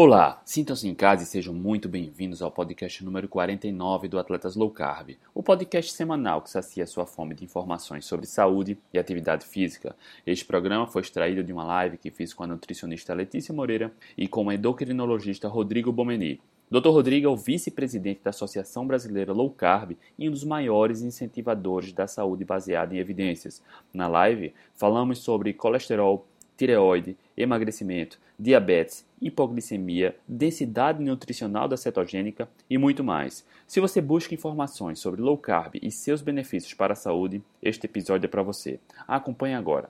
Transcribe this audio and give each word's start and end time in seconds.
Olá, 0.00 0.40
sintam-se 0.44 0.86
em 0.86 0.94
casa 0.94 1.24
e 1.24 1.26
sejam 1.26 1.52
muito 1.52 1.88
bem-vindos 1.88 2.40
ao 2.40 2.52
podcast 2.52 3.04
número 3.04 3.26
49 3.26 4.06
do 4.06 4.16
Atletas 4.16 4.54
Low 4.54 4.70
Carb, 4.70 5.16
o 5.34 5.42
podcast 5.42 5.92
semanal 5.92 6.40
que 6.40 6.50
sacia 6.50 6.86
sua 6.86 7.04
fome 7.04 7.34
de 7.34 7.44
informações 7.44 8.06
sobre 8.06 8.24
saúde 8.24 8.78
e 8.94 8.98
atividade 9.00 9.44
física. 9.44 9.96
Este 10.24 10.44
programa 10.44 10.86
foi 10.86 11.02
extraído 11.02 11.42
de 11.42 11.52
uma 11.52 11.64
live 11.64 11.98
que 11.98 12.12
fiz 12.12 12.32
com 12.32 12.44
a 12.44 12.46
nutricionista 12.46 13.12
Letícia 13.12 13.52
Moreira 13.52 13.92
e 14.16 14.28
com 14.28 14.46
o 14.46 14.52
endocrinologista 14.52 15.48
Rodrigo 15.48 15.90
Bomeni. 15.90 16.40
Dr. 16.70 16.90
Rodrigo 16.90 17.26
é 17.26 17.30
o 17.30 17.36
vice-presidente 17.36 18.20
da 18.22 18.30
Associação 18.30 18.86
Brasileira 18.86 19.32
Low 19.32 19.50
Carb 19.50 19.96
e 20.16 20.28
um 20.28 20.30
dos 20.30 20.44
maiores 20.44 21.02
incentivadores 21.02 21.92
da 21.92 22.06
saúde 22.06 22.44
baseada 22.44 22.94
em 22.94 22.98
evidências. 22.98 23.60
Na 23.92 24.06
live, 24.06 24.54
falamos 24.76 25.18
sobre 25.18 25.52
colesterol, 25.52 26.24
tireoide, 26.58 27.16
emagrecimento, 27.36 28.18
diabetes, 28.36 29.06
hipoglicemia, 29.22 30.16
densidade 30.26 31.02
nutricional 31.02 31.68
da 31.68 31.76
cetogênica 31.76 32.48
e 32.68 32.76
muito 32.76 33.04
mais. 33.04 33.46
Se 33.66 33.78
você 33.78 34.00
busca 34.00 34.34
informações 34.34 34.98
sobre 34.98 35.22
low 35.22 35.38
carb 35.38 35.76
e 35.80 35.90
seus 35.90 36.20
benefícios 36.20 36.74
para 36.74 36.92
a 36.92 36.96
saúde, 36.96 37.40
este 37.62 37.86
episódio 37.86 38.26
é 38.26 38.28
para 38.28 38.42
você. 38.42 38.80
Acompanhe 39.06 39.54
agora. 39.54 39.88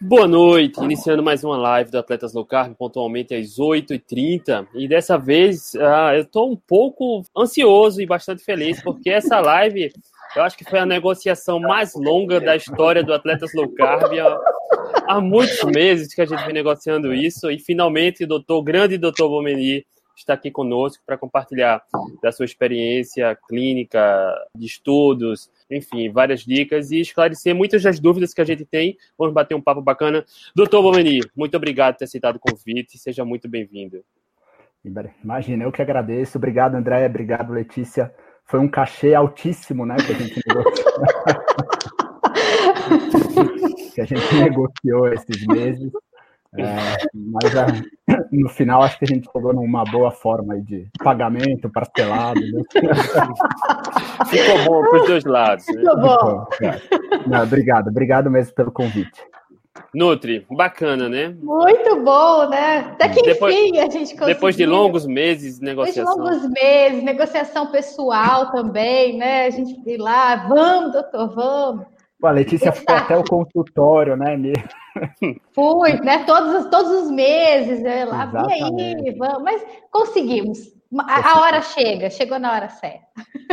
Boa 0.00 0.28
noite, 0.28 0.80
iniciando 0.80 1.24
mais 1.24 1.42
uma 1.42 1.56
live 1.56 1.90
do 1.90 1.98
Atletas 1.98 2.32
Low 2.32 2.46
Carb, 2.46 2.72
pontualmente 2.74 3.34
às 3.34 3.56
8h30. 3.58 4.68
E 4.74 4.86
dessa 4.86 5.18
vez 5.18 5.74
uh, 5.74 6.14
eu 6.14 6.22
estou 6.22 6.52
um 6.52 6.56
pouco 6.56 7.24
ansioso 7.36 8.00
e 8.00 8.06
bastante 8.06 8.44
feliz, 8.44 8.80
porque 8.80 9.10
essa 9.10 9.40
live 9.40 9.92
eu 10.36 10.42
acho 10.42 10.56
que 10.56 10.64
foi 10.64 10.78
a 10.78 10.86
negociação 10.86 11.58
mais 11.58 11.94
longa 11.96 12.40
da 12.40 12.54
história 12.54 13.02
do 13.02 13.12
Atletas 13.12 13.52
Low 13.54 13.68
Carb 13.74 14.12
há 15.08 15.20
muitos 15.20 15.64
meses 15.64 16.14
que 16.14 16.20
a 16.20 16.26
gente 16.26 16.44
vem 16.44 16.52
negociando 16.52 17.14
isso 17.14 17.50
e 17.50 17.58
finalmente 17.58 18.24
o 18.24 18.26
doutor, 18.26 18.62
grande 18.62 18.98
doutor 18.98 19.28
Bomeni 19.28 19.84
está 20.14 20.34
aqui 20.34 20.50
conosco 20.50 21.02
para 21.06 21.16
compartilhar 21.16 21.80
da 22.20 22.30
sua 22.32 22.44
experiência 22.44 23.38
clínica, 23.48 24.00
de 24.54 24.66
estudos, 24.66 25.48
enfim, 25.70 26.10
várias 26.10 26.40
dicas 26.40 26.90
e 26.90 27.00
esclarecer 27.00 27.54
muitas 27.54 27.82
das 27.82 28.00
dúvidas 28.00 28.34
que 28.34 28.40
a 28.40 28.44
gente 28.44 28.64
tem. 28.64 28.96
Vamos 29.16 29.32
bater 29.32 29.54
um 29.54 29.62
papo 29.62 29.80
bacana. 29.80 30.24
Doutor 30.54 30.82
Bomeni, 30.82 31.20
muito 31.36 31.56
obrigado 31.56 31.94
por 31.94 31.98
ter 32.00 32.04
aceitado 32.04 32.36
o 32.36 32.40
convite, 32.40 32.98
seja 32.98 33.24
muito 33.24 33.48
bem-vindo. 33.48 34.04
Imagina, 35.22 35.64
eu 35.64 35.72
que 35.72 35.82
agradeço. 35.82 36.36
Obrigado, 36.36 36.74
André, 36.74 37.06
obrigado, 37.06 37.52
Letícia. 37.52 38.12
Foi 38.44 38.58
um 38.58 38.68
cachê 38.68 39.14
altíssimo, 39.14 39.86
né, 39.86 39.96
que 39.96 40.12
a 40.12 40.14
gente 40.14 40.40
negociou. 40.46 40.94
que 43.98 44.00
a 44.00 44.04
gente 44.04 44.34
negociou 44.36 45.12
esses 45.12 45.46
meses. 45.46 45.90
É, 46.56 46.64
mas 47.14 47.54
é, 47.54 48.16
no 48.32 48.48
final 48.48 48.82
acho 48.82 48.98
que 48.98 49.04
a 49.04 49.08
gente 49.08 49.28
chegou 49.30 49.52
numa 49.52 49.84
boa 49.84 50.10
forma 50.10 50.58
de 50.60 50.88
pagamento 51.02 51.68
parcelado. 51.68 52.40
Né? 52.40 52.62
Ficou 54.26 54.64
bom 54.64 54.88
para 54.88 55.00
os 55.00 55.06
dois 55.06 55.24
lados. 55.24 55.66
Né? 55.66 55.80
Ficou 55.80 56.00
bom. 56.00 56.46
Não, 57.26 57.42
obrigado, 57.42 57.88
obrigado 57.88 58.30
mesmo 58.30 58.54
pelo 58.54 58.72
convite. 58.72 59.20
Nutri, 59.94 60.46
bacana, 60.50 61.08
né? 61.08 61.34
Muito 61.40 62.02
bom, 62.02 62.48
né? 62.48 62.78
Até 62.92 63.08
que 63.10 63.22
depois, 63.22 63.54
enfim 63.54 63.78
a 63.78 63.88
gente 63.90 64.12
conseguiu. 64.12 64.26
Depois 64.26 64.56
de 64.56 64.66
longos 64.66 65.06
meses 65.06 65.58
de 65.58 65.64
negociação. 65.64 66.16
Depois 66.16 66.36
de 66.36 66.46
longos 66.46 66.60
meses, 66.60 67.02
negociação 67.02 67.66
pessoal 67.70 68.50
também, 68.52 69.16
né? 69.18 69.46
A 69.46 69.50
gente 69.50 69.80
ir 69.86 69.98
lá, 69.98 70.46
vamos, 70.48 70.92
doutor, 70.92 71.34
vamos. 71.34 71.97
A 72.22 72.30
Letícia 72.32 72.72
foi 72.72 72.94
até 72.94 73.16
o 73.16 73.22
consultório, 73.22 74.16
né, 74.16 74.36
Fui, 75.54 75.92
né? 76.00 76.24
Todos, 76.24 76.68
todos 76.68 77.04
os 77.04 77.10
meses, 77.12 77.80
né, 77.80 78.04
lá, 78.04 78.30
e 78.48 78.52
aí, 78.52 79.14
vamos, 79.16 79.42
mas 79.42 79.64
conseguimos. 79.90 80.76
A, 80.96 81.32
a, 81.32 81.40
hora 81.42 81.60
chega, 81.60 82.08
chegou 82.08 82.38
na 82.38 82.50
hora 82.52 82.68
certa. 82.70 83.06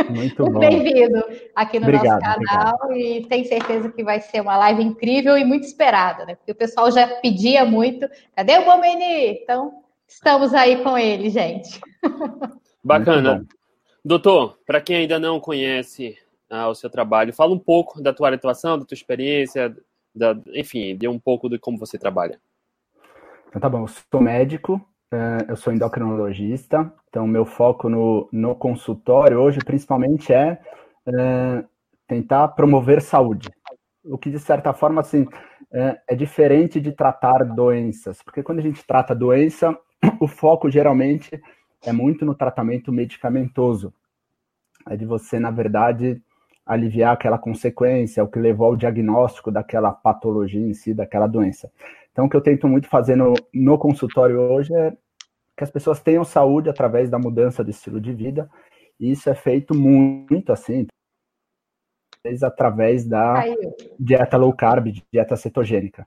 Muito 0.08 0.42
bom. 0.50 0.58
Bem-vindo 0.58 1.22
aqui 1.54 1.78
no 1.78 1.86
obrigado, 1.86 2.20
nosso 2.20 2.40
canal 2.40 2.74
obrigado. 2.82 2.96
e 2.96 3.26
tenho 3.26 3.44
certeza 3.44 3.92
que 3.92 4.02
vai 4.02 4.20
ser 4.20 4.40
uma 4.40 4.56
live 4.56 4.82
incrível 4.82 5.36
e 5.36 5.44
muito 5.44 5.64
esperada, 5.64 6.24
né? 6.24 6.34
Porque 6.34 6.52
o 6.52 6.56
pessoal 6.56 6.90
já 6.90 7.06
pedia 7.06 7.64
muito. 7.64 8.08
Cadê 8.34 8.58
o 8.58 8.64
Bomeni? 8.64 9.38
Então, 9.42 9.82
estamos 10.08 10.54
aí 10.54 10.82
com 10.82 10.96
ele, 10.96 11.28
gente. 11.28 11.78
Bacana. 12.82 13.44
Doutor, 14.02 14.58
para 14.66 14.80
quem 14.80 14.96
ainda 14.96 15.18
não 15.18 15.38
conhece 15.38 16.16
ao 16.50 16.74
seu 16.74 16.88
trabalho. 16.88 17.32
Fala 17.32 17.52
um 17.52 17.58
pouco 17.58 18.02
da 18.02 18.12
tua 18.12 18.32
atuação, 18.32 18.78
da 18.78 18.84
tua 18.84 18.94
experiência, 18.94 19.76
da, 20.14 20.36
enfim, 20.54 20.96
de 20.96 21.06
um 21.08 21.18
pouco 21.18 21.48
de 21.48 21.58
como 21.58 21.78
você 21.78 21.98
trabalha. 21.98 22.40
Então 23.48 23.60
tá 23.60 23.68
bom, 23.68 23.82
eu 23.82 23.88
sou 23.88 24.20
médico, 24.20 24.80
é, 25.10 25.50
eu 25.50 25.56
sou 25.56 25.72
endocrinologista, 25.72 26.92
então 27.08 27.26
meu 27.26 27.44
foco 27.44 27.88
no, 27.88 28.28
no 28.32 28.54
consultório 28.54 29.38
hoje 29.38 29.58
principalmente 29.64 30.32
é, 30.32 30.60
é 31.06 31.64
tentar 32.06 32.48
promover 32.48 33.00
saúde. 33.00 33.48
O 34.04 34.18
que 34.18 34.30
de 34.30 34.38
certa 34.38 34.72
forma 34.72 35.00
assim 35.00 35.26
é, 35.72 36.00
é 36.08 36.14
diferente 36.14 36.80
de 36.80 36.92
tratar 36.92 37.44
doenças, 37.44 38.22
porque 38.22 38.42
quando 38.42 38.58
a 38.58 38.62
gente 38.62 38.84
trata 38.86 39.14
doença, 39.14 39.76
o 40.20 40.28
foco 40.28 40.70
geralmente 40.70 41.40
é 41.84 41.92
muito 41.92 42.24
no 42.24 42.34
tratamento 42.34 42.92
medicamentoso. 42.92 43.92
É 44.88 44.96
de 44.96 45.04
você, 45.04 45.38
na 45.40 45.50
verdade, 45.50 46.22
aliviar 46.66 47.14
aquela 47.14 47.38
consequência, 47.38 48.24
o 48.24 48.28
que 48.28 48.40
levou 48.40 48.66
ao 48.66 48.76
diagnóstico 48.76 49.52
daquela 49.52 49.92
patologia 49.92 50.60
em 50.60 50.74
si, 50.74 50.92
daquela 50.92 51.28
doença. 51.28 51.70
Então, 52.10 52.26
o 52.26 52.28
que 52.28 52.36
eu 52.36 52.40
tento 52.40 52.66
muito 52.66 52.88
fazer 52.88 53.14
no, 53.14 53.34
no 53.54 53.78
consultório 53.78 54.40
hoje 54.40 54.74
é 54.74 54.92
que 55.56 55.62
as 55.62 55.70
pessoas 55.70 56.00
tenham 56.00 56.24
saúde 56.24 56.68
através 56.68 57.08
da 57.08 57.18
mudança 57.18 57.64
de 57.64 57.70
estilo 57.70 58.00
de 58.00 58.12
vida, 58.12 58.50
e 58.98 59.12
isso 59.12 59.30
é 59.30 59.34
feito 59.34 59.74
muito 59.74 60.52
assim, 60.52 60.86
através 62.42 63.06
da 63.06 63.44
dieta 63.98 64.36
low 64.36 64.52
carb, 64.52 64.88
dieta 65.12 65.36
cetogênica. 65.36 66.06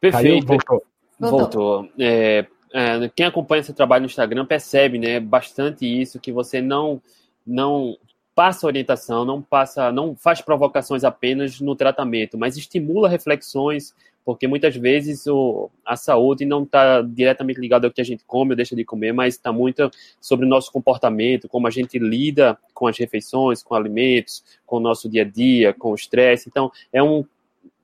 Perfeito. 0.00 0.46
Caiu, 0.46 0.58
voltou. 0.58 0.82
Voltou. 1.18 1.88
É, 1.98 2.46
é, 2.72 3.08
quem 3.14 3.26
acompanha 3.26 3.60
esse 3.60 3.74
trabalho 3.74 4.02
no 4.02 4.06
Instagram 4.06 4.46
percebe, 4.46 4.98
né, 4.98 5.20
bastante 5.20 5.84
isso, 5.84 6.18
que 6.18 6.32
você 6.32 6.62
não 6.62 7.02
não 7.46 7.96
passa 8.36 8.66
orientação, 8.66 9.24
não 9.24 9.40
passa, 9.40 9.90
não 9.90 10.14
faz 10.14 10.42
provocações 10.42 11.04
apenas 11.04 11.58
no 11.58 11.74
tratamento, 11.74 12.36
mas 12.36 12.58
estimula 12.58 13.08
reflexões, 13.08 13.94
porque 14.26 14.46
muitas 14.46 14.76
vezes 14.76 15.26
o, 15.26 15.70
a 15.82 15.96
saúde 15.96 16.44
não 16.44 16.64
está 16.64 17.00
diretamente 17.00 17.58
ligada 17.58 17.86
ao 17.86 17.92
que 17.92 18.00
a 18.02 18.04
gente 18.04 18.26
come 18.26 18.50
ou 18.50 18.56
deixa 18.56 18.76
de 18.76 18.84
comer, 18.84 19.14
mas 19.14 19.36
está 19.36 19.50
muito 19.50 19.90
sobre 20.20 20.44
o 20.44 20.48
nosso 20.48 20.70
comportamento, 20.70 21.48
como 21.48 21.66
a 21.66 21.70
gente 21.70 21.98
lida 21.98 22.58
com 22.74 22.86
as 22.86 22.98
refeições, 22.98 23.62
com 23.62 23.74
alimentos, 23.74 24.44
com 24.66 24.76
o 24.76 24.80
nosso 24.80 25.08
dia 25.08 25.22
a 25.22 25.24
dia, 25.24 25.72
com 25.72 25.92
o 25.92 25.94
estresse. 25.94 26.46
Então, 26.46 26.70
é 26.92 27.02
um 27.02 27.24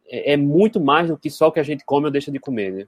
é, 0.06 0.34
é 0.34 0.36
muito 0.36 0.78
mais 0.78 1.08
do 1.08 1.16
que 1.16 1.30
só 1.30 1.48
o 1.48 1.52
que 1.52 1.60
a 1.60 1.64
gente 1.64 1.82
come 1.82 2.04
ou 2.04 2.12
deixa 2.12 2.30
de 2.30 2.38
comer, 2.38 2.72
né? 2.72 2.86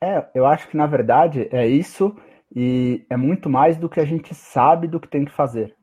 É, 0.00 0.24
eu 0.36 0.46
acho 0.46 0.68
que 0.68 0.76
na 0.76 0.86
verdade 0.86 1.48
é 1.50 1.66
isso 1.66 2.14
e 2.54 3.04
é 3.10 3.16
muito 3.16 3.50
mais 3.50 3.76
do 3.76 3.88
que 3.88 3.98
a 3.98 4.04
gente 4.04 4.32
sabe 4.34 4.86
do 4.86 5.00
que 5.00 5.08
tem 5.08 5.24
que 5.24 5.32
fazer 5.32 5.74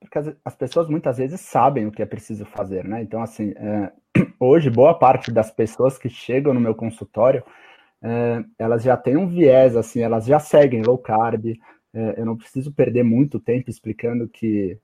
porque 0.00 0.18
as, 0.18 0.34
as, 0.44 0.56
pessoas 0.56 0.88
muitas 0.88 1.18
vezes 1.18 1.40
sabem 1.40 1.86
o 1.86 1.92
que 1.92 2.02
é 2.02 2.06
preciso 2.06 2.44
fazer, 2.46 2.84
né? 2.84 3.02
Então, 3.02 3.22
assim, 3.22 3.52
é, 3.56 3.92
hoje, 4.40 4.70
boa 4.70 4.98
parte 4.98 5.30
das 5.30 5.50
pessoas 5.50 5.98
que 5.98 6.08
chegam 6.08 6.54
no 6.54 6.60
meu 6.60 6.74
consultório, 6.74 7.44
é, 8.02 8.42
elas 8.58 8.82
já 8.82 8.96
têm 8.96 9.16
um 9.16 9.28
viés, 9.28 9.76
assim, 9.76 10.00
elas 10.00 10.24
já 10.24 10.38
seguem 10.38 10.82
low 10.82 10.96
carb, 10.96 11.46
é, 11.92 12.14
eu 12.20 12.24
não 12.24 12.36
preciso 12.36 12.72
perder 12.72 13.02
muito 13.02 13.38
tempo 13.38 13.68
explicando 13.68 14.26
que, 14.28 14.78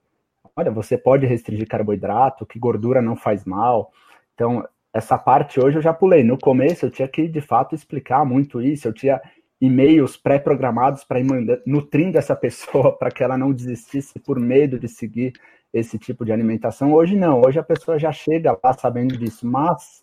olha, 0.54 0.70
você 0.70 0.98
pode 0.98 1.26
restringir 1.26 1.66
carboidrato, 1.66 2.46
que 2.46 2.58
gordura 2.58 3.00
não 3.00 3.16
faz 3.16 3.44
mal. 3.44 3.92
Então, 4.34 4.66
essa 4.92 5.18
parte 5.18 5.60
hoje 5.60 5.78
eu 5.78 5.82
já 5.82 5.92
pulei. 5.92 6.22
No 6.22 6.38
começo 6.38 6.86
eu 6.86 6.90
tinha 6.90 7.08
que, 7.08 7.28
de 7.28 7.40
fato, 7.40 7.74
explicar 7.74 8.24
muito 8.24 8.60
isso, 8.60 8.88
eu 8.88 8.92
tinha 8.92 9.20
e-mails 9.60 10.16
pré-programados 10.16 11.04
para 11.04 11.20
ir 11.20 11.26
nutrindo 11.66 12.18
essa 12.18 12.36
pessoa 12.36 12.96
para 12.98 13.10
que 13.10 13.22
ela 13.22 13.38
não 13.38 13.52
desistisse 13.52 14.18
por 14.18 14.38
medo 14.38 14.78
de 14.78 14.88
seguir 14.88 15.32
esse 15.72 15.98
tipo 15.98 16.24
de 16.24 16.32
alimentação. 16.32 16.92
Hoje 16.92 17.16
não, 17.16 17.40
hoje 17.40 17.58
a 17.58 17.62
pessoa 17.62 17.98
já 17.98 18.12
chega 18.12 18.58
lá 18.62 18.72
sabendo 18.72 19.16
disso, 19.16 19.46
mas 19.46 20.02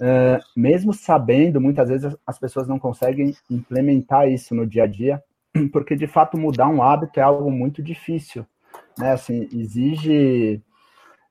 uh, 0.00 0.40
mesmo 0.56 0.92
sabendo, 0.92 1.60
muitas 1.60 1.88
vezes 1.88 2.16
as 2.26 2.38
pessoas 2.38 2.68
não 2.68 2.78
conseguem 2.78 3.34
implementar 3.50 4.28
isso 4.28 4.54
no 4.54 4.66
dia 4.66 4.84
a 4.84 4.86
dia, 4.86 5.22
porque 5.72 5.96
de 5.96 6.06
fato 6.06 6.38
mudar 6.38 6.68
um 6.68 6.82
hábito 6.82 7.20
é 7.20 7.22
algo 7.22 7.50
muito 7.50 7.82
difícil, 7.82 8.46
né? 8.98 9.12
Assim, 9.12 9.48
exige 9.52 10.62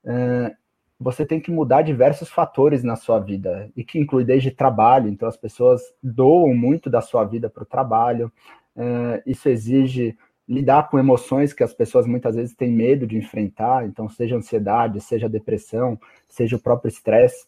uh, 0.04 0.59
você 1.00 1.24
tem 1.24 1.40
que 1.40 1.50
mudar 1.50 1.80
diversos 1.80 2.28
fatores 2.28 2.84
na 2.84 2.94
sua 2.94 3.18
vida, 3.18 3.70
e 3.74 3.82
que 3.82 3.98
inclui 3.98 4.22
desde 4.22 4.50
trabalho, 4.50 5.08
então 5.08 5.26
as 5.26 5.36
pessoas 5.36 5.80
doam 6.02 6.54
muito 6.54 6.90
da 6.90 7.00
sua 7.00 7.24
vida 7.24 7.48
para 7.48 7.62
o 7.62 7.66
trabalho, 7.66 8.30
uh, 8.76 9.22
isso 9.24 9.48
exige 9.48 10.14
lidar 10.46 10.90
com 10.90 10.98
emoções 10.98 11.54
que 11.54 11.62
as 11.62 11.72
pessoas 11.72 12.06
muitas 12.06 12.36
vezes 12.36 12.54
têm 12.54 12.70
medo 12.70 13.06
de 13.06 13.16
enfrentar, 13.16 13.86
então 13.86 14.10
seja 14.10 14.36
ansiedade, 14.36 15.00
seja 15.00 15.28
depressão, 15.28 15.98
seja 16.28 16.56
o 16.56 16.60
próprio 16.60 16.90
estresse. 16.90 17.46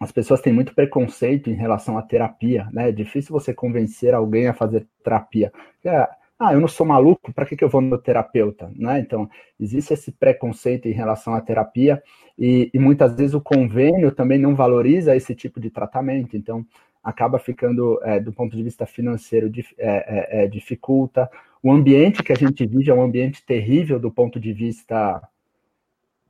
as 0.00 0.12
pessoas 0.12 0.40
têm 0.40 0.52
muito 0.52 0.74
preconceito 0.74 1.48
em 1.48 1.54
relação 1.54 1.96
à 1.96 2.02
terapia, 2.02 2.68
né? 2.72 2.88
É 2.88 2.92
difícil 2.92 3.32
você 3.32 3.54
convencer 3.54 4.12
alguém 4.12 4.48
a 4.48 4.52
fazer 4.52 4.86
terapia. 5.04 5.52
É, 5.84 6.08
ah, 6.38 6.52
eu 6.52 6.60
não 6.60 6.68
sou 6.68 6.84
maluco, 6.84 7.32
para 7.32 7.46
que, 7.46 7.56
que 7.56 7.62
eu 7.62 7.68
vou 7.68 7.80
no 7.80 7.96
terapeuta? 7.96 8.70
Né? 8.74 8.98
Então, 9.00 9.28
existe 9.58 9.94
esse 9.94 10.10
preconceito 10.10 10.86
em 10.88 10.92
relação 10.92 11.34
à 11.34 11.40
terapia 11.40 12.02
e, 12.38 12.70
e, 12.74 12.78
muitas 12.78 13.14
vezes 13.14 13.34
o 13.34 13.40
convênio 13.40 14.10
também 14.10 14.38
não 14.38 14.54
valoriza 14.54 15.14
esse 15.14 15.34
tipo 15.34 15.60
de 15.60 15.70
tratamento, 15.70 16.36
então 16.36 16.66
acaba 17.02 17.38
ficando, 17.38 18.00
é, 18.02 18.18
do 18.18 18.32
ponto 18.32 18.56
de 18.56 18.62
vista 18.62 18.84
financeiro, 18.86 19.50
é, 19.78 20.42
é, 20.42 20.44
é, 20.44 20.48
dificulta. 20.48 21.30
O 21.62 21.70
ambiente 21.70 22.22
que 22.22 22.32
a 22.32 22.36
gente 22.36 22.66
vive 22.66 22.90
é 22.90 22.94
um 22.94 23.02
ambiente 23.02 23.44
terrível 23.44 24.00
do 24.00 24.10
ponto 24.10 24.40
de 24.40 24.52
vista 24.52 25.22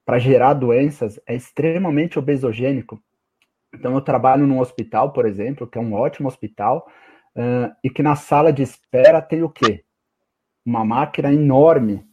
para 0.04 0.18
gerar 0.18 0.52
doenças, 0.52 1.18
é 1.26 1.34
extremamente 1.34 2.18
obesogênico. 2.18 3.00
Então, 3.72 3.94
eu 3.94 4.00
trabalho 4.00 4.46
num 4.46 4.60
hospital, 4.60 5.12
por 5.12 5.24
exemplo, 5.26 5.66
que 5.66 5.78
é 5.78 5.80
um 5.80 5.94
ótimo 5.94 6.28
hospital, 6.28 6.86
uh, 7.34 7.74
e 7.82 7.88
que 7.88 8.02
na 8.02 8.14
sala 8.14 8.52
de 8.52 8.62
espera 8.62 9.22
tem 9.22 9.42
o 9.42 9.48
quê? 9.48 9.82
Uma 10.64 10.84
máquina 10.84 11.32
enorme 11.32 12.04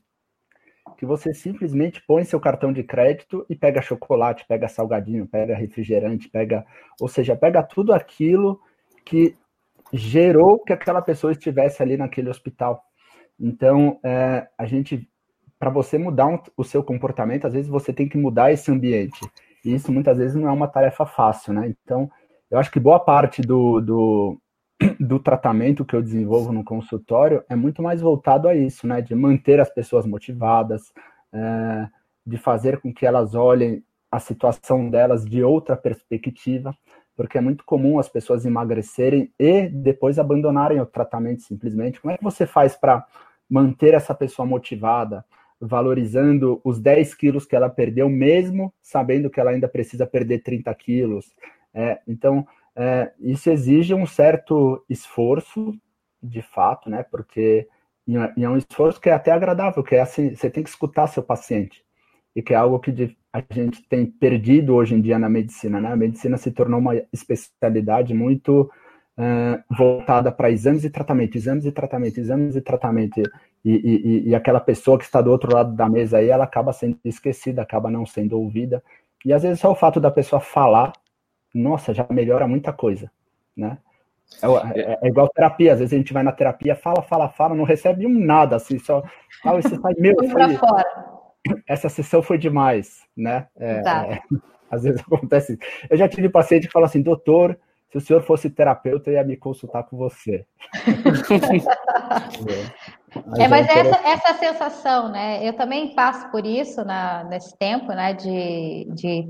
que 1.02 1.06
você 1.06 1.34
simplesmente 1.34 2.00
põe 2.06 2.24
seu 2.24 2.40
cartão 2.40 2.72
de 2.72 2.84
crédito 2.84 3.44
e 3.50 3.56
pega 3.56 3.82
chocolate, 3.82 4.46
pega 4.48 4.68
salgadinho, 4.68 5.28
pega 5.28 5.56
refrigerante, 5.56 6.30
pega, 6.30 6.64
ou 7.00 7.08
seja, 7.08 7.36
pega 7.36 7.64
tudo 7.64 7.92
aquilo 7.92 8.62
que 9.04 9.36
gerou 9.92 10.60
que 10.60 10.72
aquela 10.72 11.02
pessoa 11.02 11.32
estivesse 11.32 11.82
ali 11.82 11.98
naquele 11.98 12.30
hospital. 12.30 12.84
Então, 13.40 14.00
é, 14.04 14.48
a 14.56 14.66
gente, 14.68 15.10
para 15.58 15.72
você 15.72 15.98
mudar 15.98 16.28
um, 16.28 16.40
o 16.56 16.64
seu 16.64 16.84
comportamento, 16.84 17.48
às 17.48 17.54
vezes 17.54 17.68
você 17.68 17.92
tem 17.92 18.08
que 18.08 18.18
mudar 18.18 18.52
esse 18.52 18.72
ambiente. 18.72 19.20
E 19.66 19.74
isso 19.74 19.92
muitas 19.92 20.20
vezes 20.20 20.36
não 20.36 20.48
é 20.48 20.52
uma 20.52 20.68
tarefa 20.68 21.04
fácil, 21.04 21.52
né? 21.52 21.74
Então, 21.84 22.12
eu 22.52 22.60
acho 22.60 22.70
que 22.70 22.80
boa 22.80 23.00
parte 23.00 23.42
do, 23.42 23.82
do, 23.82 24.42
do 25.00 25.20
tratamento 25.20 25.86
que 25.86 25.96
eu 25.96 26.02
desenvolvo 26.02 26.52
no 26.52 26.64
consultório 26.64 27.44
é 27.50 27.56
muito 27.56 27.82
mais 27.82 28.02
voltado 28.02 28.48
a 28.48 28.56
isso, 28.56 28.88
né? 28.88 29.02
De 29.02 29.16
manter 29.16 29.60
as 29.60 29.70
pessoas 29.70 30.06
motivadas, 30.06 30.92
é, 31.34 31.88
de 32.26 32.38
fazer 32.38 32.80
com 32.80 32.94
que 32.94 33.06
elas 33.06 33.36
olhem 33.36 33.84
a 34.12 34.20
situação 34.20 34.90
delas 34.90 35.26
de 35.26 35.44
outra 35.44 35.76
perspectiva, 35.76 36.76
porque 37.16 37.38
é 37.38 37.42
muito 37.42 37.64
comum 37.64 38.00
as 38.00 38.10
pessoas 38.10 38.46
emagrecerem 38.46 39.32
e 39.40 39.68
depois 39.70 40.20
abandonarem 40.20 40.80
o 40.80 40.86
tratamento 40.86 41.44
simplesmente. 41.44 42.02
Como 42.02 42.14
é 42.14 42.18
que 42.18 42.24
você 42.24 42.46
faz 42.46 42.76
para 42.76 43.06
manter 43.50 43.94
essa 43.94 44.14
pessoa 44.14 44.46
motivada, 44.46 45.24
valorizando 45.60 46.60
os 46.64 46.80
10 46.80 47.14
quilos 47.16 47.46
que 47.46 47.56
ela 47.56 47.70
perdeu, 47.70 48.10
mesmo 48.10 48.74
sabendo 48.82 49.30
que 49.30 49.40
ela 49.40 49.52
ainda 49.52 49.68
precisa 49.68 50.06
perder 50.06 50.40
30 50.40 50.74
quilos? 50.76 51.32
É, 51.74 52.00
então, 52.08 52.46
é, 52.76 53.12
isso 53.20 53.50
exige 53.50 53.94
um 53.94 54.06
certo 54.06 54.84
esforço, 54.90 55.74
de 56.22 56.42
fato, 56.42 56.90
né? 56.90 57.04
Porque 57.04 57.68
e 58.08 58.44
é 58.44 58.50
um 58.50 58.58
esforço 58.58 59.00
que 59.00 59.10
é 59.10 59.14
até 59.14 59.32
agradável, 59.32 59.84
que 59.84 59.96
é 59.96 60.02
assim, 60.02 60.36
você 60.36 60.50
tem 60.50 60.64
que 60.64 60.70
escutar 60.70 61.08
seu 61.08 61.24
paciente, 61.24 61.84
e 62.36 62.42
que 62.42 62.54
é 62.54 62.58
algo 62.58 62.80
que 62.80 63.16
a 63.32 63.44
gente 63.52 63.88
tem 63.88 64.06
perdido 64.06 64.76
hoje 64.76 64.96
em 64.96 65.02
dia 65.02 65.20
na 65.20 65.30
medicina, 65.30 65.80
né? 65.80 65.92
A 65.92 65.96
medicina 65.96 66.38
se 66.38 66.52
tornou 66.52 66.80
uma 66.80 66.96
especialidade 67.14 68.14
muito 68.14 68.70
é, 69.18 69.64
voltada 69.70 70.32
para 70.32 70.50
exames 70.50 70.84
e 70.84 70.90
tratamento, 70.90 71.38
exames 71.38 71.66
e 71.66 71.72
tratamento, 71.72 72.20
exames 72.20 72.56
e 72.56 72.62
tratamento, 72.62 73.22
e, 73.64 73.72
e, 73.72 74.30
e, 74.30 74.36
aquela 74.36 74.60
pessoa 74.60 74.98
que 74.98 75.04
está 75.04 75.22
do 75.22 75.30
outro 75.30 75.54
lado 75.54 75.76
da 75.76 75.88
mesa 75.88 76.18
aí, 76.18 76.30
ela 76.30 76.46
acaba 76.46 76.74
sendo 76.74 76.98
esquecida, 77.06 77.62
acaba 77.62 77.92
não 77.92 78.06
sendo 78.06 78.40
ouvida, 78.40 78.84
e 79.24 79.32
às 79.32 79.44
vezes 79.44 79.60
só 79.60 79.72
o 79.72 79.76
fato 79.76 80.00
da 80.00 80.10
pessoa 80.10 80.40
falar 80.40 80.92
nossa, 81.54 81.94
já 81.94 82.06
melhora 82.10 82.48
muita 82.48 82.72
coisa, 82.72 83.12
né? 83.56 83.78
É, 84.42 84.80
é, 84.80 85.00
é, 85.02 85.08
igual 85.08 85.28
terapia, 85.30 85.74
às 85.74 85.80
vezes 85.80 85.94
a 85.94 85.98
gente 85.98 86.14
vai 86.14 86.24
na 86.24 86.32
terapia, 86.32 86.76
fala, 86.76 87.02
fala, 87.02 87.28
fala, 87.30 87.54
não 87.54 87.66
recebe 87.66 88.08
um 88.08 88.26
nada, 88.26 88.56
assim, 88.56 88.80
só 88.80 89.04
fala 89.44 89.60
e 89.60 89.64
você 89.64 89.76
sai, 89.76 89.94
meu, 89.98 90.16
foi, 90.30 90.42
essa 91.68 91.90
sessão 91.90 92.22
foi 92.22 92.38
demais, 92.38 93.04
né? 93.16 93.48
É, 93.60 93.72
é, 93.72 94.20
às 94.72 94.84
vezes 94.84 95.02
acontece. 95.02 95.60
Eu 95.90 95.98
já 95.98 96.08
tive 96.08 96.30
paciente 96.30 96.68
que 96.68 96.74
fala 96.74 96.86
assim, 96.86 97.02
doutor, 97.02 97.60
se 97.92 97.98
o 97.98 98.02
senhor 98.02 98.22
fosse 98.24 98.50
terapeuta, 98.50 99.10
eu 99.10 99.16
ia 99.16 99.24
me 99.24 99.36
consultar 99.36 99.84
com 99.84 99.98
você. 99.98 100.46
é, 103.38 103.48
mas 103.50 103.68
é 103.68 103.80
essa, 103.80 104.08
essa 104.08 104.34
sensação, 104.36 105.10
né? 105.10 105.46
Eu 105.46 105.54
também 105.54 105.94
passo 105.94 106.32
por 106.32 106.46
isso 106.46 106.86
na, 106.86 107.26
nesse 107.26 107.58
tempo, 107.58 107.88
né? 107.88 108.14
De, 108.14 108.88
de 108.94 109.30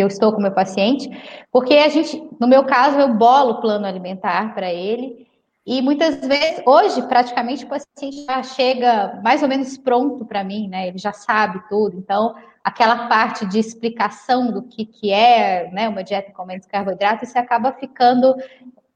que 0.00 0.02
eu 0.02 0.08
estou 0.08 0.32
com 0.32 0.40
meu 0.40 0.52
paciente, 0.52 1.10
porque 1.52 1.74
a 1.74 1.88
gente, 1.90 2.26
no 2.40 2.48
meu 2.48 2.64
caso, 2.64 2.98
eu 2.98 3.12
bolo 3.12 3.52
o 3.52 3.60
plano 3.60 3.86
alimentar 3.86 4.54
para 4.54 4.72
ele, 4.72 5.26
e 5.66 5.82
muitas 5.82 6.26
vezes, 6.26 6.62
hoje, 6.66 7.02
praticamente 7.02 7.66
o 7.66 7.68
paciente 7.68 8.24
já 8.24 8.42
chega 8.42 9.20
mais 9.22 9.42
ou 9.42 9.48
menos 9.48 9.76
pronto 9.76 10.24
para 10.24 10.42
mim, 10.42 10.68
né? 10.68 10.88
Ele 10.88 10.96
já 10.96 11.12
sabe 11.12 11.62
tudo, 11.68 11.98
então 11.98 12.34
aquela 12.64 13.08
parte 13.08 13.44
de 13.46 13.58
explicação 13.58 14.50
do 14.50 14.62
que, 14.62 14.86
que 14.86 15.12
é 15.12 15.70
né, 15.70 15.88
uma 15.88 16.02
dieta 16.02 16.32
com 16.32 16.46
menos 16.46 16.66
carboidrato, 16.66 17.24
isso 17.24 17.38
acaba 17.38 17.72
ficando 17.72 18.34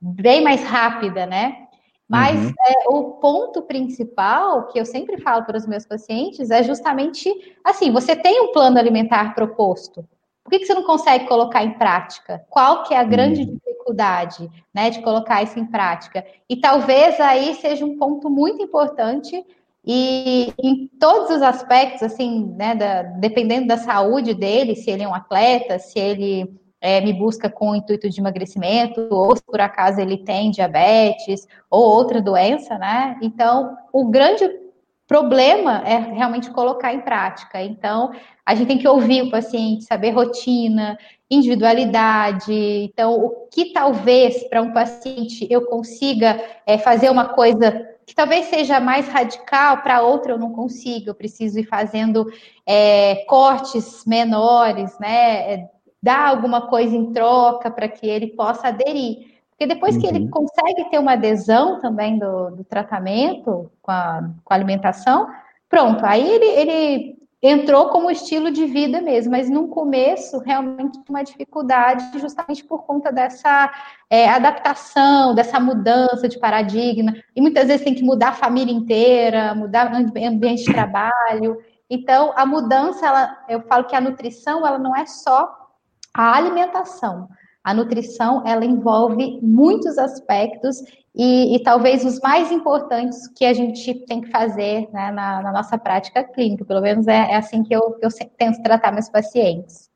bem 0.00 0.42
mais 0.42 0.64
rápida, 0.64 1.26
né? 1.26 1.66
Mas 2.08 2.38
uhum. 2.38 2.52
é, 2.66 2.88
o 2.88 3.02
ponto 3.12 3.62
principal 3.62 4.68
que 4.68 4.78
eu 4.78 4.86
sempre 4.86 5.18
falo 5.18 5.44
para 5.44 5.58
os 5.58 5.66
meus 5.66 5.86
pacientes 5.86 6.50
é 6.50 6.62
justamente 6.62 7.30
assim: 7.62 7.90
você 7.90 8.16
tem 8.16 8.40
um 8.40 8.52
plano 8.52 8.78
alimentar 8.78 9.34
proposto, 9.34 10.06
por 10.44 10.50
que, 10.50 10.58
que 10.58 10.66
você 10.66 10.74
não 10.74 10.84
consegue 10.84 11.26
colocar 11.26 11.64
em 11.64 11.72
prática? 11.72 12.44
Qual 12.50 12.82
que 12.82 12.92
é 12.92 12.98
a 12.98 13.04
grande 13.04 13.42
hum. 13.42 13.54
dificuldade 13.54 14.50
né, 14.74 14.90
de 14.90 15.00
colocar 15.00 15.42
isso 15.42 15.58
em 15.58 15.64
prática? 15.64 16.24
E 16.48 16.56
talvez 16.56 17.18
aí 17.18 17.54
seja 17.54 17.84
um 17.84 17.96
ponto 17.96 18.28
muito 18.28 18.62
importante 18.62 19.42
e 19.86 20.52
em 20.62 20.88
todos 21.00 21.30
os 21.30 21.42
aspectos, 21.42 22.02
assim, 22.02 22.54
né, 22.56 22.74
da, 22.74 23.02
dependendo 23.02 23.66
da 23.66 23.78
saúde 23.78 24.34
dele, 24.34 24.76
se 24.76 24.90
ele 24.90 25.02
é 25.02 25.08
um 25.08 25.14
atleta, 25.14 25.78
se 25.78 25.98
ele 25.98 26.54
é, 26.80 27.00
me 27.00 27.12
busca 27.14 27.48
com 27.48 27.70
o 27.70 27.74
intuito 27.74 28.08
de 28.10 28.20
emagrecimento, 28.20 29.08
ou 29.10 29.34
se 29.34 29.42
por 29.42 29.60
acaso 29.60 30.00
ele 30.00 30.18
tem 30.18 30.50
diabetes 30.50 31.46
ou 31.70 31.82
outra 31.82 32.20
doença, 32.20 32.78
né? 32.78 33.18
Então, 33.22 33.76
o 33.92 34.06
grande 34.10 34.63
problema 35.06 35.82
é 35.86 35.96
realmente 35.96 36.50
colocar 36.50 36.92
em 36.92 37.00
prática. 37.00 37.62
Então, 37.62 38.12
a 38.44 38.54
gente 38.54 38.68
tem 38.68 38.78
que 38.78 38.88
ouvir 38.88 39.22
o 39.22 39.30
paciente, 39.30 39.84
saber 39.84 40.10
rotina, 40.10 40.98
individualidade. 41.30 42.52
Então, 42.52 43.14
o 43.14 43.48
que 43.50 43.72
talvez 43.72 44.44
para 44.48 44.62
um 44.62 44.72
paciente 44.72 45.46
eu 45.50 45.66
consiga 45.66 46.42
é, 46.66 46.78
fazer 46.78 47.10
uma 47.10 47.28
coisa 47.28 47.88
que 48.06 48.14
talvez 48.14 48.46
seja 48.46 48.80
mais 48.80 49.08
radical, 49.08 49.78
para 49.82 50.02
outra 50.02 50.32
eu 50.32 50.38
não 50.38 50.52
consigo, 50.52 51.08
eu 51.08 51.14
preciso 51.14 51.58
ir 51.58 51.64
fazendo 51.64 52.30
é, 52.66 53.24
cortes 53.26 54.04
menores, 54.06 54.98
né? 54.98 55.52
É, 55.52 55.70
dar 56.02 56.28
alguma 56.28 56.66
coisa 56.66 56.94
em 56.94 57.12
troca 57.12 57.70
para 57.70 57.88
que 57.88 58.06
ele 58.06 58.26
possa 58.28 58.68
aderir. 58.68 59.33
Porque 59.64 59.74
depois 59.74 59.94
uhum. 59.94 60.00
que 60.00 60.06
ele 60.06 60.18
uhum. 60.20 60.30
consegue 60.30 60.90
ter 60.90 60.98
uma 60.98 61.12
adesão 61.12 61.80
também 61.80 62.18
do, 62.18 62.50
do 62.50 62.64
tratamento 62.64 63.70
com 63.80 63.90
a, 63.90 64.30
com 64.44 64.52
a, 64.52 64.56
alimentação, 64.56 65.26
pronto, 65.70 66.04
aí 66.04 66.28
ele, 66.28 66.44
ele 66.44 67.18
entrou 67.42 67.88
como 67.88 68.10
estilo 68.10 68.50
de 68.50 68.66
vida 68.66 69.00
mesmo, 69.00 69.30
mas 69.30 69.48
no 69.48 69.68
começo 69.68 70.38
realmente 70.40 70.98
uma 71.08 71.24
dificuldade 71.24 72.18
justamente 72.18 72.62
por 72.62 72.82
conta 72.82 73.10
dessa 73.10 73.72
é, 74.10 74.28
adaptação, 74.28 75.34
dessa 75.34 75.58
mudança 75.58 76.28
de 76.28 76.38
paradigma, 76.38 77.14
e 77.34 77.40
muitas 77.40 77.66
vezes 77.66 77.84
tem 77.84 77.94
que 77.94 78.04
mudar 78.04 78.28
a 78.28 78.32
família 78.32 78.72
inteira, 78.72 79.54
mudar 79.54 79.90
o 79.90 79.96
ambiente 79.96 80.64
de 80.64 80.72
trabalho. 80.74 81.56
Então, 81.88 82.34
a 82.36 82.44
mudança, 82.44 83.06
ela, 83.06 83.44
eu 83.48 83.62
falo 83.62 83.84
que 83.84 83.96
a 83.96 84.00
nutrição, 84.00 84.66
ela 84.66 84.78
não 84.78 84.94
é 84.94 85.06
só 85.06 85.70
a 86.12 86.36
alimentação, 86.36 87.28
a 87.64 87.72
nutrição 87.72 88.46
ela 88.46 88.64
envolve 88.64 89.38
muitos 89.40 89.96
aspectos 89.96 90.82
e, 91.14 91.56
e, 91.56 91.62
talvez 91.62 92.04
os 92.04 92.20
mais 92.20 92.52
importantes 92.52 93.26
que 93.28 93.44
a 93.44 93.54
gente 93.54 93.94
tem 94.06 94.20
que 94.20 94.30
fazer 94.30 94.88
né, 94.92 95.10
na, 95.12 95.40
na, 95.42 95.52
nossa 95.52 95.78
prática 95.78 96.24
clínica. 96.24 96.64
Pelo 96.64 96.82
menos 96.82 97.06
é, 97.06 97.30
é 97.30 97.36
assim 97.36 97.62
que 97.62 97.74
eu, 97.74 97.92
que 97.92 98.04
eu 98.04 98.10
tento 98.36 98.60
tratar 98.62 98.92
meus 98.92 99.08
pacientes. 99.08 99.88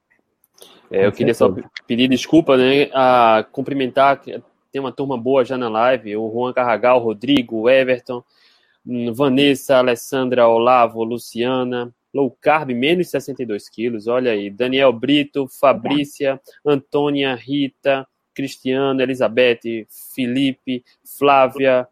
É, 0.90 1.06
eu 1.06 1.12
queria 1.12 1.34
só 1.34 1.52
pedir 1.86 2.08
desculpa, 2.08 2.56
né? 2.56 2.88
A 2.94 3.44
cumprimentar, 3.50 4.20
tem 4.20 4.80
uma 4.80 4.92
turma 4.92 5.18
boa 5.18 5.44
já 5.44 5.58
na 5.58 5.68
live, 5.68 6.16
o 6.16 6.30
Juan 6.32 6.52
Carragal, 6.52 6.98
o 6.98 7.04
Rodrigo, 7.04 7.62
o 7.62 7.68
Everton, 7.68 8.22
Vanessa, 9.12 9.76
Alessandra, 9.76 10.48
Olavo, 10.48 11.04
Luciana, 11.04 11.92
low 12.12 12.30
carb, 12.40 12.70
menos 12.70 13.10
62 13.10 13.68
quilos, 13.68 14.06
olha 14.06 14.32
aí. 14.32 14.50
Daniel 14.50 14.92
Brito, 14.92 15.46
Fabrícia, 15.48 16.40
Antônia, 16.64 17.34
Rita, 17.34 18.06
Cristiano, 18.34 19.02
Elizabeth, 19.02 19.86
Felipe, 20.14 20.84
Flávia, 21.18 21.88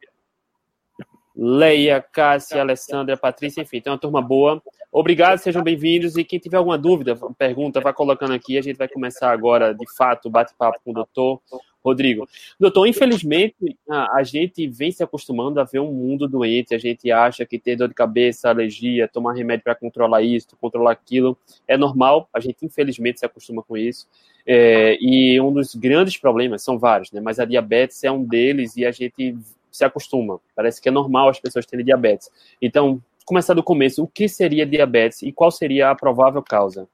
Leia, 1.34 2.00
Cássia, 2.00 2.60
Alessandra, 2.60 3.16
Patrícia, 3.16 3.60
enfim, 3.60 3.80
tem 3.80 3.92
uma 3.92 3.98
turma 3.98 4.22
boa. 4.22 4.62
Obrigado, 4.90 5.38
sejam 5.38 5.62
bem-vindos. 5.62 6.16
E 6.16 6.24
quem 6.24 6.38
tiver 6.38 6.56
alguma 6.56 6.78
dúvida, 6.78 7.14
pergunta, 7.36 7.80
vai 7.80 7.92
colocando 7.92 8.32
aqui. 8.32 8.56
A 8.56 8.62
gente 8.62 8.78
vai 8.78 8.88
começar 8.88 9.30
agora, 9.30 9.74
de 9.74 9.84
fato, 9.94 10.26
o 10.26 10.30
bate-papo 10.30 10.80
com 10.82 10.92
o 10.92 10.94
doutor 10.94 11.42
Rodrigo. 11.86 12.28
Doutor, 12.58 12.86
infelizmente, 12.86 13.54
a, 13.88 14.22
gente 14.24 14.66
vem 14.66 14.90
se 14.90 15.02
acostumando 15.02 15.60
a 15.60 15.64
ver 15.64 15.78
um 15.78 15.92
mundo 15.92 16.26
doente. 16.26 16.74
A 16.74 16.78
gente 16.78 17.10
acha 17.12 17.46
que 17.46 17.58
ter 17.58 17.76
dor 17.76 17.88
de 17.88 17.94
cabeça, 17.94 18.48
alergia, 18.48 19.06
tomar 19.06 19.34
remédio 19.34 19.62
para 19.62 19.74
controlar 19.74 20.22
isso, 20.22 20.56
controlar 20.60 20.92
aquilo, 20.92 21.38
é 21.68 21.76
normal. 21.76 22.28
A 22.32 22.40
gente, 22.40 22.64
infelizmente, 22.64 23.20
se 23.20 23.26
acostuma 23.26 23.62
com 23.62 23.76
isso. 23.76 24.08
É, 24.44 24.96
e 25.00 25.40
um 25.40 25.52
dos 25.52 25.74
grandes 25.74 26.16
problemas, 26.16 26.62
são 26.62 26.78
vários, 26.78 27.12
né? 27.12 27.20
Mas 27.20 27.38
a 27.38 27.44
diabetes 27.44 28.02
é 28.02 28.10
um 28.10 28.24
deles 28.24 28.76
e 28.76 28.84
a 28.84 28.90
gente 28.90 29.36
se 29.70 29.84
acostuma. 29.84 30.40
Parece 30.54 30.80
que 30.80 30.88
é 30.88 30.92
normal 30.92 31.28
as 31.28 31.38
pessoas 31.38 31.66
terem 31.66 31.84
diabetes. 31.84 32.30
Então, 32.60 33.00
começar 33.24 33.54
do 33.54 33.62
começo, 33.62 34.02
o 34.02 34.08
que 34.08 34.28
seria 34.28 34.66
diabetes 34.66 35.22
e 35.22 35.32
qual 35.32 35.50
seria 35.50 35.90
a 35.90 35.94
provável 35.94 36.42
causa? 36.42 36.88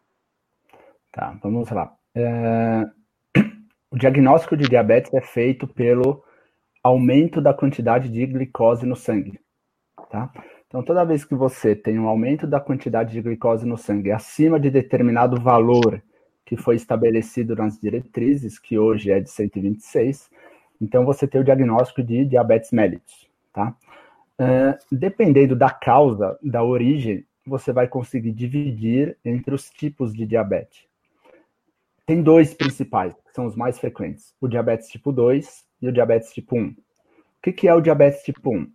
Tá, 1.13 1.39
vamos 1.43 1.71
lá. 1.71 1.95
É... 2.15 3.02
O 3.93 3.99
diagnóstico 3.99 4.57
de 4.57 4.67
diabetes 4.67 5.13
é 5.13 5.21
feito 5.21 5.69
pelo 5.69 6.25
aumento 6.83 7.43
da 7.43 7.53
quantidade 7.53 8.09
de 8.09 8.25
glicose 8.25 8.87
no 8.87 8.97
sangue, 8.97 9.39
tá? 10.11 10.33
Então, 10.67 10.83
toda 10.83 11.05
vez 11.05 11.27
que 11.27 11.35
você 11.35 11.77
tem 11.77 11.99
um 11.99 12.09
aumento 12.09 12.47
da 12.47 12.59
quantidade 12.59 13.13
de 13.13 13.21
glicose 13.21 13.67
no 13.67 13.77
sangue 13.77 14.11
acima 14.11 14.59
de 14.59 14.71
determinado 14.71 15.39
valor 15.39 16.03
que 16.47 16.57
foi 16.57 16.77
estabelecido 16.77 17.55
nas 17.55 17.79
diretrizes, 17.79 18.59
que 18.59 18.79
hoje 18.79 19.11
é 19.11 19.21
de 19.21 19.29
126, 19.31 20.31
então 20.81 21.05
você 21.05 21.29
tem 21.29 21.43
o 21.43 21.45
diagnóstico 21.45 22.03
de 22.03 22.25
diabetes 22.25 22.71
mellitus, 22.73 23.29
tá? 23.53 23.77
Uh, 24.41 24.75
dependendo 24.91 25.55
da 25.55 25.69
causa, 25.69 26.39
da 26.43 26.65
origem, 26.65 27.27
você 27.47 27.75
vai 27.75 27.87
conseguir 27.87 28.33
dividir 28.33 29.19
entre 29.23 29.55
os 29.55 29.69
tipos 29.69 30.15
de 30.15 30.25
diabetes. 30.25 30.87
Tem 32.07 32.23
dois 32.23 32.55
principais, 32.55 33.15
que 33.33 33.35
são 33.35 33.47
os 33.47 33.57
mais 33.57 33.79
frequentes: 33.79 34.35
o 34.41 34.47
diabetes 34.47 34.89
tipo 34.89 35.11
2 35.11 35.65
e 35.81 35.89
o 35.89 35.93
diabetes 35.93 36.33
tipo 36.33 36.57
1. 36.57 36.69
O 36.69 36.75
que, 37.43 37.53
que 37.53 37.67
é 37.67 37.75
o 37.75 37.81
diabetes 37.81 38.23
tipo 38.23 38.55
1? 38.55 38.71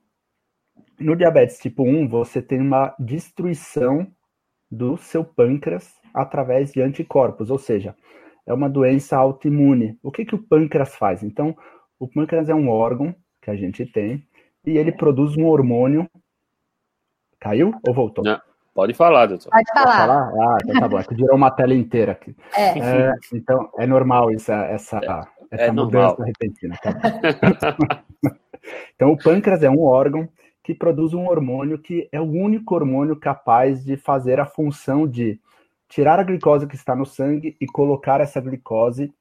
No 1.00 1.16
diabetes 1.16 1.60
tipo 1.60 1.84
1, 1.84 2.08
você 2.08 2.42
tem 2.42 2.60
uma 2.60 2.94
destruição 3.00 4.12
do 4.70 4.98
seu 4.98 5.24
pâncreas 5.24 5.94
através 6.14 6.74
de 6.74 6.82
anticorpos, 6.82 7.52
ou 7.52 7.60
seja, 7.60 7.96
é 8.46 8.54
uma 8.54 8.70
doença 8.70 9.16
autoimune. 9.16 9.98
O 10.02 10.12
que, 10.12 10.26
que 10.26 10.36
o 10.36 10.44
pâncreas 10.44 10.96
faz? 10.96 11.24
Então, 11.24 11.56
o 12.00 12.08
pâncreas 12.08 12.50
é 12.50 12.56
um 12.56 12.70
órgão 12.70 13.16
que 13.42 13.52
a 13.52 13.56
gente 13.56 13.86
tem 13.86 14.28
e 14.66 14.78
ele 14.78 14.92
produz 14.92 15.38
um 15.38 15.46
hormônio. 15.46 16.10
Caiu 17.40 17.72
ou 17.88 17.94
voltou? 17.94 18.24
Não, 18.24 18.42
pode 18.78 18.94
falar, 18.94 19.26
doutor. 19.26 19.50
Pode 19.50 19.72
falar. 19.74 19.86
Pode 19.86 19.98
falar? 19.98 20.54
Ah, 20.54 20.58
então 20.64 20.80
tá 20.82 20.88
bom. 20.88 21.00
É 21.00 21.04
que 21.04 21.16
virou 21.16 21.36
uma 21.36 21.50
tela 21.50 21.74
inteira 21.74 22.12
aqui. 22.12 22.36
É. 22.56 22.78
é 22.78 23.14
então, 23.34 23.72
é 23.76 23.88
normal 23.88 24.30
isso, 24.30 24.52
essa, 24.52 24.98
é, 24.98 25.56
essa 25.56 25.64
é 25.64 25.72
mudança 25.72 26.16
normal. 26.20 26.28
repentina. 26.28 26.78
Tá 26.78 26.94
então, 28.94 29.12
o 29.12 29.18
pâncreas 29.18 29.64
é 29.64 29.70
um 29.70 29.82
órgão 29.82 30.30
que 30.64 30.76
produz 30.76 31.16
um 31.16 31.26
hormônio 31.26 31.80
que 31.80 32.08
é 32.12 32.22
o 32.22 32.30
único 32.30 32.76
hormônio 32.76 33.16
capaz 33.16 33.84
de 33.84 33.98
fazer 33.98 34.40
a 34.40 34.46
função 34.46 35.08
de 35.08 35.40
tirar 35.90 36.20
a 36.20 36.24
glicose 36.24 36.68
que 36.68 36.76
está 36.76 36.96
no 36.96 37.06
sangue 37.06 37.58
e 37.60 37.66
colocar 37.66 38.22
essa 38.22 38.40
glicose 38.40 39.12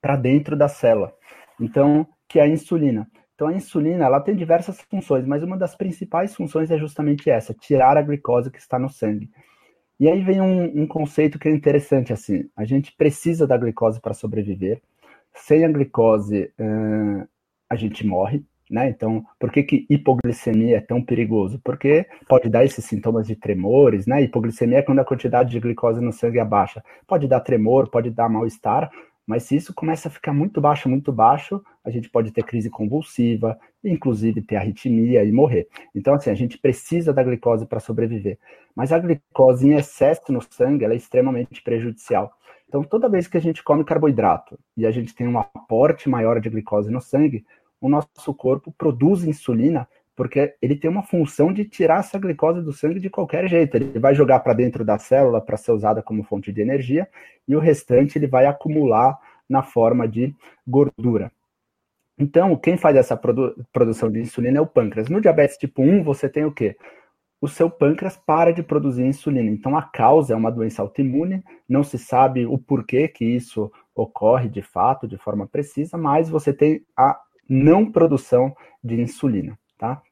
para 0.00 0.16
dentro 0.16 0.56
da 0.56 0.68
célula. 0.68 1.12
Então, 1.60 2.06
que 2.26 2.38
é 2.38 2.44
a 2.44 2.48
insulina. 2.48 3.06
Então, 3.40 3.48
a 3.48 3.54
insulina 3.54 4.04
ela 4.04 4.20
tem 4.20 4.36
diversas 4.36 4.82
funções, 4.82 5.24
mas 5.24 5.42
uma 5.42 5.56
das 5.56 5.74
principais 5.74 6.36
funções 6.36 6.70
é 6.70 6.76
justamente 6.76 7.30
essa: 7.30 7.54
tirar 7.54 7.96
a 7.96 8.02
glicose 8.02 8.50
que 8.50 8.58
está 8.58 8.78
no 8.78 8.90
sangue. 8.90 9.30
E 9.98 10.06
aí 10.06 10.22
vem 10.22 10.42
um, 10.42 10.82
um 10.82 10.86
conceito 10.86 11.38
que 11.38 11.48
é 11.48 11.50
interessante 11.50 12.12
assim: 12.12 12.50
a 12.54 12.66
gente 12.66 12.94
precisa 12.94 13.46
da 13.46 13.56
glicose 13.56 13.98
para 13.98 14.12
sobreviver. 14.12 14.82
Sem 15.32 15.64
a 15.64 15.72
glicose, 15.72 16.52
a 17.70 17.76
gente 17.76 18.06
morre. 18.06 18.44
Né? 18.70 18.90
Então, 18.90 19.24
por 19.38 19.50
que, 19.50 19.62
que 19.62 19.86
hipoglicemia 19.88 20.76
é 20.76 20.80
tão 20.82 21.02
perigoso? 21.02 21.58
Porque 21.64 22.06
pode 22.28 22.50
dar 22.50 22.64
esses 22.66 22.84
sintomas 22.84 23.26
de 23.26 23.34
tremores, 23.34 24.06
né? 24.06 24.20
Hipoglicemia 24.22 24.80
é 24.80 24.82
quando 24.82 24.98
a 24.98 25.04
quantidade 25.04 25.50
de 25.50 25.58
glicose 25.58 25.98
no 26.00 26.12
sangue 26.12 26.38
é 26.38 26.44
baixa. 26.44 26.84
Pode 27.06 27.26
dar 27.26 27.40
tremor, 27.40 27.88
pode 27.88 28.10
dar 28.10 28.28
mal-estar, 28.28 28.90
mas 29.26 29.44
se 29.44 29.56
isso 29.56 29.72
começa 29.72 30.08
a 30.08 30.10
ficar 30.10 30.34
muito 30.34 30.60
baixo, 30.60 30.90
muito 30.90 31.10
baixo, 31.10 31.62
a 31.84 31.90
gente 31.90 32.10
pode 32.10 32.30
ter 32.30 32.42
crise 32.42 32.68
convulsiva, 32.68 33.58
inclusive 33.82 34.42
ter 34.42 34.56
arritmia 34.56 35.24
e 35.24 35.32
morrer. 35.32 35.68
Então, 35.94 36.14
assim, 36.14 36.30
a 36.30 36.34
gente 36.34 36.58
precisa 36.58 37.12
da 37.12 37.22
glicose 37.22 37.66
para 37.66 37.80
sobreviver. 37.80 38.38
Mas 38.74 38.92
a 38.92 38.98
glicose 38.98 39.66
em 39.66 39.74
excesso 39.74 40.32
no 40.32 40.42
sangue 40.42 40.84
é 40.84 40.94
extremamente 40.94 41.62
prejudicial. 41.62 42.32
Então, 42.68 42.84
toda 42.84 43.08
vez 43.08 43.26
que 43.26 43.36
a 43.36 43.40
gente 43.40 43.64
come 43.64 43.84
carboidrato 43.84 44.58
e 44.76 44.86
a 44.86 44.90
gente 44.90 45.14
tem 45.14 45.26
um 45.26 45.38
aporte 45.38 46.08
maior 46.08 46.40
de 46.40 46.50
glicose 46.50 46.90
no 46.90 47.00
sangue, 47.00 47.44
o 47.80 47.88
nosso 47.88 48.34
corpo 48.34 48.72
produz 48.76 49.24
insulina 49.24 49.88
porque 50.20 50.54
ele 50.60 50.76
tem 50.76 50.90
uma 50.90 51.02
função 51.02 51.50
de 51.50 51.64
tirar 51.64 52.00
essa 52.00 52.18
glicose 52.18 52.60
do 52.60 52.74
sangue 52.74 53.00
de 53.00 53.08
qualquer 53.08 53.48
jeito. 53.48 53.74
Ele 53.74 53.98
vai 53.98 54.14
jogar 54.14 54.40
para 54.40 54.52
dentro 54.52 54.84
da 54.84 54.98
célula 54.98 55.40
para 55.40 55.56
ser 55.56 55.72
usada 55.72 56.02
como 56.02 56.22
fonte 56.22 56.52
de 56.52 56.60
energia 56.60 57.08
e 57.48 57.56
o 57.56 57.58
restante 57.58 58.18
ele 58.18 58.26
vai 58.26 58.44
acumular 58.44 59.18
na 59.48 59.62
forma 59.62 60.06
de 60.06 60.34
gordura. 60.68 61.32
Então, 62.20 62.54
quem 62.54 62.76
faz 62.76 62.96
essa 62.96 63.16
produ 63.16 63.54
produção 63.72 64.10
de 64.12 64.20
insulina 64.20 64.58
é 64.58 64.60
o 64.60 64.66
pâncreas. 64.66 65.08
No 65.08 65.22
diabetes 65.22 65.56
tipo 65.56 65.82
1, 65.82 66.04
você 66.04 66.28
tem 66.28 66.44
o 66.44 66.52
quê? 66.52 66.76
O 67.40 67.48
seu 67.48 67.70
pâncreas 67.70 68.18
para 68.18 68.52
de 68.52 68.62
produzir 68.62 69.06
insulina. 69.06 69.50
Então, 69.50 69.74
a 69.74 69.82
causa 69.82 70.34
é 70.34 70.36
uma 70.36 70.52
doença 70.52 70.82
autoimune, 70.82 71.42
não 71.66 71.82
se 71.82 71.98
sabe 71.98 72.44
o 72.44 72.58
porquê 72.58 73.08
que 73.08 73.24
isso 73.24 73.72
ocorre 73.94 74.50
de 74.50 74.60
fato, 74.60 75.08
de 75.08 75.16
forma 75.16 75.46
precisa, 75.46 75.96
mas 75.96 76.28
você 76.28 76.52
tem 76.52 76.84
a 76.94 77.18
não 77.48 77.90
produção 77.90 78.54
de 78.84 79.00
insulina, 79.00 79.58
tá? 79.78 80.02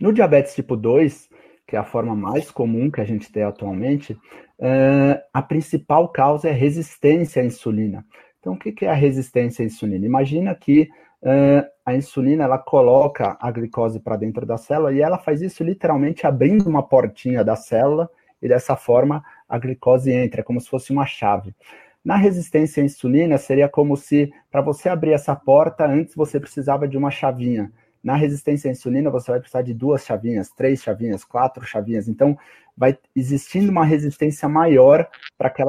No 0.00 0.12
diabetes 0.12 0.56
tipo 0.56 0.76
2, 0.76 1.28
que 1.68 1.76
é 1.76 1.78
a 1.78 1.84
forma 1.84 2.16
mais 2.16 2.50
comum 2.50 2.90
que 2.90 3.00
a 3.00 3.04
gente 3.04 3.30
tem 3.30 3.44
atualmente, 3.44 4.12
uh, 4.12 5.22
a 5.32 5.40
principal 5.40 6.08
causa 6.08 6.48
é 6.48 6.52
resistência 6.52 7.42
à 7.42 7.44
insulina. 7.44 8.04
Então, 8.46 8.54
o 8.54 8.58
que 8.58 8.84
é 8.84 8.88
a 8.88 8.94
resistência 8.94 9.64
à 9.64 9.66
insulina? 9.66 10.06
Imagina 10.06 10.54
que 10.54 10.88
uh, 11.20 11.68
a 11.84 11.96
insulina 11.96 12.44
ela 12.44 12.56
coloca 12.56 13.36
a 13.40 13.50
glicose 13.50 13.98
para 13.98 14.14
dentro 14.14 14.46
da 14.46 14.56
célula 14.56 14.92
e 14.92 15.00
ela 15.00 15.18
faz 15.18 15.42
isso 15.42 15.64
literalmente 15.64 16.28
abrindo 16.28 16.64
uma 16.68 16.80
portinha 16.80 17.42
da 17.42 17.56
célula 17.56 18.08
e 18.40 18.46
dessa 18.46 18.76
forma 18.76 19.24
a 19.48 19.58
glicose 19.58 20.12
entra, 20.12 20.42
é 20.42 20.44
como 20.44 20.60
se 20.60 20.70
fosse 20.70 20.92
uma 20.92 21.04
chave. 21.04 21.56
Na 22.04 22.14
resistência 22.14 22.80
à 22.80 22.86
insulina, 22.86 23.36
seria 23.36 23.68
como 23.68 23.96
se 23.96 24.32
para 24.48 24.60
você 24.60 24.88
abrir 24.88 25.10
essa 25.10 25.34
porta, 25.34 25.84
antes 25.84 26.14
você 26.14 26.38
precisava 26.38 26.86
de 26.86 26.96
uma 26.96 27.10
chavinha. 27.10 27.72
Na 28.00 28.14
resistência 28.14 28.68
à 28.68 28.72
insulina, 28.72 29.10
você 29.10 29.32
vai 29.32 29.40
precisar 29.40 29.62
de 29.62 29.74
duas 29.74 30.04
chavinhas, 30.04 30.50
três 30.50 30.80
chavinhas, 30.80 31.24
quatro 31.24 31.64
chavinhas. 31.64 32.06
Então, 32.06 32.38
vai 32.76 32.98
existindo 33.14 33.70
uma 33.70 33.84
resistência 33.84 34.48
maior 34.48 35.08
para 35.38 35.50
que, 35.50 35.62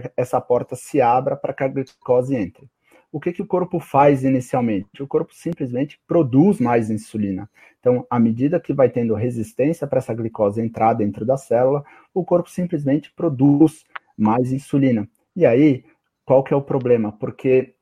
que 0.00 0.12
essa 0.16 0.40
porta 0.40 0.76
se 0.76 1.00
abra, 1.00 1.36
para 1.36 1.52
que 1.52 1.64
a 1.64 1.68
glicose 1.68 2.36
entre. 2.36 2.68
O 3.10 3.18
que, 3.18 3.32
que 3.32 3.42
o 3.42 3.46
corpo 3.46 3.80
faz 3.80 4.22
inicialmente? 4.22 5.02
O 5.02 5.06
corpo 5.06 5.34
simplesmente 5.34 5.98
produz 6.06 6.60
mais 6.60 6.90
insulina. 6.90 7.48
Então, 7.80 8.06
à 8.10 8.18
medida 8.18 8.60
que 8.60 8.74
vai 8.74 8.90
tendo 8.90 9.14
resistência 9.14 9.86
para 9.86 9.98
essa 9.98 10.12
glicose 10.12 10.60
entrar 10.60 10.92
dentro 10.92 11.24
da 11.24 11.36
célula, 11.36 11.82
o 12.12 12.22
corpo 12.22 12.50
simplesmente 12.50 13.10
produz 13.14 13.84
mais 14.16 14.52
insulina. 14.52 15.08
E 15.34 15.46
aí, 15.46 15.84
qual 16.24 16.44
que 16.44 16.52
é 16.52 16.56
o 16.56 16.62
problema? 16.62 17.10
Porque 17.12 17.74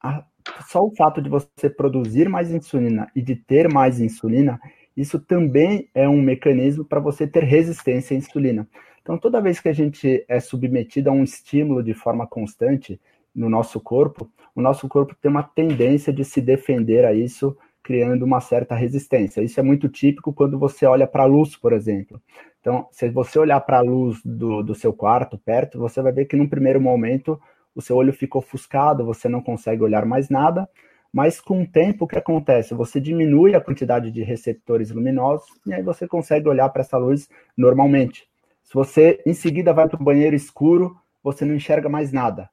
a, 0.00 0.24
só 0.68 0.80
o 0.80 0.94
fato 0.94 1.20
de 1.20 1.28
você 1.28 1.68
produzir 1.68 2.28
mais 2.28 2.52
insulina 2.52 3.10
e 3.16 3.20
de 3.20 3.34
ter 3.34 3.72
mais 3.72 4.00
insulina, 4.00 4.60
isso 5.00 5.20
também 5.20 5.88
é 5.94 6.08
um 6.08 6.20
mecanismo 6.20 6.84
para 6.84 6.98
você 6.98 7.24
ter 7.24 7.44
resistência 7.44 8.16
à 8.16 8.18
insulina. 8.18 8.68
Então, 9.00 9.16
toda 9.16 9.40
vez 9.40 9.60
que 9.60 9.68
a 9.68 9.72
gente 9.72 10.24
é 10.28 10.40
submetido 10.40 11.08
a 11.08 11.12
um 11.12 11.22
estímulo 11.22 11.84
de 11.84 11.94
forma 11.94 12.26
constante 12.26 13.00
no 13.32 13.48
nosso 13.48 13.80
corpo, 13.80 14.28
o 14.56 14.60
nosso 14.60 14.88
corpo 14.88 15.14
tem 15.14 15.30
uma 15.30 15.44
tendência 15.44 16.12
de 16.12 16.24
se 16.24 16.40
defender 16.40 17.04
a 17.04 17.14
isso, 17.14 17.56
criando 17.80 18.24
uma 18.24 18.40
certa 18.40 18.74
resistência. 18.74 19.40
Isso 19.40 19.60
é 19.60 19.62
muito 19.62 19.88
típico 19.88 20.32
quando 20.32 20.58
você 20.58 20.84
olha 20.84 21.06
para 21.06 21.22
a 21.22 21.26
luz, 21.26 21.54
por 21.54 21.72
exemplo. 21.72 22.20
Então, 22.60 22.88
se 22.90 23.08
você 23.08 23.38
olhar 23.38 23.60
para 23.60 23.78
a 23.78 23.82
luz 23.82 24.20
do, 24.24 24.64
do 24.64 24.74
seu 24.74 24.92
quarto, 24.92 25.38
perto, 25.38 25.78
você 25.78 26.02
vai 26.02 26.10
ver 26.10 26.24
que 26.24 26.36
num 26.36 26.48
primeiro 26.48 26.80
momento 26.80 27.40
o 27.72 27.80
seu 27.80 27.94
olho 27.94 28.12
fica 28.12 28.36
ofuscado, 28.36 29.06
você 29.06 29.28
não 29.28 29.40
consegue 29.40 29.80
olhar 29.80 30.04
mais 30.04 30.28
nada, 30.28 30.68
mas 31.12 31.40
com 31.40 31.62
o 31.62 31.66
tempo 31.66 32.04
o 32.04 32.08
que 32.08 32.18
acontece? 32.18 32.74
Você 32.74 33.00
diminui 33.00 33.54
a 33.54 33.60
quantidade 33.60 34.10
de 34.10 34.22
receptores 34.22 34.90
luminosos 34.90 35.48
e 35.66 35.72
aí 35.72 35.82
você 35.82 36.06
consegue 36.06 36.48
olhar 36.48 36.68
para 36.68 36.82
essa 36.82 36.98
luz 36.98 37.28
normalmente. 37.56 38.28
Se 38.62 38.74
você 38.74 39.20
em 39.24 39.32
seguida 39.32 39.72
vai 39.72 39.88
para 39.88 40.00
o 40.00 40.04
banheiro 40.04 40.36
escuro, 40.36 40.96
você 41.22 41.44
não 41.44 41.54
enxerga 41.54 41.88
mais 41.88 42.12
nada. 42.12 42.50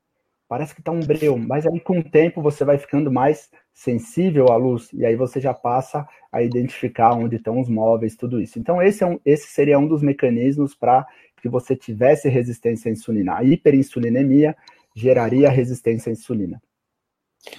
parece 0.47 0.75
que 0.75 0.81
está 0.81 0.91
um 0.91 0.99
breu, 0.99 1.37
mas 1.37 1.65
aí 1.65 1.79
com 1.79 1.99
o 1.99 2.03
tempo 2.03 2.41
você 2.41 2.63
vai 2.63 2.77
ficando 2.77 3.11
mais 3.11 3.49
sensível 3.73 4.51
à 4.51 4.55
luz, 4.55 4.89
e 4.93 5.05
aí 5.05 5.15
você 5.15 5.41
já 5.41 5.53
passa 5.53 6.07
a 6.31 6.41
identificar 6.41 7.13
onde 7.13 7.35
estão 7.35 7.59
os 7.59 7.67
móveis, 7.67 8.15
tudo 8.15 8.39
isso. 8.39 8.57
Então, 8.57 8.81
esse, 8.81 9.03
é 9.03 9.07
um, 9.07 9.19
esse 9.25 9.47
seria 9.47 9.77
um 9.77 9.87
dos 9.87 10.01
mecanismos 10.01 10.73
para 10.75 11.05
que 11.41 11.49
você 11.49 11.75
tivesse 11.75 12.29
resistência 12.29 12.89
à 12.89 12.91
insulina. 12.91 13.35
A 13.35 13.43
hiperinsulinemia 13.43 14.55
geraria 14.95 15.49
resistência 15.49 16.09
à 16.09 16.13
insulina. 16.13 16.61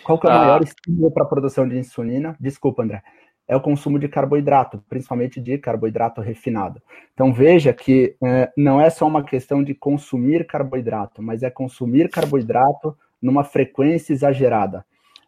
Qual 0.02 0.19
que 0.19 0.26
é 0.26 0.31
o 0.31 0.33
ah. 0.33 0.38
maior 0.38 0.62
estímulo 0.62 1.11
para 1.11 1.25
a 1.25 1.28
produção 1.28 1.69
de 1.69 1.78
insulina? 1.78 2.37
Desculpa, 2.40 2.83
André. 2.83 3.02
É 3.49 3.55
o 3.55 3.61
consumo 3.61 3.99
de 3.99 4.09
carboidrato, 4.09 4.83
principalmente 4.88 5.40
de 5.40 5.57
carboidrato 5.57 6.21
refinado. 6.21 6.83
Então 7.14 7.33
veja 7.33 7.73
que 7.73 8.16
é, 8.23 8.50
não 8.57 8.81
é 8.81 8.90
só 8.90 9.07
uma 9.07 9.23
questão 9.23 9.62
de 9.62 9.73
consumir 9.73 10.47
carboidrato, 10.47 11.23
mas 11.23 11.45
é 11.45 11.50
consumir 11.50 12.09
carboidrato 12.11 12.97
numa 13.23 13.45
frequência 13.45 14.12
exagerada. 14.12 14.85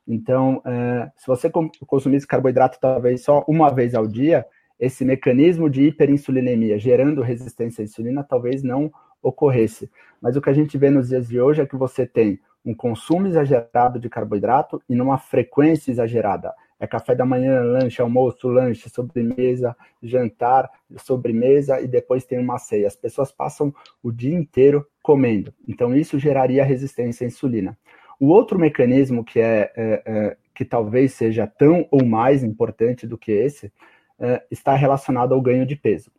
Então, 0.06 0.60
é, 0.64 1.10
se 1.16 1.26
você 1.26 1.50
consumisse 1.86 2.26
carboidrato 2.26 2.78
talvez 2.80 3.22
só 3.22 3.44
uma 3.46 3.70
vez 3.70 3.94
ao 3.94 4.06
dia, 4.06 4.44
esse 4.80 5.04
mecanismo 5.04 5.68
de 5.68 5.84
hiperinsulinemia 5.84 6.78
gerando 6.78 7.22
resistência 7.22 7.82
à 7.82 7.84
insulina 7.84 8.24
talvez 8.24 8.62
não 8.62 8.90
ocorresse. 9.22 9.90
Mas 10.20 10.36
o 10.36 10.40
que 10.40 10.50
a 10.50 10.54
gente 10.54 10.76
vê 10.76 10.90
nos 10.90 11.08
dias 11.08 11.28
de 11.28 11.40
hoje 11.40 11.60
é 11.60 11.66
que 11.66 11.76
você 11.76 12.06
tem 12.06 12.40
um 12.64 12.74
consumo 12.74 13.26
exagerado 13.26 13.98
de 13.98 14.08
carboidrato 14.08 14.82
e 14.88 14.94
numa 14.94 15.18
frequência 15.18 15.90
exagerada. 15.90 16.52
É 16.80 16.86
café 16.86 17.14
da 17.14 17.24
manhã, 17.24 17.60
lanche, 17.62 18.00
almoço, 18.00 18.48
lanche, 18.48 18.88
sobremesa, 18.88 19.76
jantar, 20.02 20.70
sobremesa 20.98 21.80
e 21.80 21.88
depois 21.88 22.24
tem 22.24 22.38
uma 22.38 22.58
ceia. 22.58 22.86
As 22.86 22.94
pessoas 22.94 23.32
passam 23.32 23.74
o 24.02 24.12
dia 24.12 24.34
inteiro 24.34 24.86
comendo. 25.02 25.52
Então 25.66 25.94
isso 25.94 26.18
geraria 26.18 26.64
resistência 26.64 27.24
à 27.24 27.28
insulina. 27.28 27.76
O 28.20 28.28
outro 28.28 28.58
mecanismo 28.58 29.24
que 29.24 29.40
é, 29.40 29.72
é, 29.76 30.02
é 30.06 30.36
que 30.54 30.64
talvez 30.64 31.14
seja 31.14 31.46
tão 31.46 31.86
ou 31.90 32.04
mais 32.04 32.44
importante 32.44 33.06
do 33.06 33.18
que 33.18 33.32
esse 33.32 33.72
é, 34.18 34.44
está 34.50 34.74
relacionado 34.74 35.32
ao 35.32 35.40
ganho 35.40 35.64
de 35.64 35.76
peso. 35.76 36.10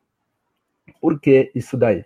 Por 1.01 1.19
que 1.19 1.51
isso 1.53 1.77
daí? 1.77 2.05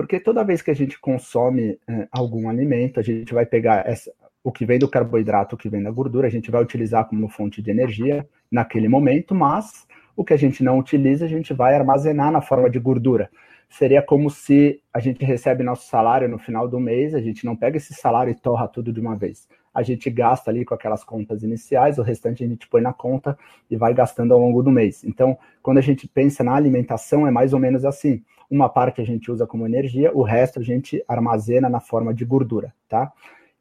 Porque 0.00 0.18
toda 0.18 0.42
vez 0.42 0.62
que 0.62 0.70
a 0.70 0.74
gente 0.74 0.98
consome 0.98 1.78
é, 1.86 2.08
algum 2.10 2.48
alimento, 2.48 2.98
a 2.98 3.02
gente 3.02 3.34
vai 3.34 3.44
pegar 3.44 3.86
essa, 3.86 4.10
o 4.42 4.50
que 4.50 4.64
vem 4.64 4.78
do 4.78 4.88
carboidrato, 4.88 5.54
o 5.54 5.58
que 5.58 5.68
vem 5.68 5.82
da 5.82 5.90
gordura, 5.90 6.26
a 6.26 6.30
gente 6.30 6.50
vai 6.50 6.62
utilizar 6.62 7.06
como 7.06 7.28
fonte 7.28 7.60
de 7.60 7.70
energia 7.70 8.26
naquele 8.50 8.88
momento, 8.88 9.34
mas 9.34 9.86
o 10.16 10.24
que 10.24 10.32
a 10.32 10.38
gente 10.38 10.64
não 10.64 10.78
utiliza, 10.78 11.26
a 11.26 11.28
gente 11.28 11.52
vai 11.52 11.74
armazenar 11.74 12.32
na 12.32 12.40
forma 12.40 12.70
de 12.70 12.78
gordura. 12.78 13.30
Seria 13.68 14.00
como 14.00 14.30
se 14.30 14.80
a 14.90 15.00
gente 15.00 15.22
recebe 15.22 15.62
nosso 15.62 15.86
salário 15.86 16.30
no 16.30 16.38
final 16.38 16.66
do 16.66 16.80
mês, 16.80 17.14
a 17.14 17.20
gente 17.20 17.44
não 17.44 17.54
pega 17.54 17.76
esse 17.76 17.92
salário 17.92 18.30
e 18.30 18.34
torra 18.34 18.66
tudo 18.66 18.94
de 18.94 19.00
uma 19.00 19.14
vez. 19.14 19.46
A 19.72 19.82
gente 19.82 20.08
gasta 20.08 20.50
ali 20.50 20.64
com 20.64 20.72
aquelas 20.72 21.04
contas 21.04 21.42
iniciais, 21.42 21.98
o 21.98 22.02
restante 22.02 22.42
a 22.42 22.48
gente 22.48 22.66
põe 22.66 22.80
na 22.80 22.94
conta 22.94 23.38
e 23.70 23.76
vai 23.76 23.92
gastando 23.92 24.32
ao 24.32 24.40
longo 24.40 24.62
do 24.62 24.70
mês. 24.70 25.04
Então, 25.04 25.36
quando 25.62 25.76
a 25.76 25.82
gente 25.82 26.08
pensa 26.08 26.42
na 26.42 26.54
alimentação, 26.54 27.26
é 27.26 27.30
mais 27.30 27.52
ou 27.52 27.60
menos 27.60 27.84
assim. 27.84 28.24
Uma 28.50 28.68
parte 28.68 29.00
a 29.00 29.04
gente 29.04 29.30
usa 29.30 29.46
como 29.46 29.64
energia, 29.64 30.10
o 30.12 30.22
resto 30.22 30.58
a 30.58 30.62
gente 30.62 31.02
armazena 31.06 31.68
na 31.68 31.80
forma 31.80 32.12
de 32.12 32.24
gordura, 32.24 32.74
tá? 32.88 33.12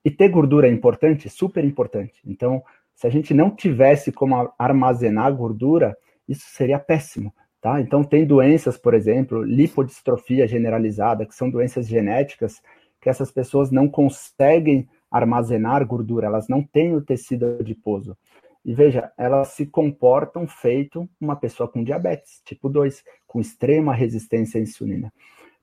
E 0.04 0.10
ter 0.10 0.30
gordura 0.30 0.68
é 0.68 0.72
importante? 0.72 1.30
Super 1.30 1.64
importante. 1.64 2.20
Então, 2.26 2.64
se 2.96 3.06
a 3.06 3.10
gente 3.10 3.34
não 3.34 3.50
tivesse 3.52 4.12
como 4.12 4.52
armazenar 4.58 5.34
gordura, 5.36 5.96
isso 6.28 6.48
seria 6.50 6.80
péssimo. 6.80 7.34
Tá? 7.62 7.82
Então, 7.82 8.04
tem 8.04 8.26
doenças, 8.26 8.78
por 8.78 8.94
exemplo, 8.94 9.44
lipodistrofia 9.44 10.48
generalizada, 10.48 11.26
que 11.26 11.36
são 11.36 11.50
doenças 11.50 11.88
genéticas, 11.88 12.62
que 13.02 13.10
essas 13.10 13.32
pessoas 13.32 13.70
não 13.70 13.88
conseguem 13.88 14.88
armazenar 15.12 15.86
gordura, 15.86 16.28
elas 16.28 16.48
não 16.48 16.64
têm 16.64 16.96
o 16.96 17.02
tecido 17.02 17.58
adiposo. 17.60 18.18
E 18.66 18.74
veja, 18.74 19.12
elas 19.18 19.50
se 19.50 19.66
comportam 19.66 20.48
feito 20.48 21.10
uma 21.20 21.36
pessoa 21.36 21.70
com 21.70 21.84
diabetes, 21.84 22.42
tipo 22.46 22.70
2, 22.70 23.04
com 23.26 23.40
extrema 23.40 23.94
resistência 23.94 24.60
à 24.60 24.64
insulina. 24.64 25.12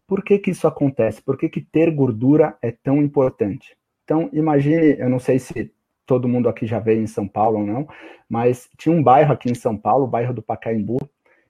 Por 0.07 0.23
que, 0.23 0.39
que 0.39 0.51
isso 0.51 0.67
acontece? 0.67 1.21
Por 1.21 1.37
que, 1.37 1.49
que 1.49 1.61
ter 1.61 1.91
gordura 1.91 2.57
é 2.63 2.71
tão 2.71 3.03
importante? 3.03 3.77
Então, 4.05 4.31
imagine, 4.33 4.97
eu 4.99 5.11
não 5.11 5.19
sei 5.19 5.39
se 5.39 5.73
todo 6.07 6.29
mundo 6.29 6.49
aqui 6.49 6.65
já 6.65 6.79
veio 6.79 7.03
em 7.03 7.07
São 7.09 7.27
Paulo 7.27 7.59
ou 7.59 7.67
não, 7.67 7.89
mas 8.29 8.71
tinha 8.79 8.95
um 8.95 9.03
bairro 9.03 9.33
aqui 9.33 9.51
em 9.51 9.55
São 9.55 9.77
Paulo, 9.77 10.05
o 10.05 10.09
bairro 10.09 10.33
do 10.33 10.43
Pacaembu, 10.43 10.99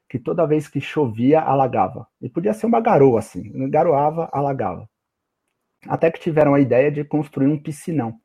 que 0.09 0.19
toda 0.19 0.47
vez 0.47 0.67
que 0.67 0.81
chovia, 0.81 1.41
alagava. 1.41 2.07
E 2.21 2.29
podia 2.29 2.55
ser 2.55 2.67
uma 2.67 2.81
garoa, 2.81 3.19
assim. 3.19 3.69
Garoava, 3.69 4.29
alagava. 4.33 4.89
Até 5.87 6.11
que 6.11 6.21
tiveram 6.21 6.55
a 6.55 6.61
ideia 6.61 6.91
de 6.91 7.05
construir 7.05 7.49
um 7.49 7.59
piscinão. 7.59 8.19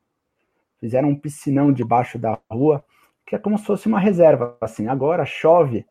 Fizeram 0.80 1.10
um 1.10 1.16
piscinão 1.16 1.72
debaixo 1.72 2.18
da 2.18 2.38
rua, 2.50 2.84
que 3.32 3.36
é 3.36 3.38
como 3.38 3.56
se 3.56 3.64
fosse 3.64 3.88
uma 3.88 3.98
reserva, 3.98 4.58
assim. 4.60 4.88
Agora 4.88 5.24
chove 5.24 5.86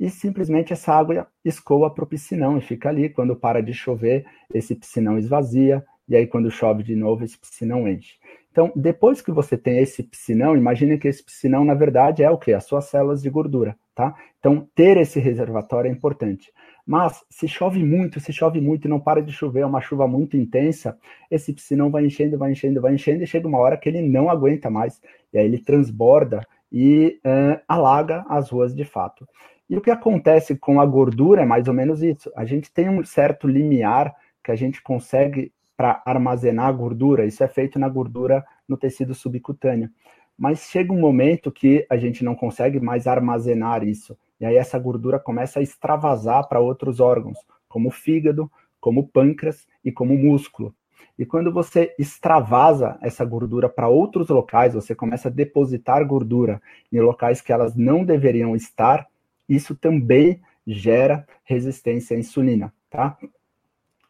e 0.00 0.10
simplesmente 0.10 0.72
essa 0.72 0.92
água 0.92 1.28
escoa 1.44 1.88
para 1.94 2.02
o 2.02 2.06
piscinão 2.08 2.58
e 2.58 2.60
fica 2.60 2.88
ali. 2.88 3.08
Quando 3.08 3.36
para 3.36 3.62
de 3.62 3.72
chover, 3.72 4.26
esse 4.52 4.74
piscinão 4.74 5.16
esvazia, 5.16 5.84
e 6.08 6.16
aí 6.16 6.26
quando 6.26 6.50
chove 6.50 6.82
de 6.82 6.96
novo, 6.96 7.22
esse 7.22 7.38
piscinão 7.38 7.86
enche. 7.86 8.16
Então, 8.50 8.72
depois 8.74 9.22
que 9.22 9.30
você 9.30 9.56
tem 9.56 9.78
esse 9.78 10.02
piscinão, 10.02 10.56
imagine 10.56 10.98
que 10.98 11.06
esse 11.06 11.22
piscinão, 11.22 11.64
na 11.64 11.74
verdade, 11.74 12.24
é 12.24 12.28
o 12.28 12.36
quê? 12.36 12.52
As 12.52 12.64
suas 12.64 12.86
células 12.86 13.22
de 13.22 13.30
gordura, 13.30 13.76
tá? 13.94 14.12
Então, 14.40 14.68
ter 14.74 14.96
esse 14.96 15.20
reservatório 15.20 15.88
é 15.88 15.92
importante. 15.92 16.52
Mas, 16.84 17.22
se 17.30 17.46
chove 17.46 17.84
muito, 17.84 18.18
se 18.18 18.32
chove 18.32 18.60
muito 18.60 18.88
e 18.88 18.90
não 18.90 18.98
para 18.98 19.22
de 19.22 19.30
chover, 19.30 19.60
é 19.60 19.66
uma 19.66 19.80
chuva 19.80 20.08
muito 20.08 20.36
intensa, 20.36 20.98
esse 21.30 21.52
piscinão 21.52 21.92
vai 21.92 22.04
enchendo, 22.04 22.36
vai 22.36 22.50
enchendo, 22.50 22.80
vai 22.80 22.92
enchendo, 22.92 23.22
e 23.22 23.26
chega 23.26 23.46
uma 23.46 23.58
hora 23.58 23.76
que 23.76 23.88
ele 23.88 24.02
não 24.02 24.28
aguenta 24.28 24.68
mais, 24.68 25.00
e 25.32 25.38
aí 25.38 25.44
ele 25.44 25.58
transborda 25.58 26.44
e 26.72 27.20
uh, 27.24 27.60
alaga 27.68 28.24
as 28.28 28.48
ruas 28.48 28.74
de 28.74 28.84
fato. 28.84 29.28
E 29.68 29.76
o 29.76 29.80
que 29.80 29.90
acontece 29.90 30.56
com 30.56 30.80
a 30.80 30.86
gordura 30.86 31.42
é 31.42 31.46
mais 31.46 31.68
ou 31.68 31.74
menos 31.74 32.02
isso. 32.02 32.32
A 32.34 32.44
gente 32.44 32.72
tem 32.72 32.88
um 32.88 33.04
certo 33.04 33.46
limiar 33.46 34.14
que 34.42 34.50
a 34.50 34.56
gente 34.56 34.82
consegue 34.82 35.52
para 35.76 36.02
armazenar 36.04 36.74
gordura, 36.76 37.24
isso 37.26 37.42
é 37.42 37.48
feito 37.48 37.78
na 37.78 37.88
gordura 37.88 38.44
no 38.68 38.76
tecido 38.76 39.14
subcutâneo. 39.14 39.90
Mas 40.38 40.60
chega 40.70 40.92
um 40.92 41.00
momento 41.00 41.52
que 41.52 41.86
a 41.90 41.96
gente 41.96 42.24
não 42.24 42.34
consegue 42.34 42.80
mais 42.80 43.06
armazenar 43.06 43.84
isso, 43.84 44.16
e 44.40 44.44
aí 44.44 44.56
essa 44.56 44.78
gordura 44.78 45.18
começa 45.18 45.60
a 45.60 45.62
extravasar 45.62 46.48
para 46.48 46.60
outros 46.60 47.00
órgãos, 47.00 47.38
como 47.68 47.88
o 47.88 47.92
fígado, 47.92 48.50
como 48.80 49.00
o 49.00 49.08
pâncreas 49.08 49.66
e 49.84 49.92
como 49.92 50.14
o 50.14 50.18
músculo. 50.18 50.74
E 51.22 51.24
quando 51.24 51.52
você 51.52 51.94
extravasa 51.96 52.98
essa 53.00 53.24
gordura 53.24 53.68
para 53.68 53.86
outros 53.86 54.28
locais, 54.28 54.74
você 54.74 54.92
começa 54.92 55.28
a 55.28 55.30
depositar 55.30 56.04
gordura 56.04 56.60
em 56.92 56.98
locais 56.98 57.40
que 57.40 57.52
elas 57.52 57.76
não 57.76 58.04
deveriam 58.04 58.56
estar, 58.56 59.06
isso 59.48 59.76
também 59.76 60.40
gera 60.66 61.24
resistência 61.44 62.16
à 62.16 62.18
insulina, 62.18 62.74
tá? 62.90 63.16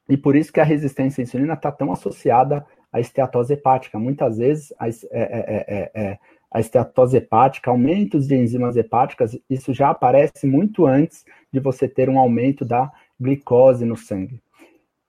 E 0.09 0.17
por 0.17 0.35
isso 0.35 0.51
que 0.51 0.59
a 0.59 0.65
resistência 0.65 1.21
à 1.21 1.23
insulina 1.25 1.53
está 1.53 1.71
tão 1.71 1.93
associada 1.93 2.65
à 2.91 2.99
esteatose 2.99 3.53
hepática. 3.53 3.99
Muitas 3.99 4.39
vezes 4.39 4.73
a, 4.79 4.89
é, 4.89 4.95
é, 5.13 5.91
é, 5.95 6.19
a 6.51 6.61
esteatose 6.61 7.19
hepática, 7.19 7.71
aumentos 7.71 8.27
de 8.27 8.37
enzimas 8.37 8.75
hepáticas, 8.75 9.39
isso 9.51 9.75
já 9.75 9.91
aparece 9.91 10.47
muito 10.47 10.87
antes 10.87 11.27
de 11.53 11.61
você 11.61 11.87
ter 11.87 12.09
um 12.09 12.19
aumento 12.19 12.65
da 12.65 12.91
glicose 13.21 13.85
no 13.85 13.99
sangue. 13.99 14.41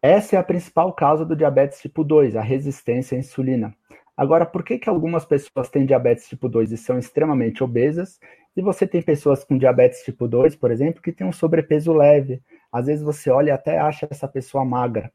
Essa 0.05 0.35
é 0.35 0.39
a 0.39 0.43
principal 0.43 0.91
causa 0.91 1.23
do 1.23 1.33
diabetes 1.33 1.79
tipo 1.79 2.03
2, 2.03 2.35
a 2.35 2.41
resistência 2.41 3.15
à 3.15 3.19
insulina. 3.19 3.73
Agora, 4.17 4.45
por 4.45 4.61
que, 4.61 4.77
que 4.77 4.89
algumas 4.89 5.23
pessoas 5.23 5.69
têm 5.69 5.85
diabetes 5.85 6.27
tipo 6.27 6.49
2 6.49 6.73
e 6.73 6.77
são 6.77 6.99
extremamente 6.99 7.63
obesas, 7.63 8.19
e 8.53 8.61
você 8.61 8.85
tem 8.85 9.01
pessoas 9.01 9.45
com 9.45 9.57
diabetes 9.57 10.03
tipo 10.03 10.27
2, 10.27 10.57
por 10.57 10.71
exemplo, 10.71 11.01
que 11.01 11.13
têm 11.13 11.25
um 11.25 11.31
sobrepeso 11.31 11.93
leve, 11.93 12.41
às 12.69 12.87
vezes 12.87 13.01
você 13.01 13.29
olha 13.29 13.47
e 13.47 13.51
até 13.51 13.79
acha 13.79 14.05
essa 14.11 14.27
pessoa 14.27 14.65
magra. 14.65 15.09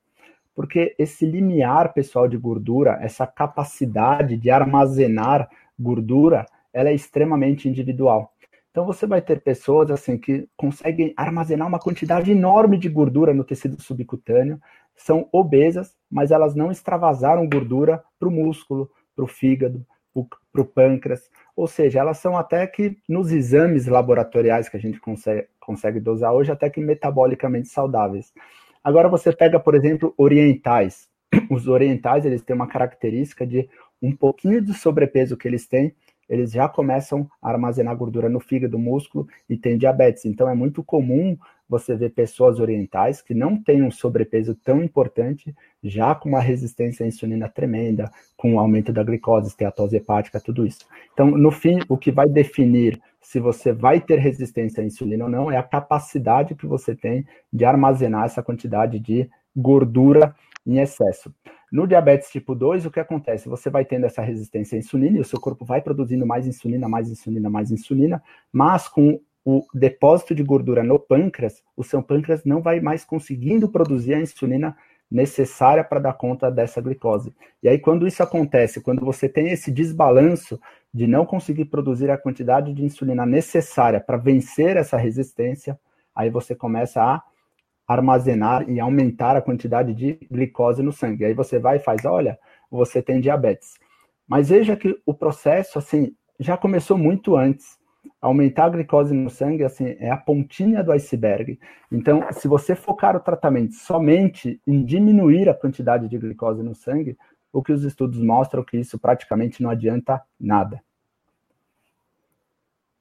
Porque 0.54 0.94
esse 0.98 1.26
limiar 1.26 1.92
pessoal 1.92 2.26
de 2.26 2.38
gordura, 2.38 2.98
essa 3.02 3.26
capacidade 3.26 4.38
de 4.38 4.50
armazenar 4.50 5.50
gordura, 5.78 6.46
ela 6.72 6.88
é 6.88 6.94
extremamente 6.94 7.68
individual. 7.68 8.32
Então 8.78 8.86
você 8.86 9.08
vai 9.08 9.20
ter 9.20 9.40
pessoas 9.40 9.90
assim 9.90 10.16
que 10.16 10.48
conseguem 10.56 11.12
armazenar 11.16 11.66
uma 11.66 11.80
quantidade 11.80 12.30
enorme 12.30 12.78
de 12.78 12.88
gordura 12.88 13.34
no 13.34 13.42
tecido 13.42 13.82
subcutâneo, 13.82 14.60
são 14.98 15.28
obesas, 15.32 15.96
mas 16.10 16.30
elas 16.30 16.54
não 16.54 16.70
extravasaram 16.70 17.48
gordura 17.48 18.02
para 18.18 18.28
o 18.28 18.32
músculo, 18.32 18.90
para 19.14 19.24
o 19.24 19.28
fígado, 19.28 19.86
para 20.52 20.62
o 20.62 20.66
pâncreas. 20.66 21.30
Ou 21.56 21.66
seja, 21.66 22.00
elas 22.00 22.18
são 22.18 22.36
até 22.36 22.66
que 22.66 22.98
nos 23.08 23.32
exames 23.32 23.86
laboratoriais 23.86 24.68
que 24.68 24.76
a 24.76 24.80
gente 24.80 25.00
consegue, 25.00 25.46
consegue 25.60 26.00
dosar 26.00 26.32
hoje, 26.32 26.52
até 26.52 26.68
que 26.68 26.80
metabolicamente 26.80 27.68
saudáveis. 27.68 28.32
Agora 28.82 29.08
você 29.08 29.32
pega, 29.32 29.58
por 29.58 29.74
exemplo, 29.74 30.12
orientais. 30.16 31.08
Os 31.50 31.68
orientais, 31.68 32.24
eles 32.24 32.42
têm 32.42 32.56
uma 32.56 32.66
característica 32.66 33.46
de 33.46 33.68
um 34.00 34.14
pouquinho 34.14 34.60
de 34.60 34.72
sobrepeso 34.74 35.36
que 35.36 35.46
eles 35.46 35.66
têm, 35.66 35.94
eles 36.28 36.52
já 36.52 36.68
começam 36.68 37.28
a 37.40 37.50
armazenar 37.50 37.96
gordura 37.96 38.28
no 38.28 38.38
fígado, 38.38 38.78
músculo 38.78 39.26
e 39.48 39.56
tem 39.56 39.78
diabetes. 39.78 40.24
Então 40.26 40.48
é 40.48 40.54
muito 40.54 40.82
comum 40.84 41.36
você 41.68 41.94
ver 41.94 42.10
pessoas 42.10 42.58
orientais 42.58 43.20
que 43.20 43.34
não 43.34 43.62
têm 43.62 43.82
um 43.82 43.90
sobrepeso 43.90 44.54
tão 44.54 44.82
importante, 44.82 45.54
já 45.82 46.14
com 46.14 46.30
uma 46.30 46.40
resistência 46.40 47.04
à 47.04 47.06
insulina 47.08 47.48
tremenda, 47.48 48.10
com 48.36 48.54
o 48.54 48.58
aumento 48.58 48.92
da 48.92 49.02
glicose, 49.02 49.48
esteatose 49.48 49.96
hepática, 49.96 50.40
tudo 50.40 50.66
isso. 50.66 50.86
Então, 51.12 51.30
no 51.30 51.50
fim, 51.50 51.80
o 51.88 51.98
que 51.98 52.10
vai 52.10 52.28
definir 52.28 53.00
se 53.20 53.38
você 53.38 53.72
vai 53.72 54.00
ter 54.00 54.18
resistência 54.18 54.82
à 54.82 54.86
insulina 54.86 55.24
ou 55.24 55.30
não 55.30 55.50
é 55.50 55.56
a 55.56 55.62
capacidade 55.62 56.54
que 56.54 56.66
você 56.66 56.94
tem 56.96 57.26
de 57.52 57.64
armazenar 57.64 58.24
essa 58.24 58.42
quantidade 58.42 58.98
de 58.98 59.28
gordura 59.54 60.34
em 60.66 60.78
excesso. 60.78 61.34
No 61.70 61.86
diabetes 61.86 62.30
tipo 62.30 62.54
2, 62.54 62.86
o 62.86 62.90
que 62.90 63.00
acontece? 63.00 63.48
Você 63.48 63.68
vai 63.68 63.84
tendo 63.84 64.06
essa 64.06 64.22
resistência 64.22 64.76
à 64.76 64.78
insulina 64.78 65.18
e 65.18 65.20
o 65.20 65.24
seu 65.24 65.38
corpo 65.38 65.64
vai 65.64 65.82
produzindo 65.82 66.26
mais 66.26 66.46
insulina, 66.46 66.88
mais 66.88 67.10
insulina, 67.10 67.50
mais 67.50 67.70
insulina, 67.70 68.22
mas 68.50 68.88
com 68.88 69.20
o 69.50 69.64
depósito 69.72 70.34
de 70.34 70.42
gordura 70.42 70.84
no 70.84 70.98
pâncreas, 70.98 71.62
o 71.74 71.82
seu 71.82 72.02
pâncreas 72.02 72.44
não 72.44 72.60
vai 72.60 72.80
mais 72.80 73.02
conseguindo 73.02 73.66
produzir 73.66 74.12
a 74.12 74.20
insulina 74.20 74.76
necessária 75.10 75.82
para 75.82 75.98
dar 75.98 76.12
conta 76.12 76.50
dessa 76.50 76.82
glicose. 76.82 77.34
E 77.62 77.66
aí, 77.66 77.78
quando 77.78 78.06
isso 78.06 78.22
acontece, 78.22 78.82
quando 78.82 79.02
você 79.02 79.26
tem 79.26 79.48
esse 79.48 79.72
desbalanço 79.72 80.60
de 80.92 81.06
não 81.06 81.24
conseguir 81.24 81.64
produzir 81.64 82.10
a 82.10 82.18
quantidade 82.18 82.74
de 82.74 82.84
insulina 82.84 83.24
necessária 83.24 83.98
para 83.98 84.18
vencer 84.18 84.76
essa 84.76 84.98
resistência, 84.98 85.80
aí 86.14 86.28
você 86.28 86.54
começa 86.54 87.02
a 87.02 87.22
armazenar 87.86 88.68
e 88.68 88.78
aumentar 88.78 89.34
a 89.34 89.40
quantidade 89.40 89.94
de 89.94 90.18
glicose 90.30 90.82
no 90.82 90.92
sangue. 90.92 91.24
Aí 91.24 91.32
você 91.32 91.58
vai 91.58 91.78
e 91.78 91.80
faz, 91.80 92.04
olha, 92.04 92.38
você 92.70 93.00
tem 93.00 93.18
diabetes. 93.18 93.78
Mas 94.28 94.50
veja 94.50 94.76
que 94.76 95.00
o 95.06 95.14
processo, 95.14 95.78
assim, 95.78 96.14
já 96.38 96.54
começou 96.54 96.98
muito 96.98 97.34
antes 97.34 97.77
aumentar 98.20 98.66
a 98.66 98.70
glicose 98.70 99.14
no 99.14 99.30
sangue 99.30 99.64
assim, 99.64 99.96
é 99.98 100.10
a 100.10 100.16
pontinha 100.16 100.82
do 100.82 100.92
iceberg. 100.92 101.58
Então, 101.90 102.26
se 102.32 102.48
você 102.48 102.74
focar 102.74 103.16
o 103.16 103.20
tratamento 103.20 103.74
somente 103.74 104.60
em 104.66 104.84
diminuir 104.84 105.48
a 105.48 105.54
quantidade 105.54 106.08
de 106.08 106.18
glicose 106.18 106.62
no 106.62 106.74
sangue, 106.74 107.16
o 107.52 107.62
que 107.62 107.72
os 107.72 107.84
estudos 107.84 108.20
mostram 108.20 108.62
é 108.62 108.64
que 108.64 108.76
isso 108.76 108.98
praticamente 108.98 109.62
não 109.62 109.70
adianta 109.70 110.20
nada. 110.38 110.82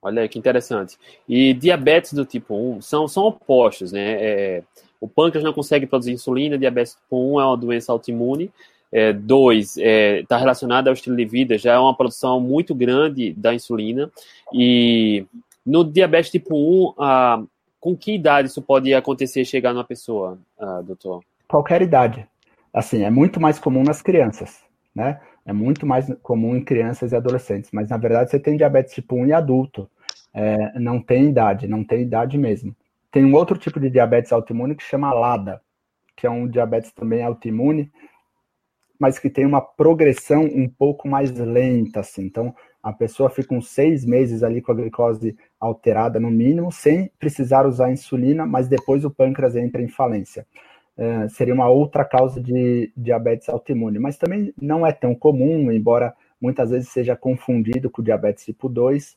Olha 0.01 0.27
que 0.27 0.39
interessante. 0.39 0.97
E 1.27 1.53
diabetes 1.53 2.13
do 2.13 2.25
tipo 2.25 2.55
1 2.55 2.81
são, 2.81 3.07
são 3.07 3.23
opostos, 3.23 3.91
né? 3.91 4.23
É, 4.23 4.63
o 5.01 5.07
pâncreas 5.07 5.43
não 5.43 5.53
consegue 5.53 5.87
produzir 5.87 6.13
insulina, 6.13 6.57
diabetes 6.57 6.95
tipo 6.95 7.35
1 7.35 7.41
é 7.41 7.45
uma 7.45 7.57
doença 7.57 7.91
autoimune, 7.91 8.51
é, 8.97 9.13
dois, 9.13 9.77
está 9.77 9.87
é, 9.87 10.23
tá 10.23 10.37
relacionado 10.37 10.87
ao 10.87 10.93
estilo 10.93 11.15
de 11.15 11.25
vida, 11.25 11.55
já 11.55 11.73
é 11.73 11.77
uma 11.77 11.95
produção 11.95 12.39
muito 12.39 12.73
grande 12.73 13.31
da 13.33 13.53
insulina. 13.53 14.11
E 14.51 15.23
no 15.63 15.83
diabetes 15.83 16.31
tipo 16.31 16.55
1, 16.55 16.93
ah, 16.97 17.43
com 17.79 17.95
que 17.95 18.15
idade 18.15 18.47
isso 18.47 18.61
pode 18.61 18.91
acontecer 18.95 19.45
chegar 19.45 19.71
numa 19.71 19.83
pessoa, 19.83 20.39
ah, 20.59 20.81
doutor? 20.81 21.23
Qualquer 21.47 21.83
idade. 21.83 22.25
Assim, 22.73 23.03
é 23.03 23.09
muito 23.11 23.39
mais 23.39 23.59
comum 23.59 23.83
nas 23.83 24.01
crianças, 24.01 24.63
né? 24.95 25.21
É 25.45 25.53
muito 25.53 25.85
mais 25.85 26.11
comum 26.23 26.55
em 26.55 26.63
crianças 26.63 27.11
e 27.11 27.15
adolescentes, 27.15 27.69
mas 27.71 27.89
na 27.89 27.97
verdade 27.97 28.31
você 28.31 28.39
tem 28.39 28.57
diabetes 28.57 28.95
tipo 28.95 29.15
1 29.15 29.27
em 29.27 29.31
adulto. 29.31 29.87
É, 30.33 30.79
não 30.79 30.99
tem 30.99 31.29
idade, 31.29 31.67
não 31.67 31.83
tem 31.83 32.01
idade 32.01 32.35
mesmo. 32.35 32.75
Tem 33.11 33.23
um 33.23 33.35
outro 33.35 33.57
tipo 33.57 33.79
de 33.79 33.91
diabetes 33.91 34.31
autoimune 34.31 34.75
que 34.75 34.83
chama 34.83 35.13
LADA, 35.13 35.61
que 36.15 36.25
é 36.25 36.29
um 36.29 36.47
diabetes 36.47 36.91
também 36.91 37.23
autoimune, 37.23 37.91
mas 38.99 39.19
que 39.19 39.29
tem 39.29 39.45
uma 39.45 39.61
progressão 39.61 40.43
um 40.43 40.67
pouco 40.67 41.07
mais 41.07 41.31
lenta, 41.31 41.99
assim. 41.99 42.23
Então, 42.23 42.53
a 42.81 42.93
pessoa 42.93 43.29
fica 43.29 43.53
uns 43.53 43.69
seis 43.69 44.05
meses 44.05 44.43
ali 44.43 44.61
com 44.61 44.71
a 44.71 44.75
glicose 44.75 45.35
alterada 45.59 46.19
no 46.19 46.31
mínimo, 46.31 46.71
sem 46.71 47.11
precisar 47.19 47.65
usar 47.65 47.91
insulina, 47.91 48.45
mas 48.45 48.67
depois 48.67 49.03
o 49.03 49.11
pâncreas 49.11 49.55
entra 49.55 49.81
em 49.81 49.87
falência. 49.87 50.45
Uh, 50.97 51.29
seria 51.29 51.53
uma 51.53 51.69
outra 51.69 52.03
causa 52.03 52.41
de 52.41 52.91
diabetes 52.97 53.49
autoimune, 53.49 53.99
mas 53.99 54.17
também 54.17 54.53
não 54.59 54.85
é 54.85 54.91
tão 54.91 55.13
comum, 55.13 55.71
embora 55.71 56.13
muitas 56.41 56.71
vezes 56.71 56.89
seja 56.89 57.15
confundido 57.15 57.89
com 57.89 58.01
diabetes 58.01 58.45
tipo 58.45 58.67
2 58.69 59.15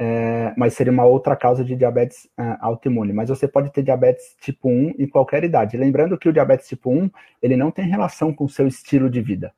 é, 0.00 0.54
mas 0.56 0.74
seria 0.74 0.92
uma 0.92 1.04
outra 1.04 1.34
causa 1.34 1.64
de 1.64 1.74
diabetes 1.74 2.26
uh, 2.38 2.56
autoimune. 2.60 3.12
Mas 3.12 3.28
você 3.28 3.48
pode 3.48 3.72
ter 3.72 3.82
diabetes 3.82 4.36
tipo 4.40 4.68
1 4.68 4.94
em 4.98 5.08
qualquer 5.08 5.42
idade. 5.42 5.76
Lembrando 5.76 6.16
que 6.16 6.28
o 6.28 6.32
diabetes 6.32 6.68
tipo 6.68 6.90
1, 6.90 7.10
ele 7.42 7.56
não 7.56 7.70
tem 7.70 7.86
relação 7.86 8.32
com 8.32 8.44
o 8.44 8.48
seu 8.48 8.68
estilo 8.68 9.10
de 9.10 9.20
vida. 9.20 9.52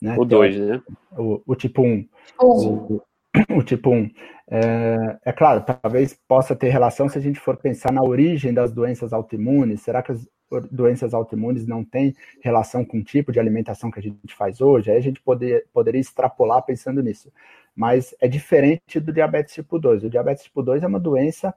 Né? 0.00 0.16
O 0.16 0.24
2, 0.24 0.56
né? 0.58 0.82
O, 1.18 1.42
o, 1.44 1.56
tipo 1.56 1.82
1. 1.82 2.08
O, 2.40 3.02
o, 3.50 3.62
tipo 3.64 3.90
1. 3.90 4.10
É, 4.48 5.18
é, 5.26 5.32
claro, 5.32 5.62
talvez 5.62 6.18
possa 6.26 6.54
ter 6.54 6.68
relação 6.68 7.08
se 7.08 7.18
a 7.18 7.20
gente 7.20 7.40
for 7.40 7.56
pensar 7.56 7.92
na 7.92 8.02
origem 8.02 8.54
das 8.54 8.72
doenças 8.72 9.12
autoimunes. 9.12 9.82
Será 9.82 10.02
que 10.02 10.12
as 10.12 10.26
doenças 10.70 11.12
autoimunes 11.14 11.66
não 11.66 11.84
têm 11.84 12.14
relação 12.40 12.84
com 12.84 12.98
o 12.98 13.04
tipo 13.04 13.32
de 13.32 13.40
alimentação 13.40 13.90
que 13.90 13.98
a 13.98 14.02
gente 14.02 14.34
faz 14.36 14.60
hoje? 14.60 14.90
Aí 14.90 14.96
a 14.96 15.02
gente 15.02 15.20
poder, 15.20 15.66
poderia 15.72 16.00
extrapolar 16.00 16.62
pensando 16.62 17.02
nisso 17.02 17.30
mas 17.74 18.14
é 18.20 18.28
diferente 18.28 19.00
do 19.00 19.12
diabetes 19.12 19.54
tipo 19.54 19.78
2. 19.78 20.04
O 20.04 20.10
diabetes 20.10 20.44
tipo 20.44 20.62
2 20.62 20.82
é 20.82 20.86
uma 20.86 21.00
doença 21.00 21.54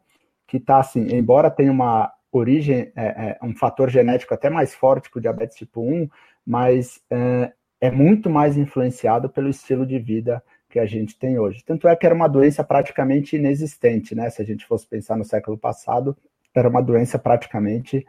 que 0.48 0.58
está 0.58 0.80
assim, 0.80 1.08
embora 1.12 1.50
tenha 1.50 1.72
uma 1.72 2.12
origem, 2.32 2.92
é, 2.96 3.06
é, 3.06 3.38
um 3.44 3.56
fator 3.56 3.90
genético 3.90 4.34
até 4.34 4.50
mais 4.50 4.74
forte 4.74 5.10
que 5.10 5.18
o 5.18 5.22
diabetes 5.22 5.58
tipo 5.58 5.82
1, 5.82 6.10
mas 6.46 7.02
é, 7.10 7.54
é 7.80 7.92
muito 7.92 8.30
mais 8.30 8.58
influenciado 8.58 9.30
pelo 9.30 9.50
estilo 9.50 9.86
de 9.86 10.00
vida 10.00 10.44
que 10.70 10.80
a 10.80 10.86
gente 10.86 11.18
tem 11.18 11.38
hoje. 11.38 11.64
Tanto 11.64 11.88
é 11.88 11.96
que 11.96 12.06
era 12.06 12.16
uma 12.16 12.28
doença 12.28 12.64
praticamente 12.64 13.36
inexistente, 13.36 14.16
né? 14.16 14.30
Se 14.30 14.42
a 14.42 14.46
gente 14.46 14.66
fosse 14.66 14.88
pensar 14.88 15.16
no 15.16 15.24
século 15.24 15.58
passado, 15.58 16.18
era 16.54 16.68
uma 16.68 16.82
doença 16.82 17.20
praticamente 17.20 18.06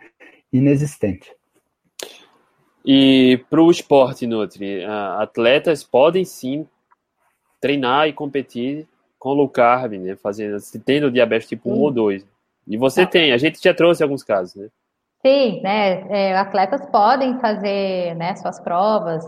inexistente. 0.53 1.31
E 2.85 3.45
para 3.51 3.63
o 3.63 3.71
esporte, 3.71 4.27
Nutri, 4.27 4.85
atletas 4.85 5.83
podem 5.83 6.25
sim 6.25 6.67
treinar 7.65 8.07
e 8.07 8.13
competir 8.13 8.87
com 9.19 9.33
low 9.33 9.49
carb, 9.49 9.93
né? 9.93 10.15
Fazendo, 10.17 10.59
tendo 10.85 11.11
diabetes 11.11 11.49
tipo 11.49 11.71
Sim. 11.71 11.79
1 11.79 11.81
ou 11.81 11.91
2. 11.91 12.27
E 12.69 12.77
você 12.77 13.07
tem, 13.07 13.33
a 13.33 13.39
gente 13.39 13.59
já 13.63 13.73
trouxe 13.73 14.03
alguns 14.03 14.23
casos, 14.23 14.55
né? 14.55 14.69
Sim, 15.25 15.63
né? 15.63 16.07
É, 16.11 16.37
atletas 16.37 16.85
podem 16.91 17.41
fazer 17.41 18.15
né, 18.17 18.37
suas 18.37 18.61
provas 18.61 19.25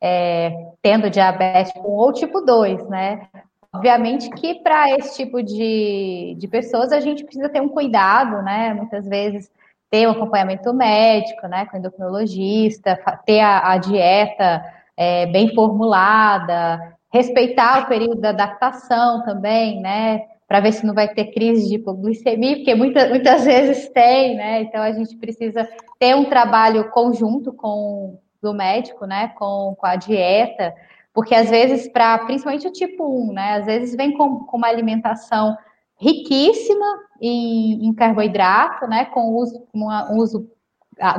é, 0.00 0.52
tendo 0.80 1.10
diabetes 1.10 1.72
tipo 1.72 1.88
1 1.88 1.90
ou 1.90 2.12
tipo 2.12 2.40
2, 2.40 2.88
né? 2.88 3.26
Obviamente 3.74 4.30
que 4.30 4.62
para 4.62 4.96
esse 4.96 5.16
tipo 5.16 5.42
de, 5.42 6.36
de 6.38 6.46
pessoas 6.46 6.92
a 6.92 7.00
gente 7.00 7.24
precisa 7.24 7.48
ter 7.48 7.60
um 7.60 7.68
cuidado, 7.68 8.40
né? 8.42 8.72
Muitas 8.72 9.08
vezes 9.08 9.50
ter 9.90 10.06
um 10.06 10.12
acompanhamento 10.12 10.72
médico, 10.72 11.48
né? 11.48 11.66
Com 11.66 11.76
endocrinologista, 11.76 12.96
ter 13.26 13.40
a, 13.40 13.72
a 13.72 13.78
dieta 13.78 14.64
é, 14.96 15.26
bem 15.26 15.52
formulada, 15.52 16.96
respeitar 17.12 17.82
o 17.82 17.86
período 17.86 18.20
da 18.20 18.30
adaptação 18.30 19.22
também, 19.24 19.80
né? 19.80 20.22
Para 20.46 20.60
ver 20.60 20.72
se 20.72 20.86
não 20.86 20.94
vai 20.94 21.08
ter 21.08 21.32
crise 21.32 21.68
de 21.68 21.76
hipoglicemia, 21.76 22.56
porque 22.56 22.74
muita, 22.74 23.08
muitas 23.08 23.44
vezes 23.46 23.88
tem, 23.90 24.36
né? 24.36 24.62
Então 24.62 24.80
a 24.80 24.92
gente 24.92 25.16
precisa 25.16 25.68
ter 25.98 26.14
um 26.14 26.24
trabalho 26.24 26.90
conjunto 26.90 27.52
com 27.52 28.18
o 28.42 28.52
médico, 28.52 29.06
né? 29.06 29.28
Com, 29.36 29.76
com 29.78 29.86
a 29.86 29.96
dieta, 29.96 30.74
porque 31.12 31.34
às 31.34 31.50
vezes, 31.50 31.88
para 31.88 32.18
principalmente 32.18 32.68
o 32.68 32.72
tipo 32.72 33.04
1, 33.04 33.32
né? 33.32 33.54
Às 33.54 33.66
vezes 33.66 33.96
vem 33.96 34.16
com, 34.16 34.44
com 34.44 34.56
uma 34.56 34.68
alimentação 34.68 35.56
riquíssima 35.98 36.86
em, 37.20 37.86
em 37.86 37.92
carboidrato, 37.92 38.86
né? 38.86 39.04
Com 39.06 39.34
uso, 39.34 39.66
uma, 39.72 40.10
um 40.10 40.18
uso 40.18 40.48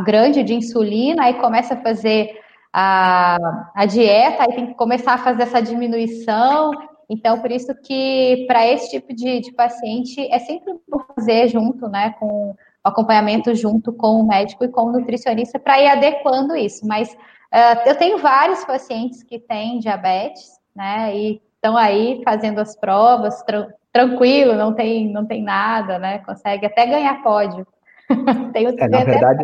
grande 0.04 0.44
de 0.44 0.54
insulina, 0.54 1.24
aí 1.24 1.34
começa 1.36 1.74
a 1.74 1.82
fazer 1.82 2.41
a, 2.74 3.72
a 3.76 3.86
dieta, 3.86 4.44
aí 4.44 4.56
tem 4.56 4.68
que 4.68 4.74
começar 4.76 5.14
a 5.14 5.18
fazer 5.18 5.44
essa 5.44 5.62
diminuição. 5.62 6.72
Então, 7.10 7.42
por 7.42 7.52
isso 7.52 7.74
que 7.84 8.46
para 8.48 8.66
esse 8.66 8.90
tipo 8.92 9.14
de, 9.14 9.42
de 9.42 9.52
paciente 9.52 10.22
é 10.32 10.40
sempre 10.40 10.74
bom 10.90 11.02
fazer 11.16 11.50
junto, 11.50 11.90
né, 11.90 12.16
com 12.20 12.52
o 12.52 12.56
acompanhamento 12.84 13.54
junto 13.54 13.92
com 13.92 14.22
o 14.22 14.28
médico 14.28 14.64
e 14.64 14.70
com 14.70 14.86
o 14.86 14.92
nutricionista 14.94 15.60
para 15.60 15.82
ir 15.82 15.88
adequando 15.88 16.56
isso. 16.56 16.88
Mas 16.88 17.12
uh, 17.12 17.82
eu 17.86 17.96
tenho 17.96 18.18
vários 18.18 18.64
pacientes 18.64 19.24
que 19.24 19.38
têm 19.38 19.80
diabetes, 19.80 20.58
né, 20.74 21.14
e 21.16 21.42
estão 21.56 21.76
aí 21.76 22.22
fazendo 22.24 22.60
as 22.60 22.76
provas, 22.76 23.44
tra 23.44 23.68
tranquilo, 23.92 24.54
não 24.54 24.74
tem, 24.74 25.12
não 25.12 25.26
tem 25.26 25.44
nada, 25.44 26.00
né, 26.00 26.20
consegue 26.20 26.66
até 26.66 26.86
ganhar 26.86 27.22
pódio. 27.22 27.68
tem 28.54 28.66
é, 28.66 28.88
na 28.88 29.04
verdade, 29.04 29.44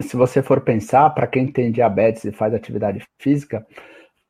se 0.00 0.16
você 0.16 0.42
for 0.42 0.60
pensar, 0.60 1.10
para 1.10 1.26
quem 1.26 1.46
tem 1.46 1.70
diabetes 1.70 2.24
e 2.24 2.32
faz 2.32 2.52
atividade 2.52 3.02
física, 3.18 3.64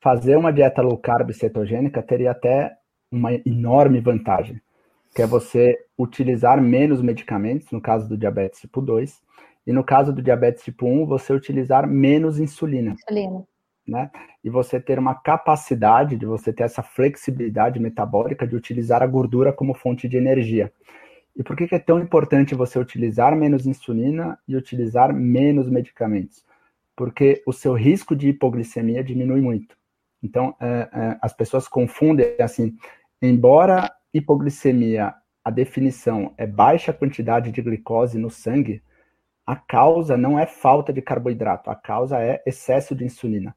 fazer 0.01 0.37
uma 0.37 0.53
dieta 0.53 0.83
low 0.83 0.99
carb 0.99 1.33
cetogênica 1.33 2.03
teria 2.03 2.31
até 2.31 2.73
uma 3.11 3.33
enorme 3.47 4.01
vantagem, 4.01 4.61
que 5.15 5.23
é 5.23 5.27
você 5.27 5.77
utilizar 5.99 6.61
menos 6.61 7.01
medicamentos, 7.01 7.71
no 7.71 7.81
caso 7.81 8.09
do 8.09 8.17
diabetes 8.17 8.61
tipo 8.61 8.83
2, 8.83 9.23
e 9.67 9.73
no 9.73 9.83
caso 9.83 10.13
do 10.13 10.23
diabetes 10.23 10.63
tipo 10.63 10.87
1, 10.87 11.07
você 11.07 11.33
utilizar 11.33 11.87
menos 11.87 12.39
insulina. 12.39 12.93
Insulina. 12.93 13.45
né? 13.87 14.11
E 14.45 14.51
você 14.51 14.79
ter 14.79 14.99
uma 14.99 15.15
capacidade 15.15 16.17
de 16.17 16.27
você 16.27 16.53
ter 16.53 16.65
essa 16.65 16.83
flexibilidade 16.83 17.81
metabólica 17.81 18.47
de 18.47 18.55
utilizar 18.55 19.03
a 19.03 19.07
gordura 19.07 19.53
como 19.53 19.75
fonte 19.75 20.07
de 20.07 20.17
energia. 20.17 20.71
E 21.39 21.43
por 21.45 21.57
que, 21.57 21.69
que 21.69 21.75
é 21.77 21.79
tão 21.79 22.01
importante 22.01 22.57
você 22.57 22.81
utilizar 22.81 23.37
menos 23.37 23.65
insulina 23.65 24.37
e 24.49 24.57
utilizar 24.57 25.15
menos 25.15 25.71
medicamentos? 25.71 26.45
Porque 26.97 27.45
o 27.47 27.53
seu 27.53 27.75
risco 27.75 28.17
de 28.17 28.31
hipoglicemia 28.31 29.05
diminui 29.05 29.41
muito. 29.41 29.77
Então, 30.21 30.57
é, 30.61 30.89
é, 30.93 31.19
as 31.23 31.33
pessoas 31.33 31.69
confundem 31.69 32.35
assim, 32.41 32.77
embora 33.23 33.89
hipoglicemia, 34.13 35.15
a 35.45 35.51
definição 35.51 36.35
é 36.37 36.45
baixa 36.45 36.93
quantidade 36.93 37.53
de 37.53 37.63
glicose 37.63 38.19
no 38.19 38.31
sangue, 38.31 38.83
a 39.47 39.55
causa 39.55 40.17
não 40.17 40.37
é 40.37 40.45
falta 40.45 40.93
de 40.93 41.01
carboidrato, 41.01 41.71
a 41.71 41.77
causa 41.77 42.19
é 42.19 42.43
excesso 42.45 42.97
de 42.97 43.05
insulina. 43.05 43.55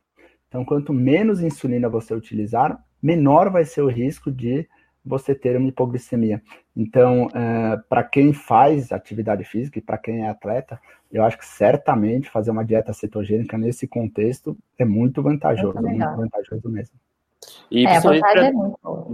Então, 0.48 0.63
quanto 0.63 0.94
menos 0.94 1.41
insulina 1.41 1.89
você 1.89 2.13
utilizar, 2.13 2.80
menor 3.02 3.50
vai 3.50 3.65
ser 3.65 3.82
o 3.82 3.89
risco 3.89 4.32
de 4.32 4.70
você 5.04 5.34
ter 5.34 5.58
uma 5.58 5.70
hipoglicemia. 5.70 6.42
Então, 6.76 7.28
é, 7.34 7.78
para 7.90 8.04
quem 8.04 8.34
faz 8.34 8.92
atividade 8.92 9.44
física 9.44 9.80
e 9.80 9.82
para 9.82 9.98
quem 9.98 10.26
é 10.26 10.30
atleta, 10.30 10.80
eu 11.12 11.24
acho 11.24 11.38
que 11.38 11.46
certamente 11.46 12.30
fazer 12.30 12.52
uma 12.52 12.64
dieta 12.64 12.94
cetogênica 12.94 13.58
nesse 13.58 13.88
contexto 13.88 14.58
é 14.78 14.86
muito 14.86 15.22
vantajoso, 15.22 15.78
é 15.78 15.82
muito 15.82 16.16
vantajoso 16.16 16.70
mesmo. 16.70 16.96
E 17.70 17.86
é, 17.86 17.90
principalmente 17.90 18.26
é 18.38 18.52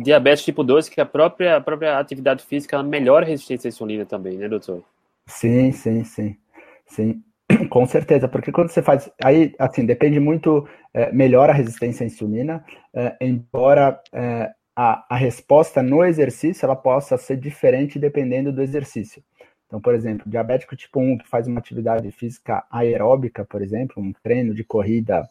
diabetes 0.03 0.43
tipo 0.43 0.63
2, 0.63 0.89
que 0.89 0.99
a 0.99 1.05
própria, 1.05 1.57
a 1.57 1.61
própria 1.61 1.97
atividade 1.97 2.43
física 2.43 2.75
ela 2.75 2.83
melhora 2.83 3.25
a 3.25 3.29
resistência 3.29 3.67
à 3.67 3.69
insulina 3.69 4.05
também, 4.05 4.37
né, 4.37 4.49
doutor? 4.49 4.83
Sim, 5.25 5.71
sim, 5.71 6.03
sim. 6.03 6.37
Sim, 6.85 7.21
com 7.69 7.85
certeza, 7.85 8.27
porque 8.27 8.51
quando 8.51 8.69
você 8.69 8.81
faz. 8.81 9.11
Aí, 9.23 9.53
assim, 9.59 9.85
depende 9.85 10.19
muito. 10.19 10.67
É, 10.93 11.11
melhora 11.11 11.51
a 11.51 11.55
resistência 11.55 12.03
à 12.03 12.07
insulina, 12.07 12.65
é, 12.91 13.15
embora 13.21 14.01
é, 14.11 14.51
a, 14.79 15.03
a 15.09 15.15
resposta 15.15 15.81
no 15.81 16.05
exercício 16.05 16.63
ela 16.63 16.75
possa 16.75 17.17
ser 17.17 17.35
diferente 17.37 17.97
dependendo 17.97 18.53
do 18.53 18.61
exercício. 18.61 19.23
Então, 19.65 19.81
por 19.81 19.95
exemplo, 19.95 20.29
diabético 20.29 20.75
tipo 20.75 20.99
1 20.99 21.17
que 21.17 21.27
faz 21.27 21.47
uma 21.47 21.59
atividade 21.59 22.11
física 22.11 22.63
aeróbica, 22.69 23.43
por 23.43 23.63
exemplo, 23.63 24.01
um 24.01 24.13
treino 24.21 24.53
de 24.53 24.63
corrida 24.63 25.27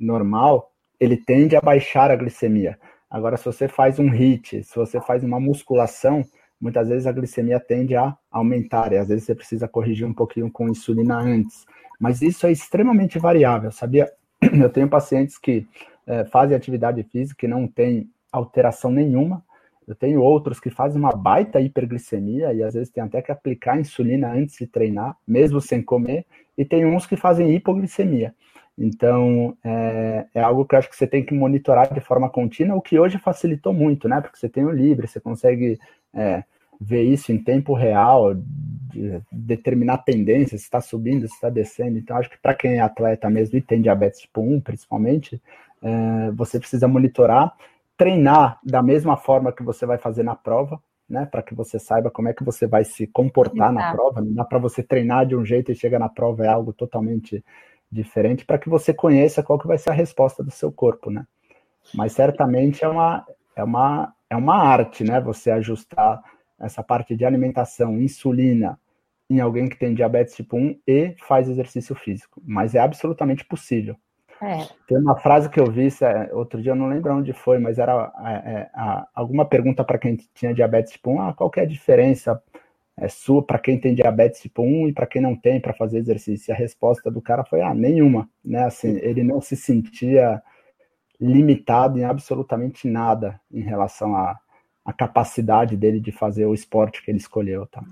normal, 0.00 0.72
ele 0.98 1.18
tende 1.18 1.54
a 1.54 1.60
baixar 1.60 2.10
a 2.10 2.16
glicemia. 2.16 2.78
Agora, 3.10 3.36
se 3.36 3.44
você 3.44 3.68
faz 3.68 3.98
um 3.98 4.08
HIIT, 4.08 4.64
se 4.64 4.74
você 4.74 4.98
faz 5.02 5.22
uma 5.22 5.38
musculação, 5.38 6.24
muitas 6.58 6.88
vezes 6.88 7.06
a 7.06 7.12
glicemia 7.12 7.60
tende 7.60 7.94
a 7.94 8.16
aumentar, 8.30 8.94
e 8.94 8.96
às 8.96 9.08
vezes 9.08 9.24
você 9.24 9.34
precisa 9.34 9.68
corrigir 9.68 10.06
um 10.06 10.14
pouquinho 10.14 10.50
com 10.50 10.66
insulina 10.66 11.18
antes. 11.18 11.66
Mas 12.00 12.22
isso 12.22 12.46
é 12.46 12.52
extremamente 12.52 13.18
variável, 13.18 13.70
sabia? 13.70 14.10
Eu 14.40 14.70
tenho 14.70 14.88
pacientes 14.88 15.36
que 15.36 15.66
é, 16.06 16.24
fazem 16.24 16.56
atividade 16.56 17.02
física 17.02 17.44
e 17.44 17.48
não 17.48 17.68
tem 17.68 18.10
alteração 18.32 18.90
nenhuma. 18.90 19.44
Eu 19.86 19.94
tenho 19.94 20.20
outros 20.20 20.60
que 20.60 20.68
fazem 20.68 21.00
uma 21.00 21.12
baita 21.12 21.60
hiperglicemia 21.60 22.52
e 22.52 22.62
às 22.62 22.74
vezes 22.74 22.90
tem 22.90 23.02
até 23.02 23.22
que 23.22 23.32
aplicar 23.32 23.80
insulina 23.80 24.30
antes 24.30 24.58
de 24.58 24.66
treinar, 24.66 25.16
mesmo 25.26 25.60
sem 25.60 25.82
comer. 25.82 26.26
E 26.56 26.64
tem 26.64 26.84
uns 26.84 27.06
que 27.06 27.16
fazem 27.16 27.54
hipoglicemia. 27.54 28.34
Então, 28.78 29.56
é, 29.64 30.26
é, 30.34 30.40
algo 30.40 30.64
que 30.64 30.74
eu 30.74 30.78
acho 30.78 30.88
que 30.88 30.96
você 30.96 31.06
tem 31.06 31.24
que 31.24 31.34
monitorar 31.34 31.92
de 31.92 32.00
forma 32.00 32.30
contínua, 32.30 32.76
o 32.76 32.82
que 32.82 32.98
hoje 32.98 33.18
facilitou 33.18 33.72
muito, 33.72 34.08
né? 34.08 34.20
Porque 34.20 34.38
você 34.38 34.48
tem 34.48 34.64
o 34.64 34.70
Libre, 34.70 35.08
você 35.08 35.18
consegue 35.18 35.78
é, 36.14 36.44
ver 36.80 37.02
isso 37.02 37.32
em 37.32 37.42
tempo 37.42 37.74
real, 37.74 38.34
de, 38.34 39.20
determinar 39.32 39.98
tendência, 39.98 40.56
se 40.56 40.64
está 40.64 40.80
subindo, 40.80 41.26
se 41.26 41.34
está 41.34 41.50
descendo. 41.50 41.98
Então, 41.98 42.16
acho 42.16 42.30
que 42.30 42.38
para 42.38 42.54
quem 42.54 42.74
é 42.74 42.80
atleta 42.80 43.28
mesmo 43.28 43.58
e 43.58 43.60
tem 43.60 43.82
diabetes 43.82 44.20
tipo 44.20 44.40
1, 44.40 44.60
principalmente, 44.60 45.42
é, 45.82 46.30
você 46.32 46.60
precisa 46.60 46.86
monitorar, 46.86 47.52
treinar 47.98 48.60
da 48.64 48.82
mesma 48.82 49.16
forma 49.16 49.52
que 49.52 49.62
você 49.62 49.84
vai 49.84 49.98
fazer 49.98 50.22
na 50.22 50.36
prova, 50.36 50.80
né, 51.08 51.26
para 51.26 51.42
que 51.42 51.54
você 51.54 51.78
saiba 51.78 52.10
como 52.10 52.28
é 52.28 52.32
que 52.32 52.44
você 52.44 52.66
vai 52.66 52.84
se 52.84 53.06
comportar 53.08 53.70
Exato. 53.70 53.74
na 53.74 53.92
prova. 53.92 54.20
Não 54.20 54.32
dá 54.32 54.44
para 54.44 54.58
você 54.58 54.82
treinar 54.82 55.26
de 55.26 55.34
um 55.34 55.44
jeito 55.44 55.72
e 55.72 55.74
chegar 55.74 55.98
na 55.98 56.08
prova 56.08 56.44
é 56.44 56.48
algo 56.48 56.72
totalmente 56.72 57.44
diferente 57.90 58.44
para 58.44 58.58
que 58.58 58.68
você 58.68 58.94
conheça 58.94 59.42
qual 59.42 59.58
que 59.58 59.66
vai 59.66 59.78
ser 59.78 59.90
a 59.90 59.94
resposta 59.94 60.44
do 60.44 60.50
seu 60.50 60.70
corpo, 60.70 61.10
né? 61.10 61.26
Mas 61.94 62.12
certamente 62.12 62.84
é 62.84 62.88
uma 62.88 63.26
é 63.56 63.64
uma 63.64 64.14
é 64.30 64.36
uma 64.36 64.62
arte, 64.62 65.02
né? 65.02 65.20
Você 65.22 65.50
ajustar 65.50 66.22
essa 66.60 66.82
parte 66.82 67.16
de 67.16 67.24
alimentação, 67.24 67.98
insulina 68.00 68.78
em 69.30 69.40
alguém 69.40 69.68
que 69.68 69.78
tem 69.78 69.94
diabetes 69.94 70.34
tipo 70.34 70.56
1 70.56 70.78
e 70.86 71.14
faz 71.26 71.48
exercício 71.48 71.94
físico, 71.94 72.40
mas 72.44 72.74
é 72.74 72.78
absolutamente 72.78 73.44
possível. 73.44 73.96
É. 74.40 74.66
Tem 74.86 74.98
uma 74.98 75.16
frase 75.16 75.48
que 75.48 75.58
eu 75.58 75.70
vi, 75.70 75.88
é, 76.02 76.34
outro 76.34 76.62
dia 76.62 76.72
eu 76.72 76.76
não 76.76 76.88
lembro 76.88 77.12
onde 77.12 77.32
foi, 77.32 77.58
mas 77.58 77.78
era 77.78 78.12
é, 78.24 78.48
é, 78.48 78.70
alguma 79.14 79.44
pergunta 79.44 79.84
para 79.84 79.98
quem 79.98 80.16
tinha 80.34 80.54
diabetes 80.54 80.92
tipo 80.92 81.10
1, 81.10 81.20
ah, 81.22 81.34
qual 81.34 81.50
é 81.56 81.62
a 81.62 81.66
diferença 81.66 82.40
é 83.00 83.08
sua 83.08 83.42
para 83.42 83.58
quem 83.58 83.78
tem 83.78 83.94
diabetes 83.94 84.40
tipo 84.40 84.62
1 84.62 84.88
e 84.88 84.92
para 84.92 85.06
quem 85.06 85.22
não 85.22 85.36
tem 85.36 85.60
para 85.60 85.72
fazer 85.72 85.98
exercício. 85.98 86.50
E 86.50 86.52
a 86.52 86.56
resposta 86.56 87.10
do 87.10 87.22
cara 87.22 87.44
foi: 87.44 87.62
ah, 87.62 87.72
nenhuma, 87.74 88.28
né? 88.44 88.64
Assim, 88.64 88.98
ele 89.02 89.22
não 89.22 89.40
se 89.40 89.56
sentia 89.56 90.42
limitado 91.20 91.98
em 91.98 92.04
absolutamente 92.04 92.88
nada 92.88 93.40
em 93.52 93.60
relação 93.60 94.16
à, 94.16 94.38
à 94.84 94.92
capacidade 94.92 95.76
dele 95.76 96.00
de 96.00 96.12
fazer 96.12 96.46
o 96.46 96.54
esporte 96.54 97.02
que 97.02 97.10
ele 97.10 97.18
escolheu, 97.18 97.66
tá? 97.66 97.82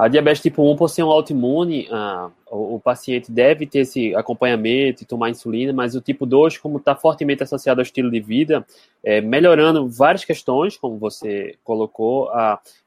A 0.00 0.08
diabetes 0.08 0.40
tipo 0.40 0.62
1, 0.62 0.76
por 0.76 0.88
ser 0.88 1.02
um 1.02 1.10
autoimune, 1.10 1.86
ah, 1.90 2.30
o, 2.50 2.76
o, 2.76 2.80
paciente 2.80 3.30
deve 3.30 3.66
ter 3.66 3.80
esse 3.80 4.14
acompanhamento 4.14 5.02
e 5.02 5.06
tomar 5.06 5.28
insulina, 5.28 5.74
mas 5.74 5.94
o 5.94 6.00
tipo 6.00 6.24
2, 6.24 6.56
como 6.56 6.78
está 6.78 6.96
fortemente 6.96 7.42
associado 7.42 7.82
ao 7.82 7.82
estilo 7.82 8.10
de 8.10 8.18
vida, 8.18 8.66
é, 9.04 9.20
melhorando 9.20 9.86
várias 9.90 10.24
questões, 10.24 10.74
como 10.78 10.96
você 10.96 11.54
colocou, 11.62 12.30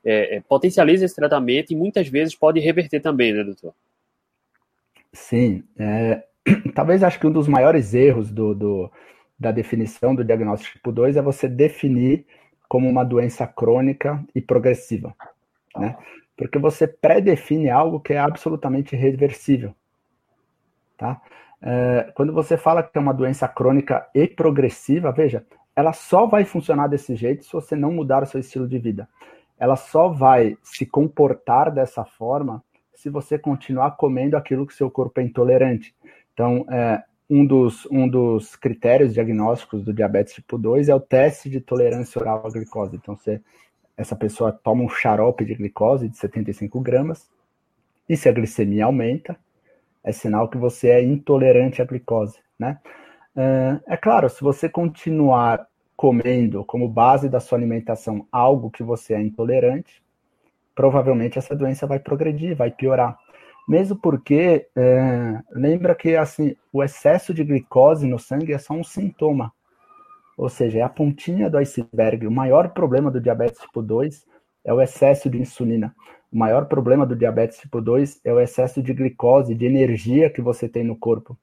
é, 0.03 0.37
é, 0.37 0.41
potencializa 0.41 1.05
esse 1.05 1.15
tratamento 1.15 1.71
e 1.71 1.75
muitas 1.75 2.07
vezes 2.07 2.33
pode 2.33 2.59
reverter 2.59 2.99
também, 2.99 3.31
né, 3.31 3.43
doutor? 3.43 3.75
Sim. 5.11 5.63
É, 5.77 6.23
talvez 6.73 7.03
acho 7.03 7.19
que 7.19 7.27
um 7.27 7.31
dos 7.31 7.47
maiores 7.47 7.93
erros 7.93 8.31
do, 8.31 8.55
do, 8.55 8.91
da 9.39 9.51
definição 9.51 10.15
do 10.15 10.23
diagnóstico 10.23 10.77
tipo 10.77 10.91
2 10.91 11.15
é 11.15 11.21
você 11.21 11.47
definir 11.47 12.25
como 12.67 12.89
uma 12.89 13.03
doença 13.03 13.45
crônica 13.45 14.25
e 14.33 14.41
progressiva, 14.41 15.13
né? 15.77 15.95
Porque 16.35 16.57
você 16.57 16.87
pré-define 16.87 17.69
algo 17.69 17.99
que 17.99 18.13
é 18.13 18.17
absolutamente 18.17 18.95
reversível. 18.95 19.73
Tá? 20.97 21.21
É, 21.61 22.11
quando 22.13 22.33
você 22.33 22.57
fala 22.57 22.83
que 22.83 22.97
é 22.97 23.01
uma 23.01 23.13
doença 23.13 23.47
crônica 23.47 24.07
e 24.13 24.27
progressiva, 24.27 25.11
veja, 25.11 25.45
ela 25.75 25.93
só 25.93 26.25
vai 26.25 26.45
funcionar 26.45 26.87
desse 26.87 27.15
jeito 27.15 27.45
se 27.45 27.53
você 27.53 27.75
não 27.75 27.91
mudar 27.91 28.23
o 28.23 28.25
seu 28.25 28.39
estilo 28.39 28.67
de 28.67 28.77
vida. 28.77 29.07
Ela 29.57 29.75
só 29.75 30.09
vai 30.09 30.57
se 30.61 30.85
comportar 30.85 31.71
dessa 31.71 32.03
forma 32.03 32.63
se 32.93 33.09
você 33.09 33.37
continuar 33.37 33.91
comendo 33.91 34.37
aquilo 34.37 34.67
que 34.67 34.73
seu 34.73 34.89
corpo 34.89 35.19
é 35.19 35.23
intolerante. 35.23 35.95
Então, 36.33 36.65
é, 36.69 37.03
um, 37.29 37.45
dos, 37.45 37.85
um 37.89 38.07
dos 38.07 38.55
critérios 38.55 39.13
diagnósticos 39.13 39.83
do 39.83 39.93
diabetes 39.93 40.33
tipo 40.33 40.57
2 40.57 40.89
é 40.89 40.95
o 40.95 40.99
teste 40.99 41.49
de 41.49 41.59
tolerância 41.59 42.21
oral 42.21 42.45
à 42.45 42.49
glicose. 42.49 42.95
Então, 42.95 43.15
você 43.15 43.41
essa 43.97 44.15
pessoa 44.15 44.51
toma 44.51 44.83
um 44.83 44.89
xarope 44.89 45.45
de 45.45 45.55
glicose 45.55 46.09
de 46.09 46.17
75 46.17 46.79
gramas, 46.79 47.29
e 48.07 48.17
se 48.17 48.27
a 48.27 48.31
glicemia 48.31 48.85
aumenta, 48.85 49.37
é 50.03 50.11
sinal 50.11 50.49
que 50.49 50.57
você 50.57 50.89
é 50.89 51.03
intolerante 51.03 51.81
à 51.81 51.85
glicose, 51.85 52.39
né? 52.59 52.79
É 53.87 53.97
claro, 53.97 54.29
se 54.29 54.41
você 54.41 54.69
continuar 54.69 55.67
comendo 55.95 56.65
como 56.65 56.87
base 56.87 57.29
da 57.29 57.39
sua 57.39 57.57
alimentação 57.57 58.27
algo 58.31 58.69
que 58.69 58.83
você 58.83 59.13
é 59.13 59.21
intolerante, 59.21 60.03
provavelmente 60.75 61.39
essa 61.39 61.55
doença 61.55 61.87
vai 61.87 61.99
progredir, 61.99 62.55
vai 62.55 62.69
piorar. 62.69 63.17
Mesmo 63.67 63.95
porque, 63.95 64.67
é, 64.75 65.39
lembra 65.51 65.95
que 65.95 66.15
assim, 66.15 66.55
o 66.71 66.83
excesso 66.83 67.33
de 67.33 67.43
glicose 67.43 68.05
no 68.05 68.19
sangue 68.19 68.53
é 68.53 68.57
só 68.57 68.73
um 68.73 68.83
sintoma. 68.83 69.53
Ou 70.37 70.49
seja, 70.49 70.79
é 70.79 70.81
a 70.81 70.89
pontinha 70.89 71.49
do 71.49 71.57
iceberg. 71.57 72.25
O 72.25 72.31
maior 72.31 72.69
problema 72.69 73.11
do 73.11 73.21
diabetes 73.21 73.59
tipo 73.61 73.81
2 73.81 74.25
é 74.65 74.73
o 74.73 74.81
excesso 74.81 75.29
de 75.29 75.39
insulina. 75.39 75.93
O 76.31 76.37
maior 76.37 76.65
problema 76.65 77.05
do 77.05 77.15
diabetes 77.15 77.59
tipo 77.59 77.79
2 77.79 78.21
é 78.23 78.33
o 78.33 78.39
excesso 78.39 78.81
de 78.81 78.93
glicose, 78.93 79.53
de 79.53 79.65
energia 79.65 80.29
que 80.29 80.41
você 80.41 80.67
tem 80.67 80.83
no 80.83 80.95
corpo. 80.95 81.37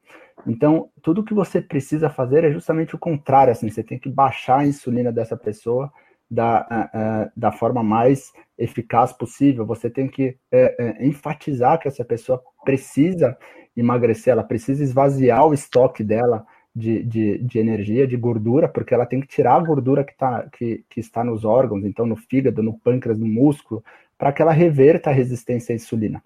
Então, 0.47 0.89
tudo 1.03 1.25
que 1.25 1.35
você 1.35 1.61
precisa 1.61 2.11
fazer 2.11 2.45
é 2.45 2.51
justamente 2.51 2.95
o 2.95 2.99
contrário. 2.99 3.53
Assim, 3.53 3.69
você 3.69 3.83
tem 3.83 3.99
que 3.99 4.09
baixar 4.09 4.61
a 4.61 4.67
insulina 4.67 5.13
dessa 5.13 5.37
pessoa 5.37 5.93
da, 6.31 6.61
uh, 6.63 7.27
uh, 7.27 7.33
da 7.37 7.53
forma 7.53 7.83
mais 7.83 8.33
eficaz 8.57 9.13
possível. 9.13 9.67
Você 9.67 9.91
tem 9.91 10.09
que 10.09 10.37
uh, 10.53 11.05
enfatizar 11.05 11.79
que 11.79 11.89
essa 11.89 12.05
pessoa 12.05 12.43
precisa 12.65 13.37
emagrecer, 13.77 14.33
ela 14.33 14.45
precisa 14.45 14.83
esvaziar 14.83 15.47
o 15.47 15.55
estoque 15.55 16.05
dela 16.05 16.45
de, 16.75 17.03
de, 17.03 17.39
de, 17.39 17.59
energia, 17.59 18.07
de 18.07 18.17
gordura, 18.17 18.69
porque 18.69 18.95
ela 18.95 19.07
tem 19.07 19.21
que 19.21 19.27
tirar 19.27 19.55
a 19.55 19.61
gordura 19.61 20.05
que, 20.05 20.17
tá, 20.17 20.49
que, 20.53 20.85
que 20.89 21.01
está 21.01 21.25
nos 21.25 21.45
órgãos, 21.45 21.85
então 21.85 22.07
no 22.07 22.17
fígado, 22.17 22.63
no 22.63 22.79
pâncreas, 22.79 23.19
no 23.19 23.27
músculo, 23.27 23.85
para 24.17 24.33
que 24.33 24.41
ela 24.41 24.53
reverta 24.53 25.11
a 25.11 25.13
resistência 25.13 25.73
à 25.73 25.77
insulina. 25.77 26.23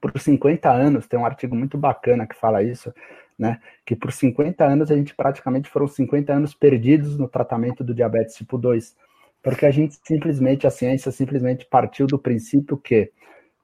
Por 0.00 0.18
50 0.18 0.70
anos, 0.70 1.06
tem 1.06 1.18
um 1.18 1.26
artigo 1.26 1.54
muito 1.54 1.78
bacana 1.78 2.26
que 2.26 2.34
fala 2.34 2.62
isso, 2.62 2.92
né? 3.38 3.60
Que 3.84 3.94
por 3.94 4.12
50 4.12 4.64
anos 4.64 4.90
a 4.90 4.96
gente 4.96 5.14
praticamente 5.14 5.68
foram 5.68 5.86
50 5.86 6.32
anos 6.32 6.54
perdidos 6.54 7.18
no 7.18 7.28
tratamento 7.28 7.84
do 7.84 7.94
diabetes 7.94 8.34
tipo 8.34 8.58
2, 8.58 8.96
porque 9.42 9.66
a 9.66 9.70
gente 9.70 9.98
simplesmente, 10.04 10.66
a 10.66 10.70
ciência 10.70 11.12
simplesmente 11.12 11.66
partiu 11.66 12.06
do 12.06 12.18
princípio 12.18 12.76
que 12.76 13.10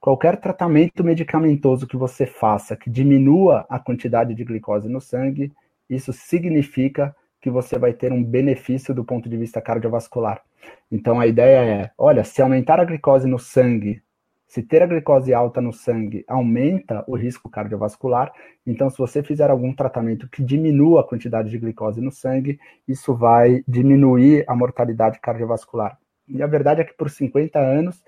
qualquer 0.00 0.36
tratamento 0.36 1.02
medicamentoso 1.02 1.86
que 1.86 1.96
você 1.96 2.26
faça 2.26 2.76
que 2.76 2.90
diminua 2.90 3.66
a 3.68 3.78
quantidade 3.78 4.34
de 4.34 4.44
glicose 4.44 4.88
no 4.88 5.00
sangue, 5.00 5.52
isso 5.88 6.12
significa 6.12 7.14
que 7.40 7.50
você 7.50 7.78
vai 7.78 7.92
ter 7.92 8.12
um 8.12 8.22
benefício 8.22 8.94
do 8.94 9.04
ponto 9.04 9.28
de 9.28 9.36
vista 9.36 9.60
cardiovascular. 9.60 10.42
Então 10.90 11.20
a 11.20 11.26
ideia 11.26 11.64
é, 11.64 11.90
olha, 11.96 12.24
se 12.24 12.42
aumentar 12.42 12.80
a 12.80 12.84
glicose 12.84 13.28
no 13.28 13.38
sangue 13.38 14.02
se 14.48 14.62
ter 14.62 14.82
a 14.82 14.86
glicose 14.86 15.34
alta 15.34 15.60
no 15.60 15.74
sangue 15.74 16.24
aumenta 16.26 17.04
o 17.06 17.14
risco 17.14 17.50
cardiovascular, 17.50 18.32
então 18.66 18.88
se 18.88 18.96
você 18.96 19.22
fizer 19.22 19.50
algum 19.50 19.74
tratamento 19.74 20.26
que 20.26 20.42
diminua 20.42 21.02
a 21.02 21.04
quantidade 21.04 21.50
de 21.50 21.58
glicose 21.58 22.00
no 22.00 22.10
sangue, 22.10 22.58
isso 22.88 23.14
vai 23.14 23.62
diminuir 23.68 24.44
a 24.48 24.56
mortalidade 24.56 25.20
cardiovascular. 25.20 25.98
E 26.26 26.42
a 26.42 26.46
verdade 26.46 26.80
é 26.80 26.84
que 26.84 26.94
por 26.94 27.10
50 27.10 27.58
anos 27.58 28.02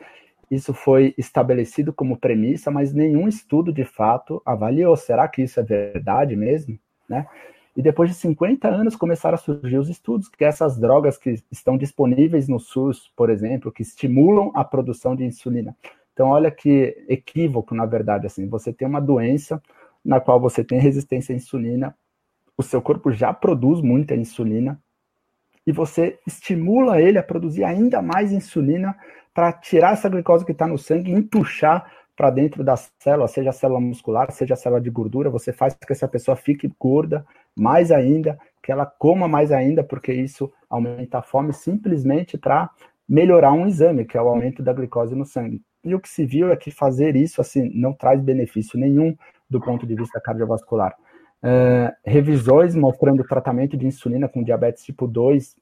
isso 0.51 0.73
foi 0.73 1.14
estabelecido 1.19 1.93
como 1.93 2.16
premissa, 2.16 2.71
mas 2.71 2.95
nenhum 2.95 3.29
estudo 3.29 3.71
de 3.71 3.85
fato 3.85 4.40
avaliou. 4.45 4.97
Será 4.97 5.29
que 5.29 5.43
isso 5.43 5.61
é 5.61 5.62
verdade 5.62 6.35
mesmo? 6.37 6.79
Né? 7.07 7.27
E 7.77 7.83
depois 7.83 8.11
de 8.11 8.17
50 8.17 8.69
anos 8.69 8.97
começaram 8.97 9.37
a 9.37 9.39
surgir 9.39 9.79
os 9.79 9.89
estudos 9.89 10.29
que 10.29 10.45
essas 10.45 10.79
drogas 10.79 11.17
que 11.17 11.37
estão 11.51 11.79
disponíveis 11.79 12.49
no 12.49 12.59
SUS, 12.59 13.11
por 13.17 13.31
exemplo, 13.31 13.71
que 13.71 13.83
estimulam 13.83 14.51
a 14.55 14.65
produção 14.65 15.15
de 15.15 15.25
insulina, 15.25 15.77
então, 16.21 16.29
olha 16.29 16.51
que 16.51 17.03
equívoco, 17.09 17.75
na 17.75 17.87
verdade, 17.87 18.27
assim, 18.27 18.47
você 18.47 18.75
tem 18.75 18.87
uma 18.87 19.01
doença 19.01 19.63
na 20.05 20.21
qual 20.21 20.39
você 20.39 20.63
tem 20.63 20.79
resistência 20.79 21.33
à 21.33 21.37
insulina, 21.37 21.97
o 22.59 22.63
seu 22.63 22.83
corpo 22.83 23.11
já 23.11 23.33
produz 23.33 23.81
muita 23.81 24.15
insulina, 24.15 24.79
e 25.67 25.73
você 25.73 26.19
estimula 26.27 27.01
ele 27.01 27.17
a 27.17 27.23
produzir 27.23 27.65
ainda 27.65 28.03
mais 28.03 28.33
insulina 28.33 28.95
para 29.33 29.51
tirar 29.51 29.95
essa 29.95 30.11
glicose 30.11 30.45
que 30.45 30.53
está 30.53 30.67
no 30.67 30.77
sangue 30.77 31.11
e 31.11 31.15
empuxar 31.15 31.91
para 32.15 32.29
dentro 32.29 32.63
da 32.63 32.77
célula, 32.77 33.27
seja 33.27 33.49
a 33.49 33.55
célula 33.55 33.81
muscular, 33.81 34.31
seja 34.31 34.53
a 34.53 34.57
célula 34.59 34.81
de 34.83 34.91
gordura, 34.91 35.31
você 35.31 35.55
faz 35.55 35.73
com 35.73 35.87
que 35.87 35.93
essa 35.95 36.07
pessoa 36.07 36.37
fique 36.37 36.71
gorda 36.79 37.25
mais 37.61 37.92
ainda, 37.92 38.38
que 38.62 38.73
ela 38.73 38.87
coma 38.87 39.29
mais 39.29 39.53
ainda, 39.53 39.85
porque 39.85 40.12
isso 40.12 40.51
aumenta 40.68 41.18
a 41.18 41.23
fome 41.23 41.53
simplesmente 41.53 42.38
para 42.38 42.70
melhorar 43.07 43.53
um 43.53 43.66
exame, 43.66 44.05
que 44.05 44.16
é 44.16 44.23
o 44.23 44.29
aumento 44.29 44.62
da 44.62 44.73
glicose 44.73 45.14
no 45.14 45.27
sangue. 45.27 45.62
E 45.85 45.94
o 45.94 46.01
que 46.01 46.09
se 46.09 46.25
viu 46.25 46.51
é 46.51 46.57
que 46.57 46.70
fazer 46.70 47.16
isso 47.16 47.40
assim 47.40 47.70
não 47.75 47.92
traz 47.92 48.20
benefício 48.20 48.79
nenhum 48.79 49.14
do 49.49 49.61
ponto 49.61 49.87
de 49.87 49.94
vista 49.94 50.20
cardiovascular. 50.20 50.94
Uh, 51.42 51.92
revisões 52.05 52.75
mostrando 52.75 53.25
tratamento 53.25 53.77
de 53.77 53.87
insulina 53.87 54.29
com 54.29 54.42
diabetes 54.42 54.85
tipo 54.85 55.07
2, 55.07 55.57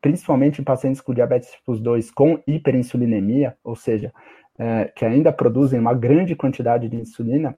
principalmente 0.00 0.60
em 0.60 0.64
pacientes 0.64 1.00
com 1.00 1.14
diabetes 1.14 1.50
tipo 1.50 1.76
2 1.76 2.10
com 2.10 2.40
hiperinsulinemia, 2.46 3.56
ou 3.64 3.74
seja, 3.74 4.12
uh, 4.54 4.92
que 4.94 5.04
ainda 5.04 5.32
produzem 5.32 5.80
uma 5.80 5.94
grande 5.94 6.34
quantidade 6.36 6.88
de 6.88 6.96
insulina, 6.96 7.56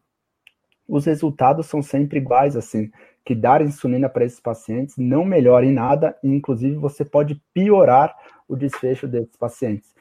os 0.88 1.06
resultados 1.06 1.66
são 1.66 1.82
sempre 1.82 2.18
iguais, 2.18 2.56
assim, 2.56 2.90
que 3.24 3.34
dar 3.34 3.62
insulina 3.62 4.08
para 4.08 4.24
esses 4.24 4.40
pacientes 4.40 4.96
não 4.98 5.24
melhora 5.24 5.64
em 5.64 5.72
nada, 5.72 6.16
e 6.22 6.28
inclusive 6.28 6.76
você 6.76 7.04
pode 7.04 7.40
piorar 7.52 8.14
o 8.46 8.54
desfecho 8.54 9.08
desses 9.08 9.36
pacientes. 9.36 9.94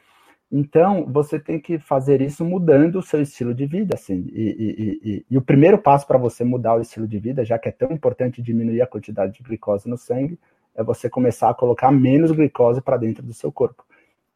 Então, 0.52 1.06
você 1.10 1.40
tem 1.40 1.58
que 1.58 1.78
fazer 1.78 2.20
isso 2.20 2.44
mudando 2.44 2.96
o 2.96 3.02
seu 3.02 3.20
estilo 3.20 3.54
de 3.54 3.66
vida, 3.66 3.94
assim. 3.94 4.26
E, 4.32 4.42
e, 4.42 5.10
e, 5.10 5.26
e 5.28 5.38
o 5.38 5.42
primeiro 5.42 5.78
passo 5.78 6.06
para 6.06 6.18
você 6.18 6.44
mudar 6.44 6.76
o 6.76 6.80
estilo 6.80 7.08
de 7.08 7.18
vida, 7.18 7.44
já 7.44 7.58
que 7.58 7.68
é 7.68 7.72
tão 7.72 7.90
importante 7.90 8.42
diminuir 8.42 8.80
a 8.82 8.86
quantidade 8.86 9.32
de 9.32 9.42
glicose 9.42 9.88
no 9.88 9.96
sangue, 9.96 10.38
é 10.76 10.84
você 10.84 11.08
começar 11.08 11.50
a 11.50 11.54
colocar 11.54 11.90
menos 11.90 12.30
glicose 12.30 12.80
para 12.80 12.96
dentro 12.96 13.24
do 13.24 13.32
seu 13.32 13.50
corpo. 13.50 13.84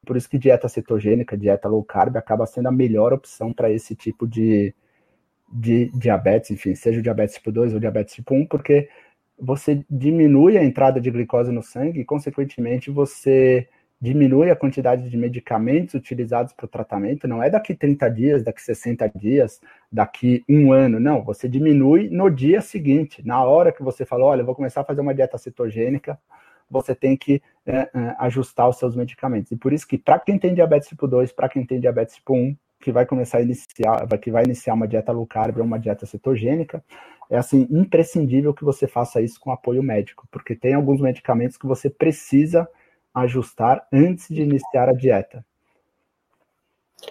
Por 0.04 0.16
isso 0.16 0.28
que 0.28 0.38
dieta 0.38 0.68
cetogênica, 0.68 1.36
dieta 1.36 1.68
low 1.68 1.84
carb, 1.84 2.16
acaba 2.16 2.46
sendo 2.46 2.68
a 2.68 2.72
melhor 2.72 3.12
opção 3.12 3.52
para 3.52 3.70
esse 3.70 3.94
tipo 3.94 4.26
de, 4.26 4.74
de 5.50 5.90
diabetes, 5.94 6.50
enfim, 6.50 6.74
seja 6.74 7.00
o 7.00 7.02
diabetes 7.02 7.36
tipo 7.36 7.50
2 7.50 7.74
ou 7.74 7.80
diabetes 7.80 8.14
tipo 8.14 8.34
1, 8.34 8.46
porque 8.46 8.88
você 9.38 9.84
diminui 9.88 10.58
a 10.58 10.64
entrada 10.64 11.00
de 11.00 11.10
glicose 11.10 11.52
no 11.52 11.62
sangue 11.62 12.00
e, 12.00 12.04
consequentemente, 12.04 12.90
você 12.90 13.68
diminui 14.00 14.50
a 14.50 14.56
quantidade 14.56 15.08
de 15.08 15.16
medicamentos 15.16 15.94
utilizados 15.94 16.52
para 16.52 16.66
o 16.66 16.68
tratamento, 16.68 17.26
não 17.26 17.42
é 17.42 17.50
daqui 17.50 17.74
30 17.74 18.08
dias, 18.10 18.44
daqui 18.44 18.62
60 18.62 19.08
dias, 19.08 19.60
daqui 19.90 20.44
um 20.48 20.72
ano, 20.72 21.00
não, 21.00 21.22
você 21.22 21.48
diminui 21.48 22.08
no 22.08 22.30
dia 22.30 22.60
seguinte, 22.60 23.26
na 23.26 23.42
hora 23.42 23.72
que 23.72 23.82
você 23.82 24.04
falou, 24.04 24.28
olha, 24.28 24.44
vou 24.44 24.54
começar 24.54 24.82
a 24.82 24.84
fazer 24.84 25.00
uma 25.00 25.14
dieta 25.14 25.36
cetogênica, 25.36 26.18
você 26.70 26.94
tem 26.94 27.16
que 27.16 27.42
é, 27.66 27.88
ajustar 28.18 28.68
os 28.68 28.78
seus 28.78 28.94
medicamentos. 28.94 29.50
E 29.50 29.56
por 29.56 29.72
isso 29.72 29.86
que 29.86 29.98
para 29.98 30.18
quem 30.18 30.38
tem 30.38 30.54
diabetes 30.54 30.88
tipo 30.88 31.08
2, 31.08 31.32
para 31.32 31.48
quem 31.48 31.64
tem 31.66 31.80
diabetes 31.80 32.16
tipo 32.16 32.34
1, 32.34 32.56
que 32.80 32.92
vai 32.92 33.04
começar 33.04 33.38
a 33.38 33.42
iniciar, 33.42 34.06
que 34.20 34.30
vai 34.30 34.44
iniciar 34.44 34.74
uma 34.74 34.88
dieta 34.88 35.12
low 35.12 35.26
carb 35.26 35.58
ou 35.58 35.64
uma 35.64 35.78
dieta 35.78 36.06
cetogênica, 36.06 36.82
é 37.30 37.36
assim 37.36 37.66
imprescindível 37.70 38.54
que 38.54 38.64
você 38.64 38.86
faça 38.86 39.20
isso 39.20 39.38
com 39.40 39.50
apoio 39.50 39.82
médico, 39.82 40.26
porque 40.30 40.54
tem 40.54 40.74
alguns 40.74 41.00
medicamentos 41.00 41.56
que 41.56 41.66
você 41.66 41.90
precisa 41.90 42.68
ajustar 43.14 43.86
antes 43.92 44.28
de 44.28 44.42
iniciar 44.42 44.88
a 44.88 44.92
dieta? 44.92 45.44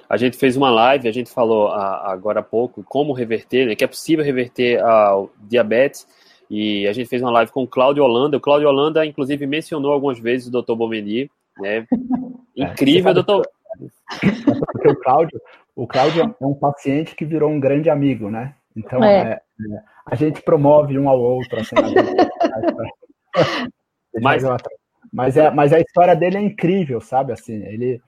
A 0.10 0.18
gente 0.18 0.38
fez 0.38 0.58
uma 0.58 0.70
live, 0.70 1.08
a 1.08 1.14
gente 1.14 1.32
falou 1.32 1.70
agora 1.70 2.42
há 2.42 2.44
pouco 2.44 2.84
como 2.84 3.14
reverter, 3.14 3.68
né, 3.68 3.76
que 3.76 3.84
é 3.84 3.88
possível 3.88 4.24
reverter 4.24 4.84
o 4.84 5.30
diabetes, 5.40 6.08
e 6.50 6.88
a 6.88 6.94
gente 6.94 7.10
fez 7.10 7.22
uma 7.22 7.32
live 7.32 7.52
com 7.52 7.64
o 7.64 7.68
Cláudio 7.68 8.04
Holanda. 8.04 8.38
O 8.38 8.42
Cláudio 8.42 8.70
Holanda, 8.70 9.06
inclusive, 9.06 9.46
mencionou 9.46 9.92
algumas 9.92 10.18
vezes 10.18 10.48
o 10.48 10.62
Dr. 10.62 10.76
Bomeni, 10.76 11.30
né? 11.60 11.86
É, 12.60 12.64
Incrível, 12.64 13.12
é, 13.12 13.14
doutor. 13.14 13.48
Porque 14.72 14.88
o 14.88 15.00
Cláudio, 15.00 15.42
o 15.76 15.88
Cláudio 15.88 16.36
é 16.40 16.46
um 16.46 16.54
paciente 16.54 17.16
que 17.16 17.26
virou 17.26 17.50
um 17.50 17.60
grande 17.60 17.90
amigo, 17.90 18.30
né? 18.30 18.56
Então, 18.76 19.04
é. 19.04 19.20
É, 19.20 19.32
é 19.32 19.42
a 20.06 20.16
gente 20.16 20.42
promove 20.42 20.98
um 20.98 21.10
ao 21.10 21.20
outro. 21.20 21.60
Assim, 21.60 21.76
Mas, 24.22 24.44
mas, 25.14 25.38
é, 25.38 25.52
mas 25.52 25.74
a 25.74 25.80
história 25.80 26.16
dele 26.16 26.38
é 26.38 26.42
incrível, 26.42 27.00
sabe? 27.00 27.32
Assim, 27.34 27.64
ele. 27.66 28.02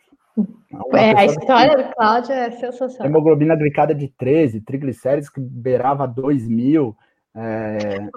É, 0.93 1.17
a 1.17 1.25
história 1.25 1.77
do 1.77 1.93
Cláudio 1.93 2.31
é 2.31 2.51
sensacional. 2.51 3.07
Hemoglobina 3.07 3.55
glicada 3.55 3.93
de 3.93 4.07
13, 4.07 4.61
triglicéridos 4.61 5.29
que 5.29 5.39
beirava 5.39 6.07
2 6.07 6.47
mil. 6.47 6.95
É, 7.35 8.09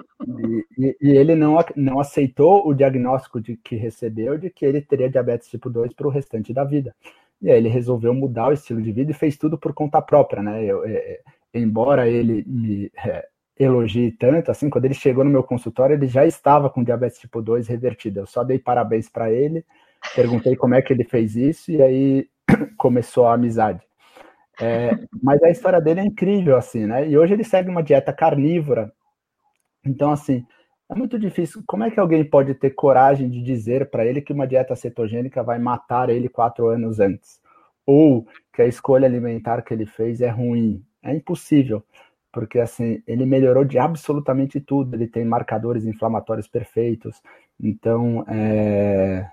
e, 0.77 0.97
e, 1.01 1.11
ele 1.11 1.35
não, 1.35 1.57
não 1.75 1.99
aceitou 1.99 2.67
o 2.67 2.73
diagnóstico 2.73 3.39
de 3.39 3.55
que 3.57 3.75
recebeu 3.75 4.37
de 4.37 4.49
que 4.49 4.65
ele 4.65 4.81
teria 4.81 5.09
diabetes 5.09 5.49
tipo 5.49 5.69
2 5.69 5.93
para 5.93 6.07
o 6.07 6.11
restante 6.11 6.53
da 6.53 6.63
vida. 6.63 6.95
E 7.43 7.51
aí 7.51 7.57
ele 7.57 7.67
resolveu 7.67 8.13
mudar 8.13 8.47
o 8.47 8.53
estilo 8.53 8.81
de 8.81 8.91
vida 8.93 9.11
e 9.11 9.13
fez 9.13 9.37
tudo 9.37 9.57
por 9.57 9.73
conta 9.73 10.01
própria, 10.01 10.41
né? 10.41 10.63
Eu, 10.63 10.85
é, 10.85 11.19
embora 11.53 12.07
ele 12.07 12.43
me 12.47 12.89
é, 13.05 13.27
elogie 13.59 14.11
tanto, 14.11 14.49
assim, 14.49 14.69
quando 14.69 14.85
ele 14.85 14.93
chegou 14.93 15.25
no 15.25 15.29
meu 15.29 15.43
consultório, 15.43 15.93
ele 15.93 16.07
já 16.07 16.25
estava 16.25 16.69
com 16.69 16.83
diabetes 16.83 17.19
tipo 17.19 17.41
2 17.41 17.67
revertida. 17.67 18.21
Eu 18.21 18.25
só 18.25 18.45
dei 18.45 18.57
parabéns 18.57 19.09
para 19.09 19.29
ele, 19.29 19.65
perguntei 20.15 20.55
como 20.55 20.73
é 20.73 20.81
que 20.81 20.93
ele 20.93 21.03
fez 21.03 21.35
isso 21.35 21.69
e 21.69 21.81
aí 21.81 22.27
começou 22.77 23.27
a 23.27 23.33
amizade. 23.33 23.81
É, 24.61 24.91
mas 25.21 25.43
a 25.43 25.49
história 25.49 25.81
dele 25.81 25.99
é 25.99 26.05
incrível, 26.05 26.55
assim, 26.55 26.85
né? 26.85 27.09
E 27.09 27.17
hoje 27.17 27.33
ele 27.33 27.43
segue 27.43 27.69
uma 27.69 27.83
dieta 27.83 28.13
carnívora. 28.13 28.89
Então, 29.85 30.11
assim, 30.11 30.45
é 30.89 30.95
muito 30.95 31.17
difícil. 31.19 31.63
Como 31.67 31.83
é 31.83 31.91
que 31.91 31.99
alguém 31.99 32.23
pode 32.23 32.53
ter 32.55 32.71
coragem 32.71 33.29
de 33.29 33.41
dizer 33.41 33.89
para 33.89 34.05
ele 34.05 34.21
que 34.21 34.33
uma 34.33 34.47
dieta 34.47 34.75
cetogênica 34.75 35.43
vai 35.43 35.59
matar 35.59 36.09
ele 36.09 36.29
quatro 36.29 36.67
anos 36.67 36.99
antes? 36.99 37.41
Ou 37.85 38.27
que 38.53 38.61
a 38.61 38.67
escolha 38.67 39.07
alimentar 39.07 39.61
que 39.61 39.73
ele 39.73 39.85
fez 39.85 40.21
é 40.21 40.29
ruim? 40.29 40.83
É 41.01 41.13
impossível 41.13 41.83
porque 42.33 42.59
assim 42.59 43.01
ele 43.05 43.25
melhorou 43.27 43.63
de 43.63 43.77
absolutamente 43.77 44.59
tudo. 44.59 44.95
Ele 44.95 45.07
tem 45.07 45.23
marcadores 45.23 45.85
inflamatórios 45.85 46.47
perfeitos. 46.47 47.21
Então, 47.61 48.25
é... 48.27 49.29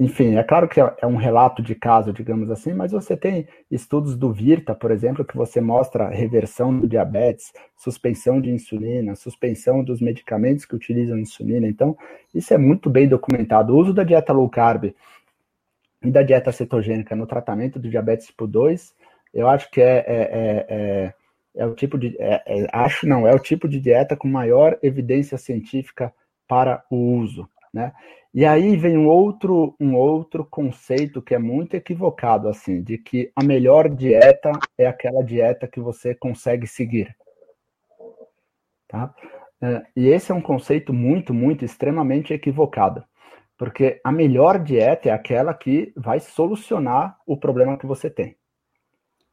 enfim, 0.00 0.36
é 0.36 0.42
claro 0.42 0.68
que 0.68 0.80
é, 0.80 0.94
é 1.00 1.06
um 1.06 1.16
relato 1.16 1.62
de 1.62 1.74
caso, 1.74 2.12
digamos 2.12 2.50
assim, 2.50 2.72
mas 2.72 2.92
você 2.92 3.16
tem 3.16 3.46
estudos 3.70 4.16
do 4.16 4.32
Virta, 4.32 4.74
por 4.74 4.90
exemplo, 4.90 5.24
que 5.24 5.36
você 5.36 5.60
mostra 5.60 6.08
reversão 6.08 6.76
do 6.76 6.88
diabetes, 6.88 7.52
suspensão 7.76 8.40
de 8.40 8.50
insulina, 8.50 9.14
suspensão 9.14 9.84
dos 9.84 10.00
medicamentos 10.00 10.64
que 10.64 10.74
utilizam 10.74 11.18
insulina. 11.18 11.66
Então, 11.66 11.96
isso 12.34 12.52
é 12.52 12.58
muito 12.58 12.90
bem 12.90 13.08
documentado. 13.08 13.74
O 13.74 13.78
uso 13.78 13.92
da 13.92 14.02
dieta 14.02 14.32
low 14.32 14.48
carb 14.48 14.92
e 16.02 16.10
da 16.10 16.22
dieta 16.22 16.50
cetogênica 16.50 17.14
no 17.14 17.26
tratamento 17.26 17.78
do 17.78 17.88
diabetes 17.88 18.26
tipo 18.26 18.46
2, 18.46 18.94
eu 19.32 19.48
acho 19.48 19.70
que 19.70 19.80
é, 19.80 19.98
é, 19.98 20.04
é, 20.08 20.66
é 20.68 21.14
é 21.54 21.66
o 21.66 21.74
tipo 21.74 21.98
de. 21.98 22.16
É, 22.18 22.66
acho 22.72 23.06
não, 23.06 23.26
é 23.26 23.34
o 23.34 23.38
tipo 23.38 23.68
de 23.68 23.78
dieta 23.78 24.16
com 24.16 24.28
maior 24.28 24.78
evidência 24.82 25.36
científica 25.36 26.12
para 26.48 26.82
o 26.90 26.96
uso. 27.18 27.48
Né? 27.72 27.92
E 28.34 28.44
aí 28.44 28.76
vem 28.76 28.96
um 28.96 29.08
outro, 29.08 29.74
um 29.80 29.94
outro 29.94 30.44
conceito 30.44 31.22
que 31.22 31.34
é 31.34 31.38
muito 31.38 31.74
equivocado, 31.74 32.48
assim, 32.48 32.82
de 32.82 32.98
que 32.98 33.30
a 33.36 33.42
melhor 33.42 33.88
dieta 33.88 34.52
é 34.76 34.86
aquela 34.86 35.22
dieta 35.22 35.68
que 35.68 35.80
você 35.80 36.14
consegue 36.14 36.66
seguir. 36.66 37.14
tá? 38.88 39.14
É, 39.60 39.82
e 39.96 40.08
esse 40.08 40.32
é 40.32 40.34
um 40.34 40.40
conceito 40.40 40.92
muito, 40.92 41.32
muito, 41.32 41.64
extremamente 41.64 42.34
equivocado. 42.34 43.04
Porque 43.56 44.00
a 44.02 44.10
melhor 44.10 44.58
dieta 44.58 45.08
é 45.08 45.12
aquela 45.12 45.54
que 45.54 45.92
vai 45.96 46.18
solucionar 46.18 47.16
o 47.26 47.36
problema 47.36 47.78
que 47.78 47.86
você 47.86 48.10
tem. 48.10 48.36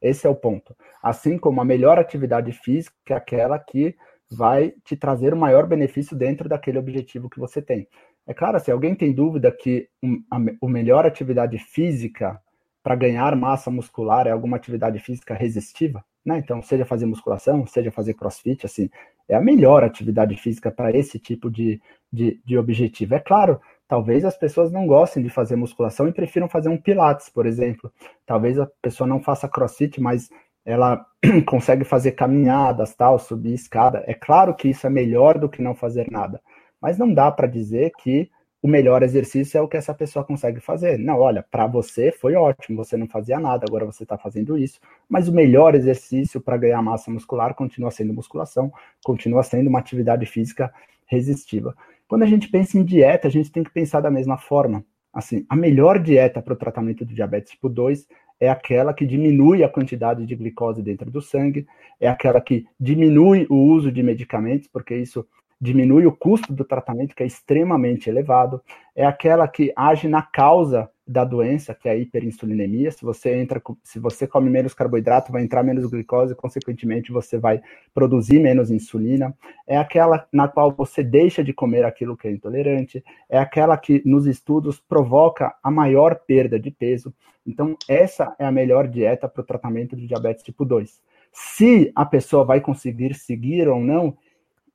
Esse 0.00 0.26
é 0.26 0.30
o 0.30 0.36
ponto. 0.36 0.74
Assim 1.02 1.36
como 1.36 1.60
a 1.60 1.64
melhor 1.64 1.98
atividade 1.98 2.52
física 2.52 2.94
é 3.10 3.14
aquela 3.14 3.58
que 3.58 3.96
vai 4.30 4.72
te 4.84 4.96
trazer 4.96 5.34
o 5.34 5.36
maior 5.36 5.66
benefício 5.66 6.16
dentro 6.16 6.48
daquele 6.48 6.78
objetivo 6.78 7.28
que 7.28 7.40
você 7.40 7.60
tem. 7.60 7.88
É 8.26 8.34
claro, 8.34 8.60
se 8.60 8.70
alguém 8.70 8.94
tem 8.94 9.12
dúvida 9.12 9.50
que 9.50 9.88
a, 10.30 10.36
a 10.36 10.68
melhor 10.68 11.06
atividade 11.06 11.58
física 11.58 12.40
para 12.82 12.94
ganhar 12.94 13.34
massa 13.36 13.70
muscular 13.70 14.26
é 14.26 14.30
alguma 14.30 14.56
atividade 14.56 14.98
física 14.98 15.34
resistiva, 15.34 16.04
né? 16.24 16.38
Então, 16.38 16.62
seja 16.62 16.84
fazer 16.84 17.06
musculação, 17.06 17.66
seja 17.66 17.90
fazer 17.90 18.14
crossfit, 18.14 18.64
assim, 18.64 18.88
é 19.28 19.34
a 19.36 19.40
melhor 19.40 19.84
atividade 19.84 20.36
física 20.36 20.70
para 20.70 20.90
esse 20.96 21.18
tipo 21.18 21.50
de, 21.50 21.80
de, 22.12 22.40
de 22.44 22.58
objetivo. 22.58 23.14
É 23.14 23.20
claro, 23.20 23.60
talvez 23.86 24.24
as 24.24 24.36
pessoas 24.36 24.72
não 24.72 24.86
gostem 24.86 25.22
de 25.22 25.28
fazer 25.28 25.56
musculação 25.56 26.08
e 26.08 26.12
prefiram 26.12 26.48
fazer 26.48 26.68
um 26.68 26.76
pilates, 26.76 27.28
por 27.28 27.46
exemplo. 27.46 27.92
Talvez 28.26 28.58
a 28.58 28.66
pessoa 28.82 29.06
não 29.06 29.20
faça 29.20 29.48
crossfit, 29.48 30.00
mas 30.00 30.30
ela 30.64 31.04
consegue 31.46 31.84
fazer 31.84 32.12
caminhadas, 32.12 32.94
tal, 32.94 33.18
subir 33.18 33.54
escada. 33.54 34.02
É 34.06 34.14
claro 34.14 34.54
que 34.54 34.68
isso 34.68 34.86
é 34.86 34.90
melhor 34.90 35.38
do 35.38 35.48
que 35.48 35.62
não 35.62 35.74
fazer 35.74 36.10
nada, 36.10 36.40
mas 36.80 36.98
não 36.98 37.12
dá 37.12 37.30
para 37.30 37.46
dizer 37.46 37.92
que 37.98 38.30
o 38.62 38.68
melhor 38.68 39.02
exercício 39.02 39.56
é 39.56 39.60
o 39.60 39.68
que 39.68 39.76
essa 39.76 39.94
pessoa 39.94 40.24
consegue 40.24 40.60
fazer. 40.60 40.98
Não, 40.98 41.18
olha, 41.18 41.42
para 41.50 41.66
você 41.66 42.12
foi 42.12 42.34
ótimo, 42.34 42.84
você 42.84 42.96
não 42.96 43.08
fazia 43.08 43.40
nada, 43.40 43.64
agora 43.66 43.86
você 43.86 44.02
está 44.02 44.18
fazendo 44.18 44.58
isso, 44.58 44.78
mas 45.08 45.28
o 45.28 45.32
melhor 45.32 45.74
exercício 45.74 46.40
para 46.40 46.58
ganhar 46.58 46.82
massa 46.82 47.10
muscular 47.10 47.54
continua 47.54 47.90
sendo 47.90 48.12
musculação, 48.12 48.70
continua 49.02 49.42
sendo 49.42 49.68
uma 49.68 49.78
atividade 49.78 50.26
física 50.26 50.72
resistiva. 51.06 51.74
Quando 52.06 52.22
a 52.22 52.26
gente 52.26 52.48
pensa 52.48 52.76
em 52.76 52.84
dieta, 52.84 53.28
a 53.28 53.30
gente 53.30 53.50
tem 53.50 53.64
que 53.64 53.70
pensar 53.70 54.00
da 54.00 54.10
mesma 54.10 54.36
forma. 54.36 54.84
Assim, 55.12 55.44
a 55.48 55.56
melhor 55.56 55.98
dieta 55.98 56.42
para 56.42 56.52
o 56.52 56.56
tratamento 56.56 57.04
do 57.04 57.14
diabetes 57.14 57.52
tipo 57.52 57.68
2 57.68 58.06
é 58.38 58.48
aquela 58.48 58.94
que 58.94 59.04
diminui 59.04 59.64
a 59.64 59.68
quantidade 59.68 60.24
de 60.24 60.34
glicose 60.34 60.82
dentro 60.82 61.10
do 61.10 61.20
sangue, 61.20 61.66
é 61.98 62.08
aquela 62.08 62.40
que 62.40 62.66
diminui 62.78 63.46
o 63.50 63.56
uso 63.56 63.92
de 63.92 64.02
medicamentos, 64.02 64.66
porque 64.68 64.94
isso 64.94 65.26
diminui 65.60 66.06
o 66.06 66.12
custo 66.12 66.52
do 66.52 66.64
tratamento, 66.64 67.14
que 67.14 67.22
é 67.22 67.26
extremamente 67.26 68.08
elevado, 68.08 68.62
é 68.96 69.04
aquela 69.04 69.46
que 69.46 69.72
age 69.76 70.08
na 70.08 70.22
causa 70.22 70.90
da 71.06 71.24
doença, 71.24 71.74
que 71.74 71.88
é 71.88 71.92
a 71.92 71.96
hiperinsulinemia. 71.96 72.90
Se 72.92 73.04
você 73.04 73.34
entra, 73.34 73.60
se 73.82 73.98
você 73.98 74.26
come 74.26 74.48
menos 74.48 74.72
carboidrato, 74.72 75.32
vai 75.32 75.42
entrar 75.42 75.62
menos 75.62 75.84
glicose, 75.90 76.34
consequentemente 76.36 77.10
você 77.10 77.36
vai 77.36 77.60
produzir 77.92 78.38
menos 78.38 78.70
insulina. 78.70 79.36
É 79.66 79.76
aquela 79.76 80.26
na 80.32 80.46
qual 80.46 80.72
você 80.72 81.02
deixa 81.02 81.42
de 81.42 81.52
comer 81.52 81.84
aquilo 81.84 82.16
que 82.16 82.28
é 82.28 82.30
intolerante. 82.30 83.04
É 83.28 83.38
aquela 83.38 83.76
que 83.76 84.00
nos 84.06 84.26
estudos 84.26 84.80
provoca 84.80 85.54
a 85.62 85.70
maior 85.70 86.14
perda 86.26 86.58
de 86.60 86.70
peso. 86.70 87.12
Então, 87.44 87.76
essa 87.88 88.34
é 88.38 88.46
a 88.46 88.52
melhor 88.52 88.86
dieta 88.86 89.28
para 89.28 89.42
o 89.42 89.46
tratamento 89.46 89.96
de 89.96 90.06
diabetes 90.06 90.44
tipo 90.44 90.64
2. 90.64 91.00
Se 91.32 91.92
a 91.94 92.06
pessoa 92.06 92.44
vai 92.44 92.60
conseguir 92.60 93.14
seguir 93.14 93.68
ou 93.68 93.80
não, 93.80 94.16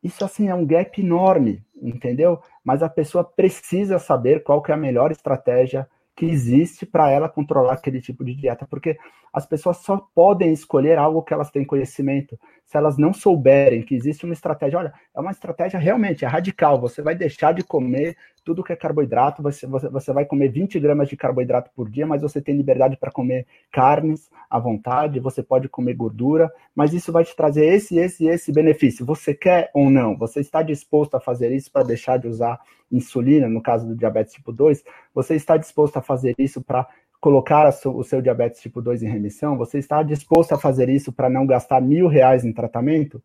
isso 0.06 0.24
assim 0.24 0.50
é 0.50 0.54
um 0.54 0.64
gap 0.64 1.02
enorme, 1.02 1.66
entendeu? 1.82 2.40
Mas 2.64 2.84
a 2.84 2.90
pessoa 2.90 3.24
precisa 3.24 3.98
saber 3.98 4.44
qual 4.44 4.62
que 4.62 4.72
é 4.72 4.76
a 4.76 4.78
melhor 4.78 5.12
estratégia 5.12 5.90
que 6.16 6.28
existe 6.28 6.86
para 6.86 7.10
ela 7.10 7.28
controlar 7.28 7.74
aquele 7.74 8.00
tipo 8.00 8.24
de 8.24 8.36
dieta, 8.36 8.68
porque 8.70 8.98
as 9.34 9.48
pessoas 9.48 9.78
só 9.78 9.98
podem 10.14 10.54
escolher 10.54 11.00
algo 11.00 11.24
que 11.24 11.34
elas 11.34 11.50
têm 11.50 11.66
conhecimento. 11.66 12.40
Se 12.66 12.78
elas 12.78 12.98
não 12.98 13.14
souberem 13.14 13.84
que 13.84 13.96
existe 13.96 14.26
uma 14.26 14.34
estratégia, 14.34 14.80
olha, 14.80 14.94
é 15.16 15.20
uma 15.20 15.32
estratégia 15.32 15.80
realmente 15.80 16.26
é 16.26 16.28
radical. 16.28 16.82
Você 16.82 17.02
vai 17.02 17.16
deixar 17.16 17.54
de 17.54 17.64
comer 17.64 18.18
tudo 18.46 18.64
que 18.64 18.72
é 18.72 18.76
carboidrato, 18.76 19.42
você, 19.42 19.66
você, 19.66 19.90
você 19.90 20.14
vai 20.14 20.24
comer 20.24 20.50
20 20.50 20.80
gramas 20.80 21.10
de 21.10 21.18
carboidrato 21.18 21.72
por 21.76 21.90
dia, 21.90 22.06
mas 22.06 22.22
você 22.22 22.40
tem 22.40 22.56
liberdade 22.56 22.96
para 22.96 23.12
comer 23.12 23.48
carnes 23.72 24.30
à 24.48 24.60
vontade, 24.60 25.20
você 25.20 25.42
pode 25.42 25.68
comer 25.68 25.96
gordura, 25.96 26.52
mas 26.76 26.94
isso 26.94 27.12
vai 27.12 27.24
te 27.24 27.36
trazer 27.36 27.66
esse, 27.66 27.98
esse, 27.98 28.28
esse 28.28 28.52
benefício. 28.52 29.04
Você 29.06 29.34
quer 29.34 29.72
ou 29.74 29.90
não? 29.90 30.16
Você 30.18 30.42
está 30.42 30.62
disposto 30.62 31.16
a 31.16 31.20
fazer 31.20 31.52
isso 31.52 31.72
para 31.72 31.84
deixar 31.84 32.18
de 32.18 32.28
usar 32.28 32.60
insulina, 32.92 33.50
no 33.50 33.62
caso 33.62 33.88
do 33.88 33.96
diabetes 33.96 34.34
tipo 34.34 34.52
2? 34.52 34.84
Você 35.14 35.36
está 35.36 35.58
disposto 35.58 35.98
a 35.98 36.02
fazer 36.02 36.36
isso 36.38 36.62
para 36.62 36.88
colocar 37.26 37.68
o 37.86 38.04
seu 38.04 38.22
diabetes 38.22 38.62
tipo 38.62 38.84
2 38.84 39.02
em 39.02 39.10
remissão? 39.10 39.58
Você 39.58 39.80
está 39.80 40.04
disposto 40.04 40.54
a 40.54 40.60
fazer 40.60 40.90
isso 40.90 41.12
para 41.12 41.28
não 41.28 41.44
gastar 41.48 41.82
mil 41.82 42.08
reais 42.08 42.46
em 42.46 42.54
tratamento? 42.54 43.20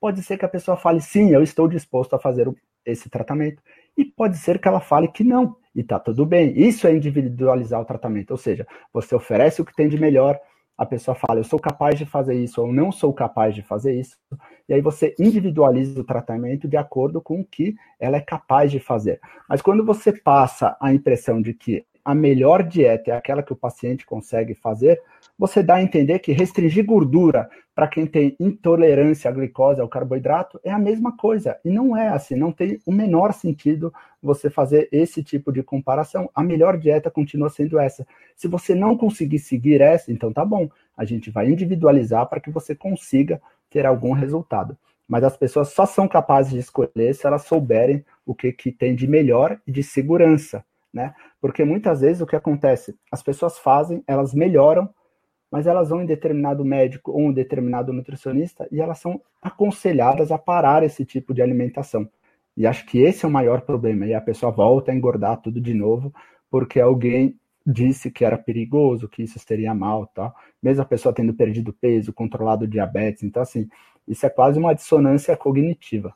Pode 0.00 0.22
ser 0.22 0.38
que 0.38 0.46
a 0.46 0.48
pessoa 0.48 0.78
fale, 0.78 1.02
sim, 1.02 1.30
eu 1.30 1.42
estou 1.42 1.68
disposto 1.68 2.16
a 2.16 2.18
fazer 2.18 2.50
esse 2.86 3.10
tratamento. 3.10 3.62
E 3.98 4.02
pode 4.02 4.38
ser 4.38 4.58
que 4.58 4.66
ela 4.66 4.80
fale 4.80 5.08
que 5.08 5.22
não, 5.22 5.56
e 5.74 5.84
tá 5.84 6.00
tudo 6.00 6.24
bem. 6.24 6.58
Isso 6.58 6.86
é 6.86 6.96
individualizar 6.96 7.78
o 7.78 7.84
tratamento, 7.84 8.30
ou 8.30 8.38
seja, 8.38 8.66
você 8.90 9.14
oferece 9.14 9.60
o 9.60 9.64
que 9.66 9.76
tem 9.76 9.90
de 9.90 10.00
melhor, 10.00 10.40
a 10.78 10.86
pessoa 10.86 11.14
fala, 11.14 11.40
eu 11.40 11.44
sou 11.44 11.58
capaz 11.58 11.98
de 11.98 12.06
fazer 12.06 12.34
isso 12.34 12.62
ou 12.62 12.72
não 12.72 12.90
sou 12.90 13.12
capaz 13.12 13.54
de 13.54 13.60
fazer 13.60 13.92
isso, 13.92 14.16
e 14.66 14.72
aí 14.72 14.80
você 14.80 15.14
individualiza 15.18 16.00
o 16.00 16.04
tratamento 16.04 16.66
de 16.66 16.78
acordo 16.78 17.20
com 17.20 17.40
o 17.40 17.44
que 17.44 17.74
ela 18.00 18.16
é 18.16 18.20
capaz 18.22 18.70
de 18.70 18.80
fazer. 18.80 19.20
Mas 19.46 19.60
quando 19.60 19.84
você 19.84 20.14
passa 20.14 20.74
a 20.80 20.94
impressão 20.94 21.42
de 21.42 21.52
que 21.52 21.84
a 22.06 22.14
melhor 22.14 22.62
dieta 22.62 23.10
é 23.10 23.14
aquela 23.16 23.42
que 23.42 23.52
o 23.52 23.56
paciente 23.56 24.06
consegue 24.06 24.54
fazer, 24.54 25.02
você 25.36 25.60
dá 25.60 25.74
a 25.74 25.82
entender 25.82 26.20
que 26.20 26.30
restringir 26.30 26.86
gordura 26.86 27.50
para 27.74 27.88
quem 27.88 28.06
tem 28.06 28.36
intolerância 28.38 29.28
à 29.28 29.34
glicose, 29.34 29.80
ao 29.80 29.88
carboidrato, 29.88 30.60
é 30.62 30.70
a 30.70 30.78
mesma 30.78 31.16
coisa. 31.16 31.58
E 31.64 31.68
não 31.68 31.96
é 31.96 32.06
assim, 32.06 32.36
não 32.36 32.52
tem 32.52 32.78
o 32.86 32.92
menor 32.92 33.32
sentido 33.32 33.92
você 34.22 34.48
fazer 34.48 34.88
esse 34.92 35.20
tipo 35.20 35.52
de 35.52 35.64
comparação. 35.64 36.30
A 36.32 36.44
melhor 36.44 36.78
dieta 36.78 37.10
continua 37.10 37.50
sendo 37.50 37.76
essa. 37.76 38.06
Se 38.36 38.46
você 38.46 38.72
não 38.72 38.96
conseguir 38.96 39.40
seguir 39.40 39.80
essa, 39.80 40.12
então 40.12 40.32
tá 40.32 40.44
bom. 40.44 40.70
A 40.96 41.04
gente 41.04 41.28
vai 41.28 41.50
individualizar 41.50 42.28
para 42.28 42.38
que 42.38 42.52
você 42.52 42.72
consiga 42.72 43.42
ter 43.68 43.84
algum 43.84 44.12
resultado. 44.12 44.78
Mas 45.08 45.24
as 45.24 45.36
pessoas 45.36 45.70
só 45.70 45.84
são 45.84 46.06
capazes 46.06 46.52
de 46.52 46.60
escolher 46.60 47.16
se 47.16 47.26
elas 47.26 47.46
souberem 47.46 48.04
o 48.24 48.32
que, 48.32 48.52
que 48.52 48.70
tem 48.70 48.94
de 48.94 49.08
melhor 49.08 49.60
e 49.66 49.72
de 49.72 49.82
segurança 49.82 50.64
né? 50.92 51.14
Porque 51.40 51.64
muitas 51.64 52.00
vezes 52.00 52.22
o 52.22 52.26
que 52.26 52.36
acontece, 52.36 52.96
as 53.10 53.22
pessoas 53.22 53.58
fazem, 53.58 54.02
elas 54.06 54.34
melhoram, 54.34 54.88
mas 55.50 55.66
elas 55.66 55.90
vão 55.90 56.02
em 56.02 56.06
determinado 56.06 56.64
médico 56.64 57.12
ou 57.12 57.20
um 57.20 57.32
determinado 57.32 57.92
nutricionista 57.92 58.66
e 58.70 58.80
elas 58.80 58.98
são 58.98 59.20
aconselhadas 59.40 60.32
a 60.32 60.38
parar 60.38 60.82
esse 60.82 61.04
tipo 61.04 61.32
de 61.32 61.42
alimentação. 61.42 62.08
E 62.56 62.66
acho 62.66 62.86
que 62.86 62.98
esse 62.98 63.24
é 63.24 63.28
o 63.28 63.30
maior 63.30 63.60
problema. 63.60 64.06
E 64.06 64.14
a 64.14 64.20
pessoa 64.20 64.50
volta 64.50 64.90
a 64.90 64.94
engordar 64.94 65.40
tudo 65.40 65.60
de 65.60 65.74
novo 65.74 66.12
porque 66.50 66.80
alguém 66.80 67.38
disse 67.66 68.10
que 68.10 68.24
era 68.24 68.38
perigoso, 68.38 69.08
que 69.08 69.22
isso 69.22 69.38
seria 69.38 69.74
mal, 69.74 70.06
tá? 70.06 70.32
Mesmo 70.62 70.82
a 70.82 70.86
pessoa 70.86 71.12
tendo 71.12 71.34
perdido 71.34 71.72
peso, 71.72 72.12
controlado 72.12 72.66
diabetes, 72.66 73.24
então 73.24 73.42
assim, 73.42 73.68
isso 74.06 74.24
é 74.24 74.30
quase 74.30 74.58
uma 74.58 74.72
dissonância 74.72 75.36
cognitiva. 75.36 76.14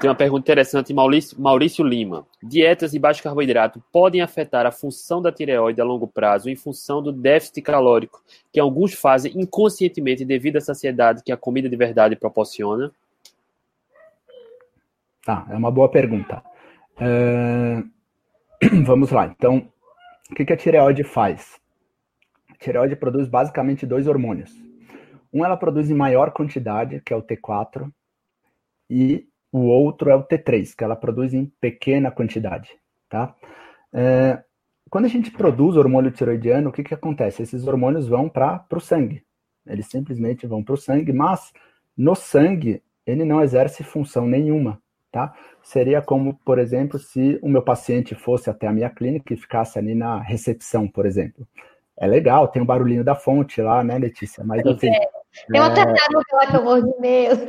Tem 0.00 0.08
uma 0.08 0.16
pergunta 0.16 0.40
interessante, 0.40 0.94
Maurício, 0.94 1.38
Maurício 1.38 1.84
Lima. 1.84 2.26
Dietas 2.42 2.92
de 2.92 2.98
baixo 2.98 3.22
carboidrato 3.22 3.84
podem 3.92 4.22
afetar 4.22 4.64
a 4.64 4.72
função 4.72 5.20
da 5.20 5.30
tireoide 5.30 5.78
a 5.78 5.84
longo 5.84 6.08
prazo 6.08 6.48
em 6.48 6.56
função 6.56 7.02
do 7.02 7.12
déficit 7.12 7.60
calórico, 7.60 8.22
que 8.50 8.58
alguns 8.58 8.94
fazem 8.94 9.38
inconscientemente 9.38 10.24
devido 10.24 10.56
à 10.56 10.60
saciedade 10.62 11.22
que 11.22 11.30
a 11.30 11.36
comida 11.36 11.68
de 11.68 11.76
verdade 11.76 12.16
proporciona? 12.16 12.90
Tá, 15.22 15.46
é 15.50 15.54
uma 15.54 15.70
boa 15.70 15.90
pergunta. 15.90 16.42
Uh, 16.96 17.86
vamos 18.86 19.10
lá. 19.10 19.26
Então, 19.26 19.68
o 20.30 20.34
que, 20.34 20.46
que 20.46 20.52
a 20.54 20.56
tireoide 20.56 21.04
faz? 21.04 21.60
A 22.50 22.54
tireoide 22.54 22.96
produz 22.96 23.28
basicamente 23.28 23.84
dois 23.84 24.06
hormônios. 24.06 24.50
Um 25.30 25.44
ela 25.44 25.58
produz 25.58 25.90
em 25.90 25.94
maior 25.94 26.32
quantidade, 26.32 27.02
que 27.04 27.12
é 27.12 27.16
o 27.16 27.22
T4, 27.22 27.92
e 28.88 29.29
o 29.52 29.60
outro 29.60 30.10
é 30.10 30.14
o 30.14 30.22
T3, 30.22 30.74
que 30.76 30.84
ela 30.84 30.96
produz 30.96 31.34
em 31.34 31.46
pequena 31.60 32.10
quantidade, 32.10 32.70
tá? 33.08 33.34
É, 33.92 34.42
quando 34.88 35.04
a 35.04 35.08
gente 35.08 35.30
produz 35.30 35.76
hormônio 35.76 36.10
tiroidiano, 36.10 36.70
o 36.70 36.72
que, 36.72 36.82
que 36.82 36.94
acontece? 36.94 37.42
Esses 37.42 37.66
hormônios 37.66 38.08
vão 38.08 38.28
para 38.28 38.64
o 38.72 38.80
sangue. 38.80 39.24
Eles 39.66 39.86
simplesmente 39.86 40.46
vão 40.46 40.62
para 40.62 40.74
o 40.74 40.76
sangue, 40.76 41.12
mas 41.12 41.52
no 41.96 42.14
sangue 42.14 42.82
ele 43.06 43.24
não 43.24 43.42
exerce 43.42 43.84
função 43.84 44.26
nenhuma, 44.26 44.80
tá? 45.12 45.34
Seria 45.62 46.00
como, 46.00 46.34
por 46.44 46.58
exemplo, 46.58 46.98
se 46.98 47.38
o 47.42 47.48
meu 47.48 47.62
paciente 47.62 48.14
fosse 48.14 48.48
até 48.50 48.66
a 48.66 48.72
minha 48.72 48.90
clínica 48.90 49.34
e 49.34 49.36
ficasse 49.36 49.78
ali 49.78 49.94
na 49.94 50.20
recepção, 50.20 50.88
por 50.88 51.06
exemplo. 51.06 51.46
É 51.98 52.06
legal, 52.06 52.48
tem 52.48 52.60
o 52.60 52.64
um 52.64 52.66
barulhinho 52.66 53.04
da 53.04 53.14
fonte 53.14 53.60
lá, 53.60 53.84
né, 53.84 53.98
Letícia? 53.98 54.42
Mas 54.42 54.66
assim, 54.66 54.88
é. 54.88 55.20
Tem 55.50 55.60
uma 55.60 55.72
tartaruga 55.72 56.24
lá 56.32 56.46
que 56.46 56.56
eu 56.56 56.64
morro 56.64 56.82
de 56.82 57.00
medo. 57.00 57.40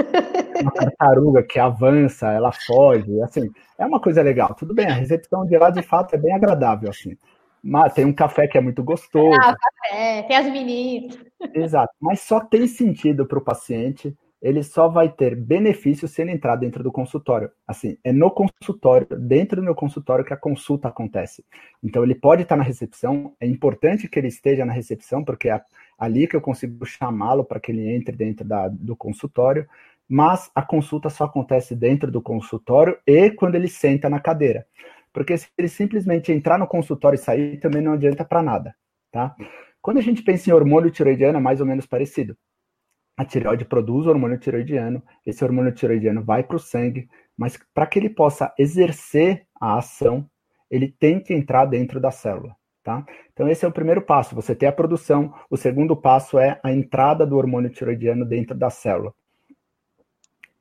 Uma 0.61 0.71
tartaruga 0.71 1.43
que 1.43 1.59
avança, 1.59 2.31
ela 2.31 2.51
foge, 2.51 3.21
assim, 3.21 3.49
é 3.77 3.85
uma 3.85 3.99
coisa 3.99 4.21
legal. 4.21 4.53
Tudo 4.55 4.73
bem, 4.73 4.87
a 4.87 4.93
recepção 4.93 5.45
de 5.45 5.57
lá 5.57 5.69
de 5.69 5.81
fato 5.81 6.13
é 6.13 6.17
bem 6.17 6.33
agradável, 6.33 6.89
assim. 6.89 7.17
Mas 7.63 7.93
tem 7.93 8.05
um 8.05 8.13
café 8.13 8.47
que 8.47 8.57
é 8.57 8.61
muito 8.61 8.83
gostoso. 8.83 9.37
Ah, 9.39 9.55
café, 9.55 10.23
tem 10.23 10.35
as 10.35 10.51
meninas. 10.51 11.17
Exato, 11.53 11.93
mas 11.99 12.21
só 12.21 12.39
tem 12.39 12.67
sentido 12.67 13.25
para 13.25 13.37
o 13.37 13.43
paciente 13.43 14.15
ele 14.41 14.63
só 14.63 14.89
vai 14.89 15.07
ter 15.07 15.35
benefício 15.35 16.07
se 16.07 16.21
ele 16.21 16.31
entrar 16.31 16.55
dentro 16.55 16.83
do 16.83 16.91
consultório. 16.91 17.51
Assim, 17.67 17.97
é 18.03 18.11
no 18.11 18.31
consultório, 18.31 19.07
dentro 19.19 19.57
do 19.57 19.63
meu 19.63 19.75
consultório, 19.75 20.25
que 20.25 20.33
a 20.33 20.37
consulta 20.37 20.87
acontece. 20.87 21.45
Então, 21.83 22.03
ele 22.03 22.15
pode 22.15 22.41
estar 22.41 22.55
na 22.55 22.63
recepção, 22.63 23.35
é 23.39 23.45
importante 23.45 24.07
que 24.07 24.17
ele 24.17 24.29
esteja 24.29 24.65
na 24.65 24.73
recepção, 24.73 25.23
porque 25.23 25.47
é 25.47 25.61
ali 25.97 26.27
que 26.27 26.35
eu 26.35 26.41
consigo 26.41 26.83
chamá-lo 26.83 27.45
para 27.45 27.59
que 27.59 27.71
ele 27.71 27.87
entre 27.87 28.15
dentro 28.15 28.43
da, 28.43 28.67
do 28.67 28.95
consultório, 28.95 29.67
mas 30.11 30.51
a 30.53 30.61
consulta 30.61 31.09
só 31.09 31.23
acontece 31.23 31.75
dentro 31.75 32.11
do 32.11 32.21
consultório 32.21 32.97
e 33.07 33.31
quando 33.31 33.55
ele 33.55 33.67
senta 33.67 34.09
na 34.09 34.19
cadeira. 34.19 34.65
Porque 35.13 35.37
se 35.37 35.47
ele 35.57 35.67
simplesmente 35.67 36.31
entrar 36.31 36.57
no 36.57 36.67
consultório 36.67 37.15
e 37.15 37.19
sair, 37.19 37.59
também 37.59 37.81
não 37.81 37.93
adianta 37.93 38.25
para 38.25 38.43
nada, 38.43 38.75
tá? 39.11 39.35
Quando 39.81 39.97
a 39.97 40.01
gente 40.01 40.21
pensa 40.21 40.49
em 40.49 40.53
hormônio 40.53 40.91
tiroidiano, 40.91 41.37
é 41.37 41.41
mais 41.41 41.59
ou 41.59 41.65
menos 41.65 41.85
parecido 41.85 42.37
a 43.21 43.25
tireoide 43.25 43.65
produz 43.65 44.07
hormônio 44.07 44.37
tiroidiano, 44.37 45.03
esse 45.25 45.43
hormônio 45.43 45.71
tiroidiano 45.71 46.23
vai 46.23 46.43
para 46.43 46.55
o 46.55 46.59
sangue, 46.59 47.07
mas 47.37 47.57
para 47.73 47.85
que 47.85 47.99
ele 47.99 48.09
possa 48.09 48.53
exercer 48.57 49.45
a 49.59 49.77
ação, 49.77 50.27
ele 50.69 50.87
tem 50.87 51.19
que 51.19 51.33
entrar 51.33 51.65
dentro 51.65 51.99
da 51.99 52.09
célula. 52.09 52.55
Tá? 52.83 53.05
Então, 53.31 53.47
esse 53.47 53.63
é 53.63 53.67
o 53.67 53.71
primeiro 53.71 54.01
passo, 54.01 54.33
você 54.33 54.55
ter 54.55 54.65
a 54.65 54.71
produção. 54.71 55.31
O 55.51 55.55
segundo 55.55 55.95
passo 55.95 56.39
é 56.39 56.59
a 56.63 56.71
entrada 56.71 57.27
do 57.27 57.37
hormônio 57.37 57.69
tiroidiano 57.69 58.25
dentro 58.25 58.57
da 58.57 58.71
célula. 58.71 59.13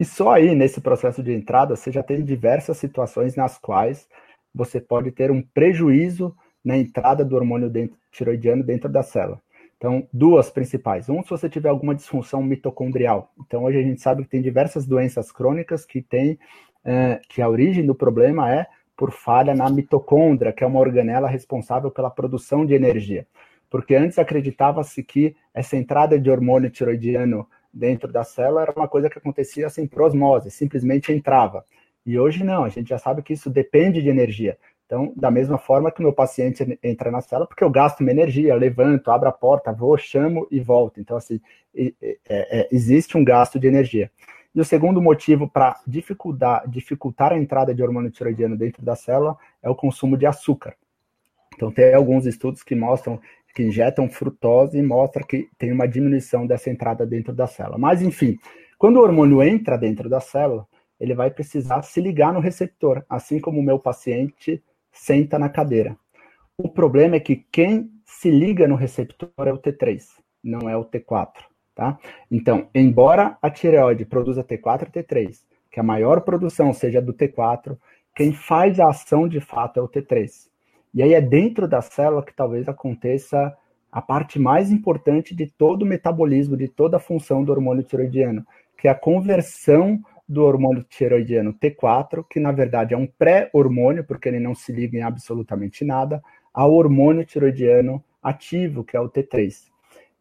E 0.01 0.05
só 0.07 0.33
aí, 0.33 0.55
nesse 0.55 0.81
processo 0.81 1.23
de 1.23 1.31
entrada, 1.31 1.77
você 1.77 1.93
já 1.93 2.03
tem 2.03 2.25
diversas 2.25 2.79
situações 2.79 3.37
nas 3.37 3.59
quais 3.59 4.09
você 4.55 4.81
pode 4.81 5.13
ter 5.13 5.31
um 5.31 5.43
prejuízo 5.43 6.35
na 6.65 6.75
entrada 6.79 7.23
do 7.23 7.37
hormônio 7.37 7.69
dentro, 7.69 7.99
tiroidiano 8.11 8.65
dentro 8.65 8.89
da 8.89 9.03
célula. 9.03 9.39
Então, 9.77 10.09
duas 10.11 10.51
principais. 10.51 11.11
Um, 11.11 11.23
se 11.23 11.29
você 11.29 11.51
tiver 11.51 11.69
alguma 11.69 11.95
disfunção 11.95 12.43
mitocondrial. 12.43 13.31
Então, 13.47 13.65
hoje 13.65 13.79
a 13.79 13.83
gente 13.83 14.01
sabe 14.01 14.23
que 14.23 14.31
tem 14.31 14.41
diversas 14.41 14.87
doenças 14.87 15.31
crônicas 15.31 15.85
que 15.85 16.01
tem, 16.01 16.39
é, 16.83 17.21
que 17.29 17.43
a 17.43 17.49
origem 17.49 17.85
do 17.85 17.95
problema 17.95 18.51
é 18.51 18.67
por 18.97 19.11
falha 19.11 19.55
na 19.55 19.69
mitocôndria, 19.69 20.53
que 20.53 20.65
é 20.65 20.67
uma 20.67 20.81
organela 20.81 21.29
responsável 21.29 21.91
pela 21.91 22.11
produção 22.11 22.65
de 22.65 22.73
energia. 22.73 23.27
Porque 23.69 23.95
antes 23.95 24.19
acreditava-se 24.19 25.03
que 25.03 25.37
essa 25.53 25.77
entrada 25.77 26.19
de 26.19 26.31
hormônio 26.31 26.71
tiroidiano 26.71 27.47
dentro 27.73 28.13
da 28.13 28.25
célula 28.25 28.63
era 28.63 28.73
uma 28.73 28.89
coisa 28.89 29.09
que 29.09 29.19
acontecia 29.19 29.69
sem 29.69 29.87
prosmose, 29.87 30.51
simplesmente 30.51 31.13
entrava. 31.13 31.65
E 32.05 32.19
hoje 32.19 32.43
não, 32.43 32.65
a 32.65 32.69
gente 32.69 32.89
já 32.89 32.99
sabe 32.99 33.23
que 33.23 33.33
isso 33.33 33.51
depende 33.51 34.03
de 34.03 34.09
energia. 34.09 34.59
Então, 34.91 35.13
da 35.17 35.31
mesma 35.31 35.57
forma 35.57 35.93
que 35.93 36.01
o 36.01 36.03
meu 36.03 36.13
paciente 36.13 36.77
entra 36.83 37.13
na 37.13 37.21
cela, 37.21 37.47
porque 37.47 37.63
eu 37.63 37.71
gasto 37.71 38.03
minha 38.03 38.11
energia, 38.13 38.57
levanto, 38.57 39.13
abro 39.13 39.29
a 39.29 39.33
porta, 39.33 39.73
vou, 39.73 39.97
chamo 39.97 40.49
e 40.51 40.59
volto. 40.59 40.99
Então, 40.99 41.17
assim, 41.17 41.41
é, 41.73 41.95
é, 42.29 42.69
existe 42.73 43.17
um 43.17 43.25
gasto 43.25 43.57
de 43.57 43.69
energia. 43.69 44.11
E 44.53 44.61
o 44.61 44.65
segundo 44.65 45.01
motivo 45.01 45.49
para 45.49 45.79
dificultar, 45.87 46.69
dificultar 46.69 47.33
a 47.33 47.39
entrada 47.39 47.73
de 47.73 47.81
hormônio 47.85 48.11
tiroidiano 48.11 48.57
dentro 48.57 48.83
da 48.85 48.97
célula 48.97 49.37
é 49.63 49.71
o 49.71 49.77
consumo 49.77 50.17
de 50.17 50.27
açúcar. 50.27 50.75
Então, 51.55 51.71
tem 51.71 51.95
alguns 51.95 52.27
estudos 52.27 52.65
que 52.65 52.75
mostram 52.75 53.21
que 53.55 53.63
injetam 53.63 54.09
frutose 54.09 54.79
e 54.79 54.83
mostra 54.83 55.25
que 55.25 55.49
tem 55.59 55.73
uma 55.73 55.87
diminuição 55.87 56.47
dessa 56.47 56.71
entrada 56.71 57.07
dentro 57.07 57.35
da 57.35 57.47
célula. 57.47 57.79
Mas, 57.79 58.03
enfim, 58.03 58.39
quando 58.79 58.97
o 58.97 59.03
hormônio 59.03 59.43
entra 59.43 59.77
dentro 59.77 60.09
da 60.09 60.21
célula, 60.21 60.67
ele 60.99 61.15
vai 61.15 61.31
precisar 61.31 61.83
se 61.83 62.01
ligar 62.01 62.33
no 62.33 62.41
receptor, 62.41 63.05
assim 63.09 63.41
como 63.41 63.59
o 63.59 63.63
meu 63.63 63.79
paciente 63.79 64.63
senta 64.93 65.39
na 65.39 65.49
cadeira. 65.49 65.97
O 66.59 66.69
problema 66.69 67.17
é 67.17 67.21
que 67.21 67.37
quem 67.37 67.91
se 68.05 68.31
liga 68.31 68.69
no 68.69 68.75
receptor 68.75 69.31
é 69.39 69.53
o 69.53 69.59
T3, 69.59 70.03
não 70.45 70.69
é 70.69 70.77
o 70.77 70.85
T4, 70.85 71.33
tá? 71.75 71.99
Então, 72.31 72.69
embora 72.75 73.39
a 73.41 73.49
tireoide 73.49 74.05
produza 74.05 74.45
T4 74.45 74.89
e 74.89 75.03
T3, 75.03 75.39
que 75.71 75.81
a 75.81 75.83
maior 75.83 76.21
produção 76.21 76.73
seja 76.73 77.01
do 77.01 77.15
T4, 77.15 77.79
quem 78.15 78.33
faz 78.33 78.79
a 78.79 78.89
ação 78.89 79.27
de 79.27 79.41
fato 79.41 79.81
é 79.81 79.83
o 79.83 79.89
T3. 79.89 80.50
E 80.93 81.03
aí 81.03 81.15
é 81.15 81.21
dentro 81.21 81.69
da 81.69 81.81
célula 81.81 82.25
que 82.25 82.35
talvez 82.35 82.69
aconteça 82.69 83.57
a 83.93 84.01
parte 84.01 84.39
mais 84.39 84.71
importante 84.71 85.35
de 85.35 85.47
todo 85.47 85.83
o 85.83 85.87
metabolismo, 85.87 86.57
de 86.57 86.69
toda 86.69 86.97
a 86.97 87.01
função 87.01 87.45
do 87.45 87.53
hormônio 87.53 87.83
tiroidiano, 87.83 88.47
que 88.77 88.89
é 88.89 88.91
a 88.91 88.95
conversão 88.95 90.01
do 90.29 90.45
hormônio 90.45 90.85
tiroidiano 90.85 91.53
T4, 91.53 92.25
que 92.29 92.39
na 92.39 92.53
verdade 92.53 92.95
é 92.95 92.97
um 92.97 93.07
pré-hormônio, 93.07 94.05
porque 94.05 94.29
ele 94.29 94.39
não 94.39 94.55
se 94.55 94.73
liga 94.73 94.97
em 94.97 95.03
absolutamente 95.03 95.85
nada, 95.85 96.23
ao 96.55 96.73
hormônio 96.73 97.25
tiroidiano 97.25 98.03
ativo, 98.23 98.85
que 98.85 98.97
é 98.97 99.01
o 99.01 99.09
T3. 99.09 99.71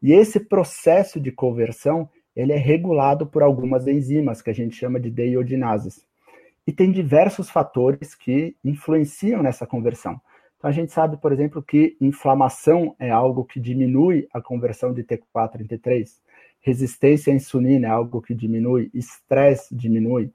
E 0.02 0.14
esse 0.14 0.40
processo 0.40 1.20
de 1.20 1.32
conversão, 1.32 2.10
ele 2.36 2.54
é 2.54 2.58
regulado 2.58 3.28
por 3.28 3.44
algumas 3.44 3.86
enzimas, 3.88 4.42
que 4.42 4.50
a 4.50 4.54
gente 4.54 4.76
chama 4.76 5.00
de 5.00 5.12
deiodinases. 5.12 6.08
E 6.66 6.72
tem 6.72 6.92
diversos 6.92 7.50
fatores 7.50 8.16
que 8.16 8.56
influenciam 8.64 9.44
nessa 9.44 9.68
conversão. 9.68 10.20
Então 10.60 10.70
a 10.70 10.74
gente 10.74 10.92
sabe, 10.92 11.18
por 11.18 11.32
exemplo, 11.32 11.64
que 11.64 11.98
inflamação 12.00 12.96
é 13.00 13.10
algo 13.10 13.44
que 13.44 13.60
diminui 13.60 14.28
a 14.32 14.40
conversão 14.40 14.94
de 14.94 15.04
T4 15.04 15.62
em 15.62 15.66
T3 15.66 16.06
resistência 16.62 17.32
à 17.32 17.36
insulina 17.36 17.88
é 17.88 17.90
algo 17.90 18.22
que 18.22 18.34
diminui, 18.34 18.90
estresse 18.94 19.74
diminui, 19.76 20.32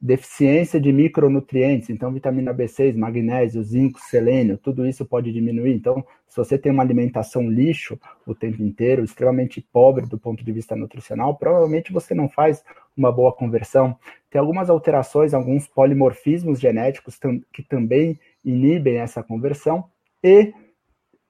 deficiência 0.00 0.80
de 0.80 0.92
micronutrientes, 0.92 1.90
então 1.90 2.12
vitamina 2.12 2.54
B6, 2.54 2.96
magnésio, 2.96 3.62
zinco, 3.64 3.98
selênio, 4.00 4.56
tudo 4.56 4.86
isso 4.86 5.04
pode 5.04 5.32
diminuir. 5.32 5.74
Então, 5.74 6.04
se 6.28 6.36
você 6.36 6.56
tem 6.56 6.70
uma 6.70 6.84
alimentação 6.84 7.50
lixo 7.50 7.98
o 8.24 8.32
tempo 8.32 8.62
inteiro, 8.62 9.02
extremamente 9.02 9.60
pobre 9.60 10.06
do 10.06 10.16
ponto 10.16 10.44
de 10.44 10.52
vista 10.52 10.76
nutricional, 10.76 11.36
provavelmente 11.36 11.92
você 11.92 12.14
não 12.14 12.28
faz 12.28 12.62
uma 12.96 13.10
boa 13.10 13.32
conversão. 13.32 13.96
Tem 14.30 14.38
algumas 14.38 14.70
alterações, 14.70 15.34
alguns 15.34 15.66
polimorfismos 15.66 16.60
genéticos 16.60 17.18
que 17.52 17.62
também 17.62 18.20
inibem 18.48 18.98
essa 18.98 19.22
conversão 19.22 19.84
e 20.24 20.52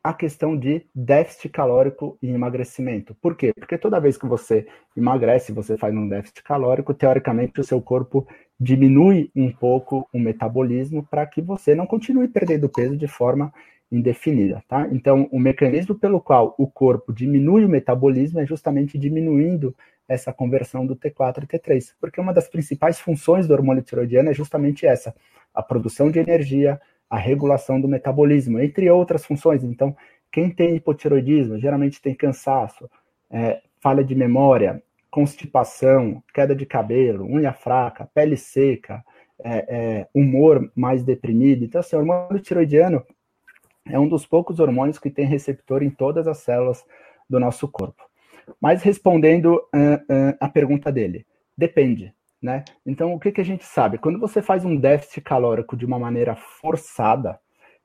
a 0.02 0.14
questão 0.14 0.56
de 0.56 0.86
déficit 0.94 1.50
calórico 1.50 2.16
e 2.22 2.28
emagrecimento. 2.30 3.14
Por 3.16 3.36
quê? 3.36 3.52
Porque 3.54 3.76
toda 3.76 4.00
vez 4.00 4.16
que 4.16 4.26
você 4.26 4.66
emagrece, 4.96 5.52
você 5.52 5.76
faz 5.76 5.94
um 5.94 6.08
déficit 6.08 6.42
calórico, 6.44 6.94
teoricamente 6.94 7.60
o 7.60 7.64
seu 7.64 7.82
corpo 7.82 8.26
diminui 8.58 9.30
um 9.34 9.52
pouco 9.52 10.08
o 10.12 10.18
metabolismo 10.18 11.06
para 11.10 11.26
que 11.26 11.42
você 11.42 11.74
não 11.74 11.86
continue 11.86 12.28
perdendo 12.28 12.68
peso 12.68 12.96
de 12.96 13.08
forma 13.08 13.52
indefinida, 13.90 14.62
tá? 14.68 14.86
Então, 14.92 15.28
o 15.32 15.40
mecanismo 15.40 15.94
pelo 15.94 16.20
qual 16.20 16.54
o 16.58 16.66
corpo 16.66 17.12
diminui 17.12 17.64
o 17.64 17.68
metabolismo 17.68 18.38
é 18.38 18.46
justamente 18.46 18.98
diminuindo 18.98 19.74
essa 20.06 20.32
conversão 20.32 20.86
do 20.86 20.94
T4 20.94 21.44
e 21.44 21.46
T3, 21.46 21.94
porque 22.00 22.20
uma 22.20 22.32
das 22.32 22.48
principais 22.48 23.00
funções 23.00 23.46
do 23.46 23.54
hormônio 23.54 23.82
tiroidiano 23.82 24.30
é 24.30 24.34
justamente 24.34 24.86
essa, 24.86 25.14
a 25.54 25.62
produção 25.62 26.10
de 26.10 26.18
energia, 26.18 26.80
a 27.08 27.16
regulação 27.16 27.80
do 27.80 27.88
metabolismo, 27.88 28.58
entre 28.60 28.90
outras 28.90 29.24
funções. 29.24 29.64
Então, 29.64 29.96
quem 30.30 30.50
tem 30.50 30.76
hipotiroidismo 30.76 31.58
geralmente 31.58 32.00
tem 32.02 32.14
cansaço, 32.14 32.88
é, 33.30 33.60
falha 33.80 34.04
de 34.04 34.14
memória, 34.14 34.82
constipação, 35.10 36.22
queda 36.34 36.54
de 36.54 36.66
cabelo, 36.66 37.24
unha 37.24 37.52
fraca, 37.52 38.08
pele 38.12 38.36
seca, 38.36 39.02
é, 39.42 39.56
é, 39.68 40.08
humor 40.12 40.70
mais 40.74 41.02
deprimido. 41.02 41.64
Então, 41.64 41.80
assim, 41.80 41.96
o 41.96 42.00
hormônio 42.00 42.42
tiroidiano 42.42 43.04
é 43.86 43.98
um 43.98 44.08
dos 44.08 44.26
poucos 44.26 44.60
hormônios 44.60 44.98
que 44.98 45.10
tem 45.10 45.26
receptor 45.26 45.82
em 45.82 45.90
todas 45.90 46.26
as 46.26 46.38
células 46.38 46.84
do 47.28 47.40
nosso 47.40 47.66
corpo. 47.68 48.02
Mas 48.60 48.82
respondendo 48.82 49.54
uh, 49.54 49.58
uh, 49.58 50.36
a 50.40 50.48
pergunta 50.48 50.90
dele, 50.90 51.26
depende. 51.56 52.14
Né? 52.40 52.64
Então, 52.86 53.12
o 53.12 53.18
que, 53.18 53.32
que 53.32 53.40
a 53.40 53.44
gente 53.44 53.64
sabe? 53.64 53.98
Quando 53.98 54.18
você 54.18 54.40
faz 54.40 54.64
um 54.64 54.76
déficit 54.76 55.20
calórico 55.22 55.76
de 55.76 55.84
uma 55.84 55.98
maneira 55.98 56.36
forçada, 56.36 57.38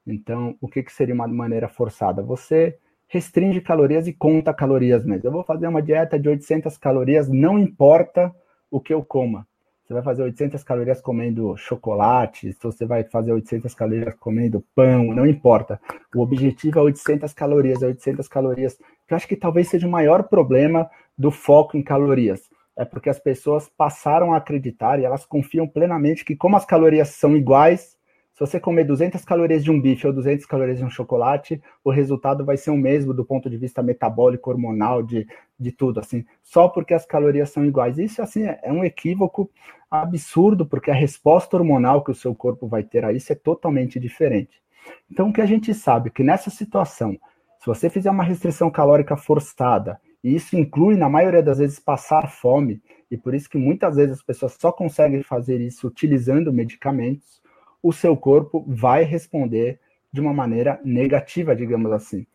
então, 0.06 0.56
o 0.62 0.68
que, 0.68 0.84
que 0.84 0.92
seria 0.92 1.16
uma 1.16 1.28
maneira 1.28 1.68
forçada? 1.68 2.22
Você 2.22 2.78
restringe 3.08 3.62
calorias 3.62 4.08
e 4.08 4.14
conta 4.14 4.54
calorias 4.54 5.06
mesmo. 5.06 5.28
Eu 5.28 5.32
vou 5.32 5.44
fazer 5.44 5.68
uma 5.68 5.82
dieta 5.82 6.20
de 6.20 6.28
800 6.28 6.78
calorias, 6.78 7.30
não 7.30 7.58
importa 7.58 8.34
o 8.70 8.80
que 8.80 8.94
eu 8.94 9.04
coma. 9.04 9.48
Você 9.84 9.94
vai 9.94 10.04
fazer 10.04 10.24
800 10.24 10.64
calorias 10.64 11.02
comendo 11.02 11.56
chocolate, 11.58 12.54
se 12.54 12.64
você 12.64 12.86
vai 12.86 13.04
fazer 13.04 13.32
800 13.32 13.74
calorias 13.76 14.16
comendo 14.16 14.64
pão, 14.74 15.14
não 15.14 15.26
importa. 15.26 15.80
O 16.16 16.22
objetivo 16.22 16.80
é 16.80 16.82
800 16.82 17.34
calorias, 17.34 17.84
é 17.84 17.88
800 17.88 18.28
calorias. 18.28 18.78
Eu 19.10 19.16
acho 19.16 19.28
que 19.28 19.36
talvez 19.36 19.68
seja 19.68 19.88
o 19.88 19.92
maior 19.92 20.24
problema 20.24 20.90
do 21.18 21.32
foco 21.32 21.78
em 21.78 21.84
calorias 21.84 22.50
é 22.76 22.84
porque 22.84 23.10
as 23.10 23.20
pessoas 23.20 23.70
passaram 23.70 24.34
a 24.34 24.38
acreditar 24.38 25.00
e 25.00 25.06
elas 25.06 25.26
confiam 25.26 25.68
plenamente 25.68 26.26
que, 26.26 26.36
como 26.36 26.58
as 26.58 26.66
calorias 26.66 27.10
são 27.10 27.36
iguais, 27.36 27.98
se 28.34 28.40
você 28.40 28.60
comer 28.60 28.84
200 28.86 29.24
calorias 29.24 29.64
de 29.64 29.70
um 29.70 29.80
bife 29.80 30.08
ou 30.08 30.14
200 30.14 30.48
calorias 30.48 30.80
de 30.80 30.84
um 30.84 30.90
chocolate, 30.90 31.62
o 31.84 31.92
resultado 31.92 32.44
vai 32.44 32.58
ser 32.58 32.72
o 32.72 32.78
mesmo 32.78 33.14
do 33.14 33.24
ponto 33.24 33.48
de 33.48 33.58
vista 33.58 33.84
metabólico, 33.84 34.50
hormonal, 34.50 35.04
de, 35.04 35.28
de 35.60 35.72
tudo, 35.72 36.00
assim, 36.00 36.26
só 36.42 36.68
porque 36.68 36.96
as 36.96 37.06
calorias 37.06 37.52
são 37.52 37.64
iguais. 37.64 38.00
Isso, 38.00 38.24
assim, 38.24 38.44
é, 38.44 38.60
é 38.64 38.74
um 38.74 38.84
equívoco 38.84 39.52
absurdo, 39.90 40.66
porque 40.66 40.90
a 40.90 40.96
resposta 40.96 41.56
hormonal 41.56 42.04
que 42.04 42.10
o 42.10 42.16
seu 42.16 42.34
corpo 42.34 42.68
vai 42.68 42.82
ter 42.82 43.06
a 43.06 43.14
isso 43.14 43.32
é 43.32 43.36
totalmente 43.36 44.00
diferente. 44.00 44.64
Então, 45.12 45.30
o 45.30 45.34
que 45.34 45.42
a 45.42 45.46
gente 45.46 45.72
sabe 45.72 46.10
é 46.10 46.12
que 46.12 46.24
nessa 46.24 46.50
situação, 46.50 47.16
se 47.60 47.68
você 47.68 47.88
fizer 47.88 48.10
uma 48.10 48.24
restrição 48.24 48.72
calórica 48.72 49.16
forçada 49.16 50.02
E 50.24 50.36
isso 50.36 50.56
inclui, 50.56 50.96
na 50.96 51.10
maioria 51.10 51.44
das 51.44 51.58
vezes, 51.58 51.80
passar 51.80 52.30
fome. 52.30 52.82
E 53.12 53.18
por 53.18 53.36
isso 53.36 53.50
que 53.50 53.58
muitas 53.58 53.96
vezes 53.96 54.14
as 54.14 54.24
pessoas 54.24 54.54
só 54.54 54.72
conseguem 54.72 55.22
fazer 55.22 55.60
isso 55.60 55.88
utilizando 55.88 56.54
medicamentos. 56.54 57.42
O 57.82 57.92
seu 57.92 58.16
corpo 58.16 58.64
vai 58.68 59.04
responder 59.04 59.80
de 60.12 60.22
uma 60.22 60.34
maneira 60.34 60.80
negativa, 60.86 61.56
digamos 61.56 61.92
assim. 61.92 62.26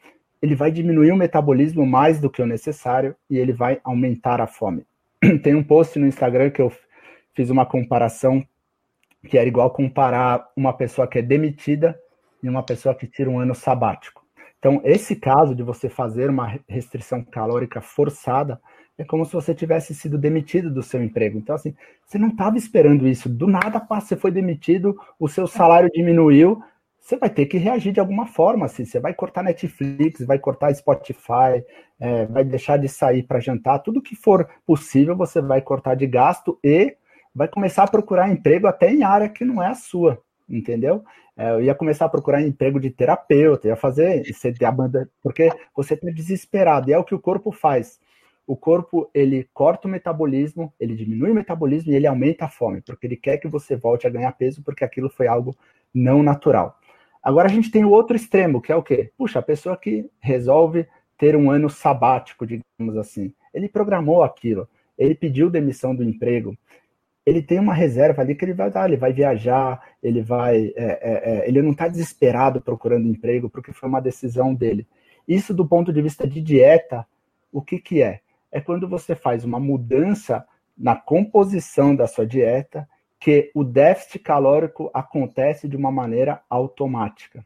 Ele 0.43 0.55
vai 0.55 0.71
diminuir 0.71 1.11
o 1.13 1.17
metabolismo 1.17 1.87
mais 1.87 2.21
do 2.21 2.29
que 2.29 2.43
o 2.43 2.47
necessário 2.47 3.17
e 3.31 3.39
ele 3.39 3.53
vai 3.53 3.81
aumentar 3.83 4.41
a 4.41 4.47
fome. 4.47 4.85
Tem 5.43 5.55
um 5.55 5.65
post 5.65 5.99
no 5.99 6.07
Instagram 6.07 6.51
que 6.51 6.61
eu 6.61 6.71
fiz 7.35 7.51
uma 7.51 7.65
comparação 7.65 8.45
que 9.27 9.37
era 9.37 9.49
igual 9.49 9.71
comparar 9.71 10.49
uma 10.57 10.73
pessoa 10.73 11.09
que 11.09 11.19
é 11.19 11.23
demitida 11.23 11.99
e 12.43 12.49
uma 12.49 12.63
pessoa 12.63 12.95
que 12.95 13.07
tira 13.07 13.29
um 13.29 13.39
ano 13.39 13.55
sabático. 13.55 14.18
Então, 14.59 14.81
esse 14.85 15.15
caso 15.15 15.55
de 15.55 15.63
você 15.63 15.89
fazer 15.89 16.31
uma 16.31 16.59
restrição 16.69 17.23
calórica 17.25 17.81
forçada 17.81 18.61
é 18.97 19.05
como 19.05 19.25
se 19.25 19.33
você 19.33 19.55
tivesse 19.55 19.95
sido 19.95 20.19
demitido 20.19 20.69
do 20.73 20.83
seu 20.83 21.03
emprego. 21.03 21.39
Então, 21.39 21.55
assim, 21.55 21.75
você 22.05 22.19
não 22.19 22.29
estava 22.29 22.57
esperando 22.57 23.07
isso. 23.07 23.29
Do 23.29 23.47
nada, 23.47 23.81
você 23.89 24.17
foi 24.17 24.33
demitido, 24.33 24.97
o 25.19 25.29
seu 25.29 25.47
salário 25.47 25.89
diminuiu, 25.93 26.61
você 27.01 27.17
vai 27.17 27.31
ter 27.31 27.47
que 27.47 27.57
reagir 27.57 27.93
de 27.93 28.01
alguma 28.01 28.27
forma. 28.27 28.67
Assim, 28.67 28.85
você 28.85 28.99
vai 28.99 29.15
cortar 29.15 29.45
Netflix, 29.45 30.27
vai 30.27 30.39
cortar 30.39 30.75
Spotify, 30.75 31.65
é, 32.01 32.27
vai 32.27 32.45
deixar 32.45 32.77
de 32.77 32.89
sair 32.89 33.23
para 33.23 33.41
jantar, 33.41 33.79
tudo 33.79 34.03
que 34.03 34.17
for 34.17 34.49
possível 34.67 35.17
você 35.17 35.41
vai 35.41 35.63
cortar 35.63 35.95
de 35.95 36.07
gasto 36.07 36.59
e 36.63 36.97
vai 37.35 37.47
começar 37.47 37.85
a 37.85 37.89
procurar 37.89 38.31
emprego 38.31 38.67
até 38.67 38.93
em 38.93 39.05
área 39.05 39.29
que 39.29 39.45
não 39.45 39.63
é 39.63 39.69
a 39.69 39.75
sua, 39.75 40.21
entendeu? 40.49 41.05
É, 41.37 41.51
eu 41.53 41.63
ia 41.63 41.75
começar 41.75 42.07
a 42.07 42.09
procurar 42.09 42.43
emprego 42.43 42.81
de 42.81 42.91
terapeuta, 42.91 43.69
ia 43.69 43.77
fazer 43.77 44.23
a 44.65 44.73
banda, 44.73 45.09
porque 45.23 45.51
você 45.75 45.95
está 45.95 46.11
desesperado, 46.11 46.91
e 46.91 46.93
é 46.93 46.99
o 46.99 47.05
que 47.05 47.15
o 47.15 47.21
corpo 47.21 47.53
faz. 47.53 48.01
O 48.47 48.57
corpo, 48.57 49.11
ele 49.13 49.49
corta 49.53 49.87
o 49.87 49.91
metabolismo, 49.91 50.73
ele 50.81 50.97
diminui 50.97 51.31
o 51.31 51.35
metabolismo 51.35 51.93
e 51.93 51.95
ele 51.95 52.07
aumenta 52.07 52.47
a 52.47 52.49
fome, 52.49 52.81
porque 52.81 53.07
ele 53.07 53.17
quer 53.17 53.37
que 53.37 53.47
você 53.47 53.77
volte 53.77 54.07
a 54.07 54.11
ganhar 54.11 54.33
peso, 54.33 54.63
porque 54.63 54.85
aquilo 54.85 55.11
foi 55.11 55.27
algo 55.27 55.55
não 55.95 56.23
natural. 56.23 56.79
Agora 57.23 57.47
a 57.47 57.51
gente 57.51 57.71
tem 57.71 57.85
o 57.85 57.91
outro 57.91 58.17
extremo, 58.17 58.63
que 58.63 58.73
é 58.73 58.77
o 58.77 58.83
quê? 58.83 59.13
Puxa, 59.19 59.39
a 59.39 59.43
pessoa 59.43 59.77
que 59.77 60.09
resolve 60.19 60.87
ter 61.19 61.37
um 61.37 61.51
ano 61.51 61.69
sabático, 61.69 62.47
digamos 62.47 62.97
assim. 62.97 63.35
Ele 63.53 63.69
programou 63.69 64.23
aquilo, 64.23 64.69
ele 64.97 65.15
pediu 65.15 65.51
demissão 65.51 65.95
do 65.95 66.03
emprego, 66.03 66.57
ele 67.29 67.43
tem 67.43 67.59
uma 67.59 67.75
reserva 67.75 68.23
ali 68.23 68.35
que 68.35 68.45
ele 68.45 68.55
vai 68.55 68.71
dar, 68.71 68.89
ele 68.89 68.97
vai 68.97 69.13
viajar, 69.13 69.83
ele 70.03 70.23
vai, 70.23 70.73
é, 70.75 70.85
é, 70.85 71.33
é, 71.33 71.49
ele 71.49 71.61
não 71.61 71.73
está 71.73 71.87
desesperado 71.87 72.61
procurando 72.61 73.07
emprego 73.07 73.51
porque 73.51 73.73
foi 73.73 73.89
uma 73.89 74.01
decisão 74.01 74.55
dele. 74.55 74.87
Isso 75.27 75.53
do 75.53 75.67
ponto 75.67 75.93
de 75.93 76.01
vista 76.01 76.27
de 76.27 76.41
dieta, 76.41 77.07
o 77.53 77.61
que 77.61 77.79
que 77.79 78.03
é? 78.03 78.21
É 78.51 78.61
quando 78.63 78.89
você 78.89 79.15
faz 79.15 79.45
uma 79.45 79.61
mudança 79.61 80.47
na 80.77 80.97
composição 80.97 81.95
da 81.95 82.07
sua 82.07 82.27
dieta, 82.27 82.89
que 83.21 83.51
o 83.55 83.63
déficit 83.63 84.21
calórico 84.21 84.91
acontece 84.95 85.69
de 85.69 85.77
uma 85.77 85.91
maneira 85.91 86.41
automática, 86.49 87.45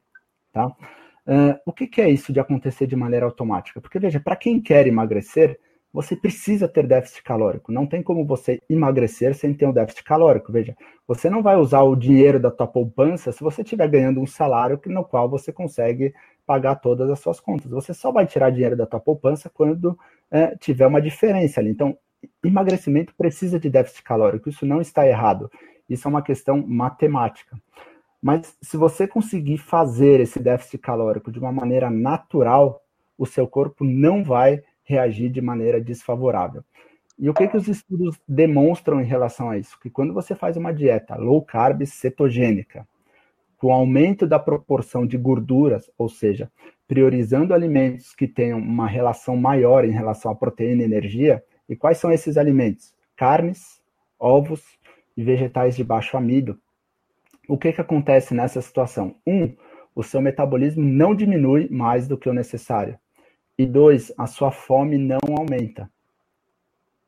tá? 0.53 0.67
Uh, 0.67 1.59
o 1.65 1.73
que, 1.73 1.87
que 1.87 2.01
é 2.01 2.11
isso 2.11 2.33
de 2.33 2.41
acontecer 2.41 2.87
de 2.87 2.95
maneira 2.95 3.25
automática? 3.27 3.81
Porque 3.81 3.99
veja, 3.99 4.21
para 4.21 4.37
quem 4.37 4.61
quer 4.61 4.87
emagrecer, 4.87 5.59
você 5.93 6.17
precisa 6.17 6.67
ter 6.67 6.87
déficit 6.87 7.23
calórico. 7.23 7.71
Não 7.71 7.87
tem 7.87 8.03
como 8.03 8.25
você 8.25 8.61
emagrecer 8.69 9.35
sem 9.35 9.53
ter 9.53 9.67
um 9.67 9.73
déficit 9.73 10.03
calórico. 10.03 10.51
Veja, 10.51 10.75
você 11.07 11.29
não 11.29 11.43
vai 11.43 11.57
usar 11.57 11.83
o 11.83 11.95
dinheiro 11.95 12.41
da 12.41 12.51
tua 12.51 12.67
poupança 12.67 13.31
se 13.31 13.43
você 13.43 13.61
estiver 13.63 13.89
ganhando 13.89 14.21
um 14.21 14.27
salário 14.27 14.81
no 14.87 15.05
qual 15.05 15.29
você 15.29 15.53
consegue 15.53 16.15
pagar 16.47 16.77
todas 16.77 17.11
as 17.11 17.21
suas 17.21 17.39
contas. 17.39 17.71
Você 17.71 17.93
só 17.93 18.11
vai 18.11 18.27
tirar 18.27 18.51
dinheiro 18.51 18.77
da 18.77 18.87
tua 18.87 19.01
poupança 19.01 19.51
quando 19.53 19.99
é, 20.31 20.57
tiver 20.57 20.87
uma 20.87 21.01
diferença 21.01 21.61
ali. 21.61 21.71
Então, 21.71 21.97
emagrecimento 22.43 23.15
precisa 23.15 23.61
de 23.61 23.69
déficit 23.69 24.03
calórico. 24.03 24.49
Isso 24.49 24.65
não 24.65 24.81
está 24.81 25.07
errado. 25.07 25.51
Isso 25.89 26.09
é 26.09 26.11
uma 26.11 26.23
questão 26.23 26.65
matemática. 26.67 27.57
Mas 28.23 28.57
se 28.63 28.77
você 28.77 29.07
conseguir 29.07 29.59
fazer 29.59 30.21
esse 30.21 30.41
déficit 30.41 30.79
calórico 30.79 31.31
de 31.31 31.39
uma 31.39 31.53
maneira 31.53 31.91
natural, 31.91 32.81
o 33.19 33.27
seu 33.27 33.47
corpo 33.47 33.85
não 33.85 34.25
vai 34.25 34.63
reagir 34.85 35.31
de 35.31 35.41
maneira 35.41 35.81
desfavorável. 35.81 36.65
E 37.19 37.29
o 37.29 37.35
que, 37.35 37.47
que 37.47 37.57
os 37.57 37.69
estudos 37.69 38.21
demonstram 38.27 39.01
em 39.01 39.05
relação 39.05 39.51
a 39.51 39.59
isso? 39.59 39.79
Que 39.79 39.91
quando 39.91 40.15
você 40.15 40.35
faz 40.35 40.57
uma 40.57 40.73
dieta 40.73 41.17
low 41.17 41.43
carb 41.43 41.85
cetogênica, 41.87 42.87
com 43.57 43.73
aumento 43.73 44.27
da 44.27 44.41
proporção 44.41 45.07
de 45.07 45.17
gorduras, 45.17 45.89
ou 45.97 46.09
seja, 46.09 46.51
priorizando 46.89 47.55
alimentos 47.55 48.13
que 48.13 48.27
tenham 48.27 48.59
uma 48.59 48.89
relação 48.89 49.37
maior 49.37 49.85
em 49.85 49.93
relação 49.93 50.33
à 50.33 50.35
proteína 50.35 50.83
e 50.83 50.85
energia, 50.85 51.45
e 51.69 51.77
quais 51.77 51.99
são 51.99 52.11
esses 52.11 52.37
alimentos? 52.37 52.93
Carnes, 53.17 53.81
ovos 54.19 54.63
e 55.17 55.23
vegetais 55.23 55.77
de 55.77 55.85
baixo 55.85 56.17
amido. 56.17 56.59
O 57.49 57.57
que, 57.57 57.73
que 57.73 57.81
acontece 57.81 58.35
nessa 58.35 58.61
situação? 58.61 59.15
Um, 59.25 59.55
o 59.95 60.03
seu 60.03 60.21
metabolismo 60.21 60.83
não 60.83 61.15
diminui 61.15 61.69
mais 61.71 62.09
do 62.09 62.19
que 62.19 62.29
o 62.29 62.35
necessário. 62.35 62.99
E 63.59 63.67
dois, 63.67 64.13
a 64.17 64.27
sua 64.27 64.51
fome 64.51 64.97
não 64.99 65.21
aumenta, 65.39 65.91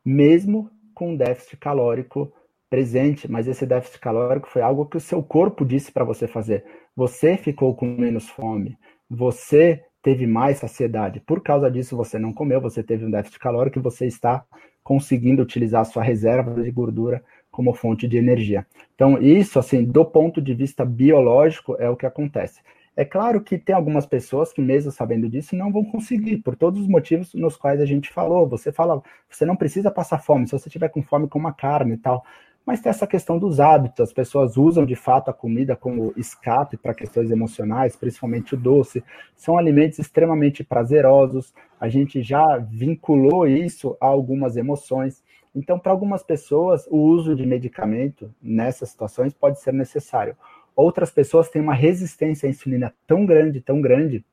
mesmo 0.05 0.71
com 0.95 1.17
déficit 1.17 1.57
calórico 1.57 2.33
presente, 2.69 3.31
mas 3.31 3.47
esse 3.47 3.65
déficit 3.65 4.01
calórico 4.01 4.49
foi 4.49 4.61
algo 4.61 4.87
que 4.87 4.97
o 4.97 5.01
seu 5.01 5.23
corpo 5.23 5.65
disse 5.65 5.93
para 5.93 6.05
você 6.05 6.27
fazer. 6.27 6.65
Você 6.97 7.37
ficou 7.37 7.75
com 7.75 7.87
menos 7.87 8.29
fome, 8.29 8.77
você 9.09 9.85
teve 10.03 10.27
mais 10.27 10.59
saciedade. 10.59 11.21
Por 11.21 11.43
causa 11.43 11.71
disso, 11.71 11.97
você 11.97 12.19
não 12.19 12.33
comeu, 12.33 12.61
você 12.61 12.83
teve 12.83 13.07
um 13.07 13.11
déficit 13.11 13.39
calórico 13.39 13.79
e 13.79 13.83
você 13.83 14.07
está 14.07 14.45
conseguindo 14.83 15.43
utilizar 15.43 15.81
a 15.81 15.85
sua 15.85 16.03
reserva 16.03 16.63
de 16.63 16.71
gordura 16.71 17.25
como 17.51 17.73
fonte 17.73 18.07
de 18.07 18.19
energia. 18.19 18.67
Então, 18.95 19.17
isso, 19.23 19.59
assim, 19.59 19.83
do 19.85 20.05
ponto 20.05 20.43
de 20.43 20.53
vista 20.53 20.85
biológico, 20.85 21.77
é 21.79 21.89
o 21.89 21.97
que 21.97 22.05
acontece. 22.05 22.61
É 22.97 23.05
claro 23.05 23.41
que 23.41 23.59
tem 23.59 23.75
algumas 23.75 24.07
pessoas 24.07 24.53
que, 24.53 24.63
mesmo 24.63 24.93
sabendo 24.93 25.29
disso, 25.29 25.57
não 25.57 25.73
vão 25.73 25.85
conseguir, 25.85 26.39
por 26.39 26.55
todos 26.55 26.81
os 26.81 26.87
motivos 26.87 27.35
nos 27.35 27.57
quais 27.57 27.81
a 27.81 27.87
gente 27.87 28.13
falou. 28.13 28.49
Você 28.49 28.71
fala, 28.71 29.03
você 29.29 29.45
não 29.45 29.57
precisa 29.57 29.91
passar 29.91 30.19
fome, 30.19 30.47
se 30.47 30.53
você 30.53 30.71
tiver 30.71 30.89
com 30.89 31.03
fome, 31.03 31.29
coma 31.29 31.53
carne 31.53 31.95
e 31.95 31.99
tal. 31.99 32.25
Mas 32.65 32.81
tem 32.81 32.89
essa 32.89 33.07
questão 33.07 33.39
dos 33.39 33.61
hábitos, 33.61 34.01
as 34.01 34.13
pessoas 34.13 34.57
usam 34.57 34.87
de 34.87 34.95
fato 34.95 35.29
a 35.29 35.35
comida 35.35 35.77
como 35.77 36.15
escape 36.17 36.77
para 36.79 36.95
questões 36.95 37.31
emocionais, 37.31 37.97
principalmente 37.97 38.55
o 38.55 38.57
doce. 38.57 39.05
São 39.37 39.59
alimentos 39.59 39.99
extremamente 39.99 40.65
prazerosos, 40.65 41.53
a 41.79 41.89
gente 41.89 42.23
já 42.23 42.57
vinculou 42.59 43.47
isso 43.47 43.97
a 44.01 44.07
algumas 44.07 44.57
emoções. 44.57 45.23
Então, 45.55 45.79
para 45.79 45.93
algumas 45.93 46.23
pessoas, 46.23 46.87
o 46.91 46.97
uso 46.97 47.35
de 47.37 47.45
medicamento 47.45 48.33
nessas 48.41 48.91
situações 48.91 49.35
pode 49.35 49.61
ser 49.61 49.73
necessário 49.75 50.37
outras 50.75 51.11
pessoas 51.11 51.49
têm 51.49 51.63
uma 51.63 51.75
resistência 51.75 52.47
à 52.47 52.51
insulina 52.51 52.95
tão 53.07 53.25
grande, 53.25 53.61
tão 53.61 53.81
grande, 53.81 54.25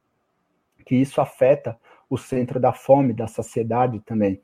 que 0.86 0.96
isso 0.96 1.22
afeta 1.22 1.78
o 2.10 2.18
centro 2.18 2.60
da 2.60 2.74
fome, 2.74 3.14
da 3.14 3.28
saciedade 3.28 4.00
também. 4.02 4.42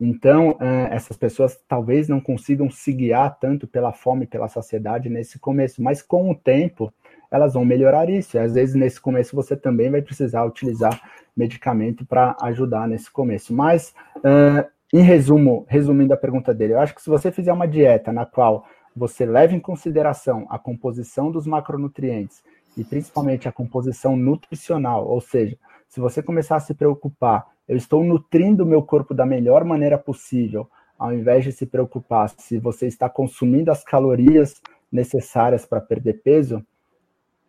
Então, 0.00 0.56
eh, 0.60 0.88
essas 0.90 1.16
pessoas 1.16 1.60
talvez 1.68 2.08
não 2.08 2.20
consigam 2.20 2.68
se 2.70 2.92
guiar 2.92 3.38
tanto 3.38 3.68
pela 3.68 3.92
fome, 3.92 4.26
pela 4.26 4.48
saciedade 4.48 5.08
nesse 5.08 5.38
começo, 5.38 5.82
mas 5.82 6.02
com 6.02 6.30
o 6.30 6.34
tempo 6.34 6.92
elas 7.30 7.54
vão 7.54 7.64
melhorar 7.64 8.10
isso. 8.10 8.36
E 8.36 8.40
às 8.40 8.54
vezes 8.54 8.74
nesse 8.74 9.00
começo 9.00 9.36
você 9.36 9.56
também 9.56 9.90
vai 9.90 10.02
precisar 10.02 10.44
utilizar 10.44 11.00
medicamento 11.36 12.04
para 12.04 12.36
ajudar 12.42 12.88
nesse 12.88 13.10
começo. 13.10 13.54
Mas, 13.54 13.94
eh, 14.24 14.66
em 14.92 15.02
resumo, 15.02 15.64
resumindo 15.68 16.12
a 16.12 16.16
pergunta 16.16 16.52
dele, 16.52 16.74
eu 16.74 16.80
acho 16.80 16.94
que 16.94 17.02
se 17.02 17.08
você 17.08 17.30
fizer 17.30 17.52
uma 17.52 17.68
dieta 17.68 18.12
na 18.12 18.26
qual 18.26 18.66
você 18.94 19.24
leva 19.24 19.54
em 19.54 19.60
consideração 19.60 20.46
a 20.48 20.58
composição 20.58 21.30
dos 21.30 21.46
macronutrientes 21.46 22.42
e 22.76 22.84
principalmente 22.84 23.48
a 23.48 23.52
composição 23.52 24.16
nutricional, 24.16 25.06
ou 25.06 25.20
seja, 25.20 25.56
se 25.88 26.00
você 26.00 26.22
começar 26.22 26.56
a 26.56 26.60
se 26.60 26.74
preocupar, 26.74 27.46
eu 27.68 27.76
estou 27.76 28.02
nutrindo 28.02 28.64
o 28.64 28.66
meu 28.66 28.82
corpo 28.82 29.12
da 29.14 29.26
melhor 29.26 29.64
maneira 29.64 29.98
possível, 29.98 30.68
ao 30.98 31.12
invés 31.12 31.44
de 31.44 31.52
se 31.52 31.66
preocupar 31.66 32.30
se 32.30 32.58
você 32.58 32.86
está 32.86 33.08
consumindo 33.08 33.70
as 33.70 33.84
calorias 33.84 34.60
necessárias 34.90 35.66
para 35.66 35.80
perder 35.80 36.22
peso, 36.22 36.64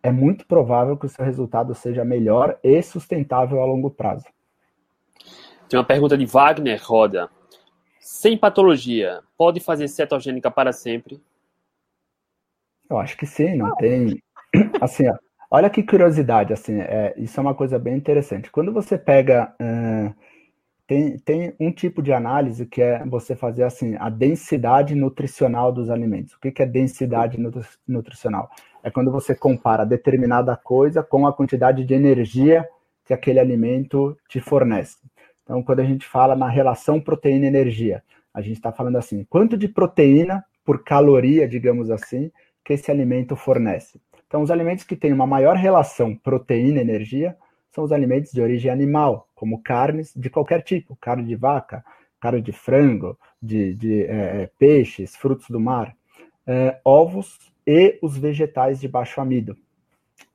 é 0.02 0.10
muito 0.10 0.46
provável 0.46 0.96
que 0.96 1.06
o 1.06 1.08
seu 1.08 1.24
resultado 1.24 1.74
seja 1.74 2.04
melhor 2.04 2.58
e 2.62 2.82
sustentável 2.82 3.62
a 3.62 3.64
longo 3.64 3.90
prazo. 3.90 4.26
Tem 5.68 5.78
uma 5.78 5.84
pergunta 5.84 6.16
de 6.16 6.26
Wagner 6.26 6.80
Roda. 6.84 7.30
Sem 7.98 8.36
patologia, 8.36 9.20
pode 9.36 9.60
fazer 9.60 9.88
cetogênica 9.88 10.50
para 10.50 10.72
sempre? 10.72 11.22
Eu 12.90 12.98
acho 12.98 13.16
que 13.16 13.26
sim, 13.26 13.56
não 13.56 13.74
tem. 13.76 14.22
Assim, 14.80 15.08
ó, 15.08 15.14
olha 15.50 15.68
que 15.68 15.82
curiosidade, 15.82 16.52
assim, 16.52 16.80
é, 16.80 17.12
isso 17.16 17.40
é 17.40 17.42
uma 17.42 17.54
coisa 17.54 17.76
bem 17.78 17.96
interessante. 17.96 18.50
Quando 18.50 18.72
você 18.72 18.96
pega. 18.96 19.52
Uh, 19.60 20.14
tem, 20.86 21.18
tem 21.18 21.54
um 21.58 21.72
tipo 21.72 22.02
de 22.02 22.12
análise 22.12 22.66
que 22.66 22.82
é 22.82 23.02
você 23.06 23.34
fazer 23.34 23.62
assim 23.62 23.96
a 23.98 24.10
densidade 24.10 24.94
nutricional 24.94 25.72
dos 25.72 25.88
alimentos. 25.88 26.34
O 26.34 26.40
que, 26.40 26.52
que 26.52 26.62
é 26.62 26.66
densidade 26.66 27.38
nutricional? 27.88 28.50
É 28.82 28.90
quando 28.90 29.10
você 29.10 29.34
compara 29.34 29.86
determinada 29.86 30.54
coisa 30.56 31.02
com 31.02 31.26
a 31.26 31.32
quantidade 31.32 31.84
de 31.84 31.94
energia 31.94 32.68
que 33.04 33.14
aquele 33.14 33.40
alimento 33.40 34.16
te 34.28 34.40
fornece. 34.40 34.98
Então, 35.42 35.62
quando 35.62 35.80
a 35.80 35.84
gente 35.84 36.06
fala 36.06 36.36
na 36.36 36.48
relação 36.48 37.00
proteína-energia, 37.00 38.02
a 38.32 38.40
gente 38.42 38.56
está 38.56 38.72
falando 38.72 38.96
assim, 38.96 39.24
quanto 39.24 39.56
de 39.56 39.68
proteína 39.68 40.44
por 40.64 40.82
caloria, 40.82 41.46
digamos 41.46 41.90
assim, 41.90 42.30
que 42.64 42.72
esse 42.72 42.90
alimento 42.90 43.36
fornece. 43.36 44.00
Então, 44.26 44.42
os 44.42 44.50
alimentos 44.50 44.84
que 44.84 44.96
têm 44.96 45.12
uma 45.12 45.26
maior 45.26 45.56
relação 45.56 46.16
proteína-energia 46.16 47.36
são 47.70 47.84
os 47.84 47.92
alimentos 47.92 48.32
de 48.32 48.40
origem 48.40 48.70
animal, 48.70 49.28
como 49.34 49.62
carnes 49.62 50.12
de 50.14 50.30
qualquer 50.30 50.62
tipo, 50.62 50.96
carne 50.96 51.24
de 51.24 51.36
vaca, 51.36 51.84
carne 52.20 52.40
de 52.40 52.52
frango, 52.52 53.18
de, 53.40 53.74
de 53.74 54.04
é, 54.04 54.42
é 54.42 54.50
peixes, 54.58 55.14
frutos 55.14 55.48
do 55.50 55.60
mar, 55.60 55.94
é, 56.46 56.80
ovos 56.84 57.38
e 57.66 57.98
os 58.02 58.16
vegetais 58.16 58.80
de 58.80 58.88
baixo 58.88 59.20
amido. 59.20 59.56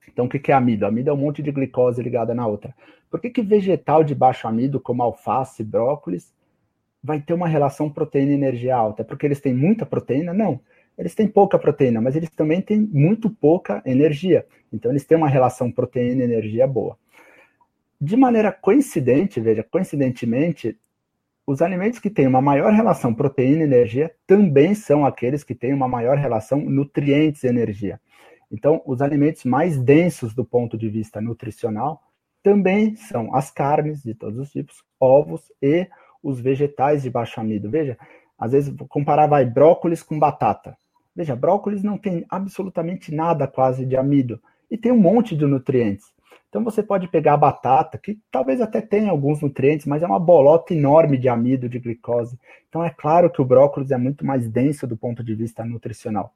Então, 0.07 0.25
o 0.25 0.29
que 0.29 0.51
é 0.51 0.55
amido? 0.55 0.85
Amido 0.85 1.09
é 1.09 1.13
um 1.13 1.17
monte 1.17 1.41
de 1.41 1.51
glicose 1.51 2.01
ligada 2.01 2.33
na 2.33 2.45
outra. 2.45 2.75
Por 3.09 3.19
que, 3.19 3.29
que 3.29 3.41
vegetal 3.41 4.03
de 4.03 4.13
baixo 4.13 4.47
amido, 4.47 4.79
como 4.79 5.01
alface, 5.01 5.63
brócolis, 5.63 6.33
vai 7.03 7.21
ter 7.21 7.33
uma 7.33 7.47
relação 7.47 7.89
proteína-energia 7.89 8.75
alta? 8.75 9.01
É 9.01 9.05
porque 9.05 9.25
eles 9.25 9.39
têm 9.39 9.53
muita 9.53 9.85
proteína? 9.85 10.33
Não. 10.33 10.59
Eles 10.99 11.15
têm 11.15 11.29
pouca 11.29 11.57
proteína, 11.57 12.01
mas 12.01 12.17
eles 12.17 12.29
também 12.29 12.61
têm 12.61 12.81
muito 12.81 13.29
pouca 13.29 13.81
energia. 13.85 14.45
Então, 14.71 14.91
eles 14.91 15.05
têm 15.05 15.17
uma 15.17 15.29
relação 15.29 15.71
proteína-energia 15.71 16.67
boa. 16.67 16.97
De 18.01 18.17
maneira 18.17 18.51
coincidente, 18.51 19.39
veja, 19.39 19.63
coincidentemente, 19.63 20.77
os 21.47 21.61
alimentos 21.61 21.99
que 21.99 22.09
têm 22.09 22.27
uma 22.27 22.41
maior 22.41 22.73
relação 22.73 23.13
proteína-energia 23.13 24.13
também 24.27 24.75
são 24.75 25.05
aqueles 25.05 25.41
que 25.41 25.55
têm 25.55 25.73
uma 25.73 25.87
maior 25.87 26.17
relação 26.17 26.59
nutrientes-energia. 26.59 27.97
Então, 28.51 28.81
os 28.85 29.01
alimentos 29.01 29.45
mais 29.45 29.81
densos 29.81 30.35
do 30.35 30.43
ponto 30.43 30.77
de 30.77 30.89
vista 30.89 31.21
nutricional 31.21 32.01
também 32.43 32.97
são 32.97 33.33
as 33.33 33.49
carnes 33.49 34.03
de 34.03 34.13
todos 34.13 34.37
os 34.37 34.51
tipos, 34.51 34.83
ovos 34.99 35.49
e 35.61 35.87
os 36.21 36.41
vegetais 36.41 37.03
de 37.03 37.09
baixo 37.09 37.39
amido. 37.39 37.69
Veja, 37.69 37.97
às 38.37 38.51
vezes 38.51 38.75
comparar 38.89 39.27
vai 39.27 39.45
brócolis 39.45 40.03
com 40.03 40.19
batata. 40.19 40.77
Veja, 41.19 41.35
brócolis 41.35 41.83
não 41.83 41.97
tem 41.97 42.25
absolutamente 42.29 43.13
nada 43.13 43.45
quase 43.45 43.85
de 43.85 43.97
amido 43.97 44.41
e 44.71 44.77
tem 44.77 44.89
um 44.89 44.97
monte 44.97 45.35
de 45.35 45.45
nutrientes. 45.45 46.13
Então 46.47 46.63
você 46.63 46.81
pode 46.81 47.09
pegar 47.09 47.33
a 47.33 47.37
batata, 47.37 47.97
que 47.97 48.17
talvez 48.31 48.61
até 48.61 48.79
tenha 48.79 49.11
alguns 49.11 49.41
nutrientes, 49.41 49.85
mas 49.85 50.01
é 50.01 50.05
uma 50.07 50.17
bolota 50.17 50.73
enorme 50.73 51.17
de 51.17 51.27
amido, 51.27 51.67
de 51.67 51.77
glicose. 51.77 52.39
Então 52.69 52.81
é 52.81 52.89
claro 52.89 53.29
que 53.29 53.41
o 53.41 53.43
brócolis 53.43 53.91
é 53.91 53.97
muito 53.97 54.25
mais 54.25 54.47
denso 54.47 54.87
do 54.87 54.95
ponto 54.95 55.21
de 55.21 55.35
vista 55.35 55.65
nutricional. 55.65 56.33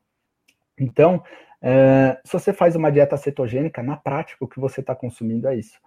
Então, 0.77 1.23
é, 1.61 2.19
se 2.25 2.33
você 2.33 2.51
faz 2.51 2.75
uma 2.75 2.91
dieta 2.91 3.15
cetogênica, 3.15 3.81
na 3.81 3.95
prática 3.95 4.43
o 4.43 4.49
que 4.49 4.59
você 4.59 4.81
está 4.81 4.93
consumindo 4.93 5.47
é 5.47 5.55
isso 5.55 5.79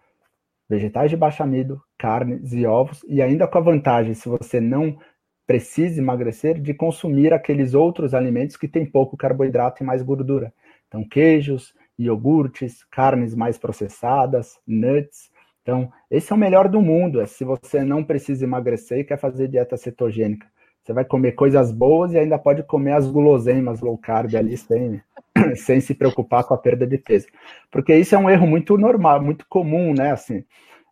vegetais 0.69 1.11
de 1.11 1.17
baixo 1.17 1.43
amido, 1.43 1.81
carnes 1.97 2.53
e 2.53 2.67
ovos, 2.67 3.05
e 3.07 3.23
ainda 3.23 3.47
com 3.47 3.59
a 3.59 3.61
vantagem, 3.61 4.15
se 4.15 4.29
você 4.29 4.61
não 4.61 4.99
precisa 5.47 6.01
emagrecer, 6.01 6.61
de 6.61 6.75
consumir 6.75 7.33
aqueles 7.33 7.73
outros 7.75 8.15
alimentos 8.15 8.57
que 8.57 8.67
têm 8.67 8.85
pouco 8.85 9.17
carboidrato 9.17 9.83
e 9.83 9.87
mais 9.87 10.03
gordura. 10.03 10.53
Então, 10.89 11.07
queijos, 11.07 11.73
iogurtes, 11.99 12.85
carnes 12.91 13.35
mais 13.35 13.57
processadas, 13.57 14.59
nuts. 14.67 15.31
Então, 15.63 15.91
esse 16.11 16.33
é 16.33 16.37
o 16.37 16.39
melhor 16.39 16.69
do 16.69 16.81
mundo. 16.81 17.21
É 17.21 17.27
se 17.27 17.45
você 17.45 17.83
não 17.83 18.03
precisa 18.03 18.45
emagrecer 18.45 18.99
e 18.99 19.05
quer 19.05 19.19
fazer 19.19 19.49
dieta 19.49 19.77
cetogênica. 19.77 20.47
Você 20.83 20.93
vai 20.93 21.05
comer 21.05 21.33
coisas 21.33 21.73
boas 21.73 22.13
e 22.13 22.19
ainda 22.19 22.39
pode 22.39 22.63
comer 22.63 22.93
as 22.93 23.11
guloseimas 23.11 23.81
low 23.81 23.99
carb 23.99 24.37
ali 24.37 24.57
sem, 24.57 25.03
sem 25.57 25.81
se 25.81 25.95
preocupar 25.95 26.45
com 26.45 26.55
a 26.55 26.59
perda 26.59 26.87
de 26.87 26.97
peso. 26.97 27.27
Porque 27.73 27.95
isso 27.97 28.15
é 28.15 28.19
um 28.19 28.31
erro 28.31 28.47
muito 28.47 28.79
normal, 28.79 29.21
muito 29.21 29.45
comum, 29.49 29.93
né? 29.93 30.13
Assim, 30.13 30.45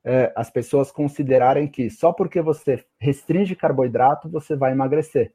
é, 0.05 0.33
as 0.37 0.51
pessoas 0.51 0.91
considerarem 0.91 1.67
que 1.67 1.89
só 1.89 2.13
porque 2.13 2.41
você 2.43 2.85
restringe 2.99 3.57
carboidrato, 3.57 4.29
você 4.29 4.55
vai 4.55 4.73
emagrecer. 4.73 5.33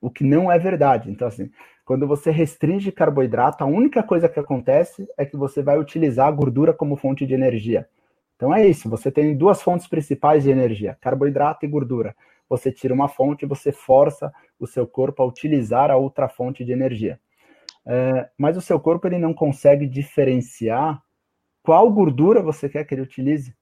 O 0.00 0.10
que 0.10 0.22
não 0.22 0.52
é 0.52 0.58
verdade. 0.58 1.10
Então, 1.10 1.26
assim, 1.26 1.50
quando 1.84 2.06
você 2.06 2.30
restringe 2.30 2.92
carboidrato, 2.92 3.64
a 3.64 3.66
única 3.66 4.02
coisa 4.02 4.28
que 4.28 4.38
acontece 4.38 5.08
é 5.16 5.24
que 5.24 5.36
você 5.36 5.62
vai 5.62 5.78
utilizar 5.78 6.28
a 6.28 6.32
gordura 6.32 6.72
como 6.72 6.96
fonte 6.96 7.26
de 7.26 7.34
energia. 7.34 7.88
Então 8.36 8.54
é 8.54 8.64
isso, 8.64 8.88
você 8.88 9.10
tem 9.10 9.36
duas 9.36 9.60
fontes 9.60 9.88
principais 9.88 10.44
de 10.44 10.50
energia, 10.50 10.96
carboidrato 11.00 11.66
e 11.66 11.68
gordura. 11.68 12.14
Você 12.48 12.70
tira 12.70 12.94
uma 12.94 13.08
fonte 13.08 13.44
e 13.44 13.48
você 13.48 13.72
força 13.72 14.32
o 14.60 14.66
seu 14.66 14.86
corpo 14.86 15.22
a 15.22 15.26
utilizar 15.26 15.90
a 15.90 15.96
outra 15.96 16.28
fonte 16.28 16.64
de 16.64 16.70
energia 16.70 17.18
é, 17.88 18.28
mas 18.36 18.54
o 18.54 18.60
seu 18.60 18.78
corpo 18.78 19.06
ele 19.06 19.18
não 19.18 19.32
consegue 19.32 19.86
diferenciar 19.86 21.02
qual 21.62 21.90
gordura 21.90 22.42
você 22.42 22.68
quer 22.68 22.84
que 22.84 22.94
ele 22.94 23.02
utilize. 23.02 23.54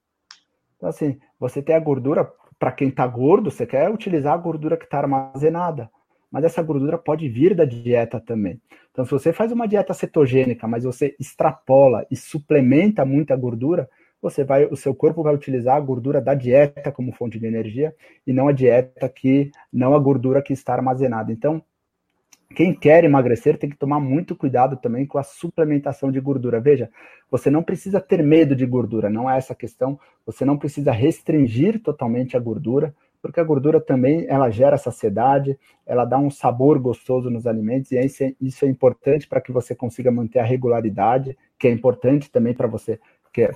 Então, 0.77 0.89
assim, 0.89 1.19
você 1.39 1.63
tem 1.63 1.75
a 1.75 1.81
gordura, 1.81 2.31
para 2.59 2.73
quem 2.73 2.89
está 2.89 3.07
gordo, 3.07 3.51
você 3.51 3.67
quer 3.67 3.91
utilizar 3.91 4.35
a 4.35 4.39
gordura 4.39 4.77
que 4.77 4.85
está 4.85 4.99
armazenada. 4.99 5.91
Mas 6.31 6.45
essa 6.45 6.63
gordura 6.63 6.99
pode 6.99 7.29
vir 7.29 7.55
da 7.55 7.65
dieta 7.65 8.21
também. 8.21 8.61
Então, 8.91 9.05
se 9.05 9.11
você 9.11 9.33
faz 9.33 9.53
uma 9.53 9.67
dieta 9.67 9.95
cetogênica, 9.95 10.67
mas 10.67 10.85
você 10.85 11.15
extrapola 11.19 12.07
e 12.11 12.17
suplementa 12.17 13.05
muita 13.05 13.37
gordura, 13.37 13.89
você 14.21 14.45
vai, 14.45 14.65
o 14.67 14.77
seu 14.77 14.95
corpo 14.95 15.23
vai 15.23 15.35
utilizar 15.35 15.77
a 15.77 15.81
gordura 15.81 16.21
da 16.21 16.35
dieta 16.35 16.91
como 16.91 17.13
fonte 17.13 17.39
de 17.39 17.47
energia 17.47 17.95
e 18.27 18.33
não 18.33 18.49
a 18.49 18.53
dieta 18.53 19.09
que, 19.09 19.51
não 19.73 19.95
a 19.95 19.99
gordura 19.99 20.43
que 20.43 20.53
está 20.53 20.75
armazenada. 20.75 21.31
Então, 21.31 21.63
quem 22.55 22.75
quer 22.75 23.05
emagrecer 23.05 23.59
tem 23.59 23.69
que 23.69 23.77
tomar 23.77 24.01
muito 24.01 24.37
cuidado 24.37 24.77
também 24.77 25.05
com 25.05 25.19
a 25.19 25.23
suplementação 25.23 26.11
de 26.11 26.21
gordura. 26.21 26.61
Veja, 26.61 26.91
você 27.31 27.51
não 27.51 27.63
precisa 27.63 28.01
ter 28.01 28.23
medo 28.23 28.55
de 28.55 28.65
gordura, 28.65 29.11
não 29.11 29.29
é 29.29 29.37
essa 29.37 29.53
a 29.53 29.57
questão. 29.57 29.99
Você 30.25 30.45
não 30.45 30.57
precisa 30.57 30.93
restringir 30.93 31.83
totalmente 31.83 32.37
a 32.37 32.41
gordura, 32.41 32.95
porque 33.21 33.41
a 33.41 33.45
gordura 33.45 33.81
também 33.81 34.25
ela 34.29 34.49
gera 34.51 34.79
saciedade, 34.79 35.59
ela 35.85 36.05
dá 36.05 36.19
um 36.19 36.31
sabor 36.31 36.79
gostoso 36.79 37.29
nos 37.29 37.47
alimentos 37.47 37.91
e 37.91 37.99
isso 37.99 38.23
é, 38.23 38.35
isso 38.41 38.65
é 38.65 38.69
importante 38.69 39.27
para 39.27 39.41
que 39.41 39.51
você 39.51 39.75
consiga 39.75 40.11
manter 40.11 40.39
a 40.39 40.45
regularidade, 40.45 41.37
que 41.59 41.67
é 41.67 41.71
importante 41.71 42.31
também 42.31 42.55
para 42.55 42.69
você 42.69 42.99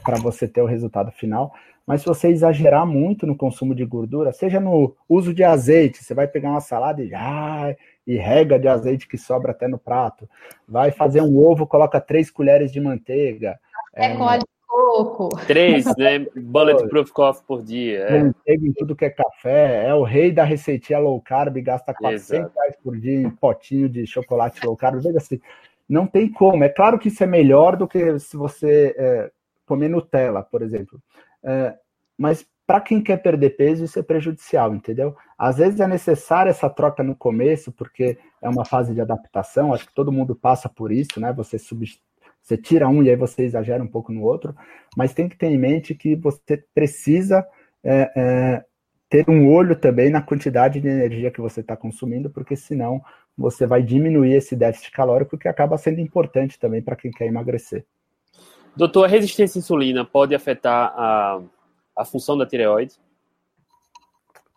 para 0.05 0.19
você 0.19 0.47
ter 0.47 0.61
o 0.61 0.67
resultado 0.67 1.11
final. 1.11 1.55
Mas 1.87 2.03
se 2.03 2.07
você 2.07 2.29
exagerar 2.29 2.87
muito 2.87 3.27
no 3.27 3.37
consumo 3.37 3.75
de 3.75 3.85
gordura, 3.85 4.33
seja 4.33 4.61
no 4.61 4.95
uso 5.09 5.33
de 5.33 5.43
azeite, 5.43 6.05
você 6.05 6.15
vai 6.15 6.29
pegar 6.29 6.51
uma 6.51 6.61
salada 6.61 7.03
e, 7.03 7.15
ah, 7.15 7.75
e 8.07 8.17
rega 8.17 8.59
de 8.59 8.69
azeite 8.69 9.07
que 9.07 9.19
sobra 9.19 9.53
até 9.53 9.69
no 9.69 9.79
prato. 9.79 10.29
Vai 10.67 10.91
fazer 10.91 11.21
um 11.21 11.39
ovo, 11.39 11.67
coloca 11.67 12.01
três 12.01 12.31
colheres 12.31 12.73
de 12.73 12.81
manteiga. 12.81 13.59
É, 13.95 14.07
é 14.07 14.39
de 14.39 14.45
coco. 14.67 15.29
Três, 15.47 15.85
né? 15.97 16.27
Bulletproof 16.35 17.13
coffee 17.13 17.45
por 17.47 17.63
dia. 17.63 18.01
É. 18.01 18.23
Manteiga 18.23 18.67
em 18.67 18.73
tudo 18.73 18.97
que 18.97 19.05
é 19.05 19.11
café. 19.11 19.87
É 19.87 19.95
o 19.95 20.03
rei 20.03 20.33
da 20.33 20.45
receitinha 20.45 20.99
low 20.99 21.21
carb, 21.21 21.57
gasta 21.59 21.93
400 21.95 22.31
Exato. 22.31 22.53
reais 22.57 22.77
por 22.83 22.97
dia 22.97 23.21
em 23.21 23.31
potinho 23.31 23.89
de 23.89 24.07
chocolate 24.07 24.65
low 24.65 24.77
carb. 24.77 25.01
Veja 25.01 25.19
assim, 25.19 25.41
não 25.89 26.07
tem 26.07 26.31
como. 26.31 26.65
É 26.65 26.69
claro 26.69 26.99
que 26.99 27.09
isso 27.09 27.23
é 27.23 27.27
melhor 27.27 27.77
do 27.77 27.89
que 27.89 28.19
se 28.19 28.37
você 28.37 28.95
é, 28.97 29.31
comer 29.67 29.89
Nutella, 29.89 30.43
por 30.43 30.63
exemplo. 30.63 31.01
É, 31.43 31.75
mas 32.17 32.47
para 32.71 32.81
quem 32.81 33.03
quer 33.03 33.17
perder 33.17 33.57
peso, 33.57 33.85
isso 33.85 33.99
é 33.99 34.03
prejudicial, 34.03 34.73
entendeu? 34.73 35.17
Às 35.37 35.57
vezes 35.57 35.81
é 35.81 35.89
necessária 35.89 36.51
essa 36.51 36.71
troca 36.71 37.03
no 37.03 37.17
começo, 37.17 37.73
porque 37.73 38.17
é 38.41 38.49
uma 38.49 38.65
fase 38.65 38.95
de 38.95 39.01
adaptação, 39.01 39.75
acho 39.75 39.89
que 39.89 39.93
todo 39.93 40.13
mundo 40.13 40.37
passa 40.37 40.69
por 40.69 40.93
isso, 40.93 41.19
né? 41.19 41.33
Você, 41.33 41.57
você 41.59 42.57
tira 42.57 42.87
um 42.87 43.03
e 43.03 43.11
aí 43.11 43.17
você 43.17 43.43
exagera 43.43 43.83
um 43.83 43.89
pouco 43.89 44.13
no 44.13 44.23
outro, 44.23 44.55
mas 44.97 45.13
tem 45.13 45.29
que 45.29 45.37
ter 45.37 45.49
em 45.49 45.59
mente 45.59 45.97
que 45.97 46.15
você 46.15 46.63
precisa 46.73 47.45
é, 47.83 48.13
é, 48.17 48.65
ter 49.09 49.29
um 49.29 49.53
olho 49.53 49.75
também 49.75 50.09
na 50.09 50.23
quantidade 50.23 50.81
de 50.81 50.87
energia 50.87 51.33
que 51.33 51.41
você 51.41 51.63
está 51.63 51.77
consumindo, 51.77 52.31
porque 52.31 52.55
senão 52.55 53.03
você 53.37 53.67
vai 53.67 53.83
diminuir 53.83 54.35
esse 54.35 54.55
déficit 54.55 54.93
calórico, 54.93 55.37
que 55.37 55.49
acaba 55.49 55.77
sendo 55.77 55.99
importante 55.99 56.57
também 56.57 56.81
para 56.81 56.95
quem 56.95 57.11
quer 57.11 57.27
emagrecer. 57.27 57.85
Doutor, 58.77 59.07
a 59.07 59.09
resistência 59.09 59.59
à 59.59 59.61
insulina 59.61 60.05
pode 60.05 60.37
afetar 60.37 60.95
a 60.97 61.43
a 62.01 62.05
função 62.05 62.37
da 62.37 62.47
tireoide? 62.47 62.95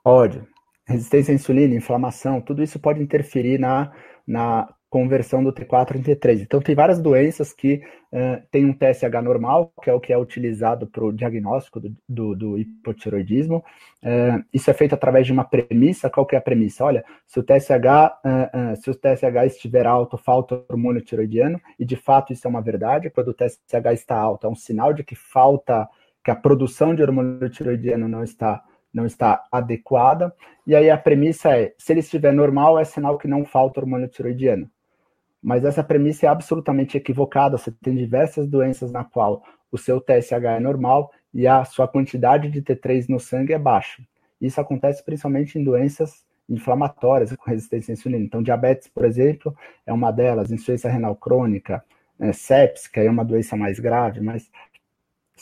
Pode. 0.03 0.41
Resistência 0.85 1.31
à 1.31 1.35
insulina, 1.35 1.75
inflamação, 1.75 2.41
tudo 2.41 2.61
isso 2.61 2.79
pode 2.79 3.01
interferir 3.01 3.57
na, 3.57 3.91
na 4.27 4.67
conversão 4.93 5.43
do 5.43 5.51
T4 5.51 5.95
em 5.95 6.03
T3. 6.03 6.41
Então, 6.41 6.61
tem 6.61 6.75
várias 6.75 7.01
doenças 7.01 7.51
que 7.51 7.81
uh, 8.11 8.45
têm 8.51 8.65
um 8.65 8.73
TSH 8.73 9.23
normal, 9.23 9.71
que 9.81 9.89
é 9.89 9.93
o 9.93 9.99
que 9.99 10.13
é 10.13 10.17
utilizado 10.17 10.85
para 10.85 11.03
o 11.03 11.11
diagnóstico 11.11 11.79
do, 11.79 11.95
do, 12.07 12.35
do 12.35 12.59
hipotiroidismo. 12.59 13.63
Uh, 14.03 14.43
isso 14.53 14.69
é 14.69 14.73
feito 14.73 14.93
através 14.93 15.25
de 15.25 15.33
uma 15.33 15.45
premissa. 15.45 16.11
Qual 16.11 16.27
que 16.27 16.35
é 16.35 16.37
a 16.37 16.41
premissa? 16.41 16.83
Olha, 16.83 17.03
se 17.25 17.39
o 17.39 17.43
TSH, 17.43 17.71
uh, 17.73 18.75
se 18.75 18.91
o 18.91 18.93
TSH 18.93 19.47
estiver 19.47 19.87
alto, 19.87 20.15
falta 20.15 20.63
hormônio 20.69 21.01
tiroidiano, 21.01 21.59
e 21.79 21.85
de 21.85 21.95
fato 21.95 22.31
isso 22.31 22.45
é 22.45 22.49
uma 22.49 22.61
verdade. 22.61 23.09
Quando 23.09 23.29
o 23.29 23.33
TSH 23.33 23.93
está 23.93 24.15
alto, 24.15 24.45
é 24.45 24.49
um 24.49 24.55
sinal 24.55 24.93
de 24.93 25.03
que 25.03 25.15
falta 25.15 25.89
que 26.23 26.31
a 26.31 26.35
produção 26.35 26.95
de 26.95 27.01
hormônio 27.01 27.49
tiroidiano 27.49 28.07
não 28.07 28.23
está, 28.23 28.63
não 28.93 29.05
está 29.05 29.43
adequada. 29.51 30.33
E 30.65 30.75
aí 30.75 30.89
a 30.89 30.97
premissa 30.97 31.57
é, 31.57 31.73
se 31.77 31.91
ele 31.91 31.99
estiver 31.99 32.31
normal, 32.31 32.79
é 32.79 32.83
sinal 32.83 33.17
que 33.17 33.27
não 33.27 33.43
falta 33.43 33.79
hormônio 33.79 34.07
tiroidiano. 34.07 34.69
Mas 35.41 35.65
essa 35.65 35.83
premissa 35.83 36.25
é 36.25 36.29
absolutamente 36.29 36.95
equivocada. 36.95 37.57
Você 37.57 37.71
tem 37.71 37.95
diversas 37.95 38.47
doenças 38.47 38.91
na 38.91 39.03
qual 39.03 39.43
o 39.69 39.77
seu 39.77 39.99
TSH 39.99 40.45
é 40.45 40.59
normal 40.59 41.11
e 41.33 41.45
a 41.47 41.65
sua 41.65 41.87
quantidade 41.87 42.49
de 42.49 42.61
T3 42.61 43.09
no 43.09 43.19
sangue 43.19 43.53
é 43.53 43.59
baixa. 43.59 44.01
Isso 44.39 44.61
acontece 44.61 45.03
principalmente 45.03 45.59
em 45.59 45.63
doenças 45.63 46.23
inflamatórias 46.47 47.35
com 47.35 47.49
resistência 47.49 47.91
à 47.91 47.93
insulina. 47.93 48.23
Então, 48.23 48.43
diabetes, 48.43 48.87
por 48.87 49.05
exemplo, 49.05 49.55
é 49.85 49.91
uma 49.91 50.11
delas, 50.11 50.51
insuficiência 50.51 50.89
renal 50.89 51.15
crônica, 51.15 51.83
é, 52.19 52.31
sepsis, 52.31 52.87
que 52.87 52.99
é 52.99 53.09
uma 53.09 53.25
doença 53.25 53.55
mais 53.55 53.79
grave, 53.79 54.21
mas 54.21 54.49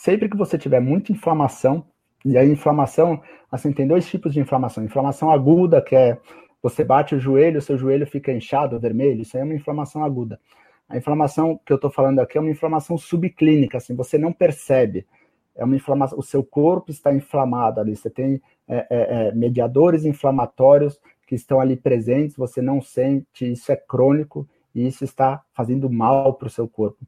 sempre 0.02 0.28
que 0.28 0.36
você 0.36 0.58
tiver 0.58 0.80
muita 0.80 1.12
inflamação, 1.12 1.84
e 2.24 2.36
a 2.36 2.44
inflamação, 2.44 3.22
assim, 3.50 3.72
tem 3.72 3.86
dois 3.86 4.04
tipos 4.08 4.34
de 4.34 4.40
inflamação. 4.40 4.84
Inflamação 4.84 5.30
aguda, 5.30 5.80
que 5.80 5.94
é 5.94 6.18
você 6.60 6.82
bate 6.82 7.14
o 7.14 7.20
joelho, 7.20 7.62
seu 7.62 7.78
joelho 7.78 8.04
fica 8.04 8.32
inchado, 8.32 8.80
vermelho, 8.80 9.22
isso 9.22 9.36
aí 9.36 9.42
é 9.42 9.44
uma 9.44 9.54
inflamação 9.54 10.04
aguda. 10.04 10.40
A 10.88 10.96
inflamação 10.96 11.60
que 11.64 11.72
eu 11.72 11.76
estou 11.76 11.88
falando 11.90 12.18
aqui 12.18 12.36
é 12.36 12.40
uma 12.40 12.50
inflamação 12.50 12.98
subclínica, 12.98 13.78
assim, 13.78 13.94
você 13.94 14.18
não 14.18 14.32
percebe. 14.32 15.06
É 15.54 15.64
uma 15.64 15.76
inflamação, 15.76 16.18
o 16.18 16.22
seu 16.22 16.42
corpo 16.42 16.90
está 16.90 17.14
inflamado 17.14 17.80
ali, 17.80 17.94
você 17.94 18.10
tem 18.10 18.42
é, 18.66 18.86
é, 18.90 19.28
é, 19.28 19.32
mediadores 19.32 20.04
inflamatórios 20.04 21.00
que 21.28 21.36
estão 21.36 21.60
ali 21.60 21.76
presentes, 21.76 22.36
você 22.36 22.60
não 22.60 22.80
sente, 22.80 23.52
isso 23.52 23.70
é 23.70 23.76
crônico 23.76 24.48
e 24.74 24.84
isso 24.84 25.04
está 25.04 25.42
fazendo 25.54 25.88
mal 25.88 26.34
para 26.34 26.48
o 26.48 26.50
seu 26.50 26.66
corpo. 26.66 26.98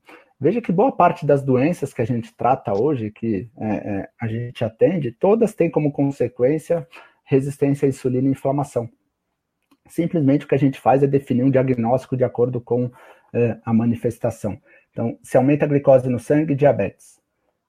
Veja 0.40 0.60
que 0.60 0.72
boa 0.72 0.92
parte 0.92 1.24
das 1.24 1.42
doenças 1.42 1.94
que 1.94 2.02
a 2.02 2.04
gente 2.04 2.34
trata 2.36 2.72
hoje, 2.72 3.10
que 3.10 3.48
é, 3.56 3.66
é, 3.66 4.08
a 4.20 4.26
gente 4.26 4.64
atende, 4.64 5.12
todas 5.12 5.54
têm 5.54 5.70
como 5.70 5.92
consequência 5.92 6.86
resistência 7.24 7.86
à 7.86 7.88
insulina 7.88 8.28
e 8.28 8.32
inflamação. 8.32 8.88
Simplesmente 9.88 10.44
o 10.44 10.48
que 10.48 10.54
a 10.54 10.58
gente 10.58 10.80
faz 10.80 11.02
é 11.02 11.06
definir 11.06 11.42
um 11.42 11.50
diagnóstico 11.50 12.16
de 12.16 12.24
acordo 12.24 12.60
com 12.60 12.90
é, 13.32 13.58
a 13.64 13.72
manifestação. 13.72 14.58
Então, 14.90 15.18
se 15.22 15.36
aumenta 15.36 15.64
a 15.64 15.68
glicose 15.68 16.08
no 16.08 16.18
sangue, 16.18 16.54
diabetes. 16.54 17.20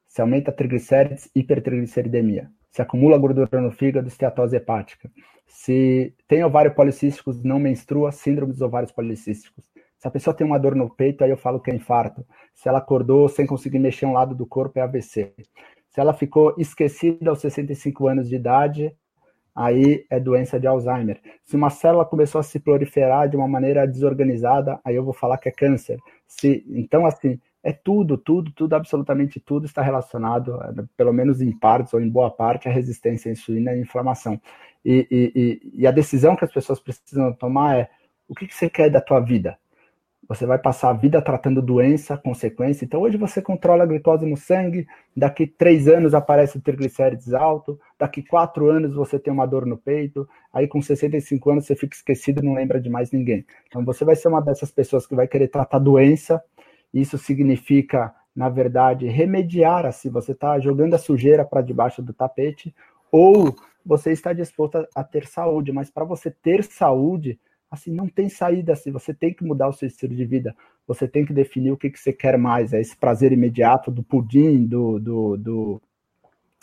Se 0.08 0.22
aumenta 0.22 0.52
triglicérides, 0.52 1.30
hipertrigliceridemia. 1.36 2.50
Se 2.72 2.82
acumula 2.82 3.18
gordura 3.18 3.62
no 3.62 3.72
fígado, 3.72 4.08
esteatose 4.08 4.56
hepática. 4.56 5.10
Se 5.48 6.14
tem 6.28 6.44
ovário 6.44 6.74
policísticos, 6.76 7.44
não 7.44 7.60
menstrua, 7.60 8.12
síndrome 8.12 8.52
dos 8.52 8.62
ovários 8.62 8.92
policísticos. 8.92 9.66
Se 10.06 10.08
a 10.08 10.12
pessoa 10.12 10.36
tem 10.36 10.46
uma 10.46 10.60
dor 10.60 10.76
no 10.76 10.88
peito, 10.88 11.24
aí 11.24 11.32
eu 11.32 11.38
falo 11.38 11.60
que 11.60 11.72
é 11.72 11.74
infarto. 11.74 12.24
Se 12.54 12.70
ela 12.70 12.78
acordou 12.78 13.28
sem 13.28 13.44
conseguir 13.44 13.80
mexer 13.80 14.06
um 14.06 14.14
lado 14.14 14.36
do 14.36 14.46
corpo, 14.46 14.78
é 14.78 14.84
AVC. 14.84 15.34
Se 15.90 16.00
ela 16.00 16.14
ficou 16.14 16.54
esquecida 16.60 17.32
aos 17.32 17.40
65 17.40 18.08
anos 18.08 18.30
de 18.30 18.36
idade, 18.36 18.96
aí 19.56 20.06
é 20.08 20.20
doença 20.20 20.60
de 20.60 20.68
Alzheimer. 20.68 21.20
Se 21.44 21.56
uma 21.56 21.72
célula 21.72 22.06
começou 22.06 22.38
a 22.38 22.44
se 22.44 22.60
proliferar 22.60 23.28
de 23.28 23.36
uma 23.36 23.48
maneira 23.48 23.88
desorganizada, 23.88 24.80
aí 24.86 24.96
eu 24.96 25.04
vou 25.04 25.12
falar 25.12 25.40
que 25.40 25.50
é 25.50 25.52
câncer. 25.52 25.98
Se, 26.28 26.64
então, 26.70 27.08
assim, 27.08 27.40
é 27.64 27.74
tudo, 27.74 28.16
tudo, 28.16 28.52
tudo, 28.52 28.76
absolutamente 28.76 29.40
tudo 29.40 29.66
está 29.66 29.82
relacionado, 29.82 30.60
pelo 30.96 31.14
menos 31.14 31.42
em 31.42 31.52
partes 31.52 31.96
ou 31.96 32.00
em 32.00 32.08
boa 32.08 32.30
parte, 32.30 32.70
à 32.70 32.72
resistência 32.72 33.30
à 33.30 33.34
insulina 33.34 33.72
e 33.72 33.80
à 33.80 33.82
inflamação. 33.82 34.40
E, 34.86 35.08
e, 35.10 35.72
e, 35.82 35.88
a 35.88 35.92
decisão 35.92 36.36
que 36.36 36.46
as 36.46 36.54
pessoas 36.54 36.80
precisam 36.80 37.34
tomar 37.34 37.80
é 37.80 37.90
o 38.28 38.36
que, 38.36 38.46
que 38.46 38.54
você 38.54 38.70
quer 38.70 38.92
da 38.92 39.02
tua 39.02 39.20
vida? 39.20 39.58
Você 40.28 40.46
vai 40.46 40.58
passar 40.58 40.90
a 40.90 40.94
vida 40.94 41.22
tratando 41.22 41.62
doença, 41.62 42.18
consequência. 42.18 42.84
Então, 42.84 43.02
hoje 43.02 43.16
você 43.16 43.42
controla 43.42 43.84
a 43.84 43.86
glicose 43.86 44.26
no 44.26 44.36
sangue, 44.36 44.88
daqui 45.16 45.46
três 45.46 45.88
anos 45.88 46.16
aparece 46.16 46.58
o 46.58 46.62
triglicérides 46.62 47.34
alto, 47.34 47.80
daqui 47.98 48.24
quatro 48.24 48.70
anos 48.70 48.96
você 48.96 49.20
tem 49.20 49.32
uma 49.32 49.46
dor 49.46 49.66
no 49.68 49.78
peito, 49.78 50.28
aí 50.52 50.68
com 50.68 50.82
65 50.82 51.52
anos 51.52 51.66
você 51.66 51.76
fica 51.76 51.96
esquecido 51.96 52.42
e 52.42 52.46
não 52.46 52.56
lembra 52.56 52.82
de 52.82 52.90
mais 52.90 53.12
ninguém. 53.12 53.46
Então, 53.68 53.86
você 53.86 54.04
vai 54.04 54.16
ser 54.16 54.28
uma 54.28 54.42
dessas 54.42 54.72
pessoas 54.72 55.06
que 55.06 55.16
vai 55.16 55.28
querer 55.28 55.48
tratar 55.48 55.78
doença. 55.78 56.44
Isso 56.92 57.18
significa, 57.20 58.12
na 58.36 58.50
verdade, 58.50 59.08
remediar, 59.08 59.86
assim, 59.86 60.10
você 60.10 60.32
está 60.32 60.60
jogando 60.60 60.96
a 60.96 60.98
sujeira 60.98 61.46
para 61.46 61.62
debaixo 61.62 62.02
do 62.02 62.14
tapete, 62.14 62.74
ou 63.12 63.56
você 63.86 64.12
está 64.12 64.34
disposto 64.34 64.88
a 64.96 65.04
ter 65.04 65.28
saúde. 65.28 65.72
Mas 65.72 65.92
para 65.92 66.04
você 66.04 66.32
ter 66.32 66.64
saúde, 66.64 67.40
assim, 67.76 67.92
não 67.92 68.08
tem 68.08 68.28
saída 68.28 68.74
assim, 68.74 68.92
você 68.92 69.14
tem 69.14 69.34
que 69.34 69.44
mudar 69.44 69.68
o 69.68 69.74
seu 69.74 69.88
estilo 69.88 70.16
de 70.16 70.26
vida, 70.26 70.56
você 70.88 71.08
tem 71.08 71.26
que 71.26 71.34
definir 71.34 71.72
o 71.72 71.78
que, 71.78 71.90
que 71.90 72.00
você 72.00 72.12
quer 72.12 72.38
mais, 72.38 72.74
é 72.74 72.82
esse 72.82 72.96
prazer 72.98 73.32
imediato 73.32 73.92
do 73.92 74.04
pudim, 74.04 74.66
do, 74.66 75.00
do, 75.00 75.38
do, 75.38 75.82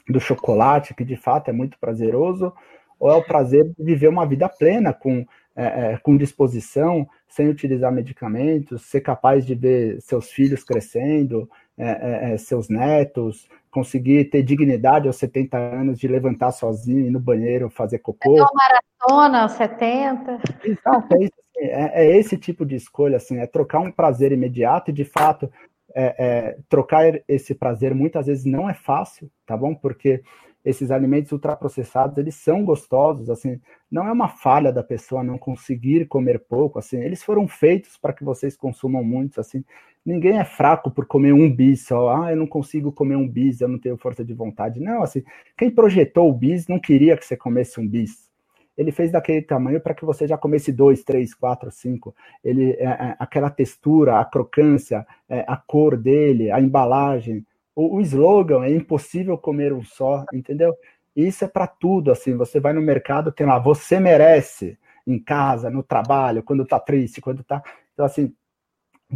do 0.09 0.21
chocolate, 0.21 0.95
que 0.95 1.05
de 1.05 1.17
fato 1.17 1.49
é 1.49 1.53
muito 1.53 1.79
prazeroso, 1.79 2.53
ou 2.99 3.11
é 3.11 3.15
o 3.15 3.25
prazer 3.25 3.65
de 3.65 3.85
viver 3.85 4.09
uma 4.09 4.27
vida 4.27 4.49
plena, 4.49 4.93
com, 4.93 5.27
é, 5.57 5.93
é, 5.93 5.97
com 5.99 6.17
disposição, 6.17 7.09
sem 7.29 7.49
utilizar 7.49 7.93
medicamentos, 7.93 8.83
ser 8.83 9.01
capaz 9.01 9.45
de 9.45 9.55
ver 9.55 10.01
seus 10.01 10.31
filhos 10.31 10.63
crescendo, 10.63 11.49
é, 11.79 12.31
é, 12.31 12.35
é 12.35 12.39
seus 12.39 12.69
netos, 12.69 13.49
conseguir 13.71 14.27
ter 14.27 14.43
dignidade 14.43 15.07
aos 15.07 15.17
70 15.17 15.57
anos 15.57 15.99
de 15.99 16.07
levantar 16.07 16.53
sozinho, 16.53 17.07
ir 17.07 17.11
no 17.11 17.19
banheiro, 17.19 17.71
fazer 17.71 17.99
cocô. 17.99 18.37
É 18.37 18.43
uma 18.43 18.51
maratona 18.55 19.43
aos 19.43 19.53
70. 19.53 20.41
Exato, 20.63 21.15
é, 21.15 21.25
isso, 21.25 21.35
assim, 21.39 21.67
é, 21.67 22.05
é, 22.05 22.19
esse 22.19 22.37
tipo 22.37 22.67
de 22.67 22.77
escolha, 22.77 23.17
assim, 23.17 23.39
é 23.39 23.47
trocar 23.47 23.81
um 23.81 23.91
prazer 23.91 24.31
imediato 24.31 24.91
e, 24.91 24.95
de 24.95 25.05
fato, 25.05 25.51
é, 25.95 26.15
é, 26.19 26.59
trocar 26.69 27.21
esse 27.27 27.55
prazer 27.55 27.95
muitas 27.95 28.27
vezes 28.27 28.45
não 28.45 28.69
é 28.69 28.75
fácil, 28.75 29.31
tá 29.47 29.57
bom? 29.57 29.75
Porque 29.75 30.23
esses 30.65 30.91
alimentos 30.91 31.33
ultraprocessados, 31.33 32.19
eles 32.19 32.37
são 32.37 32.65
gostosos, 32.65 33.29
assim, 33.29 33.61
não 33.91 34.07
é 34.07 34.13
uma 34.13 34.29
falha 34.29 34.73
da 34.73 34.83
pessoa 34.83 35.25
não 35.25 35.37
conseguir 35.37 36.07
comer 36.07 36.39
pouco, 36.39 36.79
assim, 36.79 37.01
eles 37.01 37.23
foram 37.23 37.49
feitos 37.49 37.97
para 37.97 38.13
que 38.13 38.23
vocês 38.23 38.57
consumam 38.57 39.03
muito, 39.03 39.41
assim, 39.41 39.65
ninguém 40.05 40.39
é 40.39 40.45
fraco 40.45 40.91
por 40.91 41.07
comer 41.07 41.33
um 41.33 41.51
bis 41.51 41.87
só. 41.87 42.23
Ah, 42.23 42.33
eu 42.33 42.37
não 42.37 42.47
consigo 42.47 42.93
comer 42.93 43.17
um 43.17 43.29
bis, 43.29 43.61
eu 43.61 43.69
não 43.69 43.79
tenho 43.79 43.97
força 43.97 44.25
de 44.25 44.35
vontade. 44.35 44.81
Não, 44.81 45.03
assim, 45.03 45.23
quem 45.57 45.71
projetou 45.71 46.29
o 46.29 46.33
bis 46.33 46.67
não 46.67 46.79
queria 46.79 47.17
que 47.17 47.25
você 47.25 47.37
comesse 47.37 47.81
um 47.81 47.87
bis. 47.87 48.31
Ele 48.77 48.91
fez 48.91 49.13
daquele 49.13 49.43
tamanho 49.43 49.81
para 49.81 49.95
que 49.95 50.05
você 50.05 50.27
já 50.27 50.37
comesse 50.39 50.73
dois, 50.73 51.05
três, 51.05 51.35
quatro, 51.35 51.71
cinco. 51.71 52.15
Ele, 52.43 52.73
é, 52.73 52.85
é, 52.85 53.17
aquela 53.19 53.51
textura, 53.51 54.19
a 54.19 54.25
crocância, 54.25 55.07
é, 55.29 55.45
a 55.47 55.57
cor 55.57 55.97
dele, 55.97 56.51
a 56.51 56.61
embalagem, 56.61 57.45
o, 57.75 57.97
o 57.97 58.01
slogan 58.01 58.65
é 58.65 58.71
impossível 58.71 59.37
comer 59.37 59.73
um 59.73 59.83
só, 59.83 60.25
entendeu? 60.33 60.75
Isso 61.15 61.45
é 61.45 61.49
para 61.49 61.67
tudo, 61.67 62.11
assim. 62.11 62.37
Você 62.37 62.61
vai 62.61 62.73
no 62.73 62.81
mercado, 62.81 63.31
tem 63.31 63.47
lá, 63.47 63.59
você 63.59 64.01
merece, 64.01 64.79
em 65.07 65.19
casa, 65.19 65.69
no 65.71 65.83
trabalho, 65.83 66.43
quando 66.43 66.65
tá 66.65 66.79
triste, 66.79 67.21
quando 67.21 67.43
tá. 67.45 67.63
Então, 67.93 68.07
assim, 68.07 68.33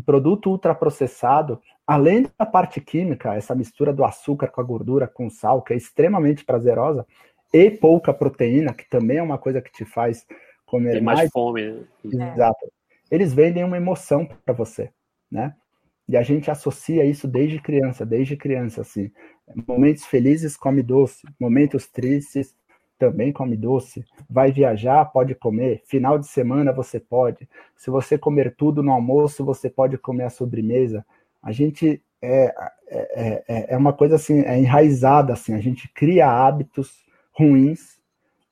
produto 0.00 0.50
ultraprocessado, 0.50 1.60
além 1.86 2.26
da 2.38 2.44
parte 2.44 2.80
química, 2.80 3.34
essa 3.34 3.54
mistura 3.54 3.92
do 3.92 4.04
açúcar 4.04 4.48
com 4.48 4.60
a 4.60 4.64
gordura, 4.64 5.06
com 5.06 5.30
sal, 5.30 5.62
que 5.62 5.72
é 5.72 5.76
extremamente 5.76 6.44
prazerosa, 6.44 7.06
e 7.52 7.70
pouca 7.70 8.12
proteína, 8.12 8.74
que 8.74 8.88
também 8.88 9.18
é 9.18 9.22
uma 9.22 9.38
coisa 9.38 9.60
que 9.60 9.72
te 9.72 9.84
faz 9.84 10.26
comer 10.64 10.94
Tem 10.94 11.02
mais. 11.02 11.18
mais 11.20 11.30
fome, 11.30 11.86
né? 12.04 12.32
Exato. 12.34 12.72
Eles 13.10 13.32
vendem 13.32 13.64
uma 13.64 13.76
emoção 13.76 14.28
para 14.44 14.52
você, 14.52 14.90
né? 15.30 15.54
E 16.08 16.16
a 16.16 16.22
gente 16.22 16.50
associa 16.50 17.04
isso 17.04 17.26
desde 17.26 17.60
criança, 17.60 18.04
desde 18.04 18.36
criança, 18.36 18.80
assim. 18.80 19.10
Momentos 19.66 20.04
felizes 20.04 20.56
come 20.56 20.82
doce, 20.82 21.26
momentos 21.38 21.86
tristes 21.86 22.54
também 22.98 23.32
come 23.32 23.56
doce. 23.56 24.04
Vai 24.28 24.52
viajar, 24.52 25.04
pode 25.06 25.34
comer. 25.34 25.82
Final 25.86 26.18
de 26.18 26.26
semana 26.26 26.72
você 26.72 26.98
pode. 26.98 27.48
Se 27.76 27.90
você 27.90 28.18
comer 28.18 28.54
tudo 28.56 28.82
no 28.82 28.92
almoço, 28.92 29.44
você 29.44 29.68
pode 29.68 29.98
comer 29.98 30.24
a 30.24 30.30
sobremesa. 30.30 31.04
A 31.42 31.52
gente 31.52 32.02
é, 32.20 32.54
é, 32.88 33.44
é, 33.48 33.74
é 33.74 33.76
uma 33.76 33.92
coisa 33.92 34.16
assim, 34.16 34.40
é 34.40 34.58
enraizada 34.58 35.32
assim. 35.32 35.54
A 35.54 35.60
gente 35.60 35.88
cria 35.92 36.28
hábitos 36.28 37.04
ruins, 37.32 38.00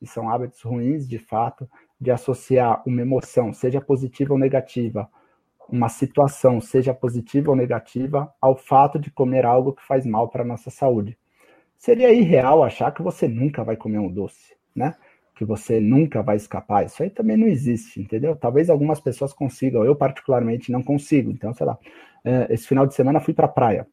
e 0.01 0.07
são 0.07 0.29
hábitos 0.29 0.61
ruins 0.63 1.09
de 1.09 1.19
fato, 1.19 1.69
de 2.01 2.11
associar 2.11 2.83
uma 2.87 3.01
emoção, 3.01 3.53
seja 3.53 3.81
positiva 3.81 4.35
ou 4.35 4.39
negativa, 4.39 5.09
uma 5.67 5.89
situação, 5.89 6.61
seja 6.61 6.93
positiva 6.93 7.51
ou 7.51 7.57
negativa, 7.57 8.31
ao 8.39 8.55
fato 8.55 8.99
de 8.99 9.11
comer 9.11 9.47
algo 9.47 9.73
que 9.73 9.87
faz 9.87 10.05
mal 10.05 10.29
para 10.29 10.43
a 10.43 10.47
nossa 10.47 10.71
saúde 10.71 11.17
seria 11.85 12.11
irreal 12.11 12.65
achar 12.65 12.91
que 12.93 13.03
você 13.03 13.29
nunca 13.29 13.63
vai 13.63 13.77
comer 13.77 13.99
um 13.99 14.11
doce, 14.11 14.57
né? 14.75 14.95
Que 15.37 15.45
você 15.45 15.81
nunca 15.81 16.23
vai 16.23 16.37
escapar. 16.37 16.87
Isso 16.87 17.03
aí 17.03 17.11
também 17.11 17.37
não 17.37 17.47
existe, 17.47 18.01
entendeu? 18.01 18.35
Talvez 18.35 18.71
algumas 18.71 19.01
pessoas 19.01 19.35
consigam, 19.35 19.85
eu 19.85 19.95
particularmente 19.95 20.73
não 20.73 20.83
consigo. 20.83 21.31
Então, 21.31 21.53
sei 21.53 21.67
lá, 21.67 21.79
é, 22.25 22.47
esse 22.49 22.67
final 22.67 22.87
de 22.87 22.95
semana 22.95 23.21
fui 23.21 23.35
para 23.35 23.47
praia. 23.47 23.87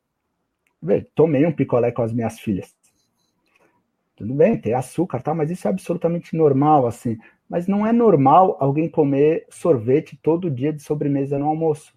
tomei 1.14 1.46
um 1.46 1.52
picolé 1.52 1.92
com 1.92 2.02
as 2.02 2.14
minhas 2.14 2.40
filhas. 2.40 2.74
Tudo 4.16 4.34
bem, 4.36 4.58
tem 4.58 4.74
açúcar, 4.74 5.22
tá? 5.22 5.34
Mas 5.34 5.52
isso 5.52 5.68
é 5.68 5.72
absolutamente 5.72 6.34
normal, 6.34 6.88
assim. 6.88 7.18
Mas 7.50 7.68
não 7.68 7.86
é 7.86 7.92
normal 7.92 8.56
alguém 8.58 8.88
comer 8.88 9.46
sorvete 9.50 10.18
todo 10.24 10.50
dia 10.50 10.72
de 10.72 10.82
sobremesa 10.82 11.38
no 11.38 11.48
almoço. 11.48 11.94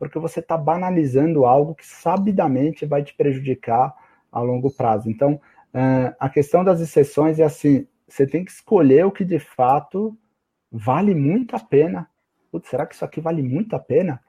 Porque 0.00 0.18
você 0.18 0.40
está 0.40 0.58
banalizando 0.58 1.46
algo 1.46 1.76
que 1.76 1.86
sabidamente 1.86 2.84
vai 2.84 3.04
te 3.04 3.14
prejudicar 3.14 3.94
a 4.32 4.40
longo 4.40 4.70
prazo. 4.74 5.10
Então, 5.10 5.34
uh, 5.34 6.14
a 6.18 6.28
questão 6.28 6.64
das 6.64 6.80
exceções 6.80 7.38
é 7.38 7.44
assim: 7.44 7.86
você 8.08 8.26
tem 8.26 8.44
que 8.44 8.50
escolher 8.50 9.04
o 9.04 9.12
que 9.12 9.24
de 9.24 9.38
fato 9.38 10.16
vale 10.70 11.14
muito 11.14 11.54
a 11.54 11.60
pena. 11.60 12.08
Putz, 12.50 12.68
será 12.68 12.86
que 12.86 12.94
isso 12.94 13.04
aqui 13.04 13.20
vale 13.20 13.42
muito 13.42 13.76
a 13.76 13.78
pena 13.78 14.20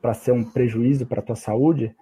para 0.00 0.14
ser 0.14 0.32
um 0.32 0.44
prejuízo 0.44 1.06
para 1.06 1.20
a 1.20 1.24
tua 1.24 1.36
saúde? 1.36 1.94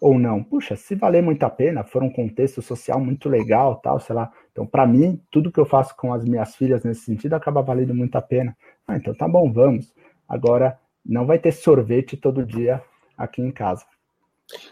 ou 0.00 0.18
não? 0.18 0.42
Puxa, 0.42 0.76
se 0.76 0.94
valer 0.94 1.22
muito 1.22 1.42
a 1.42 1.50
pena, 1.50 1.84
for 1.84 2.02
um 2.02 2.10
contexto 2.10 2.62
social 2.62 3.00
muito 3.00 3.28
legal, 3.28 3.76
tal, 3.76 3.98
sei 3.98 4.14
lá. 4.14 4.30
Então, 4.52 4.66
para 4.66 4.86
mim, 4.86 5.20
tudo 5.30 5.50
que 5.50 5.58
eu 5.58 5.66
faço 5.66 5.96
com 5.96 6.12
as 6.12 6.24
minhas 6.24 6.54
filhas 6.54 6.84
nesse 6.84 7.02
sentido 7.02 7.34
acaba 7.34 7.62
valendo 7.62 7.94
muito 7.94 8.16
a 8.16 8.22
pena. 8.22 8.56
Ah, 8.86 8.96
então 8.96 9.14
tá 9.14 9.28
bom, 9.28 9.52
vamos. 9.52 9.92
Agora, 10.28 10.78
não 11.04 11.26
vai 11.26 11.38
ter 11.38 11.52
sorvete 11.52 12.16
todo 12.16 12.44
dia 12.44 12.82
aqui 13.16 13.42
em 13.42 13.50
casa. 13.50 13.84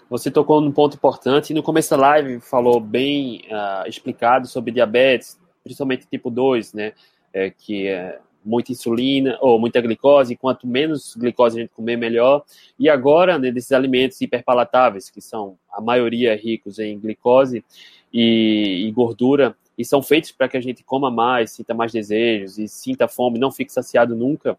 Você 0.08 0.30
tocou 0.30 0.60
num 0.60 0.72
ponto 0.72 0.96
importante. 0.96 1.52
No 1.52 1.62
começo 1.62 1.90
da 1.90 1.96
live 1.96 2.40
falou 2.40 2.80
bem 2.80 3.42
uh, 3.50 3.88
explicado 3.88 4.46
sobre 4.46 4.72
diabetes, 4.72 5.38
principalmente 5.62 6.06
tipo 6.06 6.30
2, 6.30 6.72
né? 6.72 6.92
É, 7.32 7.50
que 7.50 7.86
é 7.86 8.18
muita 8.46 8.70
insulina 8.70 9.36
ou 9.40 9.58
muita 9.58 9.80
glicose, 9.80 10.36
quanto 10.36 10.66
menos 10.66 11.14
glicose 11.16 11.58
a 11.58 11.60
gente 11.62 11.72
comer, 11.74 11.96
melhor. 11.96 12.44
E 12.78 12.88
agora, 12.88 13.38
né, 13.38 13.50
desses 13.50 13.72
alimentos 13.72 14.20
hiperpalatáveis, 14.20 15.10
que 15.10 15.20
são 15.20 15.58
a 15.70 15.80
maioria 15.80 16.36
ricos 16.36 16.78
em 16.78 16.98
glicose 16.98 17.64
e, 18.12 18.86
e 18.86 18.90
gordura, 18.92 19.56
e 19.76 19.84
são 19.84 20.00
feitos 20.00 20.30
para 20.30 20.48
que 20.48 20.56
a 20.56 20.60
gente 20.60 20.82
coma 20.84 21.10
mais, 21.10 21.50
sinta 21.50 21.74
mais 21.74 21.92
desejos 21.92 22.56
e 22.56 22.68
sinta 22.68 23.08
fome, 23.08 23.38
não 23.38 23.50
fique 23.50 23.72
saciado 23.72 24.14
nunca. 24.14 24.56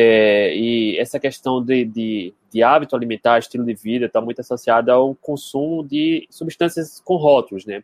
É, 0.00 0.54
e 0.56 0.96
essa 0.96 1.18
questão 1.18 1.60
de, 1.60 1.84
de, 1.84 2.32
de, 2.52 2.62
hábito 2.62 2.94
alimentar, 2.94 3.40
estilo 3.40 3.64
de 3.64 3.74
vida, 3.74 4.06
está 4.06 4.20
muito 4.20 4.40
associada 4.40 4.92
ao 4.92 5.12
consumo 5.16 5.82
de 5.82 6.24
substâncias 6.30 7.00
com 7.00 7.16
rótulos, 7.16 7.66
né? 7.66 7.82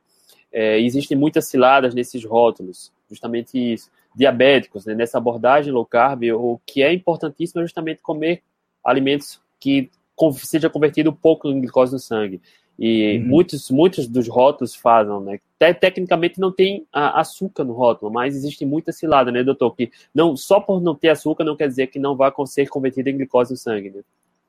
É, 0.52 0.78
existem 0.78 1.18
muitas 1.18 1.48
ciladas 1.48 1.92
nesses 1.92 2.24
rótulos, 2.24 2.92
justamente 3.10 3.58
isso. 3.58 3.90
Diabéticos, 4.14 4.86
né? 4.86 4.94
Nessa 4.94 5.18
abordagem 5.18 5.72
low 5.72 5.84
carb, 5.84 6.22
o 6.36 6.60
que 6.64 6.84
é 6.84 6.92
importantíssimo 6.92 7.60
é 7.60 7.64
justamente 7.64 8.00
comer 8.00 8.42
alimentos 8.84 9.40
que 9.58 9.90
seja 10.34 10.70
convertido 10.70 11.12
pouco 11.12 11.48
em 11.48 11.60
glicose 11.60 11.92
no 11.92 11.98
sangue. 11.98 12.40
E 12.78 13.18
uhum. 13.18 13.28
muitos, 13.28 13.70
muitos 13.70 14.08
dos 14.08 14.28
rótulos 14.28 14.74
fazem, 14.74 15.20
né? 15.20 15.38
tecnicamente 15.72 16.38
não 16.40 16.52
tem 16.52 16.86
açúcar 16.92 17.64
no 17.64 17.72
rótulo, 17.72 18.12
mas 18.12 18.34
existe 18.34 18.66
muita 18.66 18.92
cilada, 18.92 19.30
né, 19.30 19.42
doutor? 19.42 19.74
Que 19.74 19.90
não, 20.14 20.36
só 20.36 20.60
por 20.60 20.82
não 20.82 20.94
ter 20.94 21.08
açúcar 21.08 21.44
não 21.44 21.56
quer 21.56 21.68
dizer 21.68 21.86
que 21.86 21.98
não 21.98 22.16
vai 22.16 22.30
ser 22.46 22.68
convertido 22.68 23.08
em 23.08 23.16
glicose 23.16 23.52
no 23.52 23.56
sangue, 23.56 23.90
né? 23.90 24.02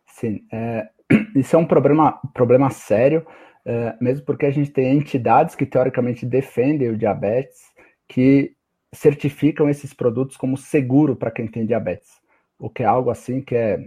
Sim, 0.07 0.43
é, 0.51 0.89
isso 1.36 1.55
é 1.55 1.59
um 1.59 1.65
problema, 1.65 2.19
problema 2.34 2.69
sério, 2.69 3.26
é, 3.63 3.95
mesmo 4.01 4.26
porque 4.26 4.45
a 4.45 4.51
gente 4.51 4.71
tem 4.71 4.97
entidades 4.97 5.55
que 5.55 5.65
teoricamente 5.65 6.26
defendem 6.26 6.89
o 6.89 6.97
diabetes, 6.97 7.61
que 8.07 8.53
certificam 8.93 9.69
esses 9.69 9.93
produtos 9.93 10.38
como 10.38 10.57
seguro 10.57 11.15
para 11.15 11.32
quem 11.32 11.47
tem 11.47 11.65
diabetes, 11.65 12.19
o 12.59 12.69
que 12.69 12.84
é 12.84 12.86
algo 12.86 13.09
assim 13.09 13.41
que 13.41 13.55
é 13.55 13.80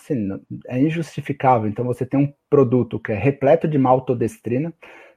assim, 0.00 0.28
é 0.66 0.80
injustificável. 0.80 1.68
Então 1.68 1.84
você 1.84 2.04
tem 2.04 2.18
um 2.20 2.32
produto 2.48 2.98
que 2.98 3.12
é 3.12 3.14
repleto 3.14 3.68
de 3.68 3.78
maltodestrina. 3.78 4.72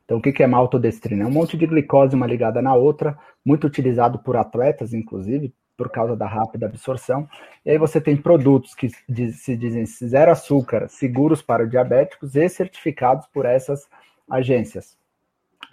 Então 0.05 0.17
o 0.17 0.21
que 0.21 0.43
é 0.43 0.47
maltodestrina? 0.47 1.23
É 1.23 1.27
um 1.27 1.31
monte 1.31 1.57
de 1.57 1.65
glicose 1.65 2.15
uma 2.15 2.27
ligada 2.27 2.61
na 2.61 2.75
outra, 2.75 3.17
muito 3.43 3.65
utilizado 3.65 4.19
por 4.19 4.35
atletas, 4.35 4.93
inclusive, 4.93 5.53
por 5.77 5.89
causa 5.89 6.15
da 6.15 6.27
rápida 6.27 6.65
absorção. 6.65 7.27
E 7.65 7.71
aí 7.71 7.77
você 7.77 7.99
tem 7.99 8.15
produtos 8.15 8.75
que 8.75 8.89
se 8.89 9.57
dizem 9.57 9.85
zero 9.85 10.31
açúcar, 10.31 10.87
seguros 10.89 11.41
para 11.41 11.65
diabéticos 11.65 12.35
e 12.35 12.47
certificados 12.49 13.25
por 13.27 13.45
essas 13.45 13.87
agências. 14.29 14.97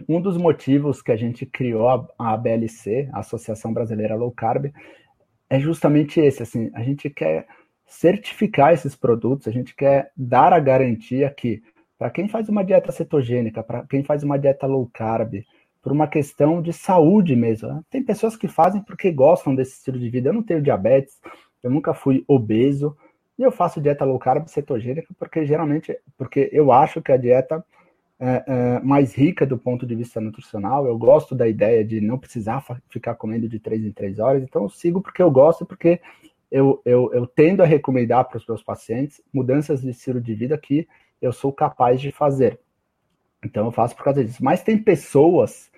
Um 0.09 0.21
dos 0.21 0.37
motivos 0.37 1.03
que 1.03 1.13
a 1.13 1.17
gente 1.17 1.45
criou 1.45 2.09
a 2.19 2.33
ABLC, 2.33 3.09
a 3.13 3.21
Associação 3.21 3.73
Brasileira 3.73 4.15
Low 4.15 4.31
Carb, 4.31 4.73
é 5.51 5.59
justamente 5.59 6.21
esse, 6.21 6.43
assim, 6.43 6.71
a 6.73 6.83
gente 6.83 7.11
quer 7.11 7.47
certificar 7.91 8.73
esses 8.73 8.95
produtos, 8.95 9.49
a 9.49 9.51
gente 9.51 9.75
quer 9.75 10.13
dar 10.17 10.53
a 10.53 10.61
garantia 10.61 11.29
que, 11.29 11.61
para 11.99 12.09
quem 12.09 12.29
faz 12.29 12.49
uma 12.49 12.65
dieta 12.65 12.93
cetogênica, 12.93 13.65
para 13.65 13.85
quem 13.85 14.05
faz 14.05 14.23
uma 14.23 14.39
dieta 14.39 14.65
low 14.65 14.89
carb, 14.95 15.43
por 15.83 15.91
uma 15.91 16.07
questão 16.07 16.63
de 16.63 16.73
saúde 16.73 17.35
mesmo. 17.35 17.69
Né? 17.69 17.83
Tem 17.91 18.01
pessoas 18.01 18.37
que 18.37 18.47
fazem 18.47 18.81
porque 18.81 19.11
gostam 19.11 19.57
desse 19.57 19.73
estilo 19.73 19.99
de 19.99 20.09
vida. 20.09 20.29
Eu 20.29 20.35
não 20.35 20.43
tenho 20.43 20.63
diabetes, 20.63 21.21
eu 21.65 21.71
nunca 21.71 21.93
fui 21.93 22.25
obeso, 22.29 22.97
e 23.37 23.43
eu 23.43 23.51
faço 23.51 23.81
dieta 23.81 24.05
low 24.05 24.19
carb 24.19 24.47
cetogênica 24.47 25.13
porque 25.19 25.45
geralmente, 25.45 25.99
porque 26.17 26.49
eu 26.53 26.71
acho 26.71 27.03
que 27.03 27.11
a 27.11 27.17
dieta 27.17 27.65
é, 28.21 28.45
é, 28.47 28.81
mais 28.81 29.15
rica 29.15 29.45
do 29.45 29.59
ponto 29.59 29.85
de 29.85 29.97
vista 29.97 30.21
nutricional. 30.21 30.87
Eu 30.87 30.97
gosto 30.97 31.35
da 31.35 31.49
ideia 31.49 31.85
de 31.85 32.01
não 32.01 32.19
precisar 32.19 32.65
ficar 32.89 33.17
comendo 33.17 33.49
de 33.49 33.59
três 33.59 33.85
em 33.85 33.91
três 33.91 34.21
horas, 34.21 34.45
então 34.45 34.63
eu 34.63 34.69
sigo 34.69 35.01
porque 35.01 35.23
eu 35.23 35.31
gosto, 35.31 35.67
porque 35.67 36.01
eu, 36.51 36.81
eu, 36.85 37.13
eu 37.13 37.27
tendo 37.27 37.63
a 37.63 37.67
recomendar 37.67 38.25
para 38.27 38.39
os 38.39 38.47
meus 38.47 38.63
pacientes 38.63 39.21
mudanças 39.33 39.81
de 39.83 39.91
estilo 39.91 40.21
de 40.21 40.35
vida 40.35 40.59
que 40.59 40.89
eu 41.21 41.33
sou 41.33 41.53
capaz 41.53 42.01
de 42.01 42.11
fazer. 42.11 42.59
Então 43.45 43.67
eu 43.67 43.73
faço 43.73 43.95
por 43.95 44.05
causa 44.05 44.25
disso. 44.25 44.43
Mas 44.43 44.63
tem 44.63 44.77
pessoas 44.77 45.71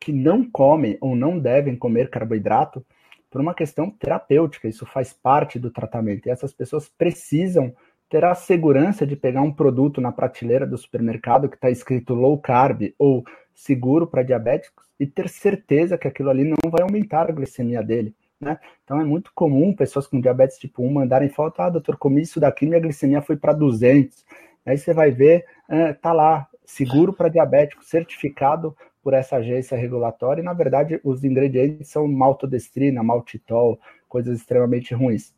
que 0.00 0.12
não 0.12 0.48
comem 0.48 0.96
ou 1.00 1.14
não 1.14 1.38
devem 1.38 1.76
comer 1.76 2.10
carboidrato 2.10 2.84
por 3.30 3.40
uma 3.40 3.54
questão 3.54 3.90
terapêutica. 3.90 4.68
Isso 4.68 4.86
faz 4.86 5.12
parte 5.12 5.58
do 5.58 5.70
tratamento. 5.70 6.26
E 6.26 6.30
essas 6.30 6.52
pessoas 6.52 6.88
precisam 6.88 7.74
ter 8.08 8.24
a 8.24 8.34
segurança 8.34 9.06
de 9.06 9.16
pegar 9.16 9.42
um 9.42 9.52
produto 9.52 10.00
na 10.00 10.10
prateleira 10.10 10.66
do 10.66 10.78
supermercado 10.78 11.48
que 11.48 11.56
está 11.56 11.70
escrito 11.70 12.14
low 12.14 12.38
carb 12.38 12.94
ou 12.98 13.22
seguro 13.54 14.06
para 14.06 14.22
diabéticos 14.22 14.86
e 14.98 15.06
ter 15.06 15.28
certeza 15.28 15.98
que 15.98 16.08
aquilo 16.08 16.30
ali 16.30 16.44
não 16.44 16.70
vai 16.70 16.82
aumentar 16.82 17.28
a 17.28 17.32
glicemia 17.32 17.82
dele. 17.82 18.14
Né? 18.40 18.58
Então 18.84 19.00
é 19.00 19.04
muito 19.04 19.32
comum 19.34 19.74
pessoas 19.74 20.06
com 20.06 20.20
diabetes 20.20 20.58
tipo 20.58 20.82
1 20.82 20.92
mandarem 20.92 21.28
foto, 21.28 21.60
ah, 21.60 21.70
doutor, 21.70 21.96
comi 21.96 22.22
isso 22.22 22.38
daqui, 22.38 22.66
minha 22.66 22.80
glicemia 22.80 23.20
foi 23.20 23.36
para 23.36 23.52
200. 23.52 24.24
Aí 24.64 24.78
você 24.78 24.92
vai 24.94 25.10
ver, 25.10 25.44
é, 25.68 25.92
tá 25.92 26.12
lá, 26.12 26.46
seguro 26.64 27.12
para 27.12 27.28
diabético, 27.28 27.84
certificado 27.84 28.76
por 29.02 29.14
essa 29.14 29.36
agência 29.36 29.76
regulatória, 29.76 30.40
e 30.40 30.44
na 30.44 30.52
verdade 30.52 31.00
os 31.02 31.24
ingredientes 31.24 31.88
são 31.88 32.06
maltodestrina, 32.06 33.02
maltitol, 33.02 33.80
coisas 34.08 34.38
extremamente 34.38 34.94
ruins. 34.94 35.34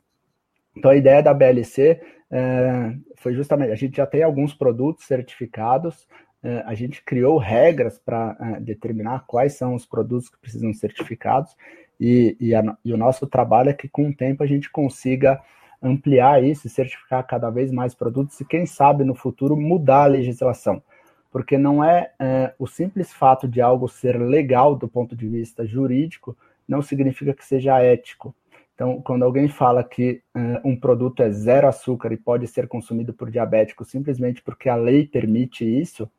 Então 0.77 0.91
a 0.91 0.97
ideia 0.97 1.23
da 1.23 1.33
BLC 1.33 2.01
é, 2.31 2.95
foi 3.17 3.33
justamente, 3.33 3.73
a 3.73 3.77
gente 3.77 3.97
já 3.97 4.07
tem 4.07 4.23
alguns 4.23 4.53
produtos 4.53 5.07
certificados, 5.07 6.07
é, 6.43 6.63
a 6.67 6.75
gente 6.75 7.03
criou 7.03 7.39
regras 7.39 7.99
para 7.99 8.37
é, 8.41 8.61
determinar 8.61 9.25
quais 9.27 9.55
são 9.55 9.75
os 9.75 9.87
produtos 9.87 10.29
que 10.29 10.39
precisam 10.39 10.73
ser 10.73 10.89
certificados, 10.89 11.57
e, 12.01 12.35
e, 12.41 12.55
a, 12.55 12.77
e, 12.83 12.95
o 12.95 12.97
nosso 12.97 13.27
trabalho 13.27 13.69
é 13.69 13.75
que 13.75 13.89
com 13.89 14.09
o 14.09 14.15
tempo 14.15 14.43
a 14.43 14.47
gente 14.47 14.71
consiga 14.71 15.41
ampliar 15.83 16.43
isso 16.43 16.69
certificar 16.69 17.27
cada 17.27 17.51
vez 17.51 17.71
mais 17.71 17.95
produtos 17.95 18.41
e 18.41 18.45
quem 18.45 18.67
sabe 18.67 19.05
no 19.05 19.15
futuro 19.15 19.57
mudar 19.57 20.05
a 20.05 20.07
legislação. 20.07 20.83
Porque 21.31 21.57
não 21.57 21.85
é, 21.85 22.11
é 22.19 22.55
o 22.59 22.67
simples 22.67 23.13
fato 23.13 23.47
de 23.47 23.61
algo 23.61 23.89
ser 23.89 24.19
legal 24.19 24.75
do 24.75 24.89
ponto 24.89 25.15
de 25.15 25.29
vista 25.29 25.67
jurídico, 25.67 26.37
não 26.67 26.83
significa 26.83 27.35
que 27.35 27.45
seja 27.45 27.81
ético. 27.81 28.35
Então, 28.75 29.01
quando 29.03 29.25
alguém 29.25 29.47
fala 29.47 29.85
que 29.85 30.23
uh, 30.35 30.69
um 30.69 30.75
produto 30.75 31.23
é 31.23 31.31
zero 31.31 31.69
açúcar 31.69 32.13
e 32.13 32.17
pode 32.17 32.47
ser 32.47 32.67
consumido 32.67 33.13
por 33.13 33.31
diabético 33.31 33.85
simplesmente 33.85 34.43
porque 34.43 34.71
a 34.71 34.77
lei 34.77 35.07
permite 35.07 35.65
isso, 35.65 36.11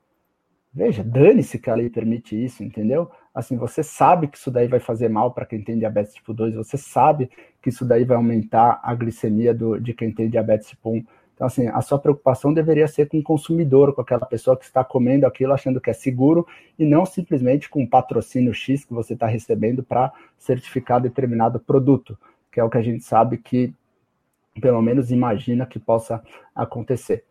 veja, 0.71 1.03
dane-se 1.03 1.57
que 1.57 1.69
a 1.69 1.75
lei 1.75 1.89
permite 1.89 2.41
isso, 2.41 2.63
entendeu? 2.63 3.09
Assim, 3.33 3.57
você 3.57 3.81
sabe 3.81 4.27
que 4.27 4.37
isso 4.37 4.51
daí 4.51 4.67
vai 4.67 4.79
fazer 4.79 5.09
mal 5.09 5.31
para 5.31 5.45
quem 5.45 5.63
tem 5.63 5.77
diabetes 5.77 6.13
tipo 6.13 6.33
2, 6.33 6.55
você 6.55 6.77
sabe 6.77 7.29
que 7.61 7.69
isso 7.69 7.85
daí 7.85 8.03
vai 8.03 8.17
aumentar 8.17 8.79
a 8.83 8.93
glicemia 8.93 9.53
do, 9.53 9.79
de 9.79 9.93
quem 9.93 10.11
tem 10.11 10.29
diabetes 10.29 10.69
tipo 10.69 10.89
1. 10.91 11.05
Então, 11.33 11.47
assim, 11.47 11.67
a 11.67 11.81
sua 11.81 11.97
preocupação 11.97 12.53
deveria 12.53 12.87
ser 12.87 13.07
com 13.07 13.17
o 13.17 13.23
consumidor, 13.23 13.95
com 13.95 14.01
aquela 14.01 14.25
pessoa 14.25 14.55
que 14.55 14.63
está 14.63 14.83
comendo 14.83 15.25
aquilo 15.25 15.53
achando 15.53 15.81
que 15.81 15.89
é 15.89 15.93
seguro 15.93 16.45
e 16.77 16.85
não 16.85 17.03
simplesmente 17.03 17.67
com 17.67 17.83
o 17.83 17.89
patrocínio 17.89 18.53
X 18.53 18.85
que 18.85 18.93
você 18.93 19.13
está 19.13 19.25
recebendo 19.25 19.81
para 19.81 20.13
certificar 20.37 21.01
determinado 21.01 21.59
produto, 21.59 22.15
que 22.51 22.59
é 22.59 22.63
o 22.63 22.69
que 22.69 22.77
a 22.77 22.81
gente 22.83 23.03
sabe 23.03 23.37
que, 23.37 23.73
pelo 24.61 24.81
menos, 24.83 25.09
imagina 25.09 25.65
que 25.65 25.79
possa 25.79 26.21
acontecer. 26.53 27.23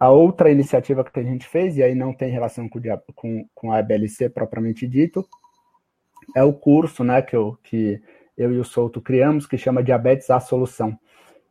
A 0.00 0.08
outra 0.08 0.50
iniciativa 0.50 1.04
que 1.04 1.20
a 1.20 1.22
gente 1.22 1.46
fez, 1.46 1.76
e 1.76 1.82
aí 1.82 1.94
não 1.94 2.14
tem 2.14 2.30
relação 2.30 2.66
com, 2.66 2.80
com, 3.14 3.46
com 3.54 3.70
a 3.70 3.80
EBLC 3.80 4.30
propriamente 4.30 4.88
dito, 4.88 5.22
é 6.34 6.42
o 6.42 6.54
curso 6.54 7.04
né, 7.04 7.20
que, 7.20 7.36
eu, 7.36 7.58
que 7.62 8.00
eu 8.36 8.50
e 8.50 8.58
o 8.58 8.64
Souto 8.64 9.00
criamos, 9.02 9.46
que 9.46 9.58
chama 9.58 9.82
Diabetes 9.82 10.30
à 10.30 10.40
Solução. 10.40 10.98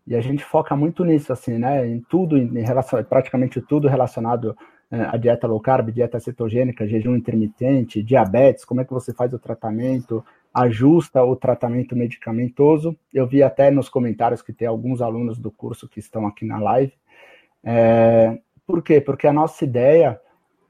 E 0.07 0.15
a 0.15 0.21
gente 0.21 0.43
foca 0.43 0.75
muito 0.75 1.05
nisso, 1.05 1.31
assim, 1.31 1.59
né? 1.59 1.85
Em 1.87 2.01
tudo, 2.01 2.35
em 2.35 2.63
relação, 2.63 3.03
praticamente 3.03 3.61
tudo 3.61 3.87
relacionado 3.87 4.57
é, 4.89 5.01
à 5.03 5.15
dieta 5.15 5.45
low 5.45 5.59
carb, 5.59 5.91
dieta 5.91 6.19
cetogênica, 6.19 6.87
jejum 6.87 7.15
intermitente, 7.15 8.01
diabetes, 8.01 8.65
como 8.65 8.81
é 8.81 8.85
que 8.85 8.91
você 8.91 9.13
faz 9.13 9.31
o 9.33 9.37
tratamento, 9.37 10.25
ajusta 10.51 11.23
o 11.23 11.35
tratamento 11.35 11.95
medicamentoso. 11.95 12.97
Eu 13.13 13.27
vi 13.27 13.43
até 13.43 13.69
nos 13.69 13.87
comentários 13.87 14.41
que 14.41 14.51
tem 14.51 14.67
alguns 14.67 14.99
alunos 14.99 15.37
do 15.37 15.51
curso 15.51 15.87
que 15.87 15.99
estão 15.99 16.25
aqui 16.25 16.43
na 16.43 16.57
live. 16.57 16.93
É, 17.63 18.39
por 18.65 18.81
quê? 18.81 19.01
Porque 19.01 19.27
a 19.27 19.33
nossa 19.33 19.63
ideia 19.63 20.19